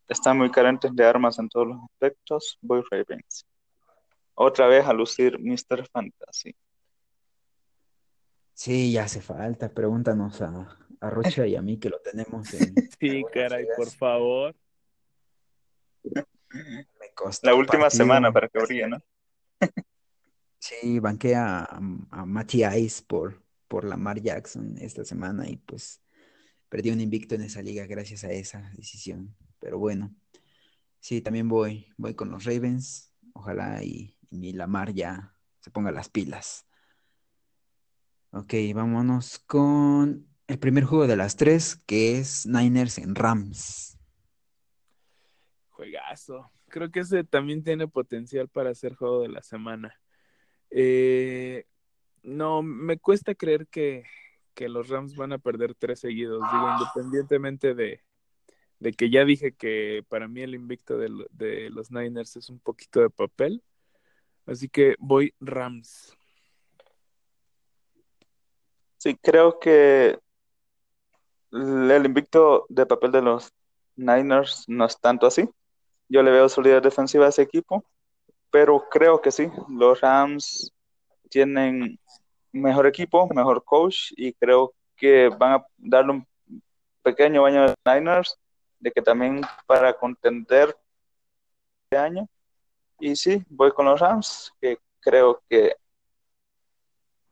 Están 0.07 0.37
muy 0.37 0.51
carentes 0.51 0.95
de 0.95 1.05
armas 1.05 1.39
en 1.39 1.49
todos 1.49 1.69
los 1.69 1.79
aspectos. 1.83 2.59
Voy 2.61 2.83
Ravens. 2.91 3.47
Otra 4.41 4.69
vez 4.69 4.87
a 4.87 4.93
lucir 4.93 5.37
Mr. 5.41 5.89
Fantasy. 5.91 6.55
Sí, 8.55 8.93
ya 8.93 9.03
hace 9.05 9.21
falta. 9.21 9.69
Pregúntanos 9.69 10.41
a, 10.43 10.79
a 11.01 11.11
Rocha 11.11 11.45
y 11.45 11.57
a 11.57 11.63
mí 11.63 11.79
que 11.79 11.89
lo 11.89 12.01
tenemos 12.01 12.55
en, 12.55 12.73
Sí, 13.01 13.25
caray, 13.33 13.67
por 13.77 13.91
favor. 13.91 14.55
Me 16.05 17.13
costó 17.15 17.49
La 17.49 17.55
última 17.57 17.85
partido. 17.85 18.05
semana 18.05 18.33
para 18.33 18.49
que 18.49 18.61
brille, 18.61 18.89
¿no? 18.89 18.99
Sí, 20.61 20.99
banqué 21.01 21.35
a, 21.35 21.65
a 21.65 22.27
Matty 22.27 22.65
Ice 22.65 23.03
por, 23.07 23.43
por 23.69 23.85
Lamar 23.85 24.21
Jackson 24.21 24.77
esta 24.79 25.05
semana 25.05 25.49
y 25.49 25.57
pues 25.57 26.03
perdí 26.69 26.91
un 26.91 27.01
invicto 27.01 27.37
en 27.37 27.43
esa 27.43 27.63
liga 27.63 27.87
gracias 27.87 28.25
a 28.25 28.31
esa 28.33 28.71
decisión. 28.77 29.37
Pero 29.61 29.79
bueno, 29.79 30.15
sí, 31.01 31.21
también 31.23 31.49
voy, 31.49 31.87
voy 31.97 32.15
con 32.15 32.31
los 32.31 32.45
Ravens. 32.45 33.13
Ojalá 33.35 33.83
y, 33.85 34.18
y 34.31 34.53
Lamar 34.53 34.93
ya 34.93 35.35
se 35.61 35.71
ponga 35.71 35.91
las 35.91 36.09
pilas. 36.09 36.67
Ok, 38.31 38.55
vámonos 38.75 39.39
con 39.39 40.27
el 40.47 40.59
primer 40.59 40.85
juego 40.85 41.07
de 41.07 41.17
las 41.17 41.37
tres, 41.37 41.77
que 41.87 42.19
es 42.19 42.47
Niners 42.47 42.99
en 42.99 43.15
Rams. 43.15 43.99
Juegazo. 45.71 46.51
Creo 46.69 46.91
que 46.91 47.01
ese 47.01 47.25
también 47.25 47.63
tiene 47.63 47.89
potencial 47.89 48.49
para 48.49 48.75
ser 48.75 48.95
juego 48.95 49.23
de 49.23 49.29
la 49.29 49.43
semana. 49.43 49.99
Eh, 50.71 51.65
no, 52.23 52.63
me 52.63 52.99
cuesta 52.99 53.35
creer 53.35 53.67
que, 53.69 54.05
que, 54.55 54.69
los 54.69 54.89
Rams 54.89 55.17
van 55.17 55.33
a 55.33 55.39
perder 55.39 55.75
tres 55.75 56.01
seguidos. 56.01 56.43
Digo, 56.53 56.71
independientemente 56.79 57.75
de, 57.75 58.03
de 58.81 58.93
que 58.93 59.11
ya 59.11 59.25
dije 59.25 59.53
que 59.53 60.05
para 60.09 60.29
mí 60.29 60.43
el 60.43 60.55
invicto 60.55 60.99
de, 60.99 61.11
de, 61.31 61.71
los 61.71 61.91
Niners 61.91 62.37
es 62.37 62.51
un 62.51 62.59
poquito 62.59 63.01
de 63.01 63.11
papel. 63.11 63.63
Así 64.49 64.69
que 64.69 64.97
voy 64.99 65.35
Rams. 65.41 66.17
Sí, 68.97 69.15
creo 69.17 69.61
que 69.61 70.19
el 71.53 72.07
invicto 72.07 72.65
de 72.71 72.87
papel 72.87 73.13
de 73.13 73.23
los 73.23 73.53
Niners 73.95 74.65
no 74.67 74.87
es 74.87 74.99
tanto 74.99 75.27
así. 75.27 75.49
Yo 76.09 76.23
le 76.23 76.31
veo 76.31 76.49
solidez 76.49 76.83
defensiva 76.83 77.27
a 77.27 77.29
ese 77.29 77.43
equipo, 77.43 77.85
pero 78.51 78.89
creo 78.91 79.21
que 79.21 79.31
sí, 79.31 79.51
los 79.69 80.01
Rams 80.01 80.73
tienen 81.29 81.99
mejor 82.51 82.87
equipo, 82.87 83.29
mejor 83.29 83.63
coach 83.63 84.13
y 84.17 84.33
creo 84.33 84.73
que 84.97 85.29
van 85.29 85.61
a 85.61 85.67
darle 85.77 86.13
un 86.13 86.27
pequeño 87.03 87.43
baño 87.43 87.63
a 87.63 87.67
los 87.67 87.77
Niners 87.85 88.39
de 88.81 88.91
que 88.93 89.03
también 89.03 89.43
para 89.67 89.93
contender 89.93 90.75
este 91.85 91.99
año. 91.99 92.29
Y 93.01 93.15
sí, 93.17 93.43
voy 93.49 93.71
con 93.73 93.87
los 93.87 94.01
Rams, 94.01 94.53
que 94.61 94.79
creo 95.01 95.43
que 95.49 95.69
la 95.69 95.77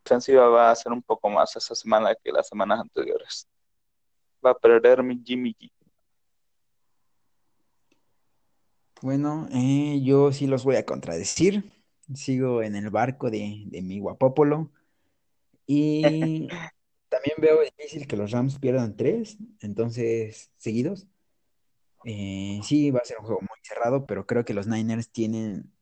defensiva 0.05 0.49
va 0.49 0.71
a 0.71 0.77
ser 0.77 0.93
un 0.93 1.03
poco 1.03 1.29
más 1.29 1.57
esa 1.57 1.75
semana 1.75 2.15
que 2.15 2.31
las 2.31 2.49
semanas 2.49 2.81
anteriores. 2.81 3.49
Va 4.45 4.51
a 4.53 4.59
perder 4.59 5.03
mi 5.03 5.21
Jimmy 5.25 5.57
G. 5.59 5.71
Bueno, 9.03 9.49
eh, 9.53 10.01
yo 10.03 10.33
sí 10.33 10.47
los 10.47 10.65
voy 10.65 10.77
a 10.77 10.87
contradecir. 10.87 11.73
Sigo 12.15 12.63
en 12.63 12.77
el 12.77 12.91
barco 12.91 13.31
de, 13.31 13.65
de 13.67 13.83
mi 13.83 13.99
guapópolo. 13.99 14.71
Y 15.67 16.47
también 17.09 17.37
veo 17.39 17.61
difícil 17.63 18.07
que 18.07 18.17
los 18.17 18.31
Rams 18.31 18.59
pierdan 18.59 18.97
tres, 18.97 19.37
entonces, 19.61 20.51
seguidos. 20.57 21.07
Eh, 22.05 22.61
sí, 22.63 22.91
va 22.91 23.01
a 23.01 23.05
ser 23.05 23.19
un 23.19 23.27
juego 23.27 23.43
cerrado, 23.67 24.07
pero 24.07 24.27
creo 24.27 24.45
que 24.45 24.55
los 24.55 24.67
Niners 24.67 25.11
tienen 25.11 25.73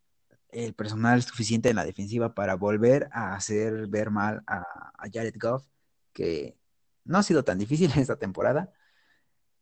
el 0.51 0.75
personal 0.75 1.23
suficiente 1.23 1.69
en 1.69 1.77
la 1.77 1.85
defensiva 1.85 2.35
para 2.35 2.55
volver 2.55 3.09
a 3.13 3.35
hacer 3.35 3.89
ver 3.89 4.11
mal 4.11 4.43
a, 4.47 4.65
Jared 5.13 5.35
Goff, 5.39 5.67
que 6.13 6.57
no 7.05 7.19
ha 7.19 7.23
sido 7.23 7.45
tan 7.45 7.59
difícil 7.59 7.91
esta 7.97 8.17
temporada, 8.17 8.73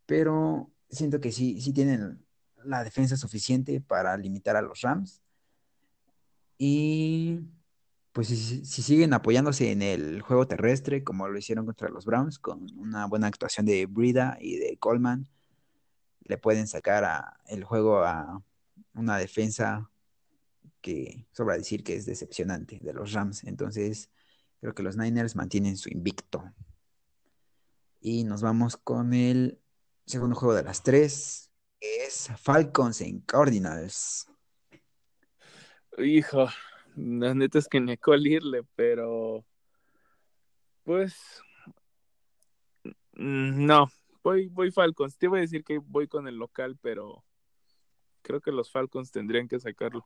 pero 0.07 0.71
siento 0.91 1.21
que 1.21 1.33
sí, 1.33 1.61
sí 1.61 1.73
tienen 1.73 2.25
la 2.65 2.85
defensa 2.85 3.17
suficiente 3.17 3.81
para 3.81 4.17
limitar 4.17 4.57
a 4.57 4.63
los 4.63 4.83
Rams. 4.83 5.23
Y 6.59 7.41
pues 8.13 8.29
si, 8.29 8.65
siguen 8.65 9.15
apoyándose 9.15 9.73
en 9.73 9.83
el 9.83 10.21
juego 10.21 10.47
terrestre, 10.47 11.03
como 11.03 11.29
lo 11.29 11.39
hicieron 11.39 11.67
contra 11.67 11.89
los 11.89 12.05
Browns, 12.05 12.39
con 12.39 12.67
una 12.77 13.07
buena 13.07 13.27
actuación 13.27 13.67
de 13.67 13.87
Brida 13.87 14.37
y 14.41 14.57
de 14.59 14.77
Coleman, 14.79 15.29
le 16.25 16.39
pueden 16.39 16.67
sacar 16.67 17.05
a, 17.05 17.41
el 17.47 17.65
juego 17.65 18.05
a 18.05 18.43
una 18.95 19.19
defensa 19.19 19.91
que 20.81 21.27
sobra 21.33 21.57
decir 21.57 21.85
que 21.85 21.95
es 21.95 22.07
decepcionante 22.07 22.79
de 22.83 22.93
los 22.93 23.13
Rams. 23.13 23.45
Entonces, 23.45 24.11
creo 24.61 24.75
que 24.75 24.83
los 24.83 24.97
Niners 24.97 25.37
mantienen 25.37 25.77
su 25.77 25.89
invicto. 25.89 26.45
Y 28.01 28.25
nos 28.25 28.43
vamos 28.43 28.77
con 28.77 29.15
el 29.15 29.61
segundo 30.07 30.37
juego 30.37 30.55
de 30.55 30.65
las 30.65 30.83
tres, 30.83 31.51
es 31.81 32.31
Falcons 32.37 33.01
en 33.01 33.21
Cardinals. 33.21 34.27
Hijo, 35.99 36.49
la 36.97 37.35
neta 37.35 37.59
es 37.59 37.69
que 37.69 37.81
ni 37.81 37.93
a 37.93 37.99
irle, 38.25 38.63
pero 38.75 39.45
pues 40.85 41.15
no, 43.13 43.89
voy, 44.23 44.49
voy 44.49 44.71
Falcons. 44.71 45.17
Te 45.17 45.27
iba 45.27 45.39
a 45.39 45.41
decir 45.41 45.65
que 45.65 45.79
voy 45.79 46.09
con 46.09 46.29
el 46.29 46.37
local, 46.37 46.79
pero 46.81 47.25
creo 48.23 48.41
que 48.41 48.53
los 48.53 48.71
Falcons 48.71 49.11
tendrían 49.11 49.49
que 49.49 49.61
sacarlo. 49.61 50.05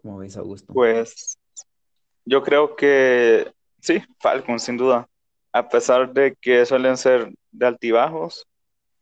¿Cómo 0.00 0.18
ves, 0.18 0.36
Augusto? 0.36 0.72
Pues 0.72 1.38
yo 2.24 2.42
creo 2.42 2.74
que 2.74 3.52
sí, 3.80 4.02
Falcons, 4.18 4.64
sin 4.64 4.76
duda 4.76 5.08
a 5.52 5.68
pesar 5.68 6.12
de 6.12 6.34
que 6.40 6.64
suelen 6.66 6.96
ser 6.96 7.32
de 7.50 7.66
altibajos, 7.66 8.46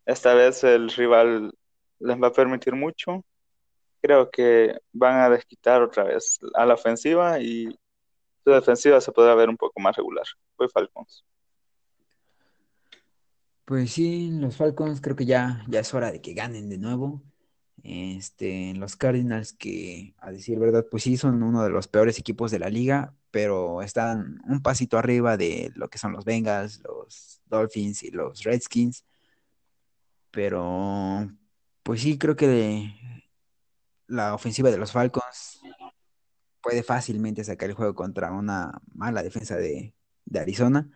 esta 0.05 0.35
vez 0.35 0.65
el 0.65 0.91
rival 0.91 1.53
les 2.01 2.21
va 2.21 2.29
a 2.29 2.33
permitir 2.33 2.75
mucho. 2.75 3.25
Creo 4.03 4.31
que 4.31 4.77
van 4.93 5.21
a 5.21 5.31
desquitar 5.31 5.83
otra 5.83 6.05
vez 6.05 6.39
a 6.55 6.67
la 6.67 6.75
ofensiva 6.75 7.41
y 7.41 7.79
su 8.45 8.51
defensiva 8.51 9.01
se 9.01 9.13
podrá 9.13 9.35
ver 9.35 9.49
un 9.49 9.57
poco 9.57 9.81
más 9.81 9.97
regular. 9.97 10.27
Fue 10.57 10.69
Falcons. 10.69 11.25
Pues 13.65 13.93
sí, 13.93 14.31
los 14.33 14.57
Falcons 14.57 15.01
creo 15.01 15.15
que 15.15 15.27
ya, 15.27 15.65
ya 15.69 15.81
es 15.81 15.95
hora 15.95 16.11
de 16.11 16.21
que 16.21 16.35
ganen 16.35 16.69
de 16.69 16.79
nuevo. 16.79 17.23
Este, 17.83 18.75
los 18.75 18.97
Cardinals 18.97 19.53
que, 19.53 20.15
a 20.19 20.31
decir 20.33 20.59
verdad, 20.59 20.87
pues 20.91 21.05
sí, 21.05 21.17
son 21.17 21.43
uno 21.43 21.63
de 21.63 21.71
los 21.71 21.89
peores 21.89 22.19
equipos 22.19 22.51
de 22.51 22.59
la 22.59 22.69
liga, 22.69 23.15
pero 23.31 23.81
están 23.83 24.41
un 24.47 24.61
pasito 24.61 24.99
arriba 24.99 25.37
de 25.37 25.71
lo 25.77 25.89
que 25.89 25.99
son 25.99 26.13
los 26.13 26.25
Bengals, 26.25 26.81
los 26.83 27.41
Dolphins 27.47 28.03
y 28.03 28.11
los 28.11 28.43
Redskins. 28.43 29.05
Pero, 30.31 31.31
pues 31.83 32.03
sí, 32.03 32.19
creo 32.19 32.37
que 32.37 32.93
la 34.09 34.35
ofensiva 34.35 34.71
de 34.71 34.79
los 34.79 34.93
Falcons 34.93 35.60
puede 36.63 36.83
fácilmente 36.83 37.45
sacar 37.45 37.71
el 37.71 37.75
juego 37.75 37.95
contra 37.95 38.33
una 38.33 38.81
mala 38.93 39.23
defensa 39.23 39.57
de, 39.57 39.95
de 40.25 40.41
Arizona. 40.41 40.89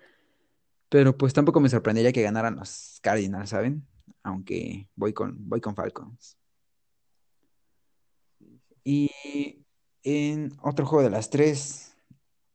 Pero 0.89 1.17
pues 1.17 1.33
tampoco 1.33 1.61
me 1.61 1.69
sorprendería 1.69 2.13
que 2.13 2.23
ganaran 2.23 2.57
los 2.57 2.99
Cardinals, 3.03 3.51
¿saben? 3.51 3.87
Aunque 4.23 4.89
voy 4.95 5.13
con, 5.13 5.37
voy 5.49 5.61
con 5.61 5.75
Falcons. 5.75 6.39
Y 8.85 9.11
en 10.03 10.53
otro 10.63 10.87
juego 10.87 11.03
de 11.03 11.11
las 11.11 11.31
tres, 11.31 11.97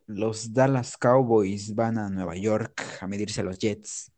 los 0.06 0.54
Dallas 0.54 0.96
Cowboys 0.98 1.74
van 1.76 1.98
a 1.98 2.10
Nueva 2.10 2.36
York 2.36 2.82
a 3.02 3.08
medirse 3.08 3.42
a 3.42 3.44
los 3.44 3.58
Jets. 3.60 4.12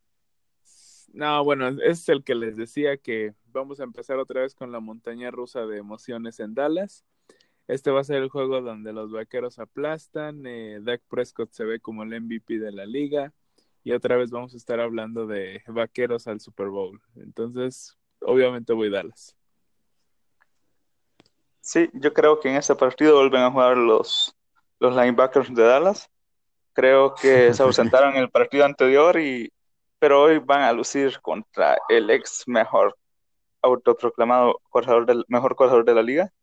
No, 1.14 1.44
bueno, 1.44 1.68
es 1.84 2.08
el 2.10 2.24
que 2.24 2.36
les 2.36 2.56
decía 2.56 2.98
que 2.98 3.34
vamos 3.46 3.80
a 3.80 3.84
empezar 3.84 4.18
otra 4.18 4.42
vez 4.42 4.56
con 4.56 4.72
la 4.72 4.80
montaña 4.80 5.32
rusa 5.32 5.66
de 5.66 5.78
emociones 5.78 6.40
en 6.40 6.54
Dallas. 6.54 7.04
Este 7.68 7.92
va 7.92 8.02
a 8.02 8.04
ser 8.04 8.18
el 8.18 8.30
juego 8.30 8.62
donde 8.62 8.92
los 8.94 9.12
vaqueros 9.12 9.60
aplastan, 9.60 10.46
eh, 10.46 10.80
Dak 10.82 11.02
Prescott 11.08 11.52
se 11.52 11.64
ve 11.64 11.80
como 11.80 12.04
el 12.04 12.22
MVP 12.22 12.60
de 12.60 12.72
la 12.72 12.86
liga 12.86 13.34
y 13.84 13.94
otra 13.94 14.18
vez 14.18 14.30
vamos 14.30 14.54
a 14.54 14.58
estar 14.58 14.80
hablando 14.80 15.26
de 15.26 15.64
vaqueros 15.68 16.28
al 16.28 16.40
Super 16.40 16.68
Bowl. 16.68 17.02
Entonces, 17.16 17.98
obviamente 18.20 18.74
voy 18.74 18.90
a 18.90 18.92
Dallas. 18.92 19.36
Sí, 21.62 21.90
yo 21.94 22.14
creo 22.14 22.40
que 22.40 22.50
en 22.50 22.56
este 22.56 22.76
partido 22.76 23.16
vuelven 23.16 23.42
a 23.42 23.52
jugar 23.52 23.78
los, 23.78 24.36
los 24.80 24.96
linebackers 24.96 25.54
de 25.54 25.64
Dallas. 25.64 26.10
Creo 26.74 27.14
que 27.16 27.54
se 27.54 27.64
ausentaron 27.64 28.16
en 28.16 28.24
el 28.24 28.30
partido 28.30 28.66
anterior, 28.66 29.20
y, 29.20 29.52
pero 30.00 30.24
hoy 30.24 30.40
van 30.40 30.62
a 30.62 30.74
lucir 30.74 31.20
contra 31.22 31.78
el 31.90 32.10
ex 32.10 32.44
mejor 32.48 32.98
autoproclamado 33.62 34.60
corredor 34.70 35.06
del, 35.06 35.24
mejor 35.28 35.56
corredor 35.56 35.86
de 35.86 35.94
la 35.94 36.02
liga, 36.02 36.34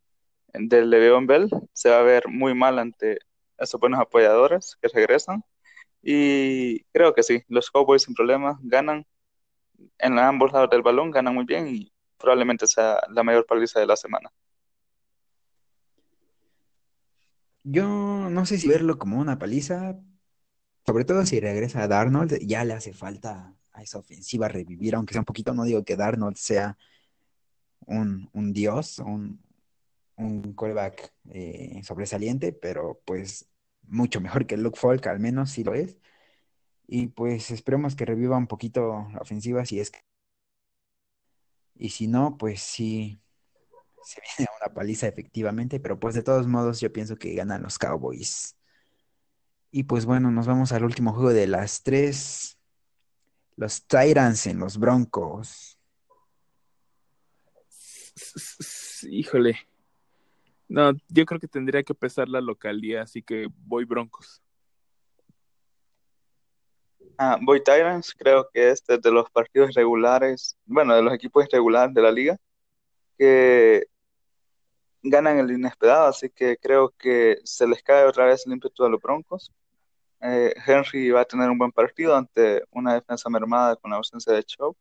del 0.53 0.91
Le'Veon 0.91 1.27
Bell. 1.27 1.49
Se 1.73 1.91
va 1.91 2.01
a 2.01 2.03
ver 2.03 2.29
muy 2.29 2.55
mal 2.55 2.79
ante 2.79 3.19
esos 3.59 3.81
buenos 3.81 4.01
apoyadores 4.01 4.77
que 4.81 4.89
regresan. 4.89 5.45
Y 6.03 6.85
creo 6.93 7.15
que 7.15 7.23
sí, 7.23 7.43
los 7.49 7.71
Cowboys 7.71 8.03
sin 8.03 8.15
problemas 8.15 8.57
ganan 8.63 9.07
en 9.99 10.19
ambos 10.19 10.53
lados 10.53 10.71
del 10.71 10.83
balón, 10.83 11.11
ganan 11.11 11.35
muy 11.35 11.45
bien 11.45 11.69
y 11.69 11.93
probablemente 12.19 12.67
sea 12.67 13.01
la 13.11 13.23
mayor 13.23 13.47
paliza 13.47 13.81
de 13.81 13.87
la 13.87 13.97
semana. 13.97 14.31
Yo 17.65 17.87
no 18.31 18.47
sé 18.47 18.59
si 18.59 18.69
verlo 18.69 18.99
como 18.99 19.19
una 19.19 19.39
paliza, 19.39 19.99
sobre 20.87 21.05
todo 21.05 21.27
si 21.27 21.39
regresa 21.41 21.83
a 21.83 21.89
Darnold, 21.89 22.39
ya 22.41 22.65
le 22.65 22.75
hace 22.75 22.93
falta 22.93 23.55
a 23.73 23.83
esa 23.83 23.99
ofensiva 23.99 24.49
revivir, 24.49 24.95
aunque 24.95 25.13
sea 25.13 25.21
un 25.21 25.27
poquito, 25.27 25.53
no 25.55 25.65
digo 25.65 25.85
que 25.85 25.97
Darnold 25.97 26.37
sea 26.37 26.79
un, 27.87 28.53
dios, 28.53 28.99
un, 29.01 29.41
un 30.19 30.55
callback 30.55 31.13
eh, 31.31 31.81
sobresaliente, 31.85 32.53
pero 32.53 33.01
pues 33.05 33.49
mucho 33.83 34.21
mejor 34.21 34.47
que 34.47 34.57
Luke 34.57 34.79
Falk, 34.79 35.07
al 35.07 35.21
menos 35.21 35.51
sí 35.51 35.65
lo 35.65 35.75
es. 35.75 35.97
Y 36.87 37.09
pues 37.09 37.51
esperemos 37.51 37.97
que 37.97 38.07
reviva 38.07 38.37
un 38.37 38.47
poquito 38.47 39.09
la 39.13 39.21
ofensiva 39.21 39.65
si 39.65 39.81
es 39.81 39.91
que... 39.91 40.01
Y 41.77 41.91
si 41.91 42.09
no, 42.09 42.37
pues 42.37 42.61
sí, 42.61 43.21
se 44.03 44.21
viene 44.39 44.51
una 44.61 44.75
paliza 44.75 45.07
efectivamente, 45.07 45.81
pero 45.81 45.99
pues 46.01 46.15
de 46.15 46.23
todos 46.23 46.47
modos 46.47 46.81
yo 46.81 46.93
pienso 46.93 47.17
que 47.17 47.35
ganan 47.35 47.63
los 47.63 47.79
Cowboys. 47.79 48.57
Y 49.71 49.85
pues 49.85 50.07
bueno, 50.07 50.31
nos 50.31 50.47
vamos 50.47 50.73
al 50.73 50.85
último 50.85 51.13
juego 51.13 51.33
de 51.33 51.47
las 51.47 51.83
tres. 51.83 52.59
Los 53.57 53.87
Tyrants 53.87 54.47
en 54.47 54.59
los 54.59 54.79
Broncos. 54.79 55.79
Híjole. 59.03 59.68
No, 60.69 60.93
yo 61.09 61.25
creo 61.25 61.41
que 61.41 61.49
tendría 61.49 61.83
que 61.83 61.95
pesar 61.95 62.29
la 62.29 62.41
localidad, 62.41 63.03
así 63.03 63.23
que 63.23 63.49
voy 63.65 63.85
Broncos. 63.85 64.43
Ah, 67.17 67.39
voy 67.43 67.63
Tyrants, 67.63 68.15
creo 68.15 68.49
que 68.53 68.71
este 68.71 68.95
es 68.95 69.03
de 69.03 69.11
los 69.11 69.29
partidos 69.31 69.75
regulares, 69.75 70.57
bueno, 70.67 70.95
de 70.95 71.03
los 71.03 71.13
equipos 71.13 71.47
regulares 71.51 71.93
de 71.95 72.03
la 72.03 72.13
liga, 72.13 72.37
que 73.19 73.89
ganan 75.03 75.39
el 75.39 75.51
inesperado, 75.51 76.07
así 76.09 76.31
que 76.31 76.57
creo 76.59 76.91
que 76.99 77.39
se 77.45 77.67
les 77.67 77.83
cae 77.83 78.05
otra 78.05 78.27
vez 78.27 78.47
el 78.47 78.53
ímpetu 78.53 78.85
a 78.85 78.89
los 78.89 79.01
Broncos. 79.01 79.53
Eh, 80.21 80.55
Henry 80.67 81.11
va 81.11 81.23
a 81.23 81.25
tener 81.25 81.49
un 81.51 81.59
buen 81.59 81.73
partido 81.73 82.17
ante 82.17 82.63
una 82.71 82.95
defensa 82.95 83.29
mermada 83.31 83.77
con 83.77 83.91
la 83.91 83.97
ausencia 83.99 84.33
de 84.33 84.45
Chop. 84.45 84.77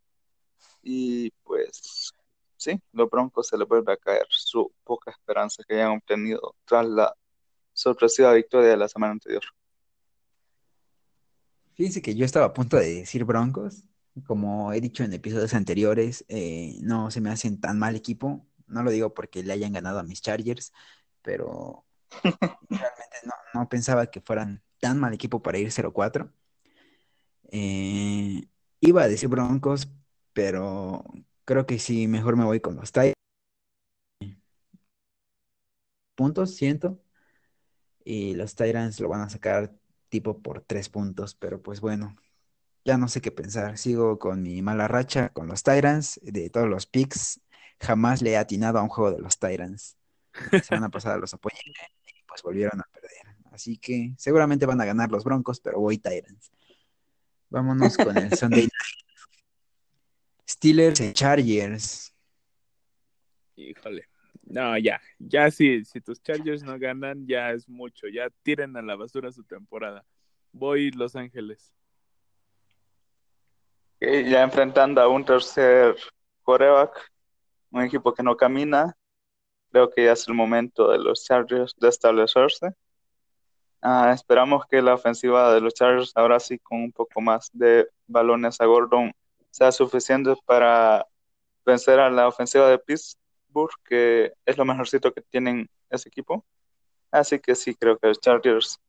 Y 0.84 1.32
pues 1.44 2.12
sí, 2.58 2.82
los 2.92 3.10
Broncos 3.10 3.48
se 3.48 3.58
les 3.58 3.68
vuelve 3.68 3.94
a 3.94 3.98
caer 3.98 4.26
su 4.30 4.72
poca 4.84 5.12
esperanza 5.12 5.64
que 5.68 5.76
hayan 5.76 5.98
obtenido 5.98 6.56
tras 6.66 6.86
la 6.86 7.14
sorpresiva 7.74 8.34
victoria 8.34 8.70
de 8.70 8.78
la 8.78 8.90
semana 8.90 9.14
anterior. 9.14 9.44
Fíjense 11.76 12.02
que 12.02 12.16
yo 12.16 12.26
estaba 12.26 12.48
a 12.48 12.54
punto 12.54 12.78
de 12.78 12.96
decir 12.96 13.24
Broncos. 13.24 13.84
Como 14.26 14.74
he 14.74 14.82
dicho 14.82 15.04
en 15.04 15.14
episodios 15.14 15.54
anteriores, 15.54 16.26
eh, 16.28 16.80
no 16.82 17.12
se 17.12 17.22
me 17.22 17.30
hacen 17.30 17.62
tan 17.62 17.78
mal 17.78 17.96
equipo. 17.96 18.48
No 18.66 18.82
lo 18.82 18.90
digo 18.90 19.14
porque 19.14 19.44
le 19.44 19.54
hayan 19.54 19.74
ganado 19.74 20.00
a 20.00 20.04
mis 20.04 20.24
Chargers, 20.24 20.74
pero 21.22 21.86
realmente 22.24 23.18
no, 23.54 23.70
pensaba 23.70 24.08
que 24.08 24.22
fueran 24.22 24.64
tan 24.80 25.00
mal 25.00 25.14
equipo 25.14 25.44
para 25.44 25.60
ir 25.60 25.68
0-4. 25.72 26.32
Eh, 27.52 28.48
iba 28.82 29.04
a 29.04 29.08
decir 29.08 29.30
Broncos, 29.30 29.88
pero 30.34 31.04
creo 31.48 31.66
que 31.66 31.80
sí, 31.80 32.08
mejor 32.08 32.36
me 32.36 32.44
voy 32.44 32.60
con 32.60 32.76
los 32.76 32.92
Titans. 32.92 33.14
Puntos, 36.16 36.56
siento. 36.56 37.00
Y 38.04 38.36
los 38.36 38.56
Tyrants 38.56 39.00
lo 39.00 39.10
van 39.10 39.22
a 39.22 39.30
sacar 39.30 39.74
tipo 40.10 40.42
por 40.42 40.62
tres 40.62 40.90
puntos, 40.90 41.36
pero 41.36 41.62
pues 41.62 41.80
bueno, 41.82 42.16
ya 42.86 42.98
no 42.98 43.08
sé 43.08 43.22
qué 43.22 43.32
pensar. 43.32 43.78
Sigo 43.78 44.20
con 44.20 44.42
mi 44.44 44.62
mala 44.62 44.88
racha 44.88 45.30
con 45.30 45.48
los 45.48 45.64
Tyrants 45.64 46.20
de 46.24 46.50
todos 46.50 46.68
los 46.68 46.86
picks. 46.86 47.40
Jamás 47.80 48.22
le 48.22 48.32
he 48.32 48.38
atinado 48.38 48.80
a 48.80 48.84
un 48.84 48.90
juego 48.90 49.12
de 49.12 49.22
los 49.22 49.40
Tyrants. 49.40 49.98
La 50.52 50.64
semana 50.64 50.90
pasada 50.90 51.18
los 51.18 51.34
apoyé 51.34 51.58
y 51.66 52.24
pues 52.28 52.44
volvieron 52.44 52.82
a 52.82 52.86
perder. 52.92 53.38
Así 53.52 53.78
que 53.78 54.14
seguramente 54.18 54.66
van 54.66 54.82
a 54.82 54.86
ganar 54.86 55.12
los 55.12 55.24
Broncos, 55.24 55.62
pero 55.62 55.80
voy 55.80 55.98
Tyrants. 55.98 56.52
Vámonos 57.50 57.96
con 57.96 58.18
el 58.18 58.34
Sunday 58.38 58.64
Night. 58.64 59.08
Steelers 60.58 61.00
y 61.02 61.14
Chargers. 61.14 62.16
Híjole. 63.56 64.08
No, 64.44 64.76
ya, 64.78 65.00
ya 65.20 65.52
sí, 65.52 65.86
si 65.86 66.02
tus 66.02 66.20
Chargers 66.24 66.64
no 66.64 66.80
ganan, 66.80 67.28
ya 67.28 67.52
es 67.52 67.70
mucho, 67.70 68.08
ya 68.08 68.32
tiren 68.42 68.76
a 68.76 68.82
la 68.82 68.96
basura 68.96 69.32
su 69.32 69.44
temporada. 69.44 70.04
Voy 70.52 70.90
Los 70.90 71.16
Ángeles. 71.16 71.72
ya 74.00 74.42
enfrentando 74.42 75.00
a 75.00 75.08
un 75.08 75.24
tercer 75.24 75.96
coreback, 76.42 77.12
un 77.70 77.84
equipo 77.84 78.12
que 78.14 78.24
no 78.24 78.36
camina, 78.36 78.98
creo 79.72 79.92
que 79.92 80.06
ya 80.06 80.14
es 80.14 80.28
el 80.28 80.34
momento 80.34 80.90
de 80.90 80.98
los 80.98 81.24
Chargers 81.24 81.76
de 81.80 81.90
establecerse. 81.90 82.74
Ah, 83.82 84.12
esperamos 84.12 84.66
que 84.66 84.82
la 84.82 84.96
ofensiva 84.96 85.54
de 85.54 85.62
los 85.62 85.76
Chargers, 85.76 86.14
ahora 86.16 86.40
sí 86.40 86.58
con 86.58 86.82
un 86.82 86.92
poco 86.92 87.22
más 87.22 87.52
de 87.54 87.88
balones 88.08 88.60
a 88.60 88.66
Gordon, 88.66 89.14
sea 89.52 89.72
suficiente 89.72 90.36
para 90.46 91.06
vencer 91.66 92.00
a 92.00 92.10
la 92.10 92.28
ofensiva 92.28 92.70
de 92.70 92.80
Pittsburgh 92.80 93.72
que 93.84 94.34
es 94.46 94.58
lo 94.58 94.66
mejorcito 94.66 95.14
que 95.14 95.22
tienen 95.22 95.70
ese 95.90 96.10
equipo. 96.10 96.46
Así 97.12 97.40
que 97.40 97.56
sí, 97.56 97.74
creo 97.76 97.98
que 97.98 98.08
los 98.08 98.20
Chargers 98.20 98.80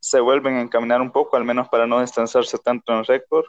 se 0.00 0.20
vuelven 0.20 0.54
a 0.56 0.62
encaminar 0.62 1.00
un 1.00 1.10
poco, 1.10 1.36
al 1.36 1.44
menos 1.44 1.68
para 1.68 1.86
no 1.86 2.00
distanciarse 2.00 2.58
tanto 2.58 2.96
en 2.96 3.04
récord, 3.04 3.44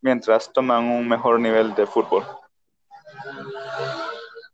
mientras 0.00 0.52
toman 0.52 0.84
un 0.84 1.08
mejor 1.08 1.40
nivel 1.40 1.74
de 1.74 1.86
fútbol. 1.86 2.24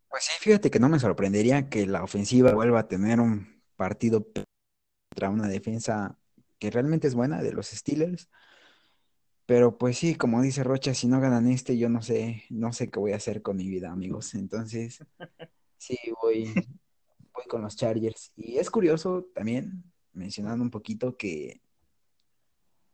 Pues 0.09 0.25
sí, 0.25 0.33
fíjate 0.41 0.71
que 0.71 0.79
no 0.79 0.89
me 0.89 0.99
sorprendería 0.99 1.69
que 1.69 1.87
la 1.87 2.03
ofensiva 2.03 2.53
vuelva 2.53 2.81
a 2.81 2.89
tener 2.89 3.21
un 3.21 3.63
partido 3.77 4.25
contra 4.25 5.31
una 5.31 5.49
defensa 5.49 6.17
que 6.59 6.71
realmente 6.71 7.07
es 7.07 7.15
buena 7.15 7.43
de 7.43 7.53
los 7.53 7.69
Steelers. 7.69 8.29
Pero 9.47 9.79
pues 9.79 9.99
sí, 9.99 10.17
como 10.17 10.43
dice 10.43 10.65
Rocha, 10.65 10.93
si 10.93 11.07
no 11.07 11.21
ganan 11.21 11.49
este, 11.49 11.79
yo 11.79 11.89
no 11.89 12.03
sé, 12.03 12.45
no 12.51 12.73
sé 12.73 12.91
qué 12.91 12.99
voy 12.99 13.13
a 13.13 13.17
hacer 13.17 13.43
con 13.43 13.57
mi 13.57 13.69
vida, 13.69 13.93
amigos. 13.93 14.35
Entonces, 14.35 14.99
Sí, 15.79 15.97
voy, 16.21 16.53
voy 17.33 17.45
con 17.49 17.63
los 17.63 17.77
Chargers. 17.77 18.33
Y 18.37 18.59
es 18.59 18.71
curioso 18.71 19.29
también, 19.35 19.85
mencionando 20.13 20.63
un 20.65 20.71
poquito 20.71 21.17
que, 21.17 21.61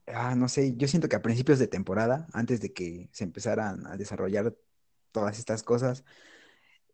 ah, 0.07 0.35
no 0.35 0.49
sé, 0.49 0.75
yo 0.77 0.89
siento 0.89 1.09
que 1.09 1.17
a 1.17 1.23
principios 1.23 1.59
de 1.59 1.69
temporada, 1.69 2.27
antes 2.33 2.61
de 2.61 2.73
que 2.73 3.09
se 3.13 3.25
empezaran 3.25 3.87
a 3.87 3.97
desarrollar 3.97 4.55
todas 5.13 5.39
estas 5.39 5.63
cosas, 5.63 6.05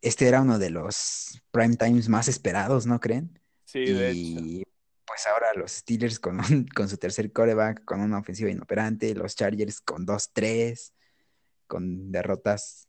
este 0.01 0.28
era 0.28 0.43
uno 0.43 0.59
de 0.59 0.70
los 0.70 1.43
prime 1.51 1.76
times 1.76 2.09
más 2.09 2.28
esperados, 2.28 2.86
¿no 2.86 3.01
creen? 3.01 3.40
Sí, 3.64 3.85
de 3.85 4.12
y, 4.12 4.62
Pues 5.09 5.26
ahora 5.26 5.55
los 5.55 5.72
Steelers 5.72 6.20
con, 6.20 6.39
con 6.76 6.89
su 6.89 6.98
tercer 6.98 7.32
coreback, 7.32 7.85
con 7.85 8.01
una 8.01 8.18
ofensiva 8.18 8.51
inoperante, 8.51 9.14
los 9.14 9.35
Chargers 9.35 9.80
con 9.80 10.05
2-3, 10.06 10.93
con 11.66 12.12
derrotas 12.12 12.89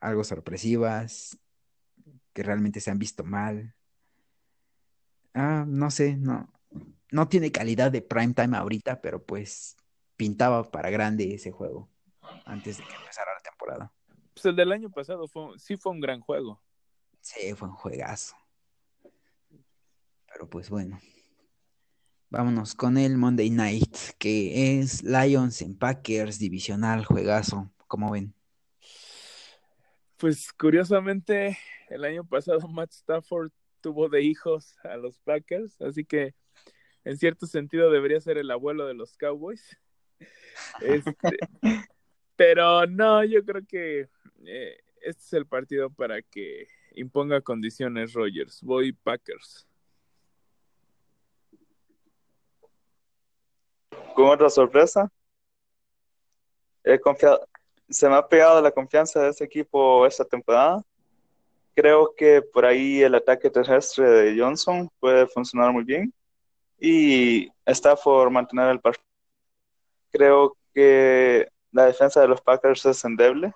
algo 0.00 0.22
sorpresivas, 0.22 1.38
que 2.32 2.42
realmente 2.42 2.80
se 2.80 2.90
han 2.90 2.98
visto 2.98 3.24
mal. 3.24 3.74
Ah, 5.34 5.64
no 5.66 5.90
sé, 5.90 6.16
no, 6.16 6.52
no 7.10 7.28
tiene 7.28 7.52
calidad 7.52 7.90
de 7.90 8.02
prime 8.02 8.34
time 8.34 8.56
ahorita, 8.56 9.00
pero 9.00 9.24
pues 9.24 9.76
pintaba 10.16 10.70
para 10.70 10.90
grande 10.90 11.34
ese 11.34 11.50
juego 11.50 11.88
antes 12.44 12.76
de 12.76 12.84
que 12.84 12.96
empezara 12.96 13.32
la 13.34 13.40
temporada. 13.40 13.92
Pues 14.34 14.44
el 14.44 14.56
del 14.56 14.72
año 14.72 14.90
pasado 14.90 15.26
fue, 15.28 15.58
sí 15.58 15.76
fue 15.76 15.92
un 15.92 16.00
gran 16.00 16.20
juego. 16.20 16.62
Sí, 17.20 17.54
fue 17.54 17.68
un 17.68 17.74
juegazo. 17.74 18.36
Pero 20.26 20.48
pues 20.48 20.70
bueno. 20.70 20.98
Vámonos 22.32 22.76
con 22.76 22.96
el 22.96 23.16
Monday 23.16 23.50
Night, 23.50 23.96
que 24.16 24.78
es 24.78 25.02
Lions 25.02 25.62
en 25.62 25.76
Packers, 25.76 26.38
divisional, 26.38 27.04
juegazo. 27.04 27.72
¿Cómo 27.88 28.12
ven? 28.12 28.32
Pues 30.16 30.52
curiosamente, 30.52 31.58
el 31.88 32.04
año 32.04 32.24
pasado 32.24 32.68
Matt 32.68 32.92
Stafford 32.92 33.50
tuvo 33.80 34.08
de 34.08 34.22
hijos 34.22 34.76
a 34.84 34.96
los 34.96 35.18
Packers, 35.18 35.82
así 35.82 36.04
que 36.04 36.36
en 37.02 37.16
cierto 37.16 37.48
sentido 37.48 37.90
debería 37.90 38.20
ser 38.20 38.38
el 38.38 38.52
abuelo 38.52 38.86
de 38.86 38.94
los 38.94 39.16
Cowboys. 39.16 39.76
Este, 40.82 41.38
pero 42.36 42.86
no, 42.86 43.24
yo 43.24 43.44
creo 43.44 43.66
que 43.66 44.08
eh, 44.44 44.78
este 45.00 45.22
es 45.24 45.32
el 45.32 45.46
partido 45.46 45.90
para 45.90 46.22
que 46.22 46.68
imponga 46.92 47.40
condiciones 47.40 48.12
Rogers. 48.12 48.62
Voy 48.62 48.92
Packers. 48.92 49.66
Con 54.14 54.26
otra 54.26 54.50
sorpresa, 54.50 55.10
se 57.88 58.08
me 58.08 58.14
ha 58.14 58.26
pegado 58.26 58.60
la 58.60 58.70
confianza 58.70 59.20
de 59.20 59.30
ese 59.30 59.44
equipo 59.44 60.06
esta 60.06 60.24
temporada. 60.24 60.82
Creo 61.74 62.14
que 62.16 62.42
por 62.42 62.64
ahí 62.64 63.02
el 63.02 63.14
ataque 63.14 63.50
terrestre 63.50 64.08
de 64.08 64.40
Johnson 64.40 64.90
puede 64.98 65.26
funcionar 65.26 65.72
muy 65.72 65.84
bien 65.84 66.12
y 66.78 67.48
está 67.64 67.96
por 67.96 68.30
mantener 68.30 68.68
el 68.70 68.80
partido. 68.80 69.04
Creo 70.10 70.56
que 70.74 71.48
la 71.72 71.86
defensa 71.86 72.20
de 72.20 72.28
los 72.28 72.40
Packers 72.40 72.84
es 72.86 73.04
endeble. 73.04 73.52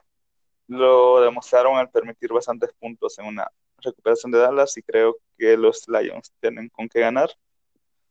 Lo 0.69 1.21
demostraron 1.21 1.77
al 1.77 1.91
permitir 1.91 2.33
bastantes 2.33 2.71
puntos 2.79 3.19
en 3.19 3.27
una 3.27 3.51
recuperación 3.79 4.33
de 4.33 4.39
Dallas 4.39 4.77
y 4.77 4.83
creo 4.83 5.17
que 5.37 5.57
los 5.57 5.87
Lions 5.89 6.33
tienen 6.41 6.69
con 6.69 6.89
qué 6.89 7.01
ganar. 7.01 7.31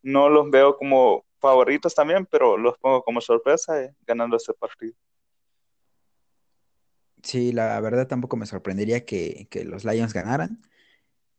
No 0.02 0.30
los 0.30 0.50
veo 0.52 0.78
como 0.78 1.26
favoritos 1.44 1.94
también, 1.94 2.26
pero 2.26 2.58
los 2.58 2.78
pongo 2.78 3.04
como 3.04 3.20
sorpresa 3.20 3.84
eh, 3.84 3.94
ganando 4.08 4.38
este 4.38 4.54
partido. 4.54 4.94
Sí, 7.22 7.52
la 7.52 7.80
verdad 7.82 8.08
tampoco 8.08 8.38
me 8.38 8.46
sorprendería 8.46 9.06
que, 9.06 9.48
los 9.66 9.84
Lions 9.84 10.14
ganaran, 10.14 10.62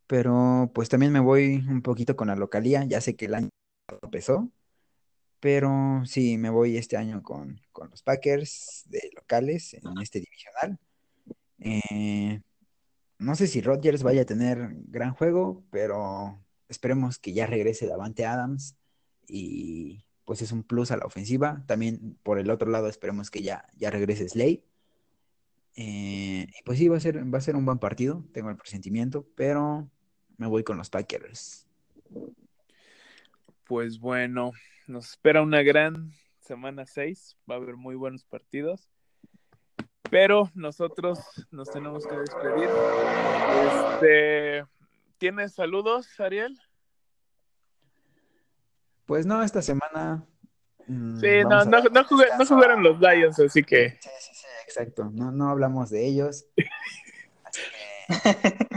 pero 0.07 0.71
pues 0.75 0.89
también 0.89 1.11
me 1.11 1.19
voy 1.19 1.63
un 1.67 1.81
poquito 1.81 2.15
con 2.15 2.27
la 2.27 2.35
localía, 2.35 2.85
ya 2.85 3.01
sé 3.01 3.15
que 3.15 3.25
el 3.25 3.33
año 3.33 3.49
empezó, 4.03 4.51
pero 5.39 6.03
sí, 6.05 6.37
me 6.37 6.51
voy 6.51 6.77
este 6.77 6.97
año 6.97 7.23
con, 7.23 7.61
los 7.89 8.03
Packers 8.03 8.83
de 8.87 9.09
locales 9.15 9.73
en 9.73 9.83
este 10.01 10.19
divisional. 10.19 10.79
Eh, 11.59 12.41
no 13.17 13.35
sé 13.35 13.47
si 13.47 13.61
Rodgers 13.61 14.03
vaya 14.03 14.21
a 14.21 14.25
tener 14.25 14.69
gran 14.87 15.13
juego, 15.13 15.63
pero 15.71 16.39
esperemos 16.69 17.17
que 17.17 17.33
ya 17.33 17.47
regrese 17.47 17.87
Davante 17.87 18.25
Adams 18.25 18.75
y 19.27 20.05
pues 20.25 20.41
es 20.41 20.51
un 20.51 20.63
plus 20.63 20.91
a 20.91 20.97
la 20.97 21.05
ofensiva. 21.05 21.63
También 21.67 22.17
por 22.23 22.39
el 22.39 22.49
otro 22.49 22.69
lado 22.69 22.87
esperemos 22.87 23.29
que 23.31 23.41
ya, 23.41 23.65
ya 23.77 23.91
regrese 23.91 24.27
Slay. 24.27 24.63
Eh, 25.75 26.47
pues 26.63 26.79
sí, 26.79 26.87
va 26.87 26.97
a, 26.97 26.99
ser, 26.99 27.33
va 27.33 27.37
a 27.37 27.41
ser 27.41 27.55
un 27.55 27.65
buen 27.65 27.79
partido, 27.79 28.23
tengo 28.31 28.49
el 28.49 28.57
presentimiento, 28.57 29.27
pero 29.35 29.89
me 30.37 30.47
voy 30.47 30.63
con 30.63 30.77
los 30.77 30.89
Packers. 30.89 31.67
Pues 33.65 33.99
bueno, 33.99 34.51
nos 34.87 35.09
espera 35.09 35.41
una 35.41 35.63
gran 35.63 36.13
semana 36.39 36.85
6, 36.85 37.37
va 37.49 37.55
a 37.55 37.57
haber 37.57 37.75
muy 37.75 37.95
buenos 37.95 38.23
partidos, 38.23 38.89
pero 40.09 40.49
nosotros 40.53 41.19
nos 41.51 41.69
tenemos 41.69 42.07
que 42.07 42.15
despedir. 42.17 42.69
Este, 43.65 44.65
¿Tienes 45.17 45.53
saludos, 45.53 46.07
Ariel? 46.19 46.57
Pues 49.05 49.25
no, 49.25 49.43
esta 49.43 49.61
semana. 49.61 50.25
Mm, 50.87 51.19
sí, 51.19 51.43
no, 51.43 51.65
no, 51.65 51.81
no, 51.81 52.05
jugaron 52.45 52.83
los 52.83 52.99
Lions, 52.99 53.39
así 53.39 53.63
que. 53.63 53.97
Sí, 54.01 54.09
sí, 54.19 54.33
sí, 54.33 54.47
exacto. 54.63 55.09
No, 55.13 55.31
no 55.31 55.49
hablamos 55.49 55.89
de 55.89 56.05
ellos. 56.05 56.45
así 57.43 57.61
que. 57.61 58.75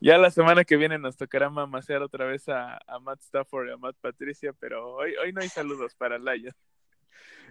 Ya 0.00 0.18
la 0.18 0.30
semana 0.30 0.64
que 0.64 0.76
viene 0.76 0.98
nos 0.98 1.16
tocará 1.16 1.50
mamasear 1.50 2.02
otra 2.02 2.24
vez 2.24 2.48
a, 2.48 2.78
a, 2.86 2.98
Matt 3.00 3.20
Stafford 3.20 3.68
y 3.68 3.72
a 3.72 3.76
Matt 3.76 3.96
Patricia, 4.00 4.52
pero 4.58 4.94
hoy, 4.94 5.14
hoy 5.16 5.32
no 5.32 5.40
hay 5.40 5.48
saludos 5.48 5.94
para 5.94 6.18
Lions. 6.18 6.54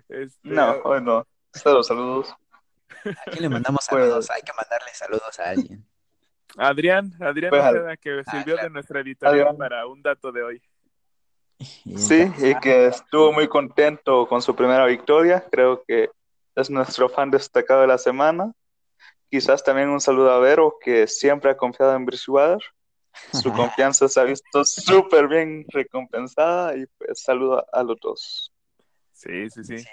Este... 0.10 0.50
No, 0.50 0.72
hoy 0.84 1.02
no. 1.02 1.28
Solo 1.54 1.84
saludos. 1.84 2.34
¿A 3.06 3.32
quién 3.32 3.44
le 3.44 3.50
mandamos 3.50 3.86
pues, 3.90 4.04
saludos? 4.04 4.30
Hay 4.32 4.42
que 4.42 4.54
mandarle 4.54 4.94
saludos 4.94 5.40
a 5.40 5.50
alguien. 5.50 5.86
Adrián, 6.58 7.14
Adrián 7.20 7.50
pues, 7.50 8.00
que 8.00 8.24
sirvió 8.32 8.56
de 8.56 8.70
nuestra 8.70 9.02
editorial 9.02 9.56
para 9.58 9.86
un 9.86 10.02
dato 10.02 10.32
de 10.32 10.44
hoy. 10.44 10.62
Sí, 11.60 12.32
y 12.38 12.56
que 12.60 12.88
estuvo 12.88 13.32
muy 13.32 13.48
contento 13.48 14.28
con 14.28 14.42
su 14.42 14.56
primera 14.56 14.86
victoria. 14.86 15.44
Creo 15.50 15.84
que 15.88 16.10
es 16.56 16.70
nuestro 16.70 17.10
fan 17.10 17.32
destacado 17.32 17.82
de 17.82 17.88
la 17.88 17.98
semana. 17.98 18.52
Quizás 19.30 19.64
también 19.64 19.90
un 19.90 20.00
saludo 20.00 20.32
a 20.32 20.40
Vero, 20.40 20.78
que 20.80 21.08
siempre 21.08 21.52
ha 21.52 21.58
confiado 21.58 21.96
en 21.96 22.06
Bridgewater. 22.06 22.64
Su 23.34 23.52
confianza 23.52 24.08
se 24.08 24.20
ha 24.20 24.24
visto 24.24 24.64
súper 24.64 25.28
bien 25.28 25.66
recompensada 25.70 26.78
y 26.78 26.86
pues 26.98 27.22
saludo 27.22 27.66
a 27.72 27.84
los 27.84 27.98
dos. 28.00 28.54
Sí, 29.14 29.50
sí, 29.50 29.64
sí. 29.64 29.84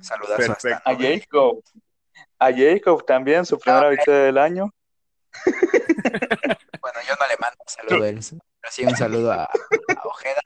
Saludos 0.00 0.38
a 0.84 0.94
Jacob. 0.94 1.62
A 2.38 2.52
Jacob 2.52 3.04
también, 3.04 3.44
su 3.44 3.58
primera 3.58 3.88
victoria 3.88 4.20
del 4.20 4.38
año. 4.38 4.72
bueno, 6.80 7.00
yo 7.08 7.14
no 7.18 7.26
le 7.26 7.36
mando 7.40 7.56
un 7.58 7.68
saludo 7.68 8.04
a 8.04 8.08
él, 8.08 8.20
pero 8.60 8.72
sí 8.72 8.86
un 8.86 8.96
saludo 8.96 9.32
a 9.32 9.50
Ojeda 10.04 10.40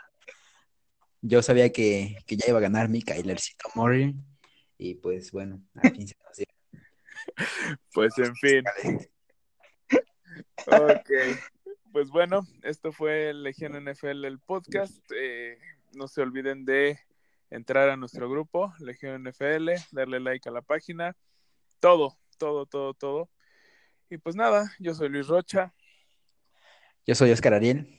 yo 1.20 1.43
sabía 1.43 1.73
que, 1.73 2.16
ya 2.27 2.47
iba 2.49 2.59
a 2.59 2.62
ganar 2.62 2.89
mi 2.89 3.03
Kylercito 3.03 3.69
Murray. 3.74 4.15
Y 4.77 4.95
pues 4.95 5.32
bueno, 5.32 5.62
al 5.74 5.90
fin 5.93 6.09
se 6.09 6.16
nos 6.24 6.36
dio. 6.36 6.47
Pues 7.93 8.16
en 8.19 8.35
fin. 8.36 8.65
ok. 10.66 11.11
Pues 11.93 12.11
bueno, 12.11 12.47
esto 12.62 12.93
fue 12.93 13.32
Legión 13.35 13.73
NFL, 13.85 14.24
el 14.24 14.39
podcast. 14.39 15.05
Eh, 15.15 15.59
no 15.95 16.09
se 16.09 16.23
olviden 16.23 16.65
de 16.65 16.99
entrar 17.51 17.90
a 17.90 17.97
nuestro 17.97 18.28
grupo, 18.31 18.73
Legión 18.78 19.24
NFL, 19.24 19.70
darle 19.93 20.20
like 20.20 20.49
a 20.49 20.53
la 20.53 20.62
página. 20.62 21.16
Todo, 21.81 22.19
todo, 22.39 22.66
todo, 22.66 22.95
todo. 22.95 23.31
Y 24.11 24.19
pues 24.19 24.36
nada, 24.36 24.73
yo 24.78 24.95
soy 24.95 25.09
Luis 25.09 25.27
Rocha. 25.27 25.74
Yo 27.07 27.15
soy 27.15 27.32
Oscar 27.32 27.55
Ariel. 27.55 27.98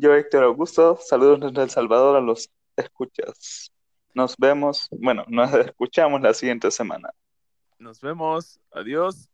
Yo, 0.00 0.14
Héctor 0.14 0.44
Augusto, 0.44 0.96
saludos 1.04 1.40
desde 1.40 1.60
El 1.60 1.70
Salvador 1.70 2.14
a 2.14 2.20
los 2.20 2.48
escuchas. 2.76 3.72
Nos 4.14 4.36
vemos, 4.36 4.86
bueno, 4.92 5.24
nos 5.26 5.52
escuchamos 5.66 6.20
la 6.20 6.32
siguiente 6.34 6.70
semana. 6.70 7.10
Nos 7.80 8.00
vemos, 8.00 8.60
adiós. 8.70 9.28